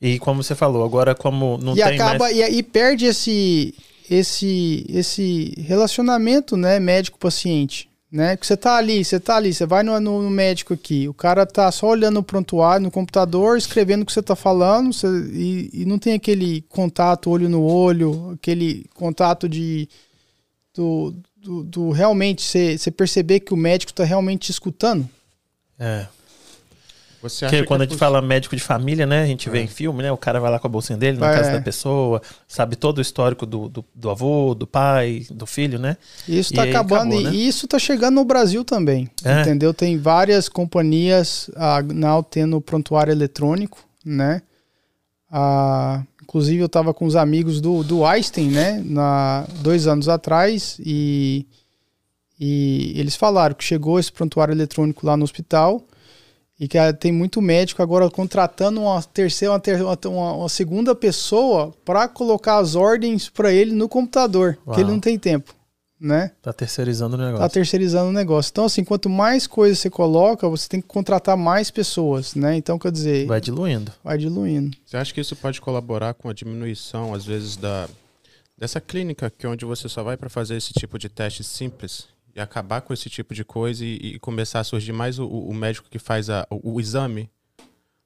E 0.00 0.20
como 0.20 0.44
você 0.44 0.54
falou, 0.54 0.84
agora 0.84 1.12
como 1.12 1.58
não 1.58 1.72
e 1.72 1.82
tem 1.82 1.84
acaba, 1.84 2.20
mais... 2.20 2.36
E 2.36 2.42
aí 2.44 2.62
perde 2.62 3.06
esse, 3.06 3.74
esse, 4.14 4.84
esse 4.88 5.54
relacionamento 5.58 6.56
né, 6.56 6.78
médico-paciente 6.78 7.90
né? 8.12 8.36
Que 8.36 8.46
você 8.46 8.56
tá 8.58 8.76
ali, 8.76 9.02
você 9.02 9.18
tá 9.18 9.36
ali, 9.36 9.54
você 9.54 9.64
vai 9.64 9.82
no, 9.82 9.98
no, 9.98 10.28
médico 10.28 10.74
aqui, 10.74 11.08
o 11.08 11.14
cara 11.14 11.46
tá 11.46 11.72
só 11.72 11.88
olhando 11.88 12.20
o 12.20 12.22
prontuário 12.22 12.84
no 12.84 12.90
computador, 12.90 13.56
escrevendo 13.56 14.02
o 14.02 14.06
que 14.06 14.12
você 14.12 14.22
tá 14.22 14.36
falando, 14.36 14.92
você, 14.92 15.06
e, 15.32 15.70
e, 15.72 15.84
não 15.86 15.98
tem 15.98 16.12
aquele 16.12 16.60
contato 16.68 17.30
olho 17.30 17.48
no 17.48 17.62
olho, 17.62 18.32
aquele 18.34 18.84
contato 18.94 19.48
de 19.48 19.88
do, 20.74 21.14
do, 21.38 21.64
do 21.64 21.90
realmente 21.90 22.42
você, 22.42 22.90
perceber 22.90 23.40
que 23.40 23.54
o 23.54 23.56
médico 23.56 23.94
tá 23.94 24.04
realmente 24.04 24.42
te 24.42 24.50
escutando. 24.50 25.08
É. 25.78 26.06
Você 27.22 27.44
acha 27.44 27.56
que 27.56 27.64
quando 27.64 27.82
é 27.82 27.84
a 27.84 27.88
gente 27.88 27.98
fala 27.98 28.20
médico 28.20 28.56
de 28.56 28.62
família, 28.62 29.06
né? 29.06 29.22
A 29.22 29.26
gente 29.26 29.48
é. 29.48 29.52
vê 29.52 29.62
em 29.62 29.68
filme, 29.68 30.02
né? 30.02 30.10
O 30.10 30.16
cara 30.16 30.40
vai 30.40 30.50
lá 30.50 30.58
com 30.58 30.66
a 30.66 30.70
bolsinha 30.70 30.98
dele 30.98 31.18
na 31.18 31.30
é. 31.30 31.36
casa 31.36 31.52
da 31.52 31.60
pessoa, 31.60 32.20
sabe 32.48 32.74
todo 32.74 32.98
o 32.98 33.00
histórico 33.00 33.46
do, 33.46 33.68
do, 33.68 33.84
do 33.94 34.10
avô, 34.10 34.54
do 34.54 34.66
pai, 34.66 35.24
do 35.30 35.46
filho, 35.46 35.78
né? 35.78 35.96
Isso 36.28 36.52
está 36.52 36.64
acabando 36.64 37.14
acabou, 37.14 37.30
né? 37.30 37.32
e 37.32 37.46
isso 37.46 37.66
está 37.66 37.78
chegando 37.78 38.16
no 38.16 38.24
Brasil 38.24 38.64
também, 38.64 39.08
é. 39.24 39.42
entendeu? 39.42 39.72
Tem 39.72 39.96
várias 39.96 40.48
companhias 40.48 41.48
a 41.54 41.80
Now 41.82 42.24
tendo 42.24 42.60
prontuário 42.60 43.12
eletrônico, 43.12 43.78
né? 44.04 44.42
Ah, 45.30 46.02
inclusive 46.20 46.60
eu 46.60 46.66
estava 46.66 46.92
com 46.92 47.06
os 47.06 47.14
amigos 47.14 47.60
do, 47.60 47.84
do 47.84 48.04
Einstein, 48.04 48.50
né? 48.50 48.82
Na, 48.84 49.46
dois 49.60 49.86
anos 49.86 50.08
atrás 50.08 50.76
e, 50.84 51.46
e 52.40 52.94
eles 52.96 53.14
falaram 53.14 53.54
que 53.54 53.62
chegou 53.62 54.00
esse 54.00 54.10
prontuário 54.10 54.52
eletrônico 54.52 55.06
lá 55.06 55.16
no 55.16 55.22
hospital 55.22 55.86
e 56.62 56.68
que 56.68 56.78
tem 56.92 57.10
muito 57.10 57.42
médico 57.42 57.82
agora 57.82 58.08
contratando 58.08 58.82
uma 58.82 59.02
terceira, 59.02 59.52
uma, 59.52 59.98
uma, 60.06 60.32
uma 60.34 60.48
segunda 60.48 60.94
pessoa 60.94 61.74
para 61.84 62.06
colocar 62.06 62.58
as 62.58 62.76
ordens 62.76 63.28
para 63.28 63.52
ele 63.52 63.72
no 63.72 63.88
computador, 63.88 64.56
Uau. 64.64 64.76
que 64.76 64.80
ele 64.80 64.92
não 64.92 65.00
tem 65.00 65.18
tempo, 65.18 65.52
né? 66.00 66.30
Tá 66.40 66.52
terceirizando 66.52 67.16
o 67.16 67.18
negócio. 67.18 67.40
Tá 67.40 67.48
terceirizando 67.48 68.10
o 68.10 68.12
negócio. 68.12 68.50
Então 68.52 68.64
assim, 68.66 68.84
quanto 68.84 69.10
mais 69.10 69.48
coisas 69.48 69.80
você 69.80 69.90
coloca, 69.90 70.48
você 70.48 70.68
tem 70.68 70.80
que 70.80 70.86
contratar 70.86 71.36
mais 71.36 71.68
pessoas, 71.68 72.36
né? 72.36 72.54
Então 72.54 72.78
quer 72.78 72.92
dizer, 72.92 73.26
vai 73.26 73.40
diluindo. 73.40 73.90
Vai 74.04 74.16
diluindo. 74.16 74.76
Você 74.86 74.96
acha 74.96 75.12
que 75.12 75.20
isso 75.20 75.34
pode 75.34 75.60
colaborar 75.60 76.14
com 76.14 76.28
a 76.28 76.32
diminuição 76.32 77.12
às 77.12 77.24
vezes 77.24 77.56
da 77.56 77.88
dessa 78.56 78.80
clínica 78.80 79.28
que 79.36 79.44
é 79.44 79.48
onde 79.48 79.64
você 79.64 79.88
só 79.88 80.04
vai 80.04 80.16
para 80.16 80.28
fazer 80.30 80.54
esse 80.54 80.72
tipo 80.72 80.96
de 80.96 81.08
teste 81.08 81.42
simples 81.42 82.06
e 82.34 82.40
acabar 82.40 82.80
com 82.80 82.92
esse 82.92 83.10
tipo 83.10 83.34
de 83.34 83.44
coisa 83.44 83.84
e, 83.84 83.96
e 83.96 84.18
começar 84.18 84.60
a 84.60 84.64
surgir 84.64 84.92
mais 84.92 85.18
o, 85.18 85.26
o 85.26 85.54
médico 85.54 85.88
que 85.90 85.98
faz 85.98 86.30
a, 86.30 86.46
o, 86.50 86.74
o, 86.74 86.80
exame. 86.80 87.30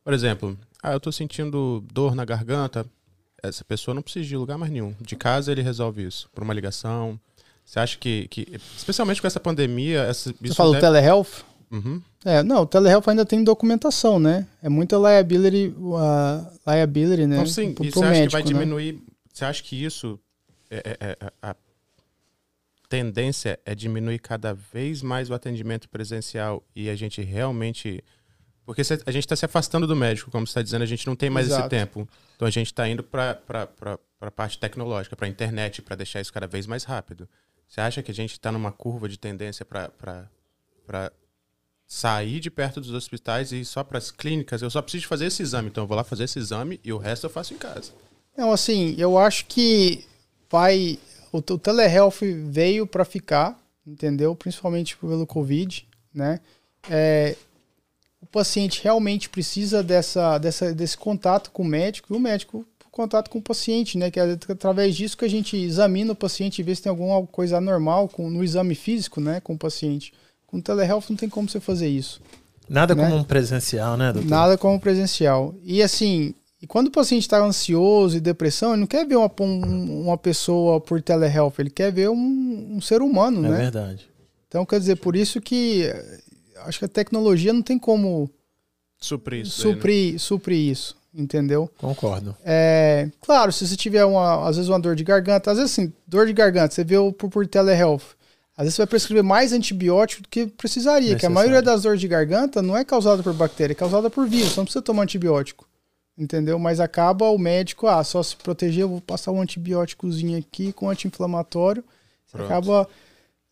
Por 0.04 0.12
exemplo, 0.12 0.58
ah, 0.82 0.92
eu 0.92 0.96
estou 0.98 1.12
sentindo 1.12 1.84
dor 1.92 2.14
na 2.14 2.24
garganta. 2.24 2.86
Essa 3.42 3.64
pessoa 3.64 3.94
não 3.94 4.02
precisa 4.02 4.26
de 4.26 4.36
lugar 4.36 4.58
mais 4.58 4.72
nenhum. 4.72 4.94
De 5.00 5.14
casa 5.14 5.52
ele 5.52 5.62
resolve 5.62 6.04
isso, 6.04 6.28
por 6.34 6.42
uma 6.42 6.54
ligação. 6.54 7.18
Você 7.64 7.78
acha 7.78 7.98
que, 7.98 8.28
que 8.28 8.46
especialmente 8.76 9.20
com 9.20 9.26
essa 9.26 9.40
pandemia, 9.40 10.02
essa, 10.02 10.32
Você 10.40 10.54
falou 10.54 10.72
deve... 10.72 10.86
telehealth? 10.86 11.44
Uhum. 11.70 12.00
É, 12.24 12.42
não, 12.42 12.62
o 12.62 12.66
telehealth 12.66 13.08
ainda 13.08 13.26
tem 13.26 13.42
documentação, 13.42 14.18
né? 14.20 14.46
É 14.62 14.68
muita 14.68 14.96
liability, 14.96 15.74
uh, 15.78 16.46
liability, 16.66 17.26
né? 17.26 17.36
Então, 17.36 17.46
sim, 17.46 17.72
pro, 17.72 17.84
e 17.84 17.90
você 17.90 18.04
acha 18.04 18.26
que 18.26 18.32
vai 18.32 18.42
né? 18.42 18.48
diminuir? 18.48 19.02
Você 19.32 19.44
acha 19.44 19.62
que 19.62 19.84
isso 19.84 20.18
é, 20.70 20.96
é, 21.00 21.16
é, 21.20 21.32
a 21.42 21.56
tendência 22.88 23.58
é 23.64 23.74
diminuir 23.74 24.18
cada 24.18 24.54
vez 24.54 25.02
mais 25.02 25.28
o 25.30 25.34
atendimento 25.34 25.88
presencial 25.88 26.64
e 26.74 26.88
a 26.88 26.96
gente 26.96 27.20
realmente. 27.22 28.02
Porque 28.64 28.82
a 28.82 29.10
gente 29.10 29.24
está 29.24 29.36
se 29.36 29.44
afastando 29.44 29.86
do 29.86 29.94
médico, 29.94 30.30
como 30.30 30.46
você 30.46 30.50
está 30.50 30.62
dizendo, 30.62 30.82
a 30.82 30.86
gente 30.86 31.06
não 31.06 31.14
tem 31.14 31.30
mais 31.30 31.46
Exato. 31.46 31.62
esse 31.62 31.70
tempo. 31.70 32.08
Então 32.34 32.48
a 32.48 32.50
gente 32.50 32.66
está 32.66 32.88
indo 32.88 33.02
para 33.02 33.38
a 34.20 34.30
parte 34.30 34.58
tecnológica, 34.58 35.14
para 35.14 35.26
a 35.26 35.28
internet, 35.28 35.82
para 35.82 35.94
deixar 35.94 36.20
isso 36.20 36.32
cada 36.32 36.46
vez 36.46 36.66
mais 36.66 36.82
rápido. 36.82 37.28
Você 37.68 37.80
acha 37.80 38.02
que 38.02 38.10
a 38.10 38.14
gente 38.14 38.32
está 38.32 38.50
numa 38.50 38.72
curva 38.72 39.08
de 39.08 39.18
tendência 39.18 39.64
para 39.64 41.12
sair 41.86 42.40
de 42.40 42.50
perto 42.50 42.80
dos 42.80 42.90
hospitais 42.90 43.52
e 43.52 43.56
ir 43.56 43.64
só 43.64 43.84
para 43.84 43.98
as 43.98 44.10
clínicas? 44.10 44.62
Eu 44.62 44.70
só 44.70 44.82
preciso 44.82 45.06
fazer 45.06 45.26
esse 45.26 45.42
exame, 45.42 45.68
então 45.68 45.84
eu 45.84 45.88
vou 45.88 45.96
lá 45.96 46.02
fazer 46.02 46.24
esse 46.24 46.38
exame 46.38 46.80
e 46.82 46.92
o 46.92 46.98
resto 46.98 47.26
eu 47.26 47.30
faço 47.30 47.54
em 47.54 47.58
casa. 47.58 47.92
Não, 48.36 48.52
assim, 48.52 48.94
eu 48.98 49.16
acho 49.16 49.46
que 49.46 50.04
vai 50.50 50.98
o, 51.36 51.54
o 51.54 51.58
telehealth 51.58 52.20
veio 52.48 52.86
para 52.86 53.04
ficar, 53.04 53.58
entendeu? 53.86 54.34
Principalmente 54.34 54.96
pelo 54.96 55.26
Covid, 55.26 55.86
né? 56.14 56.40
É, 56.90 57.36
o 58.20 58.26
paciente 58.26 58.82
realmente 58.82 59.28
precisa 59.28 59.82
dessa, 59.82 60.38
dessa, 60.38 60.74
desse 60.74 60.96
contato 60.96 61.50
com 61.50 61.62
o 61.62 61.66
médico 61.66 62.12
e 62.12 62.16
o 62.16 62.20
médico 62.20 62.66
contato 62.96 63.28
com 63.28 63.38
o 63.38 63.42
paciente, 63.42 63.98
né? 63.98 64.10
Que 64.10 64.18
é 64.18 64.38
através 64.48 64.96
disso 64.96 65.18
que 65.18 65.24
a 65.26 65.28
gente 65.28 65.54
examina 65.54 66.12
o 66.12 66.16
paciente 66.16 66.60
e 66.60 66.62
vê 66.62 66.74
se 66.74 66.82
tem 66.82 66.90
alguma 66.90 67.24
coisa 67.26 67.58
anormal 67.58 68.08
com, 68.08 68.30
no 68.30 68.42
exame 68.42 68.74
físico, 68.74 69.20
né? 69.20 69.38
Com 69.40 69.52
o 69.52 69.58
paciente. 69.58 70.14
Com 70.46 70.56
o 70.56 70.62
telehealth 70.62 71.04
não 71.10 71.16
tem 71.16 71.28
como 71.28 71.48
você 71.48 71.60
fazer 71.60 71.88
isso. 71.88 72.22
Nada 72.68 72.94
né? 72.94 73.04
como 73.04 73.16
um 73.16 73.24
presencial, 73.24 73.96
né, 73.98 74.12
doutor? 74.12 74.28
Nada 74.28 74.56
como 74.56 74.80
presencial. 74.80 75.54
E 75.62 75.82
assim, 75.82 76.34
e 76.60 76.66
quando 76.66 76.86
o 76.88 76.90
paciente 76.90 77.22
está 77.22 77.38
ansioso 77.38 78.16
e 78.16 78.20
depressão, 78.20 78.72
ele 78.72 78.80
não 78.80 78.86
quer 78.86 79.06
ver 79.06 79.16
uma, 79.16 79.30
uma 79.38 80.16
pessoa 80.16 80.80
por 80.80 81.02
telehealth, 81.02 81.54
ele 81.58 81.70
quer 81.70 81.92
ver 81.92 82.08
um, 82.08 82.76
um 82.76 82.80
ser 82.80 83.02
humano, 83.02 83.44
é 83.44 83.48
né? 83.50 83.56
É 83.56 83.62
verdade. 83.62 84.08
Então, 84.48 84.64
quer 84.64 84.80
dizer, 84.80 84.96
por 84.96 85.14
isso 85.14 85.40
que 85.40 85.82
eh, 85.84 86.20
acho 86.64 86.78
que 86.78 86.84
a 86.86 86.88
tecnologia 86.88 87.52
não 87.52 87.62
tem 87.62 87.78
como 87.78 88.30
suprir 88.98 89.42
isso, 89.42 89.60
suprir, 89.60 90.06
aí, 90.06 90.12
né? 90.12 90.18
suprir 90.18 90.70
isso 90.70 90.96
entendeu? 91.18 91.70
Concordo. 91.78 92.36
É, 92.44 93.08
claro, 93.22 93.50
se 93.50 93.66
você 93.66 93.74
tiver 93.74 94.04
uma, 94.04 94.46
às 94.46 94.56
vezes 94.56 94.68
uma 94.68 94.78
dor 94.78 94.94
de 94.94 95.02
garganta, 95.02 95.50
às 95.50 95.56
vezes 95.56 95.72
assim, 95.72 95.90
dor 96.06 96.26
de 96.26 96.34
garganta, 96.34 96.74
você 96.74 96.84
vê 96.84 96.96
por, 97.12 97.30
por 97.30 97.46
telehealth, 97.46 98.02
às 98.54 98.64
vezes 98.64 98.74
você 98.74 98.82
vai 98.82 98.86
prescrever 98.86 99.22
mais 99.22 99.50
antibiótico 99.50 100.22
do 100.22 100.28
que 100.28 100.46
precisaria, 100.46 101.14
Necessário. 101.14 101.20
que 101.20 101.26
a 101.26 101.30
maioria 101.30 101.62
das 101.62 101.84
dores 101.84 102.02
de 102.02 102.06
garganta 102.06 102.60
não 102.60 102.76
é 102.76 102.84
causada 102.84 103.22
por 103.22 103.32
bactéria, 103.32 103.72
é 103.72 103.74
causada 103.74 104.10
por 104.10 104.28
vírus, 104.28 104.50
você 104.50 104.60
não 104.60 104.64
precisa 104.66 104.82
tomar 104.82 105.04
antibiótico 105.04 105.66
entendeu? 106.16 106.58
Mas 106.58 106.80
acaba 106.80 107.28
o 107.30 107.38
médico, 107.38 107.86
ah, 107.86 108.02
só 108.02 108.22
se 108.22 108.36
proteger, 108.36 108.82
eu 108.82 108.88
vou 108.88 109.00
passar 109.00 109.32
um 109.32 109.40
antibióticozinho 109.40 110.38
aqui 110.38 110.72
com 110.72 110.88
anti-inflamatório. 110.88 111.84
Acaba. 112.32 112.88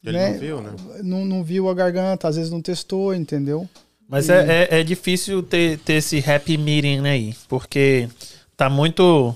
Ele 0.03 0.19
né, 0.19 0.33
não 0.33 0.39
viu, 0.39 0.61
né? 0.61 0.71
Não, 1.03 1.25
não 1.25 1.45
viu 1.45 1.69
a 1.69 1.75
garganta, 1.75 2.29
às 2.29 2.37
vezes 2.37 2.51
não 2.51 2.61
testou, 2.61 3.15
entendeu? 3.15 3.69
Mas 4.09 4.29
e... 4.29 4.33
é, 4.33 4.69
é, 4.69 4.81
é, 4.81 4.85
difícil 4.85 5.43
ter, 5.43 5.79
ter 5.79 5.95
esse 5.95 6.19
happy 6.19 6.59
meeting 6.59 7.07
aí, 7.07 7.35
porque 7.49 8.09
tá 8.57 8.69
muito 8.69 9.35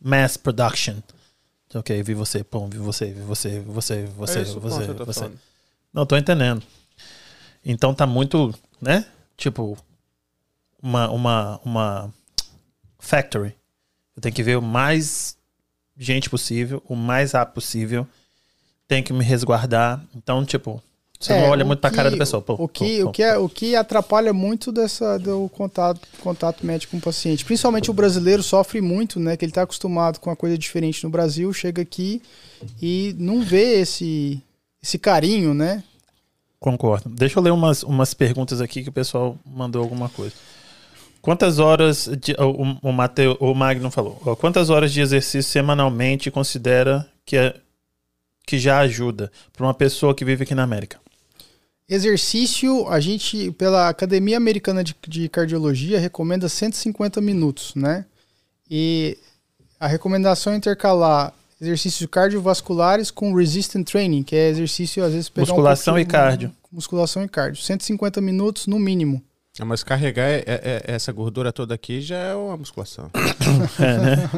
mass 0.00 0.36
production. 0.36 0.96
Ok, 1.74 2.02
vi 2.02 2.14
você, 2.14 2.44
pô, 2.44 2.66
vi 2.66 2.78
você, 2.78 3.06
vi 3.06 3.22
você, 3.22 3.60
vi 3.60 3.70
você, 3.70 4.02
vi 4.02 4.12
você, 4.12 4.38
É 4.38 4.42
vi 4.42 4.48
esse 4.48 4.56
o 4.56 4.60
você, 4.60 4.86
ponto 4.86 5.04
você. 5.04 5.30
Não, 5.92 6.04
tô 6.04 6.16
entendendo. 6.16 6.62
Então 7.64 7.94
tá 7.94 8.06
muito, 8.06 8.54
né? 8.80 9.06
Tipo, 9.36 9.76
uma, 10.80 11.10
uma, 11.10 11.60
uma 11.64 12.14
factory. 13.06 13.54
Eu 14.16 14.22
tenho 14.22 14.34
que 14.34 14.42
ver 14.42 14.56
o 14.56 14.62
mais 14.62 15.36
gente 15.96 16.28
possível, 16.30 16.82
o 16.88 16.94
mais 16.96 17.32
rápido 17.32 17.54
possível. 17.54 18.06
Tenho 18.88 19.02
que 19.04 19.12
me 19.12 19.24
resguardar. 19.24 20.02
Então, 20.14 20.44
tipo, 20.44 20.82
você 21.18 21.32
É, 21.32 21.40
não 21.42 21.50
olha 21.50 21.64
muito 21.64 21.80
pra 21.80 21.90
cara 21.90 22.10
da 22.10 22.14
que- 22.16 22.18
pessoa. 22.18 22.40
Pô, 22.42 22.54
o 22.58 22.68
que, 22.68 23.02
pô, 23.02 23.08
o 23.08 23.12
que, 23.12 23.22
é, 23.22 23.36
o 23.38 23.48
que 23.48 23.74
atrapalha 23.76 24.32
muito 24.32 24.70
dessa, 24.70 25.18
do 25.18 25.48
contato, 25.50 26.00
contato 26.20 26.64
médico 26.64 26.92
com 26.92 26.98
o 26.98 27.00
paciente. 27.00 27.44
Principalmente 27.44 27.90
o 27.90 27.94
brasileiro 27.94 28.42
sofre 28.42 28.80
muito, 28.80 29.18
né? 29.18 29.36
Que 29.36 29.44
ele 29.44 29.50
está 29.50 29.62
acostumado 29.62 30.20
com 30.20 30.30
uma 30.30 30.36
coisa 30.36 30.56
diferente 30.58 31.02
no 31.04 31.10
Brasil, 31.10 31.52
chega 31.52 31.82
aqui 31.82 32.22
e 32.80 33.14
não 33.18 33.42
vê 33.42 33.80
esse, 33.80 34.40
esse 34.82 34.98
carinho, 34.98 35.52
né? 35.54 35.82
Concordo. 36.60 37.08
Deixa 37.10 37.38
eu 37.38 37.42
ler 37.42 37.50
umas, 37.52 37.82
umas 37.82 38.14
perguntas 38.14 38.60
aqui 38.60 38.82
que 38.82 38.88
o 38.88 38.92
pessoal 38.92 39.36
mandou 39.44 39.82
alguma 39.82 40.08
coisa. 40.08 40.34
Quantas 41.26 41.58
horas 41.58 42.08
de, 42.22 42.36
o, 42.38 42.88
o, 42.88 42.92
Mateu, 42.92 43.36
o 43.40 43.52
Magno 43.52 43.90
falou? 43.90 44.14
Quantas 44.36 44.70
horas 44.70 44.92
de 44.92 45.00
exercício 45.00 45.42
semanalmente 45.42 46.30
considera 46.30 47.04
que, 47.24 47.36
é, 47.36 47.52
que 48.46 48.60
já 48.60 48.78
ajuda 48.78 49.32
para 49.52 49.66
uma 49.66 49.74
pessoa 49.74 50.14
que 50.14 50.24
vive 50.24 50.44
aqui 50.44 50.54
na 50.54 50.62
América? 50.62 51.00
Exercício, 51.88 52.86
a 52.86 53.00
gente, 53.00 53.50
pela 53.50 53.88
Academia 53.88 54.36
Americana 54.36 54.84
de, 54.84 54.94
de 55.08 55.28
Cardiologia, 55.28 55.98
recomenda 55.98 56.48
150 56.48 57.20
minutos, 57.20 57.74
né? 57.74 58.04
E 58.70 59.18
a 59.80 59.88
recomendação 59.88 60.52
é 60.52 60.56
intercalar 60.56 61.32
exercícios 61.60 62.08
cardiovasculares 62.08 63.10
com 63.10 63.34
resistant 63.34 63.84
training, 63.84 64.22
que 64.22 64.36
é 64.36 64.48
exercício, 64.48 65.02
às 65.02 65.12
vezes, 65.12 65.28
pegar 65.28 65.46
um 65.46 65.56
Musculação 65.56 65.94
pouquinho- 65.94 66.08
e 66.08 66.12
cardio. 66.12 66.52
Musculação 66.70 67.24
e 67.24 67.28
cardio. 67.28 67.60
150 67.60 68.20
minutos 68.20 68.68
no 68.68 68.78
mínimo. 68.78 69.20
Ah, 69.58 69.64
Mas 69.64 69.82
carregar 69.82 70.28
é- 70.28 70.44
é- 70.46 70.82
é- 70.86 70.94
essa 70.94 71.10
gordura 71.12 71.52
toda 71.52 71.74
aqui 71.74 72.00
já 72.00 72.16
é 72.16 72.34
uma 72.34 72.56
musculação. 72.56 73.10
É, 73.80 73.98
né? 73.98 74.30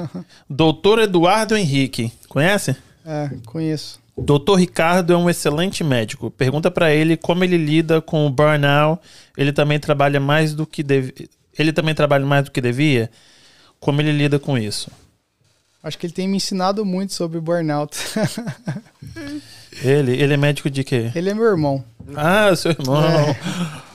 Doutor 0.48 0.98
Eduardo 1.00 1.56
Henrique, 1.56 2.12
conhece? 2.28 2.76
É, 3.04 3.30
conheço. 3.46 4.00
Doutor 4.16 4.56
Ricardo 4.56 5.12
é 5.12 5.16
um 5.16 5.30
excelente 5.30 5.82
médico. 5.84 6.30
Pergunta 6.30 6.70
para 6.70 6.92
ele 6.92 7.16
como 7.16 7.44
ele 7.44 7.56
lida 7.56 8.00
com 8.00 8.26
o 8.26 8.30
burnout. 8.30 9.00
Ele 9.36 9.52
também 9.52 9.78
trabalha 9.78 10.18
mais 10.20 10.54
do 10.54 10.66
que 10.66 10.82
deve... 10.82 11.28
ele 11.56 11.72
também 11.72 11.94
trabalha 11.94 12.26
mais 12.26 12.44
do 12.44 12.50
que 12.50 12.60
devia. 12.60 13.10
Como 13.80 14.00
ele 14.00 14.10
lida 14.12 14.38
com 14.38 14.58
isso? 14.58 14.90
Acho 15.82 15.96
que 15.96 16.06
ele 16.06 16.12
tem 16.12 16.26
me 16.26 16.36
ensinado 16.36 16.84
muito 16.84 17.12
sobre 17.14 17.38
burnout. 17.40 17.96
Ele, 19.80 20.20
ele 20.20 20.34
é 20.34 20.36
médico 20.36 20.68
de 20.68 20.82
quê? 20.82 21.12
ele 21.14 21.30
é 21.30 21.34
meu 21.34 21.44
irmão. 21.44 21.84
Ah, 22.16 22.54
seu 22.56 22.72
irmão. 22.72 23.00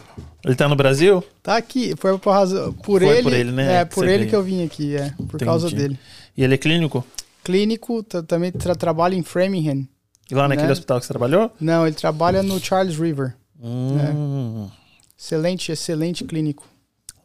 Ele 0.46 0.56
tá 0.56 0.68
no 0.68 0.76
Brasil? 0.76 1.24
Tá 1.42 1.56
aqui, 1.56 1.94
foi 1.98 2.18
por, 2.18 2.32
razão, 2.32 2.74
por 2.74 3.02
Foi 3.02 3.10
ele. 3.14 3.24
por 3.24 3.34
ele, 3.34 3.52
né, 3.52 3.76
É, 3.82 3.86
que 3.86 3.96
por 3.96 4.04
ele 4.08 4.18
veio. 4.20 4.30
que 4.30 4.36
eu 4.36 4.44
vim 4.44 4.64
aqui, 4.66 4.96
é, 4.96 5.14
por 5.30 5.40
causa 5.40 5.68
Entendi. 5.68 5.82
dele. 5.84 6.00
E 6.36 6.44
ele 6.44 6.54
é 6.56 6.58
clínico? 6.58 7.06
Clínico, 7.44 8.04
também 8.04 8.52
tra 8.52 8.76
trabalha 8.76 9.16
em 9.16 9.24
Framingham. 9.24 9.88
E 10.30 10.36
lá 10.36 10.48
naquele 10.48 10.68
Né? 10.68 10.74
hospital 10.74 11.00
que 11.00 11.06
você 11.06 11.14
trabalhou? 11.14 11.52
Não, 11.60 11.86
ele 11.88 11.96
trabalha 11.96 12.44
no 12.44 12.60
Charles 12.60 12.98
River. 12.98 13.36
Hum, 13.62 14.70
Excelente, 15.18 15.72
excelente 15.72 16.24
clínico. 16.26 16.68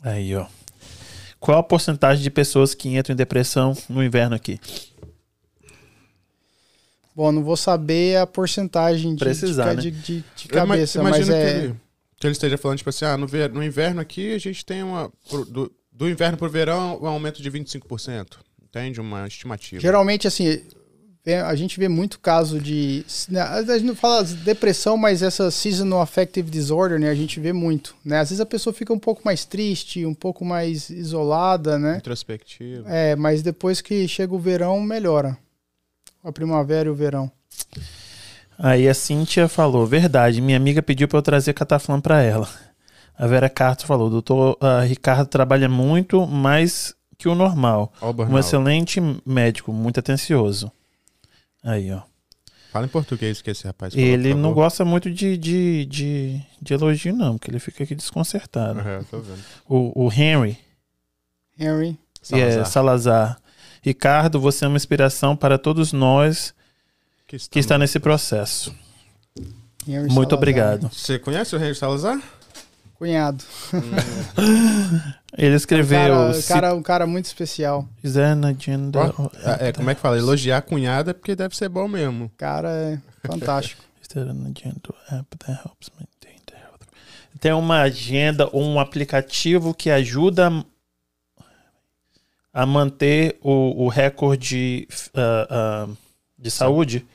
Aí, 0.03 0.35
ó. 0.37 0.47
Qual 1.41 1.59
a 1.59 1.63
porcentagem 1.63 2.23
de 2.23 2.31
pessoas 2.31 2.75
que 2.75 2.89
entram 2.97 3.15
em 3.15 3.17
depressão 3.17 3.77
no 3.89 4.03
inverno 4.05 4.37
aqui? 4.37 4.61
Bom, 7.15 7.33
não 7.33 7.43
vou 7.43 7.57
saber 7.57 8.17
a 8.19 8.27
porcentagem 8.27 9.15
de, 9.15 9.19
Precisar, 9.25 9.75
de, 9.75 9.91
né? 9.91 9.99
de, 10.01 10.19
de- 10.21 10.25
de 10.37 10.49
cabeça, 10.49 11.03
mas 11.03 11.29
é. 11.29 11.69
que, 11.69 11.75
ele, 12.19 12.21
que 12.21 12.27
ele 12.27 12.33
esteja 12.33 12.59
falando, 12.59 12.79
tipo 12.79 12.91
assim, 12.91 13.05
ah, 13.05 13.17
no, 13.17 13.27
ver- 13.27 13.51
no 13.53 13.63
inverno 13.63 14.01
aqui 14.01 14.35
a 14.35 14.39
gente 14.39 14.65
tem 14.65 14.83
uma. 14.83 15.11
pro- 15.29 15.45
Do, 15.45 15.73
do 15.93 16.09
inverno 16.09 16.37
pro 16.39 16.49
verão, 16.49 16.99
um 17.03 17.07
aumento 17.07 17.43
de 17.43 17.51
25%. 17.51 18.39
Entende? 18.63 19.01
Uma 19.01 19.27
estimativa. 19.27 19.81
Geralmente, 19.81 20.27
assim, 20.29 20.61
a 21.47 21.55
gente 21.55 21.79
vê 21.81 21.89
muito 21.89 22.21
caso 22.21 22.61
de. 22.61 23.05
né, 23.29 23.41
A 23.41 23.63
gente 23.79 23.85
não 23.87 23.95
fala 23.95 24.25
de 24.25 24.35
depressão, 24.37 24.97
mas 24.97 25.23
essa 25.23 25.51
seasonal 25.51 26.01
affective 26.03 26.51
disorder, 26.51 26.99
né? 27.01 27.09
A 27.11 27.15
gente 27.15 27.41
vê 27.41 27.53
muito. 27.53 27.95
Né? 28.05 28.19
Às 28.21 28.29
vezes 28.31 28.41
a 28.41 28.47
pessoa 28.47 28.73
fica 28.75 28.93
um 28.93 28.99
pouco 28.99 29.23
mais 29.25 29.45
triste, 29.45 30.05
um 30.07 30.15
pouco 30.15 30.45
mais 30.45 30.89
isolada, 30.91 31.79
né? 31.79 31.97
Introspectiva. 31.99 32.85
É, 32.89 33.17
mas 33.17 33.43
depois 33.43 33.81
que 33.81 34.07
chega 34.07 34.35
o 34.35 34.39
verão, 34.39 34.81
melhora. 34.81 35.37
A 36.23 36.31
primavera 36.33 36.89
e 36.89 36.93
o 36.93 36.95
verão. 36.95 37.31
Aí 38.59 38.89
a 38.89 38.95
Cíntia 38.95 39.49
falou: 39.49 39.87
Verdade, 39.87 40.41
minha 40.41 40.57
amiga 40.57 40.83
pediu 40.83 41.07
para 41.07 41.19
eu 41.19 41.23
trazer 41.23 41.53
cataflã 41.55 42.01
para 42.01 42.23
ela. 42.23 42.49
A 43.17 43.27
Vera 43.27 43.49
Carto 43.49 43.87
falou: 43.87 44.11
Doutor 44.11 44.57
ah, 44.61 44.83
Ricardo 44.83 45.29
trabalha 45.29 45.69
muito 45.69 46.27
mais 46.27 46.95
que 47.17 47.29
o 47.29 47.35
normal. 47.35 47.93
Ó 48.01 48.11
o 48.11 48.23
Um 48.25 48.39
excelente 48.39 49.01
médico, 49.25 49.73
muito 49.73 50.01
atencioso. 50.01 50.73
Aí, 51.63 51.93
ó. 51.93 52.03
Fala 52.73 52.85
em 52.85 52.89
português 52.89 53.41
que 53.41 53.51
esse 53.51 53.67
rapaz 53.67 53.95
falou, 53.95 54.07
Ele 54.07 54.35
não 54.35 54.53
gosta 54.53 54.85
muito 54.85 55.11
de, 55.11 55.39
de, 55.39 55.87
de, 55.87 56.43
de 56.61 56.75
elogio, 56.75 57.17
não, 57.17 57.39
porque 57.39 57.51
ele 57.51 57.59
fica 57.59 57.83
aqui 57.83 57.95
desconcertado. 57.95 58.81
É, 58.81 59.03
tô 59.11 59.21
vendo. 59.21 59.43
O, 59.67 60.05
o 60.05 60.13
Henry 60.13 60.59
Henry. 61.59 61.99
Salazar. 62.23 62.61
É, 62.61 62.65
Salazar. 62.65 63.41
Ricardo, 63.83 64.41
você 64.41 64.65
é 64.65 64.69
uma 64.69 64.77
inspiração 64.77 65.37
para 65.37 65.59
todos 65.59 65.93
nós 65.93 66.55
Que 67.29 67.39
que 67.39 67.59
está 67.59 67.77
nesse 67.79 68.01
processo. 68.01 68.75
Henry 69.87 70.01
Muito 70.09 70.15
Salazar. 70.15 70.35
obrigado. 70.35 70.89
Você 70.91 71.19
conhece 71.19 71.55
o 71.55 71.59
Henry 71.59 71.75
Salazar? 71.75 72.21
Cunhado. 72.95 73.45
Ele 75.37 75.53
Um 75.53 75.57
escreveu. 75.57 75.99
cara, 75.99 76.35
"Se 76.35 76.49
cara, 76.49 76.75
um 76.75 76.83
cara 76.83 77.07
muito 77.07 77.27
especial. 77.27 77.87
agenda. 78.49 79.15
Ó, 79.17 79.29
é, 79.61 79.73
como 79.73 79.89
é 79.91 79.95
que 79.95 80.01
fala? 80.01 80.19
Elogiar 80.19 80.59
a 80.59 80.63
cunhada 80.63 81.15
porque 81.15 81.37
deve 81.37 81.57
ser 81.57 81.69
bom 81.69 81.87
mesmo. 81.87 82.25
O 82.25 82.31
cara 82.31 82.71
é 82.71 82.99
fantástico. 83.25 83.83
Tem 87.41 87.53
uma 87.53 87.83
agenda 87.83 88.49
ou 88.53 88.65
um 88.65 88.81
aplicativo 88.81 89.73
que 89.73 89.91
ajuda 89.91 90.51
a 92.53 92.67
manter 92.67 93.39
o, 93.41 93.85
o 93.85 93.89
recorde 93.89 94.89
ah, 95.15 95.47
ah, 95.51 95.89
de 96.37 96.51
saúde? 96.51 97.07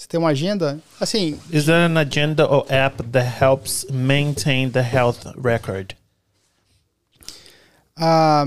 Você 0.00 0.08
tem 0.08 0.18
uma 0.18 0.30
agenda? 0.30 0.80
Assim, 0.98 1.38
Is 1.52 1.66
there 1.66 1.84
an 1.84 1.98
agenda 1.98 2.50
or 2.50 2.64
app 2.70 3.02
that 3.12 3.44
helps 3.44 3.84
maintain 3.90 4.70
the 4.70 4.80
health 4.80 5.26
record? 5.36 5.94
Ah, 7.94 8.46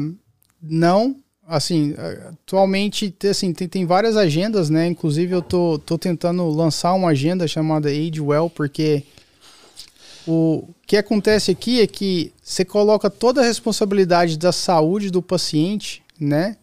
não, 0.60 1.16
assim, 1.48 1.94
atualmente 2.28 3.12
te- 3.12 3.28
assim, 3.28 3.54
tem, 3.54 3.68
tem 3.68 3.86
várias 3.86 4.18
agendas, 4.18 4.72
né? 4.72 4.88
Inclusive 4.88 5.32
eu 5.32 5.44
tô, 5.44 5.78
tô 5.78 5.96
tentando 5.96 6.50
lançar 6.50 6.92
uma 6.96 7.10
agenda 7.10 7.48
chamada 7.48 7.88
Age 7.88 8.20
Well, 8.20 8.50
porque 8.50 9.04
o 10.26 10.68
que 10.88 10.98
acontece 10.98 11.52
aqui 11.52 11.82
é 11.82 11.86
que 11.86 12.34
você 12.42 12.66
coloca 12.66 13.12
toda 13.12 13.42
a 13.42 13.46
responsabilidade 13.46 14.40
da 14.40 14.52
saúde 14.52 15.12
do 15.12 15.22
paciente, 15.22 16.02
né, 16.20 16.58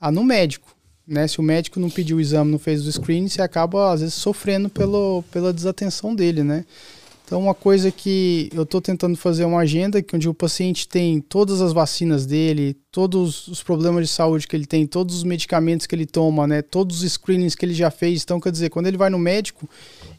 ah, 0.00 0.12
no 0.12 0.22
médico. 0.22 0.77
Né? 1.08 1.26
Se 1.26 1.40
o 1.40 1.42
médico 1.42 1.80
não 1.80 1.88
pediu 1.88 2.18
o 2.18 2.20
exame, 2.20 2.50
não 2.50 2.58
fez 2.58 2.86
o 2.86 2.92
screening, 2.92 3.28
você 3.28 3.40
acaba, 3.40 3.92
às 3.92 4.00
vezes, 4.00 4.14
sofrendo 4.14 4.68
pelo, 4.68 5.24
pela 5.32 5.54
desatenção 5.54 6.14
dele, 6.14 6.42
né? 6.42 6.66
Então, 7.24 7.40
uma 7.40 7.54
coisa 7.54 7.90
que 7.90 8.50
eu 8.54 8.62
estou 8.62 8.80
tentando 8.80 9.16
fazer 9.16 9.44
uma 9.44 9.60
agenda 9.60 10.02
que 10.02 10.16
onde 10.16 10.28
o 10.28 10.34
paciente 10.34 10.88
tem 10.88 11.20
todas 11.20 11.60
as 11.60 11.74
vacinas 11.74 12.24
dele, 12.24 12.74
todos 12.90 13.48
os 13.48 13.62
problemas 13.62 14.06
de 14.06 14.12
saúde 14.12 14.46
que 14.46 14.56
ele 14.56 14.64
tem, 14.64 14.86
todos 14.86 15.16
os 15.16 15.24
medicamentos 15.24 15.86
que 15.86 15.94
ele 15.94 16.06
toma, 16.06 16.46
né, 16.46 16.62
todos 16.62 17.02
os 17.02 17.12
screenings 17.12 17.54
que 17.54 17.66
ele 17.66 17.74
já 17.74 17.90
fez. 17.90 18.22
Então, 18.22 18.40
quer 18.40 18.50
dizer, 18.50 18.70
quando 18.70 18.86
ele 18.86 18.96
vai 18.96 19.10
no 19.10 19.18
médico, 19.18 19.68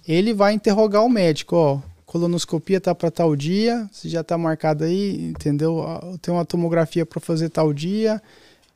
ele 0.08 0.34
vai 0.34 0.54
interrogar 0.54 1.04
o 1.04 1.10
médico, 1.10 1.56
ó, 1.56 1.80
colonoscopia 2.06 2.80
tá 2.80 2.94
para 2.94 3.10
tal 3.10 3.36
dia, 3.36 3.88
se 3.92 4.08
já 4.08 4.24
tá 4.24 4.38
marcado 4.38 4.84
aí, 4.84 5.30
entendeu? 5.30 5.84
Tem 6.22 6.32
uma 6.32 6.46
tomografia 6.46 7.06
para 7.08 7.20
fazer 7.20 7.50
tal 7.50 7.74
dia. 7.74 8.22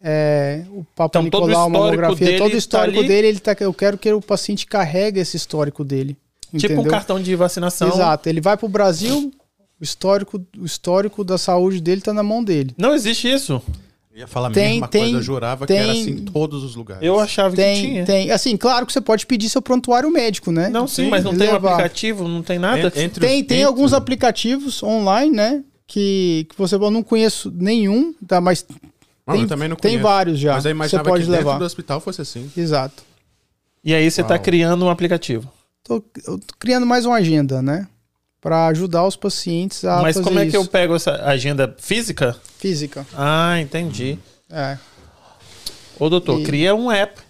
É, 0.05 0.63
o 0.71 0.83
Papa 0.95 1.19
Então, 1.19 1.29
todo 1.29 1.43
o 1.45 1.47
Nicolau, 1.47 1.63
a 1.63 1.67
histórico 1.69 1.79
mamografia, 2.01 2.25
dele 2.27 2.37
todo 2.37 2.47
o 2.47 2.51
tá 2.51 2.57
histórico 2.57 2.99
ali? 2.99 3.07
dele, 3.07 3.27
ele 3.27 3.39
tá, 3.39 3.55
eu 3.61 3.73
quero 3.73 3.97
que 3.97 4.11
o 4.11 4.21
paciente 4.21 4.65
carregue 4.67 5.19
esse 5.21 5.37
histórico 5.37 5.83
dele. 5.83 6.17
Tipo 6.57 6.81
um 6.81 6.83
cartão 6.83 7.19
de 7.21 7.33
vacinação. 7.35 7.87
Exato. 7.87 8.27
Ele 8.29 8.41
vai 8.41 8.57
pro 8.57 8.67
Brasil, 8.67 9.31
o 9.79 9.83
histórico, 9.83 10.39
o 10.59 10.65
histórico 10.65 11.23
da 11.23 11.37
saúde 11.37 11.79
dele 11.81 12.01
tá 12.01 12.13
na 12.13 12.21
mão 12.21 12.43
dele. 12.43 12.73
Não 12.77 12.93
existe 12.93 13.31
isso. 13.31 13.61
Eu 14.13 14.19
ia 14.19 14.27
falar 14.27 14.49
a 14.49 14.51
Tem- 14.51 14.73
mesma 14.73 14.87
tem- 14.87 15.01
coisa, 15.03 15.17
eu 15.17 15.21
jurava 15.23 15.65
que 15.65 15.73
era 15.73 15.91
tem- 15.91 16.01
assim 16.01 16.11
em 16.11 16.25
todos 16.25 16.63
os 16.63 16.75
lugares. 16.75 17.01
Eu 17.03 17.19
achava 17.19 17.49
que 17.55 17.55
Tem, 17.61 17.81
tinha. 17.81 18.05
tem. 18.05 18.29
Assim, 18.29 18.55
claro 18.55 18.85
que 18.85 18.93
você 18.93 19.01
pode 19.01 19.25
pedir 19.25 19.49
seu 19.49 19.59
prontuário 19.61 20.11
médico, 20.11 20.51
né? 20.51 20.69
Não, 20.69 20.85
sim, 20.85 21.05
Sim, 21.05 21.09
mas 21.09 21.23
não 21.23 21.35
tem 21.35 21.49
um 21.49 21.53
levar. 21.53 21.71
aplicativo, 21.71 22.27
não 22.27 22.43
tem 22.43 22.59
nada. 22.59 22.79
En- 22.95 23.03
entre 23.05 23.19
Tem, 23.25 23.41
os- 23.41 23.47
tem 23.47 23.57
entre- 23.57 23.63
alguns 23.63 23.91
aplicativos 23.93 24.83
online, 24.83 25.35
né? 25.35 25.63
Que, 25.87 26.45
que 26.49 26.55
você 26.57 26.75
eu 26.75 26.91
não 26.91 27.01
conheço 27.03 27.51
nenhum, 27.55 28.13
tá? 28.27 28.39
Mas 28.39 28.63
Não, 29.25 29.33
tem, 29.35 29.43
eu 29.43 29.47
também 29.47 29.67
não 29.69 29.75
tem 29.75 29.91
conheço. 29.91 30.03
vários 30.03 30.39
já. 30.39 30.53
Mas 30.53 30.65
eu 30.65 30.69
Você 30.69 30.75
imaginava 30.75 31.09
pode 31.09 31.23
que 31.23 31.29
dentro 31.31 31.45
levar. 31.45 31.59
do 31.59 31.65
hospital 31.65 31.99
fosse 32.01 32.21
assim. 32.21 32.51
Exato. 32.57 33.03
E 33.83 33.93
aí 33.93 34.09
você 34.09 34.21
está 34.21 34.37
criando 34.39 34.85
um 34.85 34.89
aplicativo. 34.89 35.49
Tô, 35.83 35.99
tô 36.01 36.39
criando 36.59 36.85
mais 36.85 37.05
uma 37.05 37.15
agenda, 37.17 37.61
né? 37.61 37.87
Para 38.41 38.67
ajudar 38.67 39.05
os 39.05 39.15
pacientes 39.15 39.85
a 39.85 40.01
Mas 40.01 40.15
fazer 40.15 40.25
como 40.27 40.39
é 40.39 40.43
que 40.43 40.49
isso. 40.49 40.57
eu 40.57 40.65
pego 40.65 40.95
essa 40.95 41.11
agenda 41.23 41.73
física? 41.79 42.35
Física. 42.57 43.05
Ah, 43.15 43.59
entendi. 43.59 44.17
É. 44.49 44.77
Ô, 45.99 46.09
doutor, 46.09 46.39
E- 46.39 46.43
cria 46.43 46.75
um 46.75 46.91
app. 46.91 47.21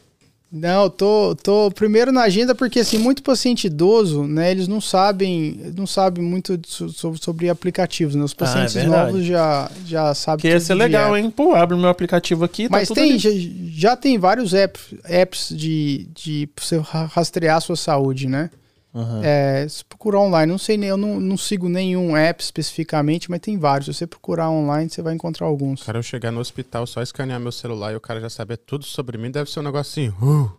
Não, 0.56 0.88
tô, 0.88 1.36
tô 1.42 1.72
primeiro 1.72 2.12
na 2.12 2.22
agenda 2.22 2.54
porque 2.54 2.82
assim, 2.82 3.00
muito 3.00 3.24
paciente 3.24 3.66
idoso, 3.66 4.24
né, 4.24 4.52
eles 4.52 4.68
não 4.68 4.80
sabem, 4.80 5.60
não 5.76 5.88
sabem 5.88 6.24
muito 6.24 6.60
so- 6.68 6.90
so- 6.90 7.16
sobre 7.20 7.50
aplicativos, 7.50 8.14
né? 8.14 8.24
Os 8.24 8.36
pacientes 8.36 8.76
Ah, 8.76 8.82
é 8.82 8.84
novos 8.86 9.26
já 9.26 9.72
já 9.84 10.14
sabem 10.14 10.42
Que 10.42 10.50
ia 10.50 10.60
ser 10.60 10.76
legal, 10.76 11.18
hein? 11.18 11.32
Pô, 11.32 11.56
abre 11.56 11.76
meu 11.76 11.90
aplicativo 11.90 12.46
aqui, 12.46 12.66
tá 12.66 12.70
Mas 12.78 12.88
tudo 12.88 12.98
tem, 12.98 13.18
já, 13.18 13.30
já 13.72 13.96
tem 13.98 14.20
vários 14.20 14.54
apps, 14.54 14.94
apps 15.06 15.50
de, 15.50 16.08
de 16.14 16.48
você 16.56 16.78
ra- 16.78 17.06
rastrear 17.12 17.58
a 17.58 17.62
sua 17.62 17.76
saúde, 17.76 18.28
né? 18.28 18.52
Aham. 18.96 19.22
É, 19.24 19.66
se 19.68 19.84
procurar 19.84 20.20
online, 20.20 20.52
não 20.52 20.60
sei, 20.60 20.78
nem- 20.78 20.90
eu 20.90 20.98
não, 20.98 21.20
não 21.20 21.36
sigo 21.36 21.68
nenhum 21.68 22.16
app 22.16 22.44
especificamente, 22.44 23.30
mas 23.32 23.40
tem 23.40 23.58
vários. 23.58 23.88
Se 23.88 23.94
você 23.94 24.06
procurar 24.08 24.50
online, 24.52 24.90
você 24.90 25.02
vai 25.02 25.16
encontrar 25.16 25.48
alguns. 25.48 25.82
Cara, 25.82 25.98
eu 25.98 26.04
chegar 26.04 26.32
no 26.32 26.40
hospital, 26.40 26.86
só 26.86 27.02
escanear 27.02 27.40
meu 27.40 27.52
celular 27.52 27.92
e 27.94 27.96
o 27.96 28.02
cara 28.02 28.22
já 28.22 28.30
saber 28.30 28.58
tudo 28.58 28.86
sobre 28.86 29.18
mim, 29.18 29.32
deve 29.32 29.50
ser 29.50 29.62
um 29.62 29.64
negocinho. 29.64 30.16
Uh, 30.22 30.52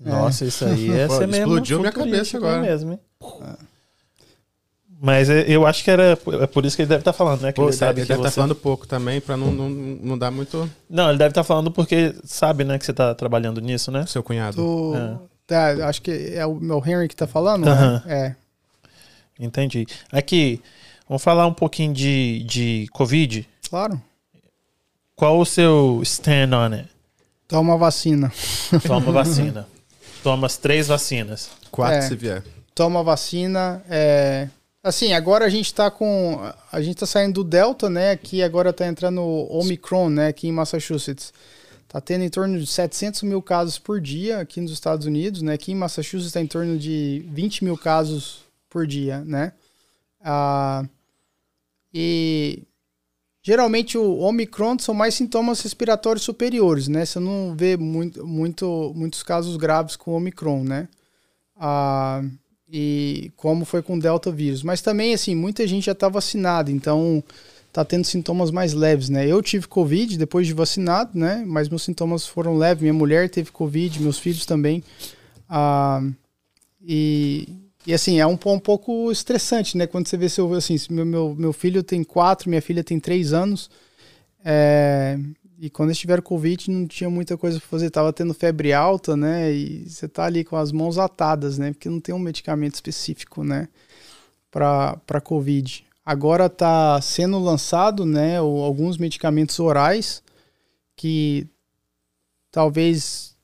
Nossa, 0.00 0.46
isso 0.46 0.64
aí 0.64 0.90
é 0.92 1.06
Pô, 1.08 1.18
ser 1.18 1.26
mesmo. 1.28 1.44
explodiu 1.44 1.80
minha 1.80 1.92
cabeça 1.92 2.36
agora. 2.38 2.60
Mesmo, 2.62 2.92
hein? 2.92 3.00
Mas 5.04 5.28
é- 5.28 5.44
eu 5.48 5.66
acho 5.66 5.82
que 5.82 5.90
era 5.90 6.12
é 6.40 6.46
por 6.46 6.64
isso 6.64 6.76
que 6.76 6.82
ele 6.82 6.88
deve 6.88 7.00
estar 7.00 7.12
falando, 7.12 7.40
né? 7.42 7.50
Que 7.52 7.56
pô, 7.56 7.64
ele 7.64 7.72
sabe 7.72 8.00
ele 8.00 8.06
que 8.06 8.08
deve 8.12 8.20
estar 8.20 8.30
você... 8.30 8.34
falando 8.36 8.54
pouco 8.54 8.86
também, 8.86 9.20
pra 9.20 9.36
não, 9.36 9.50
não, 9.50 9.68
não 9.68 10.16
dar 10.18 10.30
muito 10.30 10.70
Não, 10.88 11.08
ele 11.08 11.18
deve 11.18 11.32
estar 11.32 11.42
falando 11.42 11.72
porque 11.72 12.14
sabe, 12.24 12.62
né, 12.62 12.78
que 12.78 12.86
você 12.86 12.92
tá 12.92 13.12
trabalhando 13.14 13.60
nisso, 13.60 13.90
né? 13.90 14.06
seu 14.06 14.22
cunhado. 14.22 14.56
Tô- 14.56 14.94
É. 14.94 15.31
tá, 15.46 15.88
acho 15.88 16.02
que 16.02 16.32
é 16.34 16.44
o 16.46 16.54
meu 16.54 16.82
Henry 16.84 17.08
que 17.08 17.16
tá 17.16 17.26
falando, 17.26 17.66
né? 17.66 18.02
É. 18.06 18.34
Entendi. 19.38 19.86
Aqui, 20.10 20.60
vamos 21.08 21.22
falar 21.22 21.46
um 21.46 21.54
pouquinho 21.54 21.92
de, 21.92 22.44
de 22.44 22.86
Covid. 22.92 23.48
Claro. 23.68 24.00
Qual 25.16 25.38
o 25.38 25.44
seu 25.44 26.00
stand 26.04 26.50
on 26.56 26.74
it? 26.74 26.88
Toma 27.48 27.76
vacina. 27.76 28.32
Toma 28.86 29.12
vacina. 29.12 29.66
Toma 30.22 30.46
as 30.46 30.56
três 30.56 30.88
vacinas. 30.88 31.50
Quatro 31.70 31.98
É. 31.98 32.02
se 32.02 32.16
vier. 32.16 32.42
Toma 32.74 33.02
vacina. 33.02 33.82
É... 33.88 34.48
Assim, 34.82 35.12
agora 35.12 35.44
a 35.44 35.48
gente 35.48 35.72
tá 35.72 35.90
com. 35.90 36.40
A 36.72 36.80
gente 36.80 36.96
tá 36.96 37.06
saindo 37.06 37.34
do 37.34 37.44
Delta, 37.44 37.88
né? 37.88 38.10
Aqui 38.10 38.42
agora 38.42 38.72
tá 38.72 38.86
entrando 38.86 39.20
o 39.20 39.60
Omicron, 39.60 40.08
né? 40.08 40.28
Aqui 40.28 40.48
em 40.48 40.52
Massachusetts. 40.52 41.32
Tá 41.92 42.00
tendo 42.00 42.24
em 42.24 42.30
torno 42.30 42.58
de 42.58 42.66
700 42.66 43.22
mil 43.24 43.42
casos 43.42 43.78
por 43.78 44.00
dia 44.00 44.40
aqui 44.40 44.62
nos 44.62 44.72
Estados 44.72 45.04
Unidos, 45.06 45.42
né? 45.42 45.52
Aqui 45.52 45.72
em 45.72 45.74
Massachusetts 45.74 46.32
tá 46.32 46.40
em 46.40 46.46
torno 46.46 46.78
de 46.78 47.22
20 47.28 47.64
mil 47.64 47.76
casos 47.76 48.46
por 48.70 48.86
dia, 48.86 49.20
né? 49.26 49.52
Ah, 50.24 50.86
e 51.92 52.62
geralmente 53.42 53.98
o 53.98 54.20
Omicron 54.20 54.78
são 54.78 54.94
mais 54.94 55.12
sintomas 55.14 55.60
respiratórios 55.60 56.24
superiores, 56.24 56.88
né? 56.88 57.04
Você 57.04 57.20
não 57.20 57.54
vê 57.54 57.76
muito, 57.76 58.26
muito, 58.26 58.92
muitos 58.96 59.22
casos 59.22 59.58
graves 59.58 59.94
com 59.94 60.12
Omicron, 60.12 60.64
né? 60.64 60.88
Ah, 61.54 62.22
e 62.70 63.30
como 63.36 63.66
foi 63.66 63.82
com 63.82 63.96
o 63.96 64.00
Delta 64.00 64.32
vírus. 64.32 64.62
Mas 64.62 64.80
também, 64.80 65.12
assim, 65.12 65.34
muita 65.34 65.66
gente 65.66 65.84
já 65.84 65.92
está 65.92 66.08
vacinada, 66.08 66.72
então 66.72 67.22
tá 67.72 67.84
tendo 67.84 68.04
sintomas 68.04 68.50
mais 68.50 68.74
leves, 68.74 69.08
né? 69.08 69.26
Eu 69.26 69.42
tive 69.42 69.66
Covid 69.66 70.18
depois 70.18 70.46
de 70.46 70.52
vacinado, 70.52 71.18
né? 71.18 71.42
Mas 71.46 71.68
meus 71.68 71.82
sintomas 71.82 72.26
foram 72.26 72.56
leves. 72.56 72.82
Minha 72.82 72.92
mulher 72.92 73.30
teve 73.30 73.50
Covid, 73.50 74.00
meus 74.02 74.18
filhos 74.18 74.44
também. 74.44 74.84
Ah, 75.48 76.02
e, 76.82 77.48
e 77.86 77.94
assim, 77.94 78.20
é 78.20 78.26
um, 78.26 78.38
um 78.44 78.58
pouco 78.58 79.10
estressante, 79.10 79.78
né? 79.78 79.86
Quando 79.86 80.06
você 80.06 80.18
vê 80.18 80.28
seu, 80.28 80.52
assim, 80.52 80.76
meu, 80.90 81.06
meu, 81.06 81.34
meu 81.34 81.52
filho 81.52 81.82
tem 81.82 82.04
quatro, 82.04 82.50
minha 82.50 82.60
filha 82.60 82.84
tem 82.84 83.00
três 83.00 83.32
anos. 83.32 83.70
É, 84.44 85.18
e 85.58 85.70
quando 85.70 85.88
eles 85.88 85.98
tiveram 85.98 86.22
Covid, 86.22 86.70
não 86.70 86.86
tinha 86.86 87.08
muita 87.08 87.38
coisa 87.38 87.58
pra 87.58 87.68
fazer. 87.68 87.88
Tava 87.88 88.12
tendo 88.12 88.34
febre 88.34 88.74
alta, 88.74 89.16
né? 89.16 89.50
E 89.50 89.88
você 89.88 90.06
tá 90.06 90.24
ali 90.24 90.44
com 90.44 90.56
as 90.56 90.72
mãos 90.72 90.98
atadas, 90.98 91.56
né? 91.56 91.72
Porque 91.72 91.88
não 91.88 92.00
tem 92.00 92.14
um 92.14 92.18
medicamento 92.18 92.74
específico, 92.74 93.42
né? 93.42 93.68
Pra 94.50 95.20
Covid. 95.22 95.86
Agora 96.04 96.48
tá 96.48 97.00
sendo 97.00 97.38
lançado, 97.38 98.04
né? 98.04 98.38
alguns 98.38 98.98
medicamentos 98.98 99.58
orais 99.60 100.22
que 100.96 101.46
talvez 102.50 103.36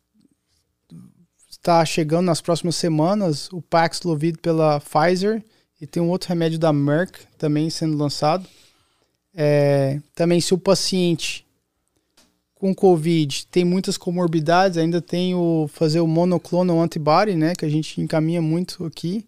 está 1.48 1.85
chegando 1.85 2.26
nas 2.26 2.40
próximas 2.40 2.76
semanas. 2.76 3.48
O 3.52 3.62
Paxlovid 3.62 4.39
pela 4.39 4.80
Pfizer 4.80 5.44
e 5.80 5.86
tem 5.86 6.02
um 6.02 6.10
outro 6.10 6.28
remédio 6.28 6.59
da 6.59 6.72
Merck 6.72 7.20
também 7.36 7.70
sendo 7.70 7.97
lançado. 7.97 8.47
É, 9.35 10.01
também 10.14 10.40
se 10.40 10.52
o 10.52 10.59
paciente 10.59 11.47
com 12.55 12.74
Covid 12.74 13.47
tem 13.47 13.64
muitas 13.64 13.97
comorbidades, 13.97 14.76
ainda 14.76 15.01
tem 15.01 15.35
o 15.35 15.68
fazer 15.68 16.01
o 16.01 16.09
monoclonal 16.09 16.80
antibody, 16.80 17.36
né, 17.36 17.55
que 17.55 17.64
a 17.64 17.68
gente 17.68 18.01
encaminha 18.01 18.43
muito 18.43 18.85
aqui. 18.85 19.24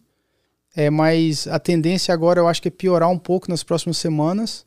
É, 0.76 0.88
mas 0.88 1.46
a 1.46 1.58
tendência 1.58 2.14
agora 2.14 2.40
eu 2.40 2.48
acho 2.48 2.62
que 2.62 2.68
é 2.68 2.70
piorar 2.70 3.08
um 3.10 3.18
pouco 3.18 3.50
nas 3.50 3.62
próximas 3.62 3.98
semanas. 3.98 4.64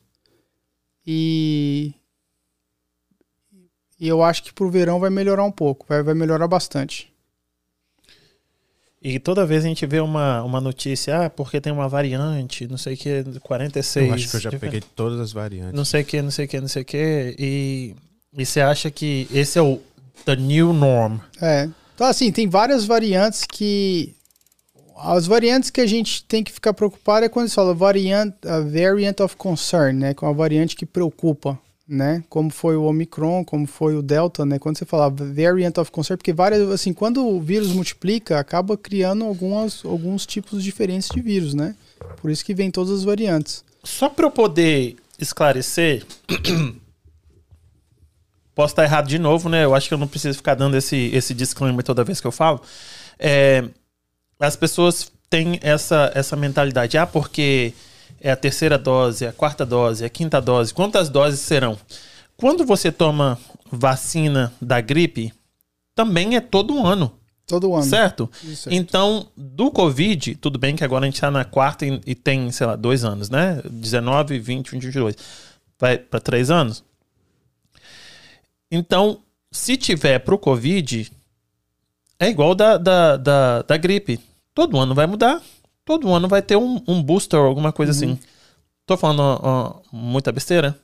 E, 1.06 1.94
e 3.98 4.08
eu 4.08 4.22
acho 4.22 4.42
que 4.42 4.52
pro 4.52 4.70
verão 4.70 4.98
vai 4.98 5.10
melhorar 5.10 5.44
um 5.44 5.52
pouco, 5.52 5.86
vai, 5.88 6.02
vai 6.02 6.14
melhorar 6.14 6.48
bastante. 6.48 7.12
E 9.02 9.18
toda 9.18 9.44
vez 9.44 9.62
a 9.62 9.68
gente 9.68 9.84
vê 9.84 10.00
uma, 10.00 10.42
uma 10.42 10.62
notícia, 10.62 11.26
ah, 11.26 11.30
porque 11.30 11.60
tem 11.60 11.70
uma 11.70 11.86
variante, 11.86 12.66
não 12.66 12.78
sei 12.78 12.94
o 12.94 12.96
que, 12.96 13.22
46. 13.42 14.08
Eu 14.08 14.14
acho 14.14 14.30
que 14.30 14.36
eu 14.36 14.40
já 14.40 14.50
peguei 14.52 14.80
todas 14.80 15.20
as 15.20 15.30
variantes. 15.30 15.74
Não 15.74 15.84
sei 15.84 16.00
o 16.00 16.04
que, 16.06 16.22
não 16.22 16.30
sei 16.30 16.46
o 16.46 16.48
que, 16.48 16.60
não 16.60 16.68
sei 16.68 16.82
o 16.82 16.84
que. 16.86 17.36
E, 17.38 17.94
e 18.34 18.44
você 18.46 18.62
acha 18.62 18.90
que 18.90 19.28
esse 19.30 19.58
é 19.58 19.62
o 19.62 19.78
the 20.24 20.34
new 20.34 20.72
norm? 20.72 21.18
É. 21.38 21.68
Então, 21.94 22.06
assim, 22.06 22.32
tem 22.32 22.48
várias 22.48 22.86
variantes 22.86 23.44
que. 23.44 24.14
As 24.96 25.26
variantes 25.26 25.70
que 25.70 25.80
a 25.80 25.86
gente 25.86 26.24
tem 26.24 26.44
que 26.44 26.52
ficar 26.52 26.72
preocupado 26.72 27.26
é 27.26 27.28
quando 27.28 27.48
se 27.48 27.54
fala 27.54 27.74
variant, 27.74 28.32
a 28.46 28.60
variant 28.60 29.20
of 29.20 29.36
concern, 29.36 29.98
né? 29.98 30.14
Com 30.14 30.26
a 30.26 30.32
variante 30.32 30.76
que 30.76 30.86
preocupa, 30.86 31.58
né? 31.86 32.22
Como 32.28 32.50
foi 32.50 32.76
o 32.76 32.84
Omicron, 32.84 33.44
como 33.44 33.66
foi 33.66 33.96
o 33.96 34.02
Delta, 34.02 34.46
né? 34.46 34.58
Quando 34.58 34.78
você 34.78 34.84
fala 34.84 35.10
variant 35.10 35.76
of 35.78 35.90
concern, 35.90 36.16
porque 36.16 36.32
várias, 36.32 36.70
assim, 36.70 36.92
quando 36.92 37.26
o 37.26 37.40
vírus 37.40 37.72
multiplica, 37.72 38.38
acaba 38.38 38.76
criando 38.76 39.24
algumas, 39.24 39.84
alguns 39.84 40.24
tipos 40.24 40.62
diferentes 40.62 41.08
de 41.08 41.20
vírus, 41.20 41.54
né? 41.54 41.74
Por 42.20 42.30
isso 42.30 42.44
que 42.44 42.54
vem 42.54 42.70
todas 42.70 42.92
as 42.92 43.04
variantes. 43.04 43.64
Só 43.82 44.08
para 44.08 44.26
eu 44.26 44.30
poder 44.30 44.96
esclarecer, 45.18 46.06
posso 48.54 48.72
estar 48.72 48.84
errado 48.84 49.08
de 49.08 49.18
novo, 49.18 49.48
né? 49.48 49.64
Eu 49.64 49.74
acho 49.74 49.88
que 49.88 49.94
eu 49.94 49.98
não 49.98 50.06
preciso 50.06 50.36
ficar 50.36 50.54
dando 50.54 50.76
esse, 50.76 51.10
esse 51.12 51.34
disclaimer 51.34 51.84
toda 51.84 52.04
vez 52.04 52.20
que 52.20 52.26
eu 52.26 52.32
falo. 52.32 52.62
É, 53.18 53.64
as 54.38 54.56
pessoas 54.56 55.10
têm 55.30 55.58
essa, 55.62 56.10
essa 56.14 56.36
mentalidade, 56.36 56.96
ah, 56.98 57.06
porque 57.06 57.72
é 58.20 58.30
a 58.30 58.36
terceira 58.36 58.78
dose, 58.78 59.26
a 59.26 59.32
quarta 59.32 59.66
dose, 59.66 60.04
a 60.04 60.08
quinta 60.08 60.40
dose. 60.40 60.72
Quantas 60.72 61.08
doses 61.08 61.40
serão? 61.40 61.78
Quando 62.36 62.64
você 62.64 62.90
toma 62.90 63.38
vacina 63.70 64.52
da 64.60 64.80
gripe, 64.80 65.32
também 65.94 66.36
é 66.36 66.40
todo 66.40 66.84
ano. 66.84 67.12
Todo 67.46 67.74
ano. 67.74 67.84
Certo? 67.84 68.30
Isso. 68.42 68.68
Então, 68.72 69.28
do 69.36 69.70
Covid, 69.70 70.34
tudo 70.36 70.58
bem 70.58 70.74
que 70.74 70.82
agora 70.82 71.04
a 71.04 71.06
gente 71.06 71.20
tá 71.20 71.30
na 71.30 71.44
quarta 71.44 71.84
e, 71.84 72.00
e 72.06 72.14
tem, 72.14 72.50
sei 72.50 72.66
lá, 72.66 72.74
dois 72.74 73.04
anos, 73.04 73.28
né? 73.28 73.60
19, 73.68 74.38
20, 74.38 74.70
20, 74.70 74.82
22. 74.82 75.16
Vai 75.78 75.98
para 75.98 76.20
três 76.20 76.50
anos. 76.50 76.82
Então, 78.70 79.20
se 79.52 79.76
tiver 79.76 80.18
pro 80.20 80.38
Covid, 80.38 81.12
é 82.24 82.30
igual 82.30 82.54
da, 82.54 82.76
da, 82.76 83.16
da, 83.16 83.62
da 83.62 83.76
gripe. 83.76 84.20
Todo 84.54 84.78
ano 84.78 84.94
vai 84.94 85.06
mudar. 85.06 85.42
Todo 85.84 86.12
ano 86.12 86.28
vai 86.28 86.42
ter 86.42 86.56
um, 86.56 86.82
um 86.86 87.02
booster 87.02 87.38
ou 87.38 87.46
alguma 87.46 87.72
coisa 87.72 87.92
assim. 87.92 88.18
Tô 88.86 88.96
falando 88.96 89.20
ó, 89.20 89.80
muita 89.92 90.32
besteira? 90.32 90.78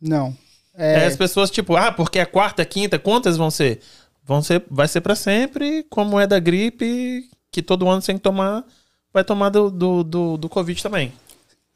Não. 0.00 0.36
É, 0.74 1.04
É, 1.04 1.06
as 1.06 1.16
pessoas, 1.16 1.50
tipo, 1.50 1.76
ah, 1.76 1.92
porque 1.92 2.18
a 2.18 2.26
quarta, 2.26 2.64
quinta, 2.64 2.98
quantas 2.98 3.36
vão 3.36 3.50
ser? 3.50 3.80
Vão 4.24 4.42
ser, 4.42 4.64
vai 4.70 4.88
ser 4.88 5.00
para 5.00 5.14
sempre, 5.14 5.84
como 5.90 6.18
é 6.18 6.26
da 6.26 6.38
gripe, 6.38 7.28
que 7.50 7.62
todo 7.62 7.88
ano 7.88 8.00
tem 8.00 8.16
que 8.16 8.22
tomar, 8.22 8.64
vai 9.12 9.24
tomar 9.24 9.50
do, 9.50 9.70
do, 9.70 10.04
do, 10.04 10.36
do 10.36 10.48
Covid 10.48 10.82
também. 10.82 11.12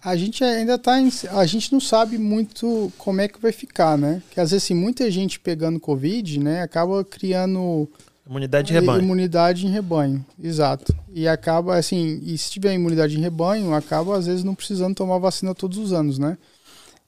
A 0.03 0.17
gente 0.17 0.45
ainda 0.45 0.79
tá 0.79 1.01
em, 1.01 1.11
a 1.31 1.45
gente 1.47 1.73
não 1.73 1.81
sabe 1.81 2.17
muito 2.17 2.93
como 2.97 3.21
é 3.21 3.29
que 3.29 3.41
vai 3.41 3.51
ficar, 3.51 3.99
né? 3.99 4.23
Porque 4.27 4.41
às 4.41 4.51
vezes 4.51 4.65
assim, 4.65 4.75
muita 4.75 5.11
gente 5.11 5.41
pegando 5.41 5.81
covid, 5.81 6.39
né, 6.39 6.63
acaba 6.63 7.05
criando 7.05 7.91
Imunidade 8.29 8.69
de 8.69 8.75
rebanho. 8.75 9.03
imunidade 9.03 9.67
em 9.67 9.71
rebanho, 9.71 10.27
exato. 10.43 10.93
E 11.13 11.29
acaba 11.29 11.77
assim, 11.77 12.21
e 12.25 12.37
se 12.37 12.51
tiver 12.51 12.75
imunidade 12.75 13.17
em 13.17 13.21
rebanho, 13.21 13.73
acaba 13.73 14.17
às 14.17 14.27
vezes 14.27 14.43
não 14.43 14.55
precisando 14.55 14.97
tomar 14.97 15.19
vacina 15.19 15.55
todos 15.55 15.79
os 15.79 15.93
anos, 15.93 16.19
né? 16.19 16.37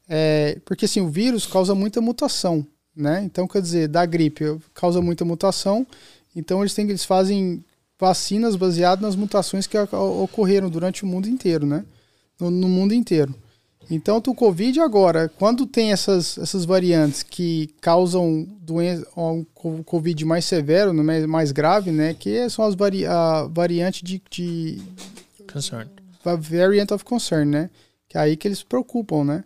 É, 0.08 0.58
porque 0.64 0.84
assim, 0.84 1.00
o 1.00 1.08
vírus 1.08 1.44
causa 1.44 1.74
muita 1.74 2.00
mutação, 2.00 2.64
né? 2.94 3.22
Então, 3.24 3.48
quer 3.48 3.60
dizer, 3.60 3.88
da 3.88 4.06
gripe 4.06 4.44
causa 4.72 5.02
muita 5.02 5.24
mutação 5.24 5.86
Então 6.34 6.60
eles, 6.60 6.72
têm, 6.72 6.88
eles 6.88 7.04
fazem 7.04 7.64
vacinas 7.98 8.54
baseadas 8.54 9.02
nas 9.02 9.16
mutações 9.16 9.66
que 9.66 9.76
ocorreram 9.76 10.70
durante 10.70 11.02
o 11.02 11.06
mundo 11.06 11.28
inteiro, 11.28 11.66
né? 11.66 11.84
No, 12.38 12.48
no 12.48 12.68
mundo 12.68 12.94
inteiro. 12.94 13.34
Então, 13.90 14.18
o 14.18 14.34
Covid 14.34 14.80
agora, 14.80 15.30
quando 15.38 15.64
tem 15.64 15.92
essas, 15.92 16.36
essas 16.36 16.64
variantes 16.64 17.22
que 17.22 17.70
causam 17.80 18.46
doença, 18.60 19.06
um 19.16 19.44
Covid 19.82 20.24
mais 20.26 20.44
severo, 20.44 20.92
né, 20.92 21.26
mais 21.26 21.52
grave, 21.52 21.90
né? 21.90 22.12
Que 22.12 22.48
são 22.50 22.64
as 22.66 22.74
vari, 22.74 23.06
a 23.06 23.44
variante 23.44 24.04
de, 24.04 24.20
de 24.30 24.82
concern. 25.50 25.88
Variant 26.22 26.90
of 26.90 27.02
concern, 27.04 27.48
né? 27.48 27.70
Que 28.08 28.18
é 28.18 28.20
aí 28.20 28.36
que 28.36 28.46
eles 28.46 28.58
se 28.58 28.64
preocupam, 28.66 29.24
né? 29.24 29.44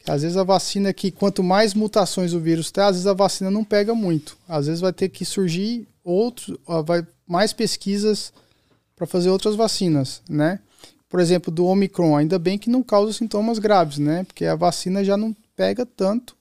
Que 0.00 0.10
às 0.10 0.22
vezes 0.22 0.36
a 0.36 0.42
vacina 0.42 0.92
que 0.92 1.12
quanto 1.12 1.42
mais 1.42 1.72
mutações 1.72 2.32
o 2.32 2.40
vírus 2.40 2.72
tem, 2.72 2.82
às 2.82 2.92
vezes 2.92 3.06
a 3.06 3.12
vacina 3.12 3.50
não 3.50 3.62
pega 3.62 3.94
muito. 3.94 4.36
Às 4.48 4.66
vezes 4.66 4.80
vai 4.80 4.92
ter 4.92 5.08
que 5.08 5.24
surgir 5.24 5.86
outros, 6.02 6.56
vai 6.84 7.06
mais 7.26 7.52
pesquisas 7.52 8.32
para 8.96 9.06
fazer 9.06 9.30
outras 9.30 9.54
vacinas, 9.54 10.22
né? 10.28 10.58
Por 11.16 11.22
exemplo, 11.22 11.50
do 11.50 11.64
Omicron, 11.64 12.14
ainda 12.14 12.38
bem 12.38 12.58
que 12.58 12.68
não 12.68 12.82
causa 12.82 13.10
sintomas 13.10 13.58
graves, 13.58 13.96
né? 13.96 14.24
Porque 14.24 14.44
a 14.44 14.54
vacina 14.54 15.02
já 15.02 15.16
não 15.16 15.34
pega 15.56 15.86
tanto 15.86 16.36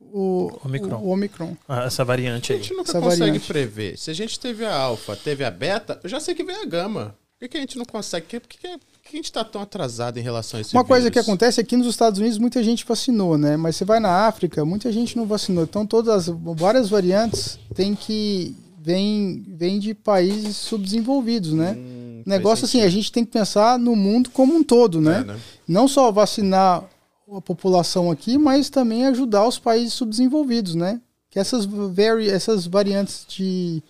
o 0.00 0.50
Omicron. 0.64 0.96
O, 0.96 1.10
Omicron. 1.10 1.56
Ah, 1.68 1.84
essa 1.84 2.04
variante 2.04 2.52
aí. 2.52 2.58
A 2.58 2.60
gente 2.60 2.72
nunca 2.72 2.90
essa 2.90 3.00
consegue 3.00 3.20
variante. 3.20 3.46
prever. 3.46 3.96
Se 3.96 4.10
a 4.10 4.14
gente 4.14 4.40
teve 4.40 4.64
a 4.64 4.74
alfa, 4.74 5.14
teve 5.14 5.44
a 5.44 5.50
beta, 5.52 6.00
eu 6.02 6.10
já 6.10 6.18
sei 6.18 6.34
que 6.34 6.42
vem 6.42 6.56
a 6.56 6.64
gama. 6.64 7.14
Por 7.38 7.44
que, 7.44 7.50
que 7.50 7.56
a 7.56 7.60
gente 7.60 7.78
não 7.78 7.84
consegue? 7.84 8.40
Por 8.40 8.48
que, 8.48 8.58
que, 8.58 8.68
que 8.68 8.78
a 9.12 9.16
gente 9.16 9.26
está 9.26 9.44
tão 9.44 9.62
atrasado 9.62 10.18
em 10.18 10.22
relação 10.22 10.58
a 10.58 10.60
esse 10.60 10.74
Uma 10.74 10.82
vírus? 10.82 10.88
coisa 10.88 11.10
que 11.12 11.18
acontece 11.20 11.60
aqui 11.60 11.76
nos 11.76 11.86
Estados 11.86 12.18
Unidos, 12.18 12.36
muita 12.36 12.60
gente 12.64 12.84
vacinou, 12.84 13.38
né? 13.38 13.56
Mas 13.56 13.76
você 13.76 13.84
vai 13.84 14.00
na 14.00 14.26
África, 14.26 14.64
muita 14.64 14.90
gente 14.90 15.16
não 15.16 15.24
vacinou. 15.24 15.62
Então 15.62 15.86
todas 15.86 16.28
as 16.28 16.36
várias 16.56 16.88
variantes 16.88 17.60
tem 17.76 17.94
que 17.94 18.56
vem 18.76 19.44
vem 19.46 19.78
de 19.78 19.94
países 19.94 20.56
subdesenvolvidos, 20.56 21.52
né? 21.52 21.76
Hum 21.78 21.97
negócio 22.28 22.64
assim, 22.64 22.82
a 22.82 22.88
gente 22.88 23.10
tem 23.10 23.24
que 23.24 23.30
pensar 23.30 23.78
no 23.78 23.96
mundo 23.96 24.30
como 24.30 24.54
um 24.54 24.62
todo, 24.62 25.00
né? 25.00 25.20
É, 25.20 25.24
né? 25.24 25.36
Não 25.66 25.88
só 25.88 26.10
vacinar 26.12 26.84
a 27.30 27.40
população 27.40 28.10
aqui, 28.10 28.38
mas 28.38 28.70
também 28.70 29.06
ajudar 29.06 29.46
os 29.46 29.58
países 29.58 29.94
subdesenvolvidos, 29.94 30.74
né? 30.74 31.00
Que 31.30 31.38
essas, 31.38 31.64
vari 31.66 32.28
essas 32.28 32.66
variantes 32.66 33.26
de 33.28 33.82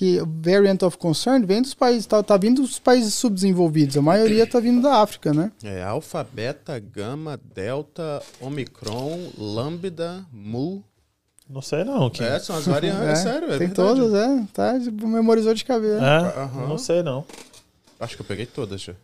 que 0.00 0.18
variant 0.42 0.82
of 0.82 0.96
concern 0.96 1.44
vem 1.44 1.60
dos 1.60 1.74
países, 1.74 2.06
tá, 2.06 2.22
tá 2.22 2.34
vindo 2.38 2.62
dos 2.62 2.78
países 2.78 3.12
subdesenvolvidos, 3.12 3.98
a 3.98 4.02
maioria 4.02 4.46
tá 4.46 4.58
vindo 4.58 4.80
da 4.80 5.02
África, 5.02 5.34
né? 5.34 5.52
É, 5.62 5.82
alfa, 5.82 6.24
beta, 6.24 6.78
gama, 6.78 7.38
delta, 7.54 8.22
omicron, 8.40 9.18
lambda, 9.36 10.24
mu. 10.32 10.82
Não 11.46 11.60
sei 11.60 11.84
não. 11.84 12.08
Que... 12.08 12.24
É, 12.24 12.38
são 12.38 12.56
as 12.56 12.64
variantes, 12.64 13.02
é, 13.02 13.12
é 13.12 13.14
sério, 13.16 13.44
é 13.52 13.58
Tem 13.58 13.66
verdade. 13.66 14.00
todas, 14.00 14.14
é, 14.14 14.46
tá, 14.54 14.72
memorizou 15.06 15.52
de 15.52 15.66
cabeça. 15.66 16.02
É, 16.02 16.44
uhum. 16.44 16.68
não 16.68 16.78
sei 16.78 17.02
não. 17.02 17.26
Acho 18.00 18.16
que 18.16 18.22
eu 18.22 18.26
peguei 18.26 18.46
todas 18.46 18.80
já. 18.80 18.94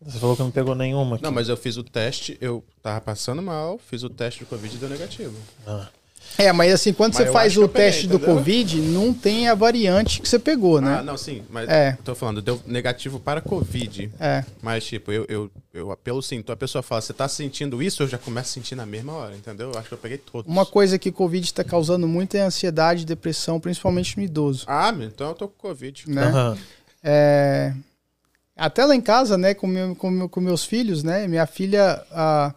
Você 0.00 0.18
falou 0.18 0.36
que 0.36 0.42
não 0.42 0.50
pegou 0.50 0.74
nenhuma. 0.74 1.16
Aqui. 1.16 1.24
Não, 1.24 1.32
mas 1.32 1.48
eu 1.48 1.56
fiz 1.56 1.76
o 1.76 1.84
teste, 1.84 2.36
eu 2.40 2.64
tava 2.82 3.00
passando 3.00 3.42
mal, 3.42 3.78
fiz 3.78 4.02
o 4.02 4.10
teste 4.10 4.40
do 4.40 4.46
Covid 4.46 4.74
e 4.74 4.78
deu 4.78 4.88
negativo. 4.88 5.34
Ah. 5.66 5.88
É, 6.36 6.52
mas 6.52 6.72
assim, 6.72 6.92
quando 6.92 7.14
mas 7.14 7.24
você 7.24 7.32
faz 7.32 7.56
o 7.56 7.68
teste 7.68 8.08
peguei, 8.08 8.18
do 8.18 8.24
Covid, 8.24 8.80
não 8.80 9.14
tem 9.14 9.48
a 9.48 9.54
variante 9.54 10.20
que 10.20 10.28
você 10.28 10.38
pegou, 10.38 10.80
né? 10.80 10.98
Ah, 10.98 11.02
não, 11.02 11.16
sim. 11.16 11.42
Mas 11.48 11.68
é. 11.68 11.96
tô 12.04 12.14
falando, 12.14 12.42
deu 12.42 12.60
negativo 12.66 13.20
para 13.20 13.40
Covid. 13.40 14.10
É. 14.18 14.44
Mas, 14.60 14.84
tipo, 14.84 15.12
eu, 15.12 15.24
eu, 15.28 15.50
eu 15.72 15.96
pelo 16.02 16.20
sintoma, 16.20 16.54
a 16.54 16.56
pessoa 16.56 16.82
fala, 16.82 17.00
você 17.00 17.12
tá 17.12 17.28
sentindo 17.28 17.82
isso? 17.82 18.02
Eu 18.02 18.08
já 18.08 18.18
começo 18.18 18.50
a 18.50 18.52
sentir 18.54 18.74
na 18.74 18.84
mesma 18.84 19.12
hora, 19.12 19.36
entendeu? 19.36 19.70
Eu 19.72 19.78
acho 19.78 19.88
que 19.88 19.94
eu 19.94 19.98
peguei 19.98 20.18
todos. 20.18 20.50
Uma 20.50 20.66
coisa 20.66 20.98
que 20.98 21.12
Covid 21.12 21.46
está 21.46 21.62
causando 21.62 22.08
muito 22.08 22.36
é 22.36 22.40
ansiedade 22.40 23.02
e 23.02 23.06
depressão, 23.06 23.60
principalmente 23.60 24.16
no 24.16 24.22
idoso. 24.22 24.64
Ah, 24.66 24.94
então 25.00 25.28
eu 25.28 25.34
tô 25.34 25.48
com 25.48 25.68
Covid. 25.68 26.04
Né? 26.10 26.26
Uhum. 26.26 26.58
É 27.02 27.72
até 28.56 28.84
lá 28.84 28.94
em 28.94 29.00
casa, 29.00 29.36
né, 29.36 29.52
com, 29.52 29.66
meu, 29.66 29.94
com, 29.94 30.28
com 30.28 30.40
meus 30.40 30.64
filhos, 30.64 31.02
né, 31.02 31.28
minha 31.28 31.46
filha, 31.46 32.02
a, 32.10 32.54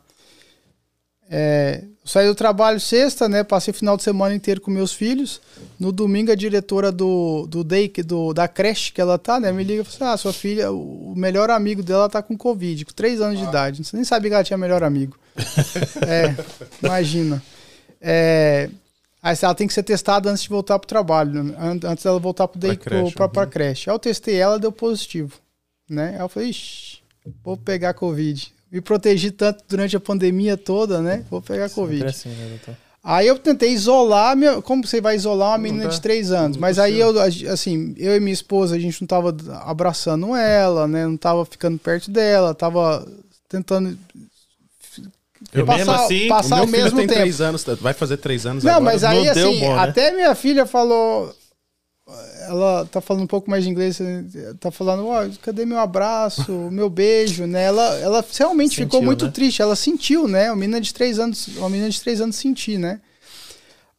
é, 1.30 1.84
saí 2.06 2.26
do 2.26 2.34
trabalho 2.34 2.80
sexta, 2.80 3.28
né, 3.28 3.44
passei 3.44 3.72
o 3.72 3.76
final 3.76 3.98
de 3.98 4.04
semana 4.04 4.34
inteiro 4.34 4.62
com 4.62 4.72
meus 4.72 4.94
filhos, 4.94 5.42
no 5.78 5.92
domingo 5.92 6.32
a 6.32 6.36
diretora 6.36 6.90
do, 6.90 7.46
do 7.48 7.66
day, 7.66 7.92
do, 8.06 8.34
da 8.34 8.48
creche 8.48 8.94
que 8.94 9.02
ela 9.02 9.18
tá, 9.18 9.42
né, 9.42 9.52
me 9.52 9.64
liga 9.64 9.82
e 9.82 9.86
fala 9.86 10.12
assim, 10.12 10.14
ah, 10.14 10.18
sua 10.18 10.32
filha, 10.32 10.72
o 10.72 11.14
melhor 11.18 11.50
amigo 11.50 11.84
dela 11.84 12.08
tá 12.08 12.22
com 12.24 12.38
Covid, 12.38 12.86
com 12.86 12.94
três 12.94 13.20
anos 13.20 13.38
ah. 13.38 13.44
de 13.44 13.50
idade, 13.50 13.84
você 13.84 13.98
nem 13.98 14.06
sabia 14.06 14.30
que 14.30 14.36
ela 14.36 14.44
tinha 14.44 14.58
melhor 14.58 14.84
amigo. 14.84 15.18
é, 16.08 16.34
imagina. 16.82 17.44
É, 18.00 18.70
Aí 19.22 19.36
ela 19.42 19.54
tem 19.54 19.68
que 19.68 19.74
ser 19.74 19.84
testada 19.84 20.30
antes 20.30 20.44
de 20.44 20.50
voltar 20.50 20.80
pro 20.80 20.88
trabalho, 20.88 21.44
né, 21.44 21.54
antes 21.84 22.06
dela 22.06 22.18
voltar 22.20 22.48
pro 22.48 22.58
day, 22.58 22.78
pra 22.78 22.86
creche. 22.86 23.04
Pro, 23.04 23.14
pra, 23.14 23.28
pra 23.28 23.44
uhum. 23.44 23.50
creche. 23.50 23.90
Aí 23.90 23.94
eu 23.94 24.00
testei 24.00 24.38
ela, 24.38 24.58
deu 24.58 24.72
positivo 24.72 25.34
né? 25.90 26.16
Aí 26.16 26.20
eu 26.20 26.30
falei, 26.30 26.50
Ixi, 26.50 27.00
vou 27.44 27.58
pegar 27.58 27.94
Covid. 27.94 28.54
Me 28.72 28.82
protegi 28.82 29.32
tanto 29.32 29.64
durante 29.68 29.96
a 29.96 30.00
pandemia 30.00 30.56
toda, 30.56 31.02
né? 31.02 31.26
Vou 31.30 31.42
pegar 31.42 31.68
Sempre 31.70 31.82
Covid. 31.82 32.06
Assim, 32.06 32.30
né, 32.30 32.60
aí 33.04 33.28
eu 33.28 33.40
tentei 33.40 33.72
isolar, 33.72 34.36
minha, 34.36 34.62
como 34.62 34.86
você 34.86 35.02
vai 35.02 35.16
isolar 35.16 35.52
uma 35.52 35.58
menina 35.58 35.88
de 35.88 36.00
três 36.00 36.32
anos? 36.32 36.56
Mas 36.56 36.78
aí 36.78 37.00
eu, 37.00 37.20
assim, 37.52 37.96
eu 37.98 38.16
e 38.16 38.20
minha 38.20 38.34
esposa, 38.34 38.76
a 38.76 38.80
gente 38.80 39.02
não 39.02 39.08
tava 39.08 39.36
abraçando 39.64 40.36
ela, 40.36 40.88
né? 40.88 41.08
Não 41.08 41.18
tava 41.18 41.44
ficando 41.46 41.80
perto 41.80 42.12
dela, 42.12 42.54
tava 42.54 43.08
tentando 43.48 43.98
eu 45.54 45.66
passar, 45.66 45.78
mesmo 45.78 45.92
assim, 45.94 46.28
passar 46.28 46.56
o, 46.56 46.58
meu 46.60 46.66
o 46.68 46.70
mesmo 46.70 46.98
tem 46.98 47.08
tempo. 47.08 47.20
três 47.22 47.42
anos, 47.42 47.66
vai 47.82 47.94
fazer 47.94 48.18
três 48.18 48.46
anos 48.46 48.64
não, 48.64 48.74
agora. 48.74 48.86
Mas 48.86 49.04
aí, 49.04 49.26
não 49.26 49.32
assim, 49.32 49.60
bom, 49.60 49.76
né? 49.76 49.82
até 49.82 50.12
minha 50.12 50.36
filha 50.36 50.66
falou, 50.66 51.34
ela 52.48 52.86
tá 52.86 53.02
falando 53.02 53.24
um 53.24 53.28
pouco 53.28 53.50
mais 53.50 53.64
de 53.64 53.70
inglês, 53.70 54.00
tá 54.60 54.72
falando, 54.72 55.08
oh, 55.08 55.38
cadê 55.42 55.66
meu 55.66 55.80
abraço, 55.80 56.52
meu 56.72 56.90
beijo, 56.90 57.46
né? 57.46 57.64
Ela, 57.64 57.96
ela 58.00 58.26
realmente 58.38 58.72
sentiu, 58.72 58.86
ficou 58.86 59.02
muito 59.02 59.26
né? 59.26 59.32
triste, 59.32 59.62
ela 59.62 59.76
sentiu, 59.76 60.28
né? 60.28 60.50
Uma 60.50 60.58
menina 60.58 60.82
de 60.82 60.94
três 60.94 61.20
anos, 61.20 61.48
uma 61.58 61.70
menina 61.70 61.90
de 61.90 62.02
três 62.02 62.22
anos 62.22 62.36
sentir, 62.36 62.78
né? 62.78 63.02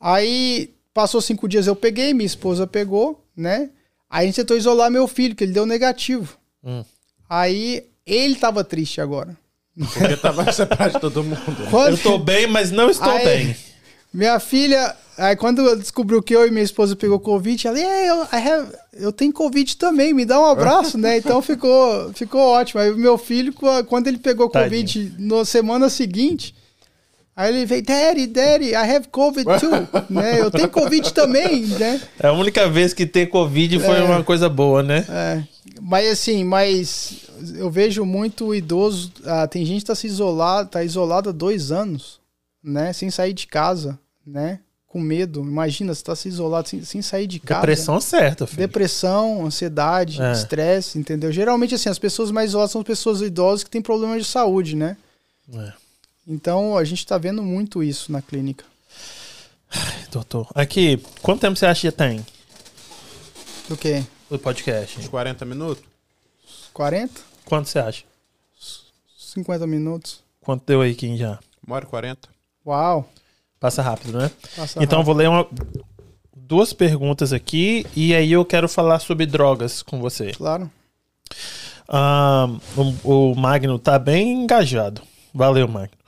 Aí 0.01 0.74
passou 0.93 1.20
cinco 1.20 1.49
dias, 1.49 1.66
eu 1.66 1.77
peguei, 1.77 2.12
minha 2.15 2.27
esposa 2.27 2.66
pegou, 2.66 3.24
né? 3.37 3.70
Aí 4.09 4.24
a 4.24 4.27
gente 4.27 4.37
tentou 4.37 4.57
isolar 4.57 4.91
meu 4.91 5.07
filho, 5.07 5.37
que 5.37 5.45
ele 5.45 5.53
deu 5.53 5.65
negativo. 5.65 6.37
Hum. 6.65 6.85
Aí 7.28 7.85
ele 8.05 8.35
tava 8.35 8.65
triste 8.65 9.01
agora. 9.01 9.37
Porque 9.77 10.16
tava 10.16 10.53
separado 10.53 10.95
de 10.95 11.01
todo 11.01 11.23
mundo. 11.23 11.41
Quando... 11.70 11.93
Eu 11.93 11.99
tô 11.99 12.19
bem, 12.19 12.47
mas 12.47 12.70
não 12.70 12.91
estou 12.91 13.11
Aí, 13.11 13.24
bem. 13.24 13.57
Minha 14.12 14.41
filha, 14.41 14.97
Aí 15.20 15.37
quando 15.37 15.77
descobriu 15.77 16.23
que 16.23 16.35
eu 16.35 16.47
e 16.47 16.51
minha 16.51 16.65
esposa 16.65 16.97
pegou 16.97 17.20
Covid, 17.20 17.69
ela, 17.69 17.78
yeah, 17.78 18.07
eu, 18.07 18.23
have, 18.32 18.73
eu 18.95 19.12
tenho 19.12 19.31
Covid 19.31 19.77
também, 19.77 20.15
me 20.15 20.24
dá 20.24 20.41
um 20.41 20.47
abraço, 20.47 20.97
né? 20.97 21.19
Então 21.19 21.43
ficou, 21.43 22.11
ficou 22.15 22.41
ótimo. 22.41 22.81
Aí 22.81 22.91
meu 22.95 23.19
filho, 23.19 23.53
quando 23.87 24.07
ele 24.07 24.16
pegou 24.16 24.49
Covid 24.49 24.82
Tadinho. 24.82 25.15
na 25.19 25.45
semana 25.45 25.91
seguinte, 25.91 26.55
aí 27.37 27.55
ele 27.55 27.66
veio, 27.66 27.82
Daddy, 27.82 28.27
Daddy, 28.28 28.70
I 28.70 28.77
have 28.77 29.09
Covid 29.09 29.45
too, 29.61 29.70
né? 30.09 30.41
Eu 30.41 30.51
tenho 30.51 30.70
Covid 30.70 31.12
também, 31.12 31.66
né? 31.66 32.01
É 32.19 32.28
a 32.28 32.32
única 32.32 32.66
vez 32.66 32.95
que 32.95 33.05
ter 33.05 33.27
Covid 33.27 33.78
foi 33.78 33.99
é, 33.99 34.03
uma 34.03 34.24
coisa 34.24 34.49
boa, 34.49 34.82
né? 34.82 35.05
É. 35.07 35.43
Mas 35.82 36.12
assim, 36.12 36.45
mas 36.45 37.27
eu 37.57 37.70
vejo 37.70 38.07
muito 38.07 38.55
idoso, 38.55 39.12
ah, 39.27 39.47
tem 39.47 39.66
gente 39.66 39.81
que 39.81 39.87
tá 39.87 39.95
se 39.95 40.07
isolado, 40.07 40.70
tá 40.70 40.82
isolado 40.82 41.28
há 41.28 41.32
dois 41.32 41.70
anos, 41.70 42.19
né? 42.62 42.93
Sem 42.93 43.11
sair 43.11 43.32
de 43.32 43.47
casa, 43.47 43.99
né? 44.27 44.61
com 44.91 45.01
medo. 45.01 45.41
Imagina, 45.41 45.95
você 45.95 46.03
tá 46.03 46.16
se 46.16 46.28
isolado 46.28 46.69
sem, 46.69 46.85
sem 46.85 47.01
sair 47.01 47.27
de 47.28 47.39
casa. 47.39 47.61
Depressão 47.61 48.01
certa, 48.01 48.47
filho. 48.47 48.59
Depressão, 48.59 49.47
ansiedade, 49.47 50.20
é. 50.20 50.32
estresse, 50.32 50.99
entendeu? 50.99 51.31
Geralmente, 51.32 51.77
assim, 51.77 51.89
as 51.89 51.99
pessoas 51.99 52.32
mais 52.32 52.51
isoladas 52.51 52.73
são 52.73 52.82
pessoas 52.82 53.20
idosas 53.20 53.62
que 53.62 53.70
têm 53.70 53.81
problemas 53.81 54.27
de 54.27 54.28
saúde, 54.28 54.74
né? 54.74 54.97
É. 55.55 55.73
Então, 56.27 56.77
a 56.77 56.82
gente 56.82 57.07
tá 57.07 57.16
vendo 57.16 57.41
muito 57.41 57.85
isso 57.85 58.11
na 58.11 58.20
clínica. 58.20 58.65
Ai, 59.70 60.07
doutor, 60.11 60.49
aqui, 60.57 61.01
quanto 61.23 61.41
tempo 61.41 61.57
você 61.57 61.66
acha 61.66 61.89
que 61.89 61.97
tem? 61.97 62.27
Do 63.69 63.77
quê? 63.77 64.05
O 64.28 64.37
podcast. 64.39 64.99
Uns 64.99 65.07
40 65.07 65.45
minutos? 65.45 65.85
40? 66.74 67.20
Quanto 67.45 67.69
você 67.69 67.78
acha? 67.78 68.05
50 69.16 69.66
minutos. 69.69 70.20
Quanto 70.41 70.65
deu 70.66 70.81
aí, 70.81 70.97
Kim, 70.97 71.16
já? 71.16 71.39
Uma 71.65 71.77
hora 71.77 71.85
e 71.85 71.89
40. 71.89 72.28
Uau! 72.70 73.05
Passa 73.59 73.82
rápido, 73.82 74.16
né? 74.16 74.30
Passa 74.56 74.80
então 74.80 75.01
rápido. 75.01 75.06
vou 75.06 75.14
ler 75.16 75.28
uma, 75.28 75.44
duas 76.36 76.72
perguntas 76.72 77.32
aqui 77.32 77.84
e 77.97 78.14
aí 78.14 78.30
eu 78.30 78.44
quero 78.44 78.68
falar 78.68 79.01
sobre 79.01 79.26
drogas 79.26 79.82
com 79.82 80.01
você. 80.01 80.30
Claro. 80.30 80.70
o, 83.05 83.30
o 83.32 83.34
Magno 83.34 83.76
tá 83.76 83.98
bem 83.98 84.44
engajado. 84.44 85.02
Valeu, 85.34 85.66
Magno. 85.66 85.99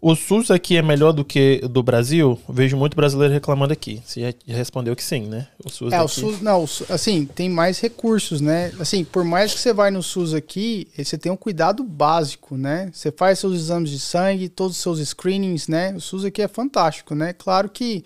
O 0.00 0.14
SUS 0.14 0.50
aqui 0.50 0.76
é 0.76 0.82
melhor 0.82 1.12
do 1.12 1.24
que 1.24 1.60
do 1.68 1.82
Brasil? 1.82 2.38
Vejo 2.48 2.76
muito 2.76 2.94
brasileiro 2.94 3.32
reclamando 3.32 3.72
aqui. 3.72 4.02
Você 4.04 4.20
já 4.20 4.54
respondeu 4.54 4.94
que 4.94 5.02
sim, 5.02 5.22
né? 5.26 5.48
O 5.64 5.70
SUS 5.70 5.92
É, 5.92 5.98
daqui... 5.98 6.04
o 6.04 6.08
SUS, 6.08 6.40
não, 6.40 6.64
assim, 6.90 7.24
tem 7.24 7.48
mais 7.48 7.80
recursos, 7.80 8.40
né? 8.40 8.72
Assim, 8.78 9.04
por 9.04 9.24
mais 9.24 9.54
que 9.54 9.60
você 9.60 9.72
vai 9.72 9.90
no 9.90 10.02
SUS 10.02 10.34
aqui, 10.34 10.88
você 10.96 11.16
tem 11.16 11.32
um 11.32 11.36
cuidado 11.36 11.82
básico, 11.82 12.56
né? 12.56 12.90
Você 12.92 13.10
faz 13.10 13.38
seus 13.38 13.54
exames 13.54 13.90
de 13.90 13.98
sangue, 13.98 14.48
todos 14.48 14.76
os 14.76 14.82
seus 14.82 15.00
screenings, 15.08 15.66
né? 15.66 15.94
O 15.94 16.00
SUS 16.00 16.24
aqui 16.24 16.42
é 16.42 16.48
fantástico, 16.48 17.14
né? 17.14 17.32
Claro 17.32 17.68
que 17.68 18.04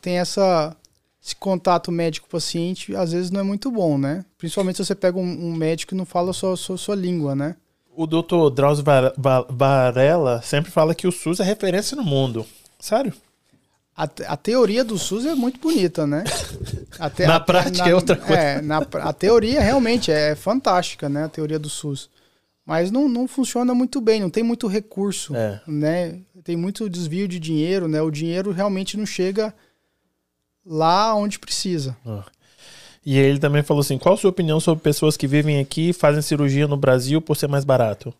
tem 0.00 0.18
essa 0.18 0.76
esse 1.24 1.36
contato 1.36 1.92
médico-paciente 1.92 2.96
às 2.96 3.12
vezes 3.12 3.30
não 3.30 3.40
é 3.40 3.44
muito 3.44 3.70
bom, 3.70 3.96
né? 3.96 4.24
Principalmente 4.36 4.76
se 4.76 4.84
você 4.84 4.94
pega 4.94 5.18
um, 5.18 5.22
um 5.22 5.54
médico 5.54 5.90
que 5.90 5.94
não 5.94 6.04
fala 6.04 6.32
sua, 6.32 6.56
sua, 6.56 6.76
sua 6.76 6.96
língua, 6.96 7.34
né? 7.36 7.54
O 7.94 8.06
doutor 8.06 8.50
Drauzio 8.50 8.84
Varela 9.50 10.40
sempre 10.42 10.70
fala 10.70 10.94
que 10.94 11.06
o 11.06 11.12
SUS 11.12 11.40
é 11.40 11.44
referência 11.44 11.96
no 11.96 12.02
mundo. 12.02 12.46
Sério? 12.78 13.12
A, 13.94 14.04
a 14.04 14.36
teoria 14.36 14.82
do 14.82 14.98
SUS 14.98 15.26
é 15.26 15.34
muito 15.34 15.60
bonita, 15.60 16.06
né? 16.06 16.24
Te, 17.14 17.26
na 17.26 17.36
a, 17.36 17.40
prática 17.40 17.84
na, 17.84 17.90
é 17.90 17.94
outra 17.94 18.16
coisa. 18.16 18.40
É, 18.42 18.62
na, 18.62 18.78
a 18.78 19.12
teoria 19.12 19.60
realmente 19.60 20.10
é 20.10 20.34
fantástica, 20.34 21.08
né? 21.08 21.24
A 21.24 21.28
teoria 21.28 21.58
do 21.58 21.68
SUS. 21.68 22.08
Mas 22.64 22.90
não, 22.90 23.08
não 23.08 23.28
funciona 23.28 23.74
muito 23.74 24.00
bem, 24.00 24.20
não 24.20 24.30
tem 24.30 24.42
muito 24.42 24.66
recurso, 24.66 25.34
é. 25.36 25.60
né? 25.66 26.20
Tem 26.42 26.56
muito 26.56 26.88
desvio 26.88 27.28
de 27.28 27.38
dinheiro, 27.38 27.86
né? 27.86 28.00
O 28.00 28.10
dinheiro 28.10 28.52
realmente 28.52 28.96
não 28.96 29.04
chega 29.04 29.52
lá 30.64 31.14
onde 31.14 31.38
precisa. 31.38 31.96
Ah. 32.06 32.24
E 33.04 33.18
ele 33.18 33.38
também 33.38 33.62
falou 33.62 33.80
assim: 33.80 33.98
qual 33.98 34.14
a 34.14 34.18
sua 34.18 34.30
opinião 34.30 34.60
sobre 34.60 34.82
pessoas 34.82 35.16
que 35.16 35.26
vivem 35.26 35.58
aqui 35.58 35.90
e 35.90 35.92
fazem 35.92 36.22
cirurgia 36.22 36.68
no 36.68 36.76
Brasil 36.76 37.20
por 37.20 37.36
ser 37.36 37.48
mais 37.48 37.64
barato? 37.64 38.14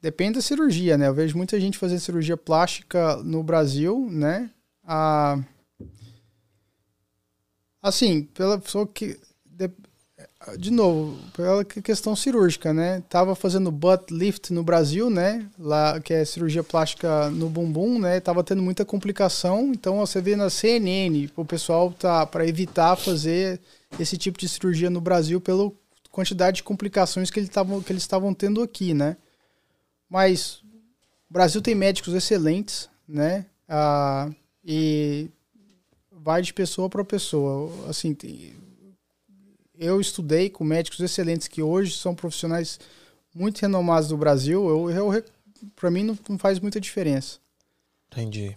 Depende 0.00 0.34
da 0.34 0.42
cirurgia, 0.42 0.98
né? 0.98 1.08
Eu 1.08 1.14
vejo 1.14 1.36
muita 1.36 1.60
gente 1.60 1.78
fazendo 1.78 2.00
cirurgia 2.00 2.36
plástica 2.36 3.16
no 3.18 3.42
Brasil, 3.42 4.08
né? 4.10 4.50
Ah, 4.84 5.38
assim, 7.80 8.24
pela 8.24 8.58
pessoa 8.58 8.86
que. 8.86 9.18
De, 10.58 10.70
novo, 10.70 11.18
pela 11.32 11.64
questão 11.64 12.16
cirúrgica, 12.16 12.72
né? 12.72 13.02
Tava 13.08 13.34
fazendo 13.34 13.70
butt 13.70 14.12
lift 14.12 14.52
no 14.52 14.62
Brasil, 14.62 15.08
né? 15.08 15.48
Lá, 15.58 16.00
que 16.00 16.12
é 16.12 16.24
cirurgia 16.24 16.64
plástica 16.64 17.30
no 17.30 17.48
bumbum, 17.48 17.98
né? 17.98 18.20
Tava 18.20 18.42
tendo 18.42 18.62
muita 18.62 18.84
complicação. 18.84 19.72
Então 19.72 19.98
você 19.98 20.20
vê 20.20 20.34
na 20.36 20.50
CNN, 20.50 21.30
o 21.36 21.44
pessoal 21.44 21.92
tá 21.92 22.26
para 22.26 22.46
evitar 22.46 22.96
fazer 22.96 23.60
esse 23.98 24.16
tipo 24.16 24.38
de 24.38 24.48
cirurgia 24.48 24.90
no 24.90 25.00
Brasil 25.00 25.40
pela 25.40 25.70
quantidade 26.10 26.56
de 26.56 26.62
complicações 26.62 27.30
que, 27.30 27.40
ele 27.40 27.48
tavam, 27.48 27.80
que 27.80 27.92
eles 27.92 28.02
estavam 28.02 28.34
tendo 28.34 28.62
aqui, 28.62 28.92
né? 28.94 29.16
Mas 30.08 30.62
o 31.30 31.32
Brasil 31.32 31.62
tem 31.62 31.74
médicos 31.74 32.14
excelentes, 32.14 32.88
né? 33.08 33.46
Ah, 33.68 34.28
e 34.64 35.28
vai 36.10 36.42
de 36.42 36.52
pessoa 36.52 36.88
para 36.88 37.04
pessoa. 37.04 37.88
Assim, 37.88 38.16
eu 39.82 40.00
estudei 40.00 40.48
com 40.48 40.64
médicos 40.64 41.00
excelentes 41.00 41.48
que 41.48 41.60
hoje 41.60 41.96
são 41.96 42.14
profissionais 42.14 42.78
muito 43.34 43.60
renomados 43.60 44.08
do 44.08 44.16
Brasil. 44.16 44.68
Eu, 44.68 44.90
eu 44.90 45.24
para 45.74 45.90
mim 45.90 46.04
não, 46.04 46.18
não, 46.28 46.38
faz 46.38 46.60
muita 46.60 46.80
diferença. 46.80 47.38
Entendi. 48.10 48.56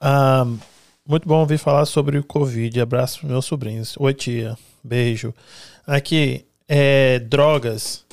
Um, 0.00 0.58
muito 1.06 1.28
bom 1.28 1.40
ouvir 1.40 1.58
falar 1.58 1.84
sobre 1.84 2.18
o 2.18 2.24
Covid. 2.24 2.80
Abraço 2.80 3.20
para 3.20 3.28
meus 3.28 3.44
sobrinhos. 3.44 3.94
Oi, 3.98 4.14
tia. 4.14 4.56
Beijo. 4.82 5.34
Aqui, 5.86 6.46
é, 6.66 7.18
drogas. 7.18 8.04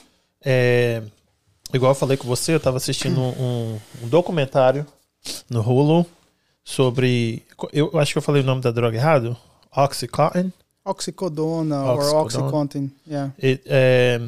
É, 0.43 1.01
igual 1.73 1.91
eu 1.91 1.95
falei 1.95 2.17
com 2.17 2.27
você, 2.27 2.53
eu 2.53 2.57
estava 2.57 2.77
assistindo 2.77 3.19
um, 3.21 3.79
um, 4.01 4.07
documentário 4.07 4.85
no 5.49 5.61
Hulu 5.61 6.05
sobre. 6.63 7.43
Eu 7.71 7.97
acho 7.97 8.11
que 8.11 8.17
eu 8.17 8.23
falei 8.23 8.41
o 8.41 8.45
nome 8.45 8.61
da 8.61 8.71
droga 8.71 8.97
errado. 8.97 9.37
Oxycontin. 9.75 10.51
Oxicodona, 10.85 11.83
ou 11.93 12.21
Oxycontin. 12.21 12.91
Yeah. 13.07 13.33
E, 13.41 13.59
é, 13.65 14.21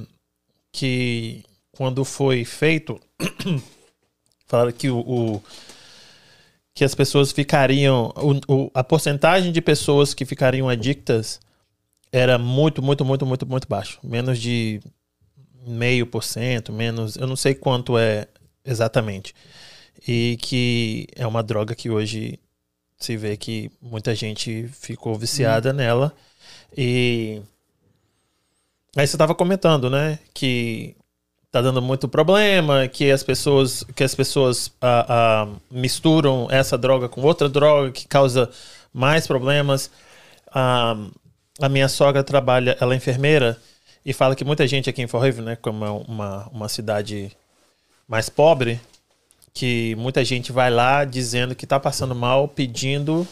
que 0.71 1.43
quando 1.71 2.05
foi 2.05 2.45
feito, 2.45 2.99
falaram 4.47 4.71
que 4.71 4.89
o, 4.89 4.99
o, 4.99 5.43
que 6.73 6.83
as 6.83 6.95
pessoas 6.95 7.31
ficariam. 7.31 8.13
O, 8.15 8.53
o, 8.53 8.71
a 8.73 8.83
porcentagem 8.83 9.51
de 9.51 9.61
pessoas 9.61 10.13
que 10.13 10.25
ficariam 10.25 10.69
adictas 10.69 11.39
era 12.11 12.37
muito, 12.37 12.81
muito, 12.81 13.03
muito, 13.03 13.25
muito, 13.25 13.45
muito 13.45 13.67
baixo. 13.67 13.99
Menos 14.03 14.39
de 14.39 14.81
meio 15.67 16.05
por 16.07 16.23
cento, 16.23 16.71
menos. 16.71 17.15
Eu 17.15 17.27
não 17.27 17.35
sei 17.35 17.53
quanto 17.55 17.97
é 17.97 18.27
exatamente 18.63 19.33
e 20.07 20.37
que 20.41 21.07
é 21.15 21.25
uma 21.25 21.41
droga 21.41 21.75
que 21.75 21.89
hoje 21.89 22.39
se 22.97 23.17
vê 23.17 23.35
que 23.35 23.71
muita 23.81 24.13
gente 24.15 24.67
ficou 24.69 25.15
viciada 25.15 25.69
uhum. 25.69 25.75
nela. 25.75 26.13
E 26.77 27.41
aí 28.95 29.07
você 29.07 29.15
estava 29.15 29.33
comentando, 29.33 29.89
né, 29.89 30.19
que 30.33 30.95
tá 31.51 31.61
dando 31.61 31.81
muito 31.81 32.07
problema, 32.07 32.87
que 32.87 33.09
as 33.09 33.23
pessoas 33.23 33.83
que 33.95 34.03
as 34.03 34.13
pessoas 34.13 34.71
misturam 35.71 36.47
essa 36.51 36.77
droga 36.77 37.07
com 37.07 37.21
outra 37.21 37.47
droga 37.47 37.91
que 37.91 38.07
causa 38.07 38.49
mais 38.93 39.25
problemas. 39.25 39.89
Ah, 40.53 40.97
a 41.61 41.69
minha 41.69 41.87
sogra 41.87 42.23
trabalha, 42.23 42.77
ela 42.81 42.93
é 42.93 42.97
enfermeira 42.97 43.57
e 44.05 44.13
fala 44.13 44.35
que 44.35 44.43
muita 44.43 44.67
gente 44.67 44.89
aqui 44.89 45.01
em 45.01 45.07
Fall 45.07 45.23
né, 45.41 45.55
como 45.55 45.85
é 45.85 45.89
uma, 45.89 46.47
uma 46.51 46.69
cidade 46.69 47.31
mais 48.07 48.29
pobre, 48.29 48.79
que 49.53 49.95
muita 49.95 50.23
gente 50.23 50.51
vai 50.51 50.69
lá 50.69 51.05
dizendo 51.05 51.55
que 51.55 51.65
tá 51.65 51.79
passando 51.79 52.13
mal, 52.13 52.47
pedindo 52.47 53.27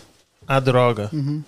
a 0.48 0.60
droga. 0.60 1.10
Uhum. 1.14 1.44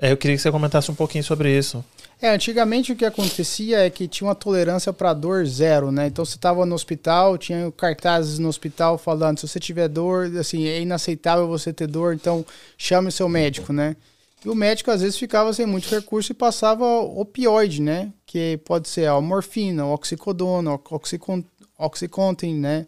É, 0.00 0.10
eu 0.10 0.16
queria 0.16 0.34
que 0.36 0.42
você 0.42 0.50
comentasse 0.50 0.90
um 0.90 0.94
pouquinho 0.94 1.22
sobre 1.22 1.56
isso. 1.56 1.84
É, 2.22 2.30
antigamente 2.30 2.92
o 2.92 2.96
que 2.96 3.04
acontecia 3.04 3.78
é 3.78 3.90
que 3.90 4.08
tinha 4.08 4.28
uma 4.28 4.34
tolerância 4.34 4.92
para 4.92 5.12
dor 5.12 5.46
zero, 5.46 5.92
né? 5.92 6.06
Então 6.06 6.24
você 6.24 6.36
estava 6.36 6.64
no 6.64 6.74
hospital, 6.74 7.36
tinha 7.36 7.70
cartazes 7.72 8.38
no 8.38 8.48
hospital 8.48 8.96
falando 8.98 9.38
se 9.38 9.48
você 9.48 9.60
tiver 9.60 9.88
dor, 9.88 10.34
assim, 10.38 10.66
é 10.66 10.80
inaceitável 10.80 11.46
você 11.46 11.72
ter 11.72 11.86
dor, 11.86 12.14
então 12.14 12.44
chame 12.76 13.08
o 13.08 13.12
seu 13.12 13.28
médico, 13.28 13.72
né? 13.72 13.96
E 14.44 14.48
o 14.48 14.54
médico 14.54 14.90
às 14.90 15.02
vezes 15.02 15.18
ficava 15.18 15.52
sem 15.52 15.66
muito 15.66 15.88
recurso 15.94 16.32
e 16.32 16.34
passava 16.34 16.84
opioide, 16.84 17.82
né? 17.82 18.10
Que 18.24 18.58
pode 18.64 18.88
ser 18.88 19.06
a 19.06 19.20
morfina, 19.20 19.86
oxicodona, 19.86 20.78
oxicon, 20.90 21.44
oxycontin, 21.78 22.54
né? 22.54 22.86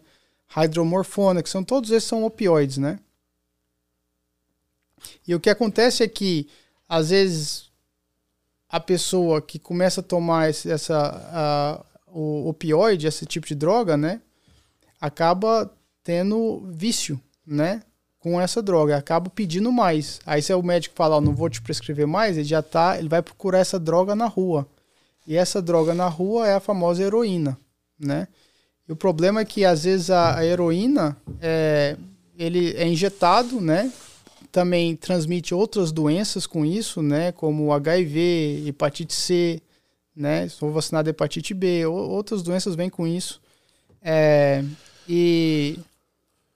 hidromorfona, 0.55 1.41
que 1.41 1.49
são 1.49 1.63
todos 1.63 1.89
esses 1.91 2.07
são 2.07 2.23
opioides, 2.23 2.77
né? 2.77 2.99
E 5.27 5.33
o 5.33 5.39
que 5.39 5.49
acontece 5.49 6.03
é 6.03 6.07
que 6.07 6.47
às 6.87 7.09
vezes 7.09 7.71
a 8.69 8.79
pessoa 8.79 9.41
que 9.41 9.59
começa 9.59 10.01
a 10.01 10.03
tomar 10.03 10.49
esse, 10.49 10.71
essa 10.71 11.85
o 12.07 12.49
opioide, 12.49 13.07
esse 13.07 13.25
tipo 13.25 13.47
de 13.47 13.55
droga, 13.55 13.97
né, 13.97 14.21
acaba 15.01 15.71
tendo 16.03 16.63
vício, 16.71 17.19
né, 17.45 17.81
com 18.19 18.39
essa 18.39 18.61
droga, 18.61 18.95
acaba 18.95 19.29
pedindo 19.29 19.71
mais. 19.71 20.21
Aí 20.25 20.41
se 20.41 20.53
o 20.53 20.63
médico 20.63 20.95
falar, 20.95 21.19
não 21.19 21.35
vou 21.35 21.49
te 21.49 21.61
prescrever 21.61 22.07
mais, 22.07 22.37
ele 22.37 22.45
já 22.45 22.61
tá, 22.61 22.97
ele 22.97 23.09
vai 23.09 23.21
procurar 23.21 23.59
essa 23.59 23.79
droga 23.79 24.15
na 24.15 24.27
rua. 24.27 24.67
E 25.27 25.35
essa 25.35 25.61
droga 25.61 25.93
na 25.93 26.07
rua 26.07 26.47
é 26.47 26.55
a 26.55 26.59
famosa 26.59 27.03
heroína, 27.03 27.57
né? 27.99 28.27
E 28.87 28.91
o 28.91 28.95
problema 28.95 29.41
é 29.41 29.45
que 29.45 29.63
às 29.63 29.83
vezes 29.83 30.09
a, 30.09 30.37
a 30.37 30.45
heroína 30.45 31.17
é, 31.41 31.97
ele 32.37 32.73
é 32.75 32.87
injetado, 32.87 33.61
né? 33.61 33.91
Também 34.53 34.95
transmite 34.95 35.51
outras 35.51 35.91
doenças 35.91 36.45
com 36.45 36.63
isso, 36.63 37.01
né? 37.01 37.31
Como 37.31 37.73
HIV, 37.73 38.65
hepatite 38.67 39.11
C, 39.11 39.59
né? 40.15 40.47
Sou 40.47 40.71
vacinado 40.71 41.05
de 41.05 41.09
hepatite 41.09 41.55
B, 41.55 41.87
outras 41.87 42.43
doenças 42.43 42.75
vêm 42.75 42.87
com 42.87 43.07
isso. 43.07 43.41
É, 43.99 44.63
e 45.09 45.79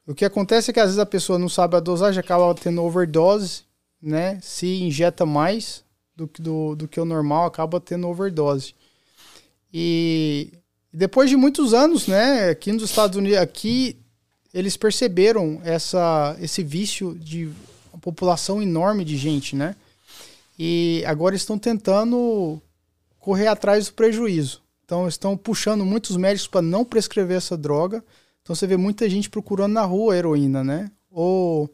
o 0.06 0.14
que 0.14 0.24
acontece 0.24 0.69
é 0.69 0.74
que 0.76 0.80
às 0.80 0.90
vezes 0.90 0.99
a 0.99 1.07
pessoa 1.07 1.40
não 1.40 1.49
sabe 1.49 1.76
a 1.76 1.80
dosagem, 1.80 2.19
acaba 2.19 2.53
tendo 2.53 2.84
overdose, 2.84 3.64
né? 3.99 4.38
Se 4.44 4.84
injeta 4.84 5.26
mais 5.26 5.84
do, 6.15 6.30
do, 6.38 6.76
do 6.76 6.88
que 6.88 6.99
o 6.99 7.06
normal, 7.06 7.48
acaba 7.48 7.80
tendo 7.80 8.07
overdose. 8.07 8.76
E 9.74 10.53
depois 10.94 11.32
de 11.32 11.36
muitos 11.36 11.74
anos, 11.74 12.06
né, 12.06 12.49
aqui 12.49 12.72
nos 12.72 12.84
Estados 12.84 13.18
Unidos, 13.18 13.40
aqui 13.40 13.98
eles 14.53 14.78
perceberam 14.78 15.60
essa, 15.64 16.38
esse 16.40 16.61
vício 16.61 17.15
de 17.15 17.52
população 18.02 18.61
enorme 18.61 19.03
de 19.03 19.18
gente, 19.18 19.56
né? 19.56 19.76
E 20.57 21.03
agora 21.06 21.36
estão 21.36 21.57
tentando 21.57 22.61
correr 23.19 23.48
atrás 23.48 23.88
do 23.88 23.94
prejuízo. 23.94 24.61
Então 24.84 25.07
estão 25.07 25.36
puxando 25.36 25.86
muitos 25.86 26.15
médicos 26.18 26.48
para 26.48 26.61
não 26.61 26.86
prescrever 26.86 27.38
essa 27.38 27.57
droga. 27.57 28.03
Então 28.41 28.56
você 28.56 28.65
vê 28.65 28.78
muita 28.78 29.10
gente 29.10 29.30
procurando 29.30 29.74
na 29.74 29.84
rua 29.84 30.15
heroína, 30.15 30.64
né? 30.64 30.91
Ou 31.11 31.69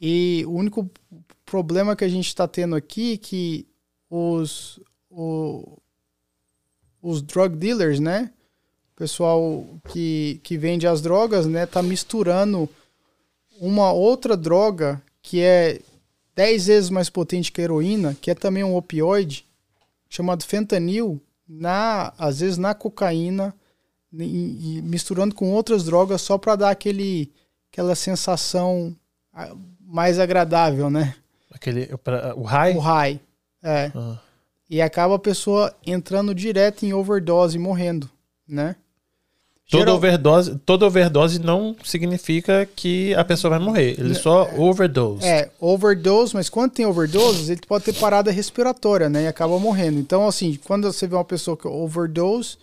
e 0.00 0.44
o 0.46 0.52
único 0.52 0.90
problema 1.44 1.94
que 1.94 2.04
a 2.04 2.08
gente 2.08 2.26
está 2.26 2.46
tendo 2.48 2.74
aqui 2.74 3.14
é 3.14 3.16
que 3.16 3.66
os 4.08 4.80
o, 5.10 5.78
os 7.02 7.20
drug 7.22 7.56
dealers, 7.56 8.00
né? 8.00 8.30
pessoal 9.02 9.66
que, 9.88 10.40
que 10.44 10.56
vende 10.56 10.86
as 10.86 11.02
drogas, 11.02 11.44
né, 11.44 11.66
tá 11.66 11.82
misturando 11.82 12.68
uma 13.60 13.92
outra 13.92 14.36
droga 14.36 15.02
que 15.22 15.40
é 15.40 15.80
10 16.34 16.66
vezes 16.66 16.90
mais 16.90 17.08
potente 17.08 17.52
que 17.52 17.60
a 17.60 17.64
heroína, 17.64 18.16
que 18.20 18.30
é 18.30 18.34
também 18.34 18.64
um 18.64 18.76
opioide, 18.76 19.46
chamado 20.08 20.44
fentanil, 20.44 21.20
na, 21.48 22.12
às 22.18 22.40
vezes 22.40 22.58
na 22.58 22.74
cocaína, 22.74 23.54
e, 24.12 24.78
e 24.78 24.82
misturando 24.82 25.34
com 25.34 25.50
outras 25.50 25.84
drogas 25.84 26.20
só 26.20 26.36
para 26.36 26.56
dar 26.56 26.70
aquele, 26.70 27.32
aquela 27.70 27.94
sensação 27.94 28.94
mais 29.80 30.18
agradável, 30.18 30.90
né? 30.90 31.14
Aquele, 31.50 31.88
o 32.36 32.42
high? 32.42 32.76
O 32.76 32.78
high, 32.78 33.20
é. 33.62 33.92
Ah. 33.94 34.18
E 34.68 34.80
acaba 34.80 35.16
a 35.16 35.18
pessoa 35.18 35.74
entrando 35.86 36.34
direto 36.34 36.84
em 36.84 36.92
overdose 36.92 37.56
e 37.56 37.60
morrendo, 37.60 38.10
né? 38.48 38.76
Toda, 39.72 39.84
Geral... 39.84 39.96
overdose, 39.96 40.54
toda 40.66 40.86
overdose 40.86 41.38
não 41.38 41.74
significa 41.82 42.68
que 42.76 43.14
a 43.14 43.24
pessoa 43.24 43.52
vai 43.52 43.58
morrer. 43.58 43.98
Ele 43.98 44.14
só 44.14 44.46
overdose. 44.54 45.24
É, 45.24 45.50
overdose, 45.58 46.34
mas 46.34 46.50
quando 46.50 46.72
tem 46.72 46.84
overdose, 46.84 47.50
ele 47.50 47.62
pode 47.66 47.86
ter 47.86 47.94
parada 47.94 48.30
respiratória, 48.30 49.08
né? 49.08 49.22
E 49.22 49.26
acaba 49.26 49.58
morrendo. 49.58 49.98
Então, 49.98 50.28
assim, 50.28 50.58
quando 50.62 50.92
você 50.92 51.06
vê 51.06 51.14
uma 51.14 51.24
pessoa 51.24 51.56
que 51.56 51.66
overdose, 51.66 52.58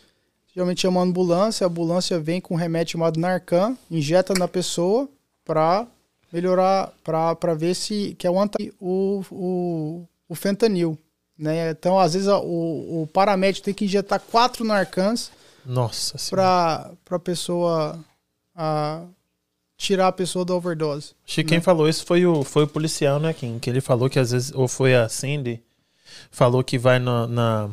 geralmente 0.53 0.81
chama 0.81 0.99
uma 0.99 1.05
ambulância, 1.07 1.65
a 1.65 1.67
ambulância 1.67 2.19
vem 2.19 2.39
com 2.39 2.53
um 2.53 2.57
remédio 2.57 2.91
chamado 2.91 3.19
Narcan, 3.19 3.75
injeta 3.89 4.35
na 4.37 4.47
pessoa 4.47 5.09
para 5.43 5.87
melhorar, 6.31 6.93
para 7.03 7.55
ver 7.55 7.73
se 7.73 8.15
que 8.19 8.27
é 8.27 8.29
o, 8.29 8.35
o, 8.79 9.23
o, 9.31 10.05
o 10.29 10.35
fentanil. 10.35 10.95
Né? 11.35 11.71
Então, 11.71 11.97
às 11.97 12.13
vezes, 12.13 12.27
o, 12.27 13.01
o 13.01 13.09
paramédico 13.11 13.65
tem 13.65 13.73
que 13.73 13.85
injetar 13.85 14.21
quatro 14.29 14.63
Narcans 14.63 15.31
nossa 15.65 16.17
Pra, 16.29 16.91
pra 17.05 17.19
pessoa 17.19 17.99
a, 18.55 19.05
tirar 19.77 20.07
a 20.07 20.11
pessoa 20.11 20.43
da 20.43 20.53
overdose. 20.53 21.13
Acho 21.25 21.35
que 21.35 21.43
né? 21.43 21.49
quem 21.49 21.61
falou 21.61 21.87
isso 21.87 22.05
foi 22.05 22.25
o, 22.25 22.43
foi 22.43 22.63
o 22.63 22.67
policial, 22.67 23.19
né, 23.19 23.33
Kim? 23.33 23.57
Que 23.59 23.69
ele 23.69 23.81
falou 23.81 24.09
que 24.09 24.19
às 24.19 24.31
vezes, 24.31 24.51
ou 24.53 24.67
foi 24.67 24.95
a 24.95 25.07
Cindy, 25.07 25.63
falou 26.29 26.63
que 26.63 26.77
vai 26.77 26.99
na, 26.99 27.27
na 27.27 27.69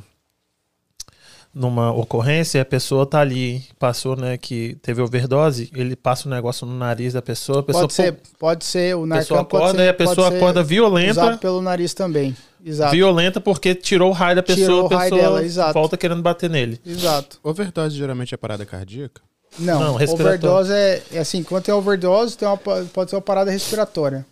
numa 1.56 1.90
ocorrência, 1.90 2.60
a 2.60 2.64
pessoa 2.66 3.06
tá 3.06 3.20
ali, 3.20 3.64
passou, 3.78 4.14
né, 4.14 4.36
que 4.36 4.76
teve 4.82 5.00
overdose, 5.00 5.70
ele 5.74 5.96
passa 5.96 6.28
o 6.28 6.30
um 6.30 6.34
negócio 6.34 6.66
no 6.66 6.76
nariz 6.76 7.14
da 7.14 7.22
pessoa, 7.22 7.60
a 7.60 7.62
pessoa 7.62 7.84
pode 7.84 7.94
ser, 7.94 8.16
pode 8.38 8.64
ser 8.66 8.94
o 8.94 9.06
narcão 9.06 9.22
pessoa 9.22 9.40
acorda 9.40 9.78
ser, 9.78 9.84
e 9.84 9.88
a 9.88 9.94
pessoa 9.94 10.28
acorda 10.28 10.62
violenta, 10.62 11.12
usado 11.12 11.38
pelo 11.38 11.62
nariz 11.62 11.94
também. 11.94 12.36
Exato. 12.62 12.92
Violenta 12.92 13.40
porque 13.40 13.74
tirou 13.74 14.10
o 14.10 14.12
raio 14.12 14.36
da 14.36 14.42
pessoa, 14.42 14.66
tirou 14.66 14.86
a 14.86 14.88
pessoa 14.88 15.20
dela, 15.20 15.42
exato. 15.42 15.72
volta 15.72 15.96
querendo 15.96 16.20
bater 16.20 16.50
nele. 16.50 16.78
Exato. 16.84 17.38
Overdose 17.42 17.96
geralmente 17.96 18.34
é 18.34 18.36
parada 18.36 18.66
cardíaca? 18.66 19.22
Não, 19.58 19.80
Não 19.80 19.94
overdose 19.94 20.72
é, 20.72 21.02
é, 21.10 21.18
assim, 21.20 21.42
quando 21.42 21.64
tem 21.64 21.74
overdose, 21.74 22.36
tem 22.36 22.46
uma, 22.46 22.58
pode 22.58 23.08
ser 23.08 23.16
uma 23.16 23.22
parada 23.22 23.50
respiratória. 23.50 24.26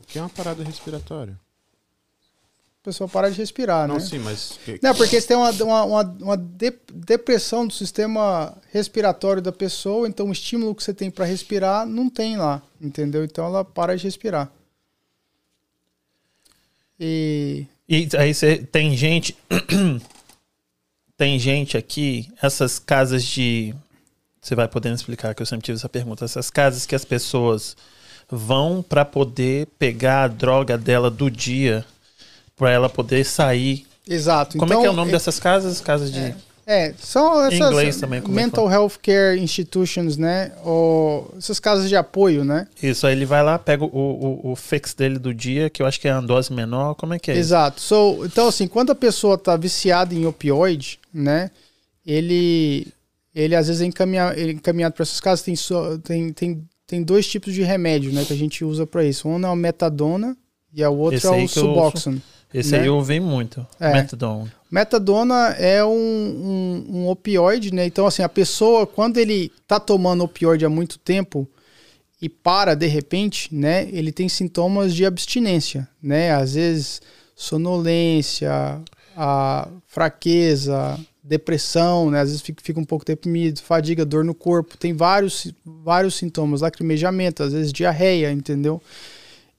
O 0.00 0.06
que 0.06 0.16
é 0.16 0.22
uma 0.22 0.30
parada 0.30 0.62
respiratória? 0.62 1.36
Pessoa 2.86 3.08
para 3.08 3.28
de 3.28 3.36
respirar, 3.36 3.88
não, 3.88 3.96
né? 3.96 4.00
sim, 4.00 4.20
mas... 4.20 4.60
Não, 4.80 4.94
porque 4.94 5.20
você 5.20 5.26
tem 5.26 5.36
uma, 5.36 5.50
uma, 5.50 5.84
uma, 5.84 6.02
uma 6.20 6.36
de, 6.36 6.72
depressão 6.94 7.66
do 7.66 7.74
sistema 7.74 8.56
respiratório 8.72 9.42
da 9.42 9.50
pessoa, 9.50 10.06
então 10.06 10.28
o 10.28 10.32
estímulo 10.32 10.72
que 10.72 10.84
você 10.84 10.94
tem 10.94 11.10
para 11.10 11.24
respirar 11.24 11.84
não 11.84 12.08
tem 12.08 12.36
lá, 12.36 12.62
entendeu? 12.80 13.24
Então 13.24 13.44
ela 13.44 13.64
para 13.64 13.96
de 13.96 14.04
respirar. 14.04 14.52
E... 16.98 17.66
E 17.88 18.08
aí 18.16 18.32
você 18.32 18.58
tem 18.58 18.96
gente... 18.96 19.36
tem 21.18 21.38
gente 21.40 21.76
aqui, 21.76 22.30
essas 22.40 22.78
casas 22.78 23.24
de... 23.24 23.74
Você 24.40 24.54
vai 24.54 24.68
podendo 24.68 24.94
explicar 24.94 25.34
que 25.34 25.42
eu 25.42 25.46
sempre 25.46 25.64
tive 25.64 25.76
essa 25.76 25.88
pergunta. 25.88 26.24
Essas 26.24 26.50
casas 26.50 26.86
que 26.86 26.94
as 26.94 27.04
pessoas 27.04 27.76
vão 28.30 28.80
para 28.80 29.04
poder 29.04 29.66
pegar 29.76 30.22
a 30.22 30.28
droga 30.28 30.78
dela 30.78 31.10
do 31.10 31.28
dia 31.28 31.84
para 32.56 32.70
ela 32.70 32.88
poder 32.88 33.24
sair. 33.24 33.86
Exato. 34.08 34.56
Como 34.56 34.72
então, 34.72 34.80
é 34.80 34.82
que 34.82 34.86
é 34.86 34.90
o 34.90 34.92
então, 34.92 34.96
nome 34.96 35.10
é, 35.10 35.12
dessas 35.12 35.38
casas? 35.38 35.80
Casas 35.80 36.10
de. 36.10 36.20
É, 36.20 36.34
é 36.66 36.94
são 36.98 37.44
essas 37.44 37.60
em 37.60 37.62
inglês 37.62 37.96
também, 37.98 38.22
é 38.24 38.28
mental 38.28 38.70
health 38.70 38.92
care 39.02 39.38
institutions, 39.38 40.16
né? 40.16 40.52
Ou 40.64 41.32
essas 41.36 41.60
casas 41.60 41.88
de 41.88 41.96
apoio, 41.96 42.44
né? 42.44 42.66
Isso, 42.82 43.06
aí 43.06 43.14
ele 43.14 43.26
vai 43.26 43.42
lá, 43.42 43.58
pega 43.58 43.84
o, 43.84 43.88
o, 43.88 44.52
o 44.52 44.56
fix 44.56 44.94
dele 44.94 45.18
do 45.18 45.34
dia, 45.34 45.68
que 45.68 45.82
eu 45.82 45.86
acho 45.86 46.00
que 46.00 46.08
é 46.08 46.12
a 46.12 46.20
dose 46.20 46.52
menor. 46.52 46.94
Como 46.94 47.14
é 47.14 47.18
que 47.18 47.30
é 47.30 47.36
Exato. 47.36 47.80
So, 47.80 48.24
então, 48.24 48.48
assim, 48.48 48.66
quando 48.66 48.90
a 48.90 48.94
pessoa 48.94 49.36
tá 49.36 49.56
viciada 49.56 50.14
em 50.14 50.24
opioide, 50.24 50.98
né? 51.12 51.50
Ele, 52.06 52.86
ele 53.34 53.56
às 53.56 53.66
vezes 53.66 53.82
é 53.82 53.84
encaminhado, 53.84 54.38
é 54.38 54.50
encaminhado 54.50 54.94
para 54.94 55.02
essas 55.02 55.20
casas. 55.20 55.44
Tem, 55.44 55.56
so, 55.56 55.98
tem, 55.98 56.32
tem, 56.32 56.64
tem 56.86 57.02
dois 57.02 57.26
tipos 57.26 57.52
de 57.52 57.62
remédio, 57.62 58.12
né? 58.12 58.24
Que 58.24 58.32
a 58.32 58.36
gente 58.36 58.64
usa 58.64 58.86
para 58.86 59.04
isso. 59.04 59.28
Um 59.28 59.44
é 59.44 59.50
o 59.50 59.56
metadona 59.56 60.36
e 60.72 60.84
a 60.84 60.90
outra 60.90 61.36
é 61.36 61.44
o 61.44 61.48
suboxone. 61.48 62.22
Esse 62.56 62.72
né? 62.72 62.80
aí 62.80 62.86
eu 62.86 62.96
ouvi 62.96 63.20
muito. 63.20 63.66
É. 63.78 63.92
Metadona. 63.92 64.50
Metadona 64.70 65.48
é 65.58 65.84
um, 65.84 65.90
um, 65.90 66.86
um, 66.88 67.08
opioide, 67.08 67.72
né? 67.72 67.84
Então, 67.84 68.06
assim, 68.06 68.22
a 68.22 68.28
pessoa, 68.28 68.86
quando 68.86 69.18
ele 69.18 69.52
tá 69.66 69.78
tomando 69.78 70.24
opioide 70.24 70.64
há 70.64 70.68
muito 70.70 70.98
tempo 70.98 71.46
e 72.20 72.30
para 72.30 72.74
de 72.74 72.86
repente, 72.86 73.54
né? 73.54 73.86
Ele 73.92 74.10
tem 74.10 74.26
sintomas 74.26 74.94
de 74.94 75.04
abstinência, 75.04 75.86
né? 76.02 76.32
Às 76.32 76.54
vezes, 76.54 77.02
sonolência, 77.34 78.80
a 79.14 79.68
fraqueza, 79.86 80.98
depressão, 81.22 82.10
né? 82.10 82.20
Às 82.20 82.30
vezes 82.30 82.42
fica, 82.42 82.62
fica 82.64 82.80
um 82.80 82.84
pouco 82.84 83.04
deprimido, 83.04 83.60
fadiga, 83.60 84.02
dor 84.02 84.24
no 84.24 84.34
corpo. 84.34 84.78
Tem 84.78 84.94
vários, 84.94 85.52
vários 85.62 86.14
sintomas, 86.14 86.62
lacrimejamento, 86.62 87.42
às 87.42 87.52
vezes 87.52 87.70
diarreia, 87.70 88.32
entendeu? 88.32 88.80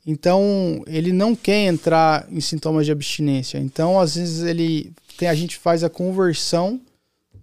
Então, 0.09 0.81
ele 0.87 1.11
não 1.11 1.35
quer 1.35 1.65
entrar 1.65 2.25
em 2.31 2.39
sintomas 2.39 2.85
de 2.85 2.93
abstinência. 2.93 3.57
Então, 3.57 3.99
às 3.99 4.15
vezes 4.15 4.41
ele 4.41 4.93
tem, 5.17 5.27
a 5.27 5.35
gente 5.35 5.57
faz 5.57 5.83
a 5.83 5.89
conversão 5.89 6.79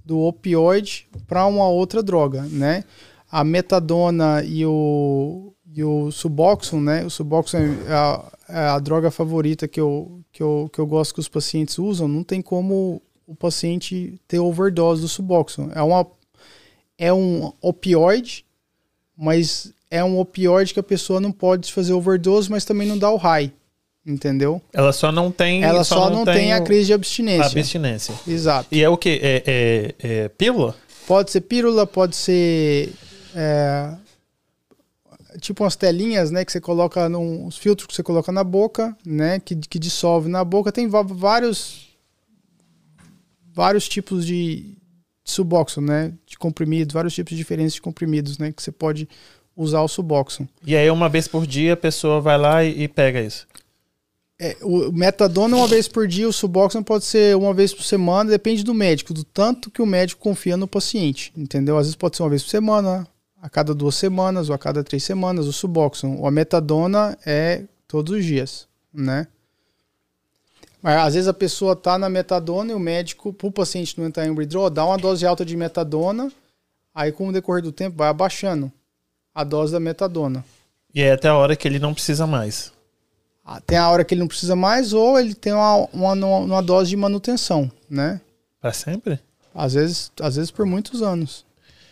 do 0.02 0.20
opioide 0.20 1.06
para 1.28 1.44
uma 1.46 1.68
outra 1.68 2.02
droga, 2.02 2.40
né? 2.44 2.84
A 3.30 3.44
metadona 3.44 4.42
e 4.42 4.64
o, 4.64 5.52
e 5.74 5.84
o 5.84 6.10
Suboxone, 6.10 6.82
né? 6.82 7.04
O 7.04 7.10
Suboxone 7.10 7.76
é 7.86 7.92
a, 7.92 8.32
é 8.48 8.58
a 8.68 8.78
droga 8.78 9.10
favorita 9.10 9.68
que 9.68 9.80
eu, 9.80 10.22
que, 10.32 10.42
eu, 10.42 10.70
que 10.72 10.78
eu 10.78 10.86
gosto 10.86 11.12
que 11.12 11.20
os 11.20 11.28
pacientes 11.28 11.78
usam. 11.78 12.08
Não 12.08 12.24
tem 12.24 12.40
como 12.40 13.02
o 13.26 13.34
paciente 13.34 14.18
ter 14.26 14.38
overdose 14.38 15.02
do 15.02 15.08
Suboxone. 15.08 15.72
É, 15.74 15.82
uma, 15.82 16.06
é 16.96 17.12
um 17.12 17.52
opioide, 17.60 18.46
mas 19.14 19.70
é 19.94 20.02
um 20.02 20.18
opioide 20.18 20.74
que 20.74 20.80
a 20.80 20.82
pessoa 20.82 21.20
não 21.20 21.30
pode 21.30 21.72
fazer 21.72 21.92
overdose, 21.92 22.50
mas 22.50 22.64
também 22.64 22.88
não 22.88 22.98
dá 22.98 23.10
o 23.10 23.16
high. 23.16 23.52
Entendeu? 24.04 24.60
Ela 24.72 24.92
só 24.92 25.12
não 25.12 25.30
tem. 25.30 25.62
Ela 25.62 25.84
só, 25.84 25.94
só 25.94 26.10
não, 26.10 26.24
tem, 26.24 26.34
tem 26.34 26.52
a 26.52 26.60
crise 26.60 26.86
de 26.86 26.92
abstinência. 26.92 27.46
Abstinência. 27.46 28.14
Exato. 28.26 28.68
E 28.70 28.82
é 28.82 28.88
o 28.88 28.98
que? 28.98 29.20
É, 29.22 29.42
é, 29.46 29.94
é, 29.98 30.28
pílula? 30.28 30.74
Pode 31.06 31.30
ser 31.30 31.42
pílula, 31.42 31.86
pode 31.86 32.16
ser. 32.16 32.92
É, 33.34 33.94
tipo 35.40 35.62
umas 35.62 35.76
telinhas, 35.76 36.30
né? 36.30 36.44
Que 36.44 36.52
você 36.52 36.60
coloca 36.60 37.08
num. 37.08 37.46
Os 37.46 37.56
filtros 37.56 37.86
que 37.86 37.94
você 37.94 38.02
coloca 38.02 38.30
na 38.30 38.44
boca, 38.44 38.94
né? 39.06 39.38
Que, 39.40 39.54
que 39.54 39.78
dissolve 39.78 40.28
na 40.28 40.44
boca. 40.44 40.72
Tem 40.72 40.86
vários. 40.88 41.88
Vários 43.54 43.88
tipos 43.88 44.26
de, 44.26 44.76
de 45.24 45.30
suboxone, 45.32 45.86
né? 45.86 46.12
De 46.26 46.36
comprimidos, 46.36 46.92
vários 46.92 47.14
tipos 47.14 47.34
diferentes 47.34 47.74
de 47.74 47.80
comprimidos, 47.80 48.36
né? 48.36 48.52
Que 48.52 48.62
você 48.62 48.72
pode 48.72 49.08
usar 49.56 49.80
o 49.82 49.88
Suboxone. 49.88 50.48
E 50.64 50.76
aí, 50.76 50.90
uma 50.90 51.08
vez 51.08 51.28
por 51.28 51.46
dia, 51.46 51.74
a 51.74 51.76
pessoa 51.76 52.20
vai 52.20 52.36
lá 52.38 52.64
e, 52.64 52.82
e 52.82 52.88
pega 52.88 53.20
isso? 53.20 53.46
É, 54.38 54.56
o 54.62 54.90
metadona 54.90 55.56
uma 55.56 55.68
vez 55.68 55.86
por 55.86 56.08
dia, 56.08 56.28
o 56.28 56.32
Suboxone 56.32 56.84
pode 56.84 57.04
ser 57.04 57.36
uma 57.36 57.54
vez 57.54 57.72
por 57.72 57.84
semana, 57.84 58.30
depende 58.30 58.64
do 58.64 58.74
médico, 58.74 59.14
do 59.14 59.22
tanto 59.22 59.70
que 59.70 59.80
o 59.80 59.86
médico 59.86 60.20
confia 60.20 60.56
no 60.56 60.66
paciente, 60.66 61.32
entendeu? 61.36 61.78
Às 61.78 61.86
vezes 61.86 61.96
pode 61.96 62.16
ser 62.16 62.24
uma 62.24 62.30
vez 62.30 62.42
por 62.42 62.50
semana, 62.50 63.06
a 63.40 63.48
cada 63.48 63.72
duas 63.72 63.94
semanas 63.94 64.48
ou 64.48 64.54
a 64.54 64.58
cada 64.58 64.82
três 64.82 65.04
semanas, 65.04 65.46
o 65.46 65.52
Suboxone. 65.52 66.20
A 66.26 66.30
metadona 66.32 67.16
é 67.24 67.62
todos 67.86 68.12
os 68.12 68.24
dias, 68.24 68.66
né? 68.92 69.28
Mas 70.82 70.98
às 70.98 71.14
vezes 71.14 71.28
a 71.28 71.34
pessoa 71.34 71.76
tá 71.76 71.96
na 71.96 72.10
metadona 72.10 72.72
e 72.72 72.74
o 72.74 72.80
médico, 72.80 73.32
para 73.32 73.46
o 73.46 73.52
paciente 73.52 73.98
não 73.98 74.06
entrar 74.06 74.26
em 74.26 74.30
withdrawal, 74.30 74.68
dá 74.68 74.84
uma 74.84 74.98
dose 74.98 75.24
alta 75.24 75.44
de 75.44 75.56
metadona, 75.56 76.30
aí 76.92 77.12
com 77.12 77.28
o 77.28 77.32
decorrer 77.32 77.62
do 77.62 77.72
tempo 77.72 77.96
vai 77.96 78.08
abaixando 78.08 78.70
a 79.34 79.42
dose 79.42 79.72
da 79.72 79.80
metadona. 79.80 80.44
E 80.94 81.02
é 81.02 81.12
até 81.12 81.28
a 81.28 81.36
hora 81.36 81.56
que 81.56 81.66
ele 81.66 81.78
não 81.78 81.92
precisa 81.92 82.26
mais. 82.26 82.72
Tem 83.66 83.76
a 83.76 83.90
hora 83.90 84.04
que 84.04 84.14
ele 84.14 84.20
não 84.20 84.28
precisa 84.28 84.56
mais 84.56 84.92
ou 84.92 85.18
ele 85.18 85.34
tem 85.34 85.52
uma, 85.52 85.86
uma, 85.92 86.12
uma 86.14 86.62
dose 86.62 86.90
de 86.90 86.96
manutenção, 86.96 87.70
né? 87.90 88.20
Para 88.60 88.72
sempre? 88.72 89.18
Às 89.54 89.74
vezes, 89.74 90.10
às 90.20 90.36
vezes 90.36 90.50
por 90.50 90.64
muitos 90.64 91.02
anos. 91.02 91.44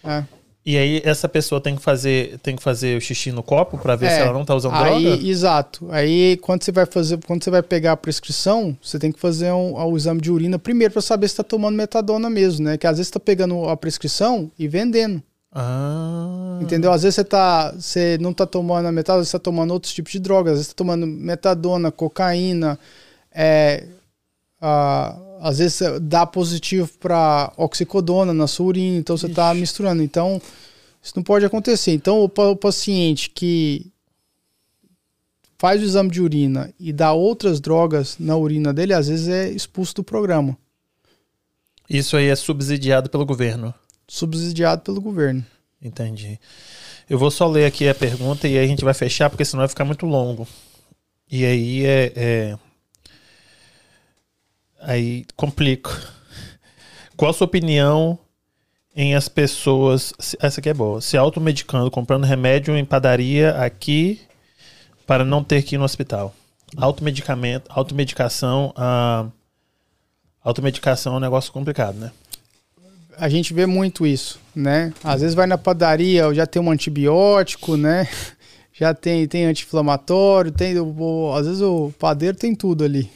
É. 0.02 0.24
E 0.64 0.78
aí 0.78 1.02
essa 1.04 1.28
pessoa 1.28 1.60
tem 1.60 1.74
que 1.76 1.82
fazer, 1.82 2.38
tem 2.38 2.54
que 2.54 2.62
fazer 2.62 2.96
o 2.96 3.00
xixi 3.00 3.32
no 3.32 3.42
copo 3.42 3.76
para 3.76 3.96
ver 3.96 4.06
é, 4.06 4.10
se 4.10 4.20
ela 4.20 4.32
não 4.32 4.44
tá 4.44 4.54
usando 4.54 4.74
aí, 4.76 5.02
droga? 5.02 5.26
Exato. 5.26 5.88
Aí 5.90 6.38
quando 6.38 6.62
você 6.62 6.72
vai 6.72 6.86
fazer, 6.86 7.18
quando 7.26 7.42
você 7.42 7.50
vai 7.50 7.62
pegar 7.62 7.92
a 7.92 7.96
prescrição, 7.96 8.76
você 8.80 8.98
tem 8.98 9.10
que 9.10 9.18
fazer 9.18 9.52
um, 9.52 9.76
um 9.76 9.96
exame 9.96 10.20
de 10.20 10.30
urina 10.30 10.58
primeiro 10.58 10.92
para 10.92 11.02
saber 11.02 11.28
se 11.28 11.32
está 11.32 11.42
tomando 11.42 11.76
metadona 11.76 12.30
mesmo, 12.30 12.64
né? 12.64 12.78
Que 12.78 12.86
às 12.86 12.96
vezes 12.96 13.08
está 13.08 13.20
pegando 13.20 13.68
a 13.68 13.76
prescrição 13.76 14.50
e 14.58 14.68
vendendo. 14.68 15.22
Ah. 15.52 16.58
Entendeu? 16.62 16.90
Às 16.92 17.02
vezes 17.02 17.16
você, 17.16 17.24
tá, 17.24 17.72
você 17.72 18.16
não 18.18 18.32
tá 18.32 18.46
tomando 18.46 18.86
a 18.86 18.92
metadona, 18.92 19.24
você 19.24 19.32
tá 19.32 19.38
tomando 19.38 19.72
outros 19.72 19.92
tipos 19.92 20.12
de 20.12 20.18
drogas. 20.18 20.52
Às 20.52 20.58
vezes 20.58 20.66
você 20.68 20.74
tá 20.74 20.78
tomando 20.78 21.06
metadona, 21.06 21.92
cocaína. 21.92 22.78
É, 23.30 23.86
ah, 24.60 25.16
às 25.40 25.58
vezes 25.58 25.80
dá 26.00 26.24
positivo 26.24 26.88
para 27.00 27.52
oxicodona 27.56 28.32
na 28.32 28.46
sua 28.46 28.66
urina, 28.66 28.98
então 28.98 29.16
você 29.16 29.26
está 29.26 29.52
misturando. 29.52 30.02
Então, 30.02 30.40
isso 31.02 31.12
não 31.16 31.22
pode 31.22 31.44
acontecer. 31.44 31.92
Então, 31.92 32.20
o, 32.20 32.24
o 32.24 32.56
paciente 32.56 33.28
que 33.28 33.92
faz 35.58 35.82
o 35.82 35.84
exame 35.84 36.10
de 36.10 36.22
urina 36.22 36.72
e 36.78 36.92
dá 36.92 37.12
outras 37.12 37.60
drogas 37.60 38.16
na 38.18 38.36
urina 38.36 38.72
dele, 38.72 38.94
às 38.94 39.08
vezes 39.08 39.28
é 39.28 39.50
expulso 39.50 39.96
do 39.96 40.04
programa. 40.04 40.56
Isso 41.90 42.16
aí 42.16 42.28
é 42.28 42.36
subsidiado 42.36 43.10
pelo 43.10 43.26
governo. 43.26 43.74
Subsidiado 44.12 44.82
pelo 44.82 45.00
governo. 45.00 45.42
Entendi. 45.80 46.38
Eu 47.08 47.18
vou 47.18 47.30
só 47.30 47.48
ler 47.48 47.64
aqui 47.64 47.88
a 47.88 47.94
pergunta 47.94 48.46
e 48.46 48.58
aí 48.58 48.64
a 48.66 48.68
gente 48.68 48.84
vai 48.84 48.92
fechar, 48.92 49.30
porque 49.30 49.42
senão 49.42 49.62
vai 49.62 49.68
ficar 49.68 49.86
muito 49.86 50.04
longo. 50.04 50.46
E 51.30 51.46
aí 51.46 51.86
é. 51.86 52.12
é... 52.14 52.58
Aí 54.82 55.24
complica. 55.34 55.90
Qual 57.16 57.30
a 57.30 57.32
sua 57.32 57.46
opinião 57.46 58.18
em 58.94 59.14
as 59.14 59.30
pessoas. 59.30 60.12
Essa 60.38 60.60
aqui 60.60 60.68
é 60.68 60.74
boa. 60.74 61.00
Se 61.00 61.16
automedicando, 61.16 61.90
comprando 61.90 62.24
remédio 62.24 62.76
em 62.76 62.84
padaria 62.84 63.52
aqui 63.52 64.20
para 65.06 65.24
não 65.24 65.42
ter 65.42 65.62
que 65.62 65.76
ir 65.76 65.78
no 65.78 65.84
hospital. 65.84 66.34
Automedicamento, 66.76 67.64
automedicação. 67.70 68.74
A 68.76 69.24
automedicação 70.42 71.14
é 71.14 71.16
um 71.16 71.20
negócio 71.20 71.50
complicado, 71.50 71.96
né? 71.96 72.12
A 73.18 73.28
gente 73.28 73.52
vê 73.52 73.66
muito 73.66 74.06
isso, 74.06 74.40
né? 74.54 74.92
Às 75.02 75.20
vezes 75.20 75.34
vai 75.34 75.46
na 75.46 75.58
padaria, 75.58 76.32
já 76.34 76.46
tem 76.46 76.60
um 76.60 76.70
antibiótico, 76.70 77.76
né? 77.76 78.08
Já 78.74 78.94
tem, 78.94 79.28
tem 79.28 79.44
anti-inflamatório, 79.44 80.50
tem. 80.50 80.76
O, 80.78 81.32
às 81.36 81.46
vezes 81.46 81.60
o 81.60 81.92
padeiro 81.98 82.36
tem 82.36 82.54
tudo 82.54 82.82
ali. 82.82 83.08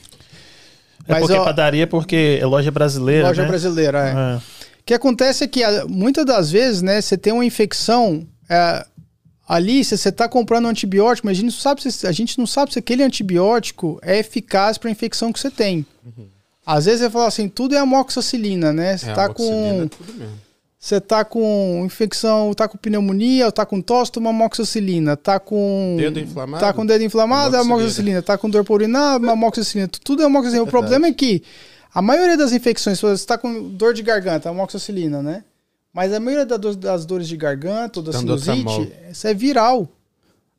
É 1.09 1.13
Mas, 1.13 1.21
porque 1.21 1.35
ó, 1.35 1.45
padaria 1.45 1.87
porque 1.87 2.39
é 2.41 2.47
loja 2.47 2.71
brasileira. 2.71 3.29
Loja 3.29 3.43
né? 3.43 3.49
brasileira, 3.49 3.99
é. 4.07 4.13
é. 4.13 4.37
O 4.37 4.85
que 4.85 4.95
acontece 4.95 5.43
é 5.43 5.49
que 5.49 5.63
muitas 5.89 6.25
das 6.25 6.51
vezes, 6.51 6.83
né, 6.83 7.01
você 7.01 7.17
tem 7.17 7.33
uma 7.33 7.45
infecção. 7.45 8.27
É, 8.49 8.87
ali, 9.49 9.83
se 9.85 9.97
você 9.97 10.11
está 10.11 10.29
comprando 10.29 10.67
um 10.67 10.69
antibiótico, 10.69 11.27
mas 11.27 11.39
a 11.39 11.41
gente, 11.41 11.53
não 11.53 11.61
sabe 11.61 11.91
se, 11.91 12.07
a 12.07 12.13
gente 12.13 12.39
não 12.39 12.47
sabe 12.47 12.73
se 12.73 12.79
aquele 12.79 13.03
antibiótico 13.03 13.99
é 14.03 14.19
eficaz 14.19 14.77
para 14.77 14.89
a 14.89 14.93
infecção 14.93 15.33
que 15.33 15.41
você 15.41 15.51
tem. 15.51 15.87
Uhum. 16.05 16.29
Às 16.67 16.87
vezes 16.87 17.01
você 17.01 17.11
fala 17.11 17.29
assim, 17.29 17.49
tudo 17.49 17.77
é 17.77 17.79
amoxicilina, 17.79 18.73
né? 18.73 18.97
Você 18.97 19.09
é, 19.09 19.15
tá 19.15 19.29
com. 19.29 19.85
É 19.85 19.89
tudo 19.89 20.13
mesmo. 20.15 20.47
Você 20.79 21.01
tá 21.01 21.25
com 21.25 21.83
infecção, 21.85 22.53
tá 22.55 22.69
com 22.69 22.77
pneumonia, 22.77 23.51
tá 23.51 23.65
com 23.65 23.81
tosse, 23.81 24.13
toma 24.13 24.31
amoxicilina. 24.31 25.17
Tá 25.17 25.39
com. 25.39 25.97
Dedo 25.97 26.19
inflamado? 26.19 26.61
Tá 26.61 26.73
com 26.73 26.85
dedo 26.85 27.03
inflamado, 27.03 27.57
amoxicilina. 27.57 27.75
amoxicilina. 27.75 28.23
Tá 28.23 28.37
com 28.37 28.51
dor 28.51 28.65
por 28.65 28.75
urinar, 28.75 29.15
amoxicilina. 29.15 29.89
Tudo 29.89 30.23
é 30.23 30.27
amoxicilina. 30.27 30.65
O 30.65 30.67
problema 30.67 31.07
é 31.07 31.13
que 31.13 31.43
a 31.95 32.03
maioria 32.03 32.37
das 32.37 32.53
infecções, 32.53 33.01
você 33.01 33.15
está 33.15 33.39
com 33.39 33.69
dor 33.71 33.95
de 33.95 34.03
garganta, 34.03 34.51
amoxicilina, 34.51 35.23
né? 35.23 35.45
Mas 35.93 36.13
a 36.13 36.21
maioria 36.21 36.45
das 36.45 37.07
dores 37.07 37.27
de 37.27 37.37
garganta 37.37 38.01
ou 38.01 38.05
da 38.05 38.13
sinusite, 38.13 38.93
isso 39.11 39.27
é 39.27 39.33
viral. 39.33 39.89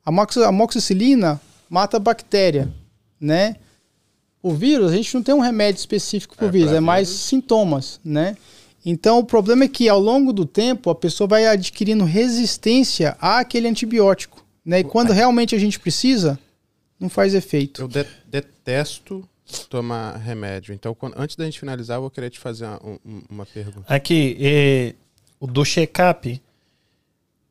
A 0.05 0.11
amoxicilina 0.47 1.39
mata 1.69 1.99
bactéria, 1.99 2.67
né? 3.19 3.57
O 4.41 4.53
vírus, 4.53 4.91
a 4.91 4.95
gente 4.95 5.13
não 5.13 5.23
tem 5.23 5.33
um 5.33 5.39
remédio 5.39 5.79
específico 5.79 6.35
para 6.35 6.45
o 6.45 6.49
é, 6.49 6.51
vírus, 6.51 6.71
é 6.71 6.79
mais 6.79 7.07
vírus. 7.07 7.23
sintomas, 7.23 7.99
né? 8.03 8.37
Então, 8.85 9.19
o 9.19 9.23
problema 9.23 9.65
é 9.65 9.67
que 9.67 9.89
ao 9.89 9.99
longo 9.99 10.31
do 10.31 10.45
tempo 10.45 10.89
a 10.89 10.95
pessoa 10.95 11.27
vai 11.27 11.45
adquirindo 11.45 12.05
resistência 12.05 13.17
àquele 13.19 13.67
antibiótico. 13.67 14.45
Né? 14.65 14.79
E 14.79 14.83
quando 14.83 15.11
realmente 15.11 15.55
a 15.55 15.59
gente 15.59 15.79
precisa, 15.79 16.39
não 16.99 17.09
faz 17.09 17.33
efeito. 17.33 17.81
Eu 17.81 17.87
de 17.87 18.05
detesto 18.27 19.27
tomar 19.69 20.15
remédio. 20.17 20.73
Então, 20.73 20.93
quando, 20.93 21.15
antes 21.17 21.35
da 21.35 21.45
gente 21.45 21.59
finalizar, 21.59 21.97
eu 21.97 22.01
vou 22.01 22.09
querer 22.09 22.29
te 22.29 22.39
fazer 22.39 22.65
uma, 22.65 22.99
uma 23.29 23.45
pergunta. 23.45 23.93
Aqui, 23.93 24.37
e, 24.39 24.95
o 25.39 25.47
do 25.47 25.63
check-up, 25.63 26.41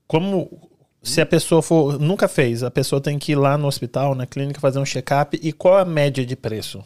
como 0.07 0.71
se 1.07 1.21
a 1.21 1.27
pessoa 1.27 1.63
for. 1.63 1.99
Nunca 1.99 2.29
fez, 2.29 2.63
a 2.63 2.71
pessoa 2.71 3.01
tem 3.01 3.19
que 3.19 3.33
ir 3.33 3.37
lá 3.37 3.57
no 3.57 3.67
hospital, 3.67 4.15
na 4.15 4.27
clínica, 4.27 4.61
fazer 4.61 4.79
um 4.79 4.85
check-up. 4.85 5.39
E 5.43 5.53
qual 5.53 5.79
a 5.79 5.85
média 5.85 6.25
de 6.25 6.37
preço? 6.37 6.83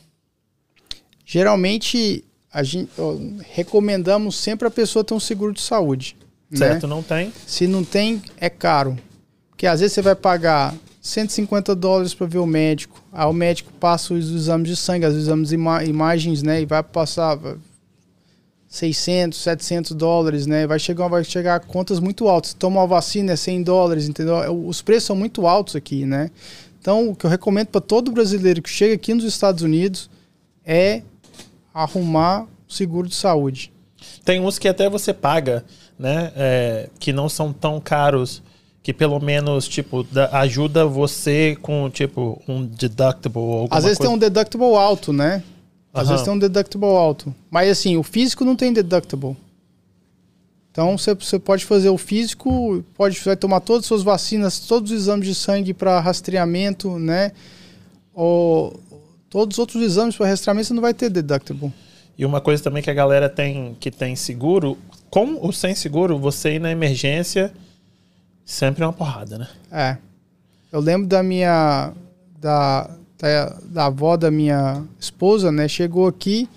Geralmente 1.24 2.24
a 2.52 2.62
gente 2.62 2.90
ó, 2.98 3.16
recomendamos 3.52 4.36
sempre 4.36 4.66
a 4.66 4.70
pessoa 4.70 5.04
ter 5.04 5.14
um 5.14 5.20
seguro 5.20 5.52
de 5.52 5.60
saúde. 5.60 6.16
Né? 6.50 6.58
Certo, 6.58 6.86
né? 6.86 6.94
não 6.94 7.02
tem? 7.02 7.32
Se 7.46 7.66
não 7.66 7.84
tem, 7.84 8.22
é 8.36 8.50
caro. 8.50 8.98
Porque 9.50 9.66
às 9.66 9.80
vezes 9.80 9.94
você 9.94 10.02
vai 10.02 10.14
pagar 10.14 10.74
150 11.00 11.74
dólares 11.74 12.12
para 12.12 12.26
ver 12.26 12.38
o 12.38 12.46
médico. 12.46 13.02
Aí 13.12 13.26
o 13.26 13.32
médico 13.32 13.72
passa 13.78 14.12
os 14.12 14.30
exames 14.30 14.68
de 14.68 14.76
sangue, 14.76 15.06
os 15.06 15.16
exames 15.16 15.48
de 15.48 15.54
ima 15.54 15.84
imagens, 15.84 16.42
né? 16.42 16.60
E 16.60 16.66
vai 16.66 16.82
passar 16.82 17.38
600, 18.70 19.36
700 19.36 19.92
dólares, 19.96 20.46
né? 20.46 20.64
Vai 20.64 20.78
chegar, 20.78 21.08
vai 21.08 21.24
chegar 21.24 21.56
a 21.56 21.60
contas 21.60 21.98
muito 21.98 22.28
altas. 22.28 22.54
Toma 22.54 22.80
uma 22.80 22.86
vacina 22.86 23.32
é 23.32 23.36
100 23.36 23.64
dólares, 23.64 24.08
entendeu? 24.08 24.36
Os 24.64 24.80
preços 24.80 25.08
são 25.08 25.16
muito 25.16 25.44
altos 25.44 25.74
aqui, 25.74 26.06
né? 26.06 26.30
Então, 26.80 27.10
o 27.10 27.16
que 27.16 27.26
eu 27.26 27.30
recomendo 27.30 27.66
para 27.66 27.80
todo 27.80 28.12
brasileiro 28.12 28.62
que 28.62 28.70
chega 28.70 28.94
aqui 28.94 29.12
nos 29.12 29.24
Estados 29.24 29.62
Unidos 29.62 30.08
é 30.64 31.02
arrumar 31.74 32.46
seguro 32.68 33.08
de 33.08 33.16
saúde. 33.16 33.72
Tem 34.24 34.40
uns 34.40 34.56
que 34.56 34.68
até 34.68 34.88
você 34.88 35.12
paga, 35.12 35.64
né? 35.98 36.32
É, 36.36 36.88
que 37.00 37.12
não 37.12 37.28
são 37.28 37.52
tão 37.52 37.80
caros, 37.80 38.40
que 38.84 38.94
pelo 38.94 39.18
menos, 39.18 39.66
tipo, 39.66 40.06
ajuda 40.30 40.86
você 40.86 41.58
com, 41.60 41.90
tipo, 41.90 42.40
um 42.46 42.64
deductible. 42.64 43.66
Às 43.68 43.82
vezes 43.82 43.98
coisa. 43.98 44.10
tem 44.10 44.16
um 44.16 44.18
deductible 44.18 44.76
alto, 44.76 45.12
né? 45.12 45.42
Às 45.92 46.08
vezes 46.08 46.24
tem 46.24 46.32
um 46.32 46.38
deductible 46.38 46.86
alto. 46.86 47.34
Mas 47.50 47.70
assim, 47.70 47.96
o 47.96 48.02
físico 48.02 48.44
não 48.44 48.54
tem 48.54 48.72
deductible. 48.72 49.36
Então 50.70 50.96
você 50.96 51.38
pode 51.38 51.64
fazer 51.64 51.88
o 51.90 51.98
físico, 51.98 52.84
pode 52.96 53.18
vai 53.20 53.36
tomar 53.36 53.60
todas 53.60 53.82
as 53.82 53.86
suas 53.86 54.02
vacinas, 54.02 54.60
todos 54.60 54.92
os 54.92 54.96
exames 54.96 55.26
de 55.26 55.34
sangue 55.34 55.74
para 55.74 55.98
rastreamento, 55.98 56.98
né? 56.98 57.32
Ou 58.14 58.80
Todos 59.30 59.54
os 59.54 59.58
outros 59.60 59.80
exames 59.80 60.16
para 60.16 60.26
rastreamento 60.26 60.66
você 60.66 60.74
não 60.74 60.82
vai 60.82 60.92
ter 60.92 61.08
deductible. 61.08 61.72
E 62.18 62.26
uma 62.26 62.40
coisa 62.40 62.60
também 62.62 62.82
que 62.82 62.90
a 62.90 62.94
galera 62.94 63.28
tem 63.28 63.76
que 63.78 63.88
tem 63.88 64.16
seguro, 64.16 64.76
com 65.08 65.36
ou 65.36 65.52
sem 65.52 65.72
seguro, 65.72 66.18
você 66.18 66.56
ir 66.56 66.58
na 66.58 66.72
emergência 66.72 67.52
sempre 68.44 68.82
é 68.82 68.86
uma 68.86 68.92
porrada, 68.92 69.38
né? 69.38 69.48
É. 69.70 69.96
Eu 70.72 70.80
lembro 70.80 71.06
da 71.06 71.22
minha 71.22 71.92
da, 72.40 72.90
da, 73.20 73.56
da 73.64 73.86
avó 73.86 74.16
da 74.16 74.30
minha 74.30 74.82
esposa, 74.98 75.52
né? 75.52 75.68
Chegou 75.68 76.06
aqui, 76.06 76.48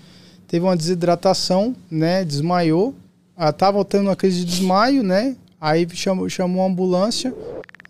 teve 0.48 0.64
uma 0.64 0.76
desidratação, 0.76 1.76
né? 1.90 2.24
Desmaiou. 2.24 2.94
Ela 3.36 3.52
tava 3.52 3.84
tendo 3.84 4.08
uma 4.08 4.16
crise 4.16 4.40
de 4.40 4.44
desmaio, 4.46 5.02
né? 5.02 5.36
Aí 5.60 5.86
chamou, 5.94 6.28
chamou 6.28 6.62
uma 6.62 6.70
ambulância, 6.70 7.34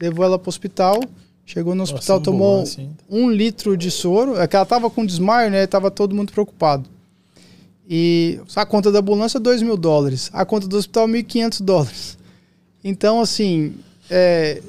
levou 0.01 0.25
ela 0.25 0.39
para 0.39 0.49
o 0.49 0.51
hospital. 0.51 1.01
Chegou 1.47 1.75
no 1.75 1.83
hospital, 1.83 2.17
Nossa, 2.17 2.25
tomou 2.25 2.63
assim. 2.63 2.91
um 3.09 3.31
litro 3.31 3.77
de 3.77 3.91
soro. 3.91 4.41
É 4.41 4.49
que 4.49 4.57
ela 4.57 4.65
tava 4.65 4.89
com 4.89 5.05
desmaio, 5.05 5.51
né? 5.51 5.67
Tava 5.67 5.91
todo 5.91 6.15
mundo 6.15 6.33
preocupado. 6.33 6.89
E 7.89 8.41
a 8.57 8.65
conta 8.65 8.91
da 8.91 9.01
ambulância, 9.01 9.39
2 9.39 9.61
mil 9.61 9.77
dólares. 9.77 10.31
A 10.33 10.47
conta 10.47 10.67
do 10.67 10.77
hospital, 10.79 11.07
1.500 11.07 11.63
dólares. 11.63 12.19
Então, 12.83 13.21
assim, 13.21 13.75
é, 14.09 14.63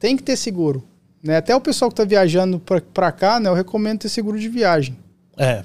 tem 0.00 0.16
que 0.16 0.24
ter 0.24 0.36
seguro. 0.36 0.82
Né? 1.22 1.36
Até 1.36 1.54
o 1.54 1.60
pessoal 1.60 1.90
que 1.90 1.94
está 1.94 2.04
viajando 2.04 2.60
para 2.60 3.12
cá, 3.12 3.40
né? 3.40 3.48
Eu 3.48 3.54
recomendo 3.54 4.00
ter 4.00 4.08
seguro 4.08 4.38
de 4.38 4.48
viagem. 4.48 4.96
É, 5.36 5.64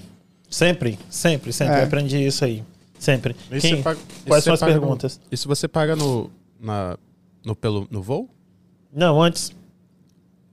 sempre, 0.50 0.98
sempre, 1.10 1.54
sempre. 1.54 1.76
É. 1.76 1.84
Aprendi 1.84 2.18
isso 2.18 2.44
aí. 2.44 2.64
Sempre. 2.98 3.36
Quem, 3.60 3.82
paga, 3.82 4.00
quais 4.28 4.44
são 4.44 4.54
as 4.54 4.60
perguntas? 4.60 5.18
No, 5.18 5.24
e 5.32 5.38
se 5.38 5.48
você 5.48 5.68
paga 5.68 5.96
no, 5.96 6.30
na, 6.60 6.98
no, 7.44 7.56
pelo, 7.56 7.88
no 7.90 8.02
voo? 8.02 8.30
Não, 8.94 9.22
antes. 9.22 9.52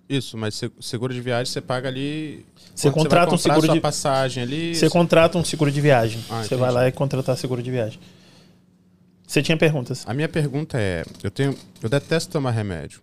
Isso, 0.08 0.38
mas 0.38 0.58
seguro 0.80 1.12
de 1.12 1.20
viagem 1.20 1.52
você 1.52 1.60
paga 1.60 1.88
ali. 1.88 2.46
Você 2.74 2.90
contrata 2.90 3.30
você 3.30 3.34
um 3.34 3.54
seguro 3.54 3.72
de 3.72 3.80
passagem 3.80 4.42
ali. 4.42 4.74
Você 4.74 4.88
contrata 4.88 5.36
um 5.36 5.44
seguro 5.44 5.70
de 5.70 5.80
viagem. 5.80 6.24
Ah, 6.30 6.40
você 6.40 6.46
entendi. 6.46 6.60
vai 6.60 6.72
lá 6.72 6.88
e 6.88 6.92
contratar 6.92 7.36
seguro 7.36 7.62
de 7.62 7.70
viagem. 7.70 7.98
Você 9.26 9.42
tinha 9.42 9.58
perguntas? 9.58 10.04
A 10.06 10.14
minha 10.14 10.28
pergunta 10.28 10.80
é, 10.80 11.04
eu 11.22 11.30
tenho, 11.30 11.54
eu 11.82 11.88
detesto 11.90 12.32
tomar 12.32 12.52
remédio. 12.52 13.02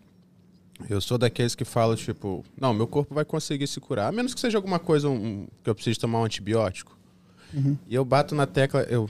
Eu 0.89 0.99
sou 0.99 1.17
daqueles 1.17 1.55
que 1.55 1.63
falam 1.63 1.95
tipo, 1.95 2.43
não, 2.59 2.73
meu 2.73 2.87
corpo 2.87 3.15
vai 3.15 3.23
conseguir 3.23 3.67
se 3.67 3.79
curar, 3.79 4.09
a 4.09 4.11
menos 4.11 4.33
que 4.33 4.39
seja 4.39 4.57
alguma 4.57 4.79
coisa 4.79 5.09
um, 5.09 5.47
que 5.63 5.69
eu 5.69 5.75
precise 5.75 5.99
tomar 5.99 6.19
um 6.19 6.25
antibiótico. 6.25 6.97
Uhum. 7.53 7.77
E 7.87 7.95
eu 7.95 8.03
bato 8.03 8.35
na 8.35 8.45
tecla, 8.45 8.81
eu 8.89 9.09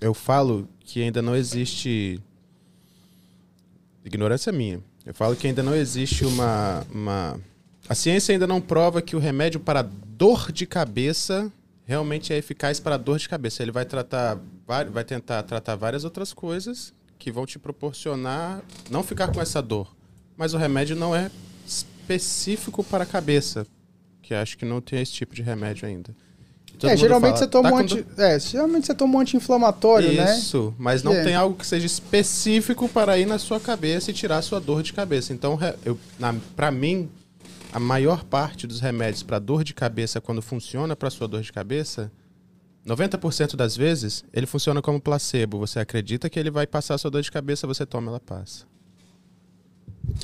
eu 0.00 0.14
falo 0.14 0.68
que 0.80 1.02
ainda 1.02 1.20
não 1.20 1.34
existe 1.34 2.20
ignorância 4.04 4.52
minha 4.52 4.80
eu 5.08 5.14
falo 5.14 5.34
que 5.34 5.46
ainda 5.46 5.62
não 5.62 5.74
existe 5.74 6.22
uma, 6.26 6.86
uma. 6.92 7.40
A 7.88 7.94
ciência 7.94 8.34
ainda 8.34 8.46
não 8.46 8.60
prova 8.60 9.00
que 9.00 9.16
o 9.16 9.18
remédio 9.18 9.58
para 9.58 9.80
dor 9.80 10.52
de 10.52 10.66
cabeça 10.66 11.50
realmente 11.86 12.30
é 12.30 12.36
eficaz 12.36 12.78
para 12.78 12.98
dor 12.98 13.18
de 13.18 13.26
cabeça. 13.26 13.62
Ele 13.62 13.72
vai 13.72 13.86
tratar, 13.86 14.38
vai 14.66 15.04
tentar 15.04 15.42
tratar 15.44 15.76
várias 15.76 16.04
outras 16.04 16.34
coisas 16.34 16.92
que 17.18 17.32
vão 17.32 17.46
te 17.46 17.58
proporcionar 17.58 18.60
não 18.90 19.02
ficar 19.02 19.32
com 19.32 19.40
essa 19.40 19.62
dor. 19.62 19.96
Mas 20.38 20.54
o 20.54 20.56
remédio 20.56 20.94
não 20.94 21.16
é 21.16 21.28
específico 21.66 22.84
para 22.84 23.02
a 23.02 23.06
cabeça, 23.06 23.66
que 24.22 24.32
acho 24.32 24.56
que 24.56 24.64
não 24.64 24.80
tem 24.80 25.02
esse 25.02 25.12
tipo 25.12 25.34
de 25.34 25.42
remédio 25.42 25.86
ainda. 25.88 26.14
É, 26.80 26.96
geralmente 26.96 27.32
fala, 27.32 27.36
você 27.38 27.46
toma 27.48 27.70
tá 27.70 27.74
um 27.74 27.78
anti... 27.78 28.02
do... 28.02 28.22
é, 28.22 28.38
geralmente 28.38 28.86
você 28.86 28.94
toma 28.94 29.16
um 29.16 29.20
anti-inflamatório, 29.20 30.12
né? 30.12 30.38
Isso, 30.38 30.72
mas 30.78 31.02
não 31.02 31.12
é. 31.12 31.24
tem 31.24 31.34
algo 31.34 31.56
que 31.56 31.66
seja 31.66 31.84
específico 31.84 32.88
para 32.88 33.18
ir 33.18 33.26
na 33.26 33.36
sua 33.36 33.58
cabeça 33.58 34.12
e 34.12 34.14
tirar 34.14 34.36
a 34.36 34.42
sua 34.42 34.60
dor 34.60 34.80
de 34.80 34.92
cabeça. 34.92 35.32
Então, 35.32 35.58
eu, 35.84 35.98
na, 36.20 36.32
pra 36.54 36.70
mim, 36.70 37.10
a 37.72 37.80
maior 37.80 38.22
parte 38.22 38.64
dos 38.64 38.78
remédios 38.78 39.24
para 39.24 39.40
dor 39.40 39.64
de 39.64 39.74
cabeça, 39.74 40.20
quando 40.20 40.40
funciona 40.40 40.94
para 40.94 41.10
sua 41.10 41.26
dor 41.26 41.42
de 41.42 41.52
cabeça, 41.52 42.12
90% 42.86 43.56
das 43.56 43.76
vezes 43.76 44.24
ele 44.32 44.46
funciona 44.46 44.80
como 44.80 45.00
placebo. 45.00 45.58
Você 45.58 45.80
acredita 45.80 46.30
que 46.30 46.38
ele 46.38 46.50
vai 46.50 46.64
passar 46.64 46.94
a 46.94 46.98
sua 46.98 47.10
dor 47.10 47.22
de 47.22 47.32
cabeça, 47.32 47.66
você 47.66 47.84
toma, 47.84 48.12
ela 48.12 48.20
passa. 48.20 48.64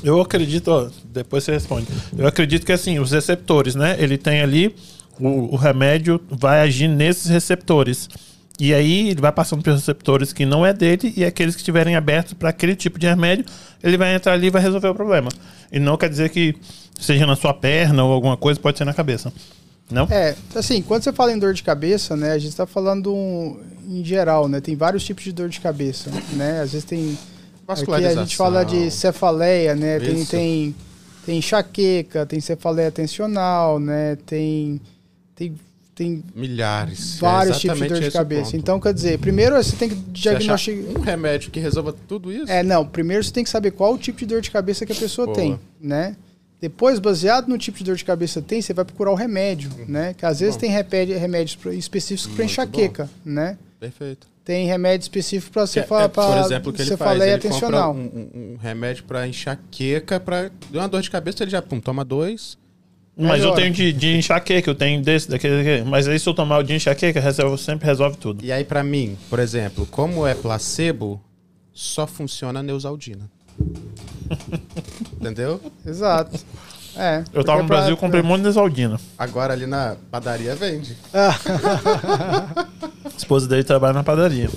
Eu 0.03 0.21
acredito, 0.21 0.69
ó, 0.69 0.89
depois 1.05 1.45
você 1.45 1.53
responde. 1.53 1.87
Eu 2.17 2.27
acredito 2.27 2.67
que 2.67 2.73
assim, 2.73 2.99
os 2.99 3.13
receptores, 3.13 3.75
né? 3.75 3.97
Ele 3.99 4.19
tem 4.19 4.41
ali 4.41 4.75
o, 5.19 5.55
o 5.55 5.57
remédio 5.57 6.21
vai 6.29 6.61
agir 6.61 6.89
nesses 6.89 7.31
receptores. 7.31 8.09
E 8.59 8.73
aí 8.73 9.11
ele 9.11 9.21
vai 9.21 9.33
passando 9.33 9.63
para 9.63 9.73
os 9.73 9.81
receptores 9.81 10.33
que 10.33 10.47
não 10.47 10.65
é 10.65 10.73
dele 10.73 11.13
e 11.17 11.25
aqueles 11.25 11.57
que 11.57 11.61
estiverem 11.61 11.97
abertos 11.97 12.35
para 12.35 12.51
aquele 12.51 12.77
tipo 12.77 13.01
de 13.01 13.07
remédio, 13.07 13.45
ele 13.83 13.97
vai 13.97 14.15
entrar 14.15 14.33
ali 14.33 14.47
e 14.47 14.51
vai 14.51 14.63
resolver 14.63 14.89
o 14.89 14.95
problema. 14.95 15.29
E 15.73 15.81
não 15.81 15.97
quer 15.97 16.09
dizer 16.09 16.31
que 16.31 16.55
seja 17.01 17.27
na 17.27 17.35
sua 17.35 17.53
perna 17.53 18.05
ou 18.05 18.13
alguma 18.13 18.37
coisa, 18.37 18.61
pode 18.61 18.79
ser 18.79 18.85
na 18.85 18.95
cabeça. 18.95 19.33
Não? 19.91 20.07
É, 20.09 20.35
assim, 20.55 20.81
quando 20.83 21.03
você 21.03 21.13
fala 21.13 21.33
em 21.33 21.39
dor 21.39 21.53
de 21.53 21.63
cabeça, 21.63 22.17
né, 22.17 22.31
a 22.31 22.39
gente 22.39 22.51
está 22.51 22.65
falando 22.65 23.13
um, 23.13 23.61
em 23.89 24.05
geral, 24.05 24.49
né? 24.49 24.61
Tem 24.61 24.75
vários 24.75 25.05
tipos 25.05 25.25
de 25.25 25.33
dor 25.33 25.49
de 25.49 25.61
cabeça, 25.61 26.11
né? 26.33 26.61
Às 26.61 26.73
vezes 26.73 26.85
tem 26.85 27.19
aqui 27.67 28.05
a 28.05 28.15
gente 28.15 28.37
fala 28.37 28.65
de 28.65 28.91
cefaleia, 28.91 29.75
né? 29.75 29.99
Tem, 29.99 30.25
tem 30.25 30.75
tem 31.25 31.39
enxaqueca, 31.39 32.27
tem 32.27 32.41
cefaleia 32.41 32.91
tensional, 32.91 33.81
né? 33.81 34.17
Tem 34.27 34.81
tem 35.35 35.55
tem 35.95 36.25
milhares, 36.35 37.19
vários 37.21 37.59
é 37.59 37.61
tipos 37.61 37.79
de 37.79 37.87
dor 37.87 38.01
de 38.01 38.11
cabeça. 38.11 38.57
Então, 38.57 38.81
quer 38.81 38.93
dizer, 38.93 39.17
primeiro 39.21 39.55
você 39.55 39.77
tem 39.77 39.89
que 39.89 39.95
diagnosticar 39.95 40.99
um 40.99 41.01
remédio 41.01 41.53
que 41.53 41.61
resolva 41.61 41.95
tudo 42.09 42.33
isso. 42.33 42.51
É, 42.51 42.65
não, 42.65 42.85
primeiro 42.85 43.23
você 43.23 43.31
tem 43.31 43.45
que 43.45 43.51
saber 43.51 43.71
qual 43.71 43.95
o 43.95 43.99
tipo 43.99 44.19
de 44.19 44.27
dor 44.27 44.41
de 44.41 44.51
cabeça 44.51 44.85
que 44.85 44.91
a 44.91 44.97
pessoa 44.97 45.27
Boa. 45.27 45.37
tem, 45.37 45.61
né? 45.81 46.17
Depois, 46.61 46.99
baseado 46.99 47.47
no 47.47 47.57
tipo 47.57 47.79
de 47.79 47.85
dor 47.85 47.95
de 47.95 48.05
cabeça 48.05 48.43
que 48.43 48.49
tem, 48.49 48.61
você 48.61 48.75
vai 48.75 48.85
procurar 48.85 49.13
o 49.13 49.15
remédio, 49.15 49.71
uhum. 49.79 49.85
né? 49.87 50.15
Que 50.15 50.27
às 50.27 50.41
vezes 50.41 50.57
bom. 50.57 50.63
tem 50.63 50.71
remédios 50.71 51.57
específicos 51.75 52.35
para 52.35 52.45
enxaqueca, 52.45 53.05
bom. 53.05 53.31
né? 53.33 53.57
Perfeito. 53.79 54.27
Tem 54.45 54.67
remédio 54.67 55.05
específico 55.05 55.53
para 55.53 55.67
você 55.67 55.83
falar, 55.83 56.05
é, 56.05 56.09
por 56.09 56.37
exemplo, 56.39 56.73
que 56.73 56.83
ele 56.83 56.97
faz, 56.97 57.21
ele 57.21 57.49
compra 57.49 57.89
um, 57.89 57.93
um, 57.95 58.31
um 58.35 58.57
remédio 58.57 59.05
para 59.05 59.27
enxaqueca, 59.27 60.21
para 60.21 60.51
uma 60.73 60.87
dor 60.87 61.01
de 61.01 61.11
cabeça 61.11 61.43
ele 61.43 61.51
já 61.51 61.63
pum, 61.63 61.81
toma 61.81 62.05
dois 62.05 62.59
mas 63.17 63.41
Melhor. 63.41 63.51
eu 63.51 63.55
tenho 63.55 63.73
de, 63.73 63.93
de 63.93 64.17
enxaqueca, 64.17 64.69
eu 64.69 64.75
tenho 64.75 65.01
desse, 65.01 65.31
daquele, 65.31 65.59
daquele. 65.59 65.85
Mas 65.85 66.09
aí 66.09 66.19
se 66.19 66.29
eu 66.29 66.35
tomar 66.35 66.59
o 66.59 66.63
de 66.65 66.75
enxaqueca, 66.75 67.21
resolve, 67.21 67.63
sempre 67.63 67.87
resolve 67.87 68.17
tudo. 68.17 68.45
E 68.45 68.51
aí, 68.51 68.65
para 68.65 68.83
mim, 68.83 69.17
por 69.31 69.39
exemplo, 69.39 69.87
como 69.87 70.27
é 70.27 70.35
placebo, 70.35 71.23
só 71.73 72.07
funciona 72.07 72.59
a 72.59 72.63
Neusaldina. 72.63 73.31
Entendeu? 75.15 75.61
Exato. 75.87 76.45
É, 76.97 77.25
eu 77.33 77.43
tava 77.43 77.63
no 77.63 77.69
Brasil, 77.69 77.97
comprei 77.97 78.23
um 78.23 78.27
monte 78.27 78.39
de 78.39 78.43
Neusaldina. 78.45 79.01
Agora 79.19 79.53
ali 79.53 79.67
na 79.67 79.97
padaria 80.11 80.55
vende. 80.55 80.97
a 81.13 82.67
esposa 83.17 83.49
dele 83.49 83.65
trabalha 83.65 83.93
na 83.93 84.05
padaria. 84.05 84.49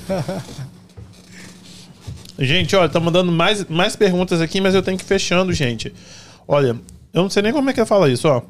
gente, 2.38 2.76
olha, 2.76 2.90
tá 2.90 3.00
mandando 3.00 3.32
mais, 3.32 3.66
mais 3.66 3.96
perguntas 3.96 4.40
aqui, 4.40 4.62
mas 4.62 4.76
eu 4.76 4.84
tenho 4.84 4.98
que 4.98 5.04
ir 5.04 5.08
fechando, 5.08 5.52
gente. 5.52 5.94
Olha, 6.48 6.80
eu 7.14 7.24
não 7.24 7.30
sei 7.30 7.42
nem 7.42 7.52
como 7.52 7.70
é 7.70 7.74
que 7.74 7.80
ela 7.80 7.88
fala 7.88 8.10
isso, 8.10 8.28
ó. 8.28 8.42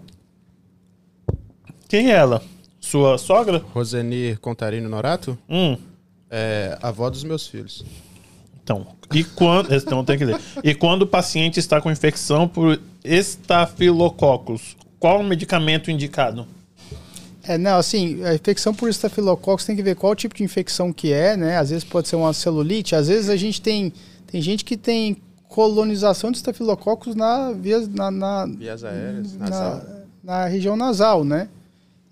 Quem 1.87 2.11
é 2.11 2.15
ela? 2.15 2.43
Sua 2.79 3.17
sogra? 3.17 3.63
Rosenir 3.73 4.39
Contarino 4.39 4.89
Norato? 4.89 5.37
Hum. 5.49 5.77
É 6.29 6.77
avó 6.81 7.09
dos 7.09 7.23
meus 7.23 7.47
filhos. 7.47 7.85
Então, 8.67 8.85
e 9.13 9.23
quando. 9.23 9.71
Então, 9.73 10.03
tem 10.03 10.17
que 10.17 10.25
ler. 10.25 10.37
E 10.61 10.75
quando 10.75 11.03
o 11.03 11.07
paciente 11.07 11.57
está 11.57 11.79
com 11.79 11.89
infecção 11.89 12.49
por 12.49 12.77
estafilococcus, 13.01 14.75
qual 14.99 15.21
o 15.21 15.23
medicamento 15.23 15.89
indicado? 15.89 16.45
É, 17.43 17.57
não, 17.57 17.77
assim, 17.77 18.21
a 18.25 18.35
infecção 18.35 18.73
por 18.73 18.89
estafilococcus 18.89 19.65
tem 19.65 19.75
que 19.75 19.81
ver 19.81 19.95
qual 19.95 20.13
tipo 20.13 20.35
de 20.35 20.43
infecção 20.43 20.91
que 20.91 21.13
é, 21.13 21.37
né? 21.37 21.57
Às 21.57 21.69
vezes 21.69 21.85
pode 21.85 22.09
ser 22.09 22.17
uma 22.17 22.33
celulite, 22.33 22.93
às 22.93 23.07
vezes 23.07 23.29
a 23.29 23.37
gente 23.37 23.61
tem. 23.61 23.93
Tem 24.29 24.41
gente 24.41 24.65
que 24.65 24.75
tem 24.75 25.15
colonização 25.47 26.29
de 26.29 26.37
estafilococos 26.37 27.15
na, 27.15 27.53
via, 27.53 27.79
na, 27.87 28.11
na, 28.11 28.45
vias 28.45 28.83
aéreas, 28.83 29.37
na, 29.37 29.81
na, 30.21 30.45
região 30.47 30.75
nasal, 30.75 31.23
né? 31.23 31.47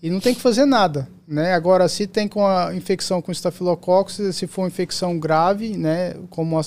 E 0.01 0.09
não 0.09 0.21
tem 0.21 0.33
que 0.33 0.39
fazer 0.39 0.63
nada, 0.63 1.09
né? 1.27 1.53
Agora, 1.53 1.87
se 1.87 2.07
tem 2.07 2.27
com 2.27 2.45
a 2.45 2.75
infecção 2.75 3.21
com 3.21 3.31
estafilococos, 3.31 4.19
se 4.35 4.47
for 4.47 4.63
uma 4.63 4.67
infecção 4.67 5.17
grave, 5.17 5.77
né? 5.77 6.15
Como 6.29 6.57
a 6.59 6.61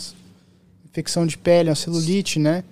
infecção 0.87 1.27
de 1.27 1.39
pele, 1.39 1.71
a 1.71 1.75
celulite, 1.75 2.39
né? 2.39 2.65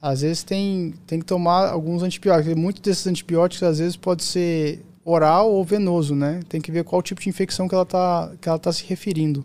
Às 0.00 0.20
vezes 0.20 0.42
tem, 0.42 0.94
tem 1.06 1.18
que 1.18 1.26
tomar 1.26 1.68
alguns 1.68 2.02
antibióticos. 2.02 2.54
Muitos 2.54 2.82
desses 2.82 3.06
antibióticos, 3.06 3.62
às 3.66 3.78
vezes, 3.78 3.96
pode 3.96 4.22
ser 4.22 4.84
oral 5.04 5.50
ou 5.50 5.64
venoso, 5.64 6.14
né? 6.14 6.40
Tem 6.48 6.60
que 6.60 6.70
ver 6.70 6.84
qual 6.84 7.02
tipo 7.02 7.20
de 7.20 7.28
infecção 7.28 7.68
que 7.68 7.74
ela 7.74 7.84
está 7.84 8.32
que 8.40 8.48
ela 8.48 8.58
tá 8.58 8.72
se 8.72 8.84
referindo. 8.84 9.44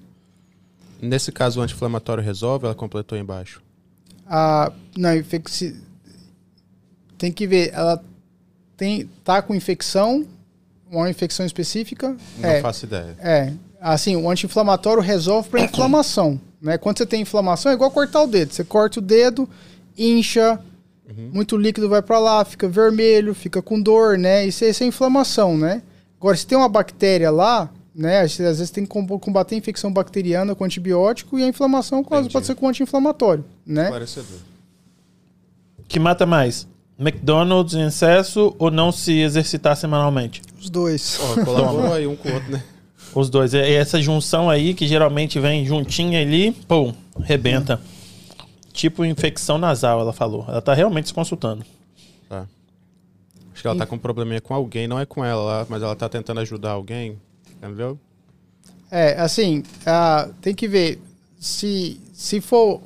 Nesse 1.01 1.31
caso, 1.31 1.59
o 1.59 1.63
anti-inflamatório 1.63 2.23
resolve? 2.23 2.65
Ela 2.65 2.75
completou 2.75 3.17
embaixo 3.17 3.61
a 4.33 4.71
não, 4.97 5.13
infecci... 5.13 5.75
tem 7.17 7.33
que 7.33 7.45
ver, 7.45 7.73
ela 7.73 8.01
tem 8.77 9.09
tá 9.25 9.41
com 9.41 9.53
infecção, 9.53 10.25
uma 10.97 11.09
infecção 11.09 11.45
específica? 11.45 12.15
Não 12.37 12.49
é, 12.49 12.61
faço 12.61 12.85
ideia. 12.85 13.15
É, 13.19 13.53
assim, 13.79 14.15
o 14.15 14.29
anti-inflamatório 14.29 15.01
resolve 15.01 15.49
para 15.49 15.61
inflamação, 15.61 16.39
né? 16.61 16.77
Quando 16.77 16.97
você 16.97 17.05
tem 17.05 17.21
inflamação 17.21 17.71
é 17.71 17.75
igual 17.75 17.89
cortar 17.89 18.21
o 18.21 18.27
dedo, 18.27 18.53
você 18.53 18.63
corta 18.63 18.99
o 18.99 19.01
dedo, 19.01 19.47
incha, 19.97 20.59
uhum. 21.09 21.31
muito 21.33 21.55
líquido 21.57 21.87
vai 21.87 22.01
para 22.01 22.19
lá, 22.19 22.43
fica 22.43 22.67
vermelho, 22.67 23.33
fica 23.33 23.61
com 23.61 23.81
dor, 23.81 24.17
né? 24.17 24.45
Isso, 24.45 24.65
isso 24.65 24.83
é 24.83 24.87
inflamação, 24.87 25.57
né? 25.57 25.81
Agora, 26.19 26.35
se 26.35 26.45
tem 26.45 26.57
uma 26.57 26.69
bactéria 26.69 27.31
lá, 27.31 27.69
né? 27.95 28.21
Às 28.21 28.37
vezes 28.37 28.69
tem 28.69 28.85
que 28.85 28.91
combater 29.19 29.55
a 29.55 29.57
infecção 29.57 29.91
bacteriana 29.91 30.53
com 30.53 30.63
antibiótico 30.63 31.39
e 31.39 31.43
a 31.43 31.47
inflamação 31.47 32.03
pode 32.03 32.45
ser 32.45 32.55
com 32.55 32.67
anti-inflamatório, 32.67 33.45
né? 33.65 33.85
Esclarecedor. 33.85 34.37
Que 35.87 35.99
mata 35.99 36.25
mais? 36.25 36.67
McDonald's 36.97 37.73
em 37.73 37.87
excesso 37.87 38.55
ou 38.59 38.69
não 38.69 38.91
se 38.91 39.19
exercitar 39.19 39.75
semanalmente? 39.75 40.41
Os 40.61 40.69
dois. 40.69 41.19
Oh, 41.19 41.43
colaborou 41.43 41.93
aí 41.93 42.05
um 42.05 42.15
com 42.15 42.29
o 42.29 42.33
outro, 42.33 42.51
né? 42.51 42.63
Os 43.15 43.29
dois. 43.29 43.53
E 43.53 43.57
essa 43.57 43.99
junção 43.99 44.49
aí, 44.49 44.75
que 44.75 44.87
geralmente 44.87 45.39
vem 45.39 45.65
juntinha 45.65 46.21
ali, 46.21 46.51
pum, 46.67 46.93
rebenta. 47.19 47.81
Hum. 47.83 48.45
Tipo 48.71 49.03
infecção 49.03 49.57
nasal, 49.57 49.99
ela 49.99 50.13
falou. 50.13 50.45
Ela 50.47 50.61
tá 50.61 50.73
realmente 50.73 51.07
se 51.07 51.13
consultando. 51.13 51.65
Tá. 52.29 52.47
Acho 53.53 53.61
que 53.61 53.67
ela 53.67 53.75
tá 53.75 53.85
com 53.85 53.95
um 53.95 53.99
probleminha 53.99 54.39
com 54.39 54.53
alguém, 54.53 54.87
não 54.87 54.99
é 54.99 55.05
com 55.05 55.25
ela, 55.25 55.65
mas 55.67 55.81
ela 55.81 55.95
tá 55.95 56.07
tentando 56.07 56.39
ajudar 56.39 56.71
alguém. 56.71 57.19
Entendeu? 57.57 57.99
É, 58.89 59.19
assim, 59.19 59.59
uh, 59.59 60.31
tem 60.41 60.53
que 60.53 60.67
ver 60.67 61.01
se, 61.39 61.99
se 62.13 62.39
for 62.39 62.81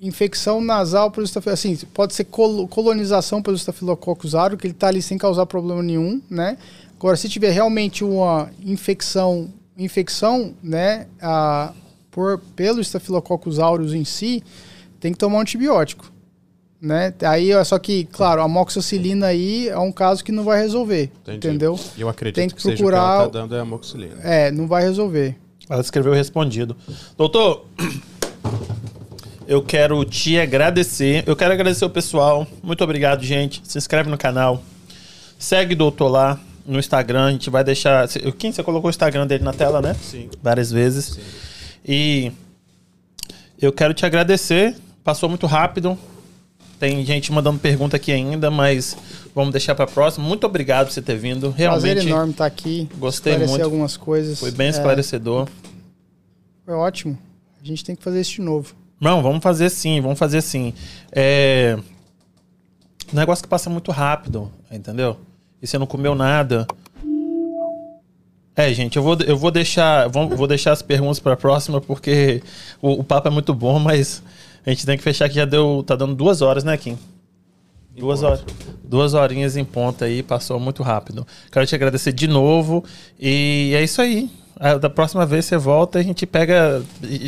infecção 0.00 0.60
nasal 0.60 1.10
pelo 1.10 1.24
estafilococcus, 1.24 1.66
assim, 1.66 1.86
pode 1.92 2.14
ser 2.14 2.24
col 2.24 2.66
colonização 2.68 3.42
pelo 3.42 3.56
estafilococcus 3.56 4.34
aureus, 4.34 4.60
que 4.60 4.66
ele 4.66 4.74
está 4.74 4.88
ali 4.88 5.02
sem 5.02 5.18
causar 5.18 5.46
problema 5.46 5.82
nenhum, 5.82 6.20
né? 6.28 6.56
Agora, 6.98 7.16
se 7.16 7.28
tiver 7.28 7.50
realmente 7.50 8.04
uma 8.04 8.50
infecção, 8.64 9.48
infecção, 9.76 10.54
né, 10.62 11.06
uh, 11.22 11.74
por, 12.10 12.38
pelo 12.54 12.80
estafilococcus 12.80 13.58
aureus 13.58 13.94
em 13.94 14.04
si, 14.04 14.42
tem 14.98 15.12
que 15.12 15.18
tomar 15.18 15.38
um 15.38 15.40
antibiótico 15.40 16.10
né? 16.80 17.12
Aí, 17.22 17.50
só 17.64 17.78
que, 17.78 18.04
claro, 18.04 18.40
a 18.40 18.44
amoxicilina 18.44 19.26
aí 19.26 19.68
é 19.68 19.78
um 19.78 19.92
caso 19.92 20.24
que 20.24 20.32
não 20.32 20.44
vai 20.44 20.60
resolver, 20.60 21.10
Entendi. 21.22 21.46
entendeu? 21.48 21.78
Eu 21.98 22.08
acredito 22.08 22.36
Tem 22.36 22.48
que, 22.48 22.54
que 22.54 22.62
procurar... 22.62 22.78
seja 22.78 22.96
o 22.96 23.16
que 23.16 23.20
ela 23.20 23.28
tá 23.28 23.38
dando 23.38 23.54
é 23.54 23.60
amoxicilina. 23.60 24.16
É, 24.22 24.50
não 24.50 24.66
vai 24.66 24.82
resolver. 24.82 25.36
Ela 25.68 25.80
escreveu 25.82 26.12
respondido. 26.12 26.74
Doutor, 27.16 27.66
eu 29.50 29.60
quero 29.60 30.04
te 30.04 30.38
agradecer. 30.38 31.24
Eu 31.26 31.34
quero 31.34 31.52
agradecer 31.52 31.84
o 31.84 31.90
pessoal. 31.90 32.46
Muito 32.62 32.84
obrigado, 32.84 33.24
gente. 33.24 33.60
Se 33.64 33.76
inscreve 33.76 34.08
no 34.08 34.16
canal. 34.16 34.62
Segue 35.36 35.74
o 35.74 35.76
doutor 35.76 36.06
lá 36.06 36.38
no 36.64 36.78
Instagram. 36.78 37.24
A 37.24 37.32
gente 37.32 37.50
vai 37.50 37.64
deixar. 37.64 38.06
Quem 38.38 38.52
você 38.52 38.62
colocou 38.62 38.86
o 38.86 38.90
Instagram 38.90 39.26
dele 39.26 39.42
na 39.42 39.52
tela, 39.52 39.82
né? 39.82 39.94
Sim. 39.94 40.30
Várias 40.40 40.70
vezes. 40.70 41.06
Sim. 41.06 41.20
E 41.84 42.32
eu 43.60 43.72
quero 43.72 43.92
te 43.92 44.06
agradecer. 44.06 44.76
Passou 45.02 45.28
muito 45.28 45.48
rápido. 45.48 45.98
Tem 46.78 47.04
gente 47.04 47.32
mandando 47.32 47.58
pergunta 47.58 47.96
aqui 47.96 48.12
ainda, 48.12 48.52
mas 48.52 48.96
vamos 49.34 49.50
deixar 49.50 49.74
para 49.74 49.88
próxima. 49.88 50.24
Muito 50.24 50.46
obrigado 50.46 50.86
por 50.86 50.92
você 50.92 51.02
ter 51.02 51.16
vindo. 51.16 51.50
Realmente. 51.50 51.94
Prazer 51.94 52.06
enorme 52.08 52.30
estar 52.30 52.46
aqui. 52.46 52.88
Gostei 52.96 53.36
muito. 53.36 53.64
algumas 53.64 53.96
coisas. 53.96 54.38
Foi 54.38 54.52
bem 54.52 54.68
é, 54.68 54.70
esclarecedor. 54.70 55.48
É, 55.48 55.70
foi 56.66 56.74
ótimo. 56.74 57.18
A 57.60 57.66
gente 57.66 57.84
tem 57.84 57.96
que 57.96 58.02
fazer 58.04 58.20
isso 58.20 58.34
de 58.34 58.42
novo. 58.42 58.79
Não, 59.00 59.22
vamos 59.22 59.42
fazer 59.42 59.70
sim, 59.70 60.00
vamos 60.00 60.18
fazer 60.18 60.42
sim. 60.42 60.74
É... 61.10 61.78
Negócio 63.12 63.42
que 63.42 63.48
passa 63.48 63.70
muito 63.70 63.90
rápido, 63.90 64.52
entendeu? 64.70 65.16
E 65.60 65.66
você 65.66 65.78
não 65.78 65.86
comeu 65.86 66.14
nada. 66.14 66.66
É, 68.54 68.72
gente, 68.74 68.96
eu 68.96 69.02
vou, 69.02 69.16
eu 69.26 69.36
vou 69.36 69.50
deixar, 69.50 70.08
vou, 70.08 70.28
vou 70.28 70.46
deixar 70.46 70.72
as 70.72 70.82
perguntas 70.82 71.18
para 71.18 71.32
a 71.32 71.36
próxima, 71.36 71.80
porque 71.80 72.42
o, 72.82 73.00
o 73.00 73.04
papo 73.04 73.28
é 73.28 73.30
muito 73.30 73.54
bom, 73.54 73.78
mas 73.78 74.22
a 74.66 74.70
gente 74.70 74.84
tem 74.84 74.98
que 74.98 75.02
fechar 75.02 75.28
que 75.28 75.34
já 75.34 75.44
deu. 75.44 75.82
Tá 75.86 75.96
dando 75.96 76.14
duas 76.14 76.42
horas, 76.42 76.62
né, 76.62 76.76
Kim? 76.76 76.98
Duas 77.96 78.22
horas. 78.22 78.44
Duas 78.84 79.14
horinhas 79.14 79.56
em 79.56 79.64
ponta 79.64 80.04
aí, 80.04 80.22
passou 80.22 80.60
muito 80.60 80.82
rápido. 80.82 81.26
Quero 81.50 81.66
te 81.66 81.74
agradecer 81.74 82.12
de 82.12 82.28
novo. 82.28 82.84
E 83.18 83.72
é 83.74 83.82
isso 83.82 84.02
aí. 84.02 84.30
Da 84.80 84.90
próxima 84.90 85.24
vez 85.24 85.46
você 85.46 85.56
volta, 85.56 85.98
a 85.98 86.02
gente 86.02 86.26
pega. 86.26 86.82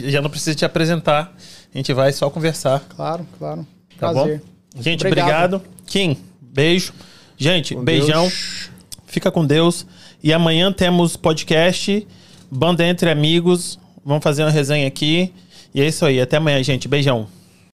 Já 0.06 0.20
não 0.20 0.28
precisa 0.28 0.54
te 0.54 0.64
apresentar. 0.64 1.34
A 1.74 1.78
gente 1.78 1.92
vai 1.92 2.12
só 2.12 2.28
conversar. 2.28 2.80
Claro, 2.94 3.26
claro. 3.38 3.66
Tá 3.98 4.12
Prazer. 4.12 4.38
bom? 4.38 4.82
Gente, 4.82 5.06
obrigado. 5.06 5.56
obrigado. 5.56 5.62
Kim, 5.86 6.16
beijo. 6.40 6.92
Gente, 7.36 7.74
com 7.74 7.82
beijão. 7.82 8.22
Deus. 8.22 8.70
Fica 9.06 9.30
com 9.30 9.44
Deus. 9.44 9.86
E 10.22 10.32
amanhã 10.32 10.72
temos 10.72 11.16
podcast, 11.16 12.06
Banda 12.50 12.84
Entre 12.84 13.10
Amigos. 13.10 13.78
Vamos 14.04 14.22
fazer 14.22 14.42
uma 14.42 14.50
resenha 14.50 14.86
aqui. 14.86 15.32
E 15.74 15.80
é 15.80 15.86
isso 15.86 16.04
aí. 16.04 16.20
Até 16.20 16.36
amanhã, 16.36 16.62
gente. 16.62 16.86
Beijão. 16.88 17.26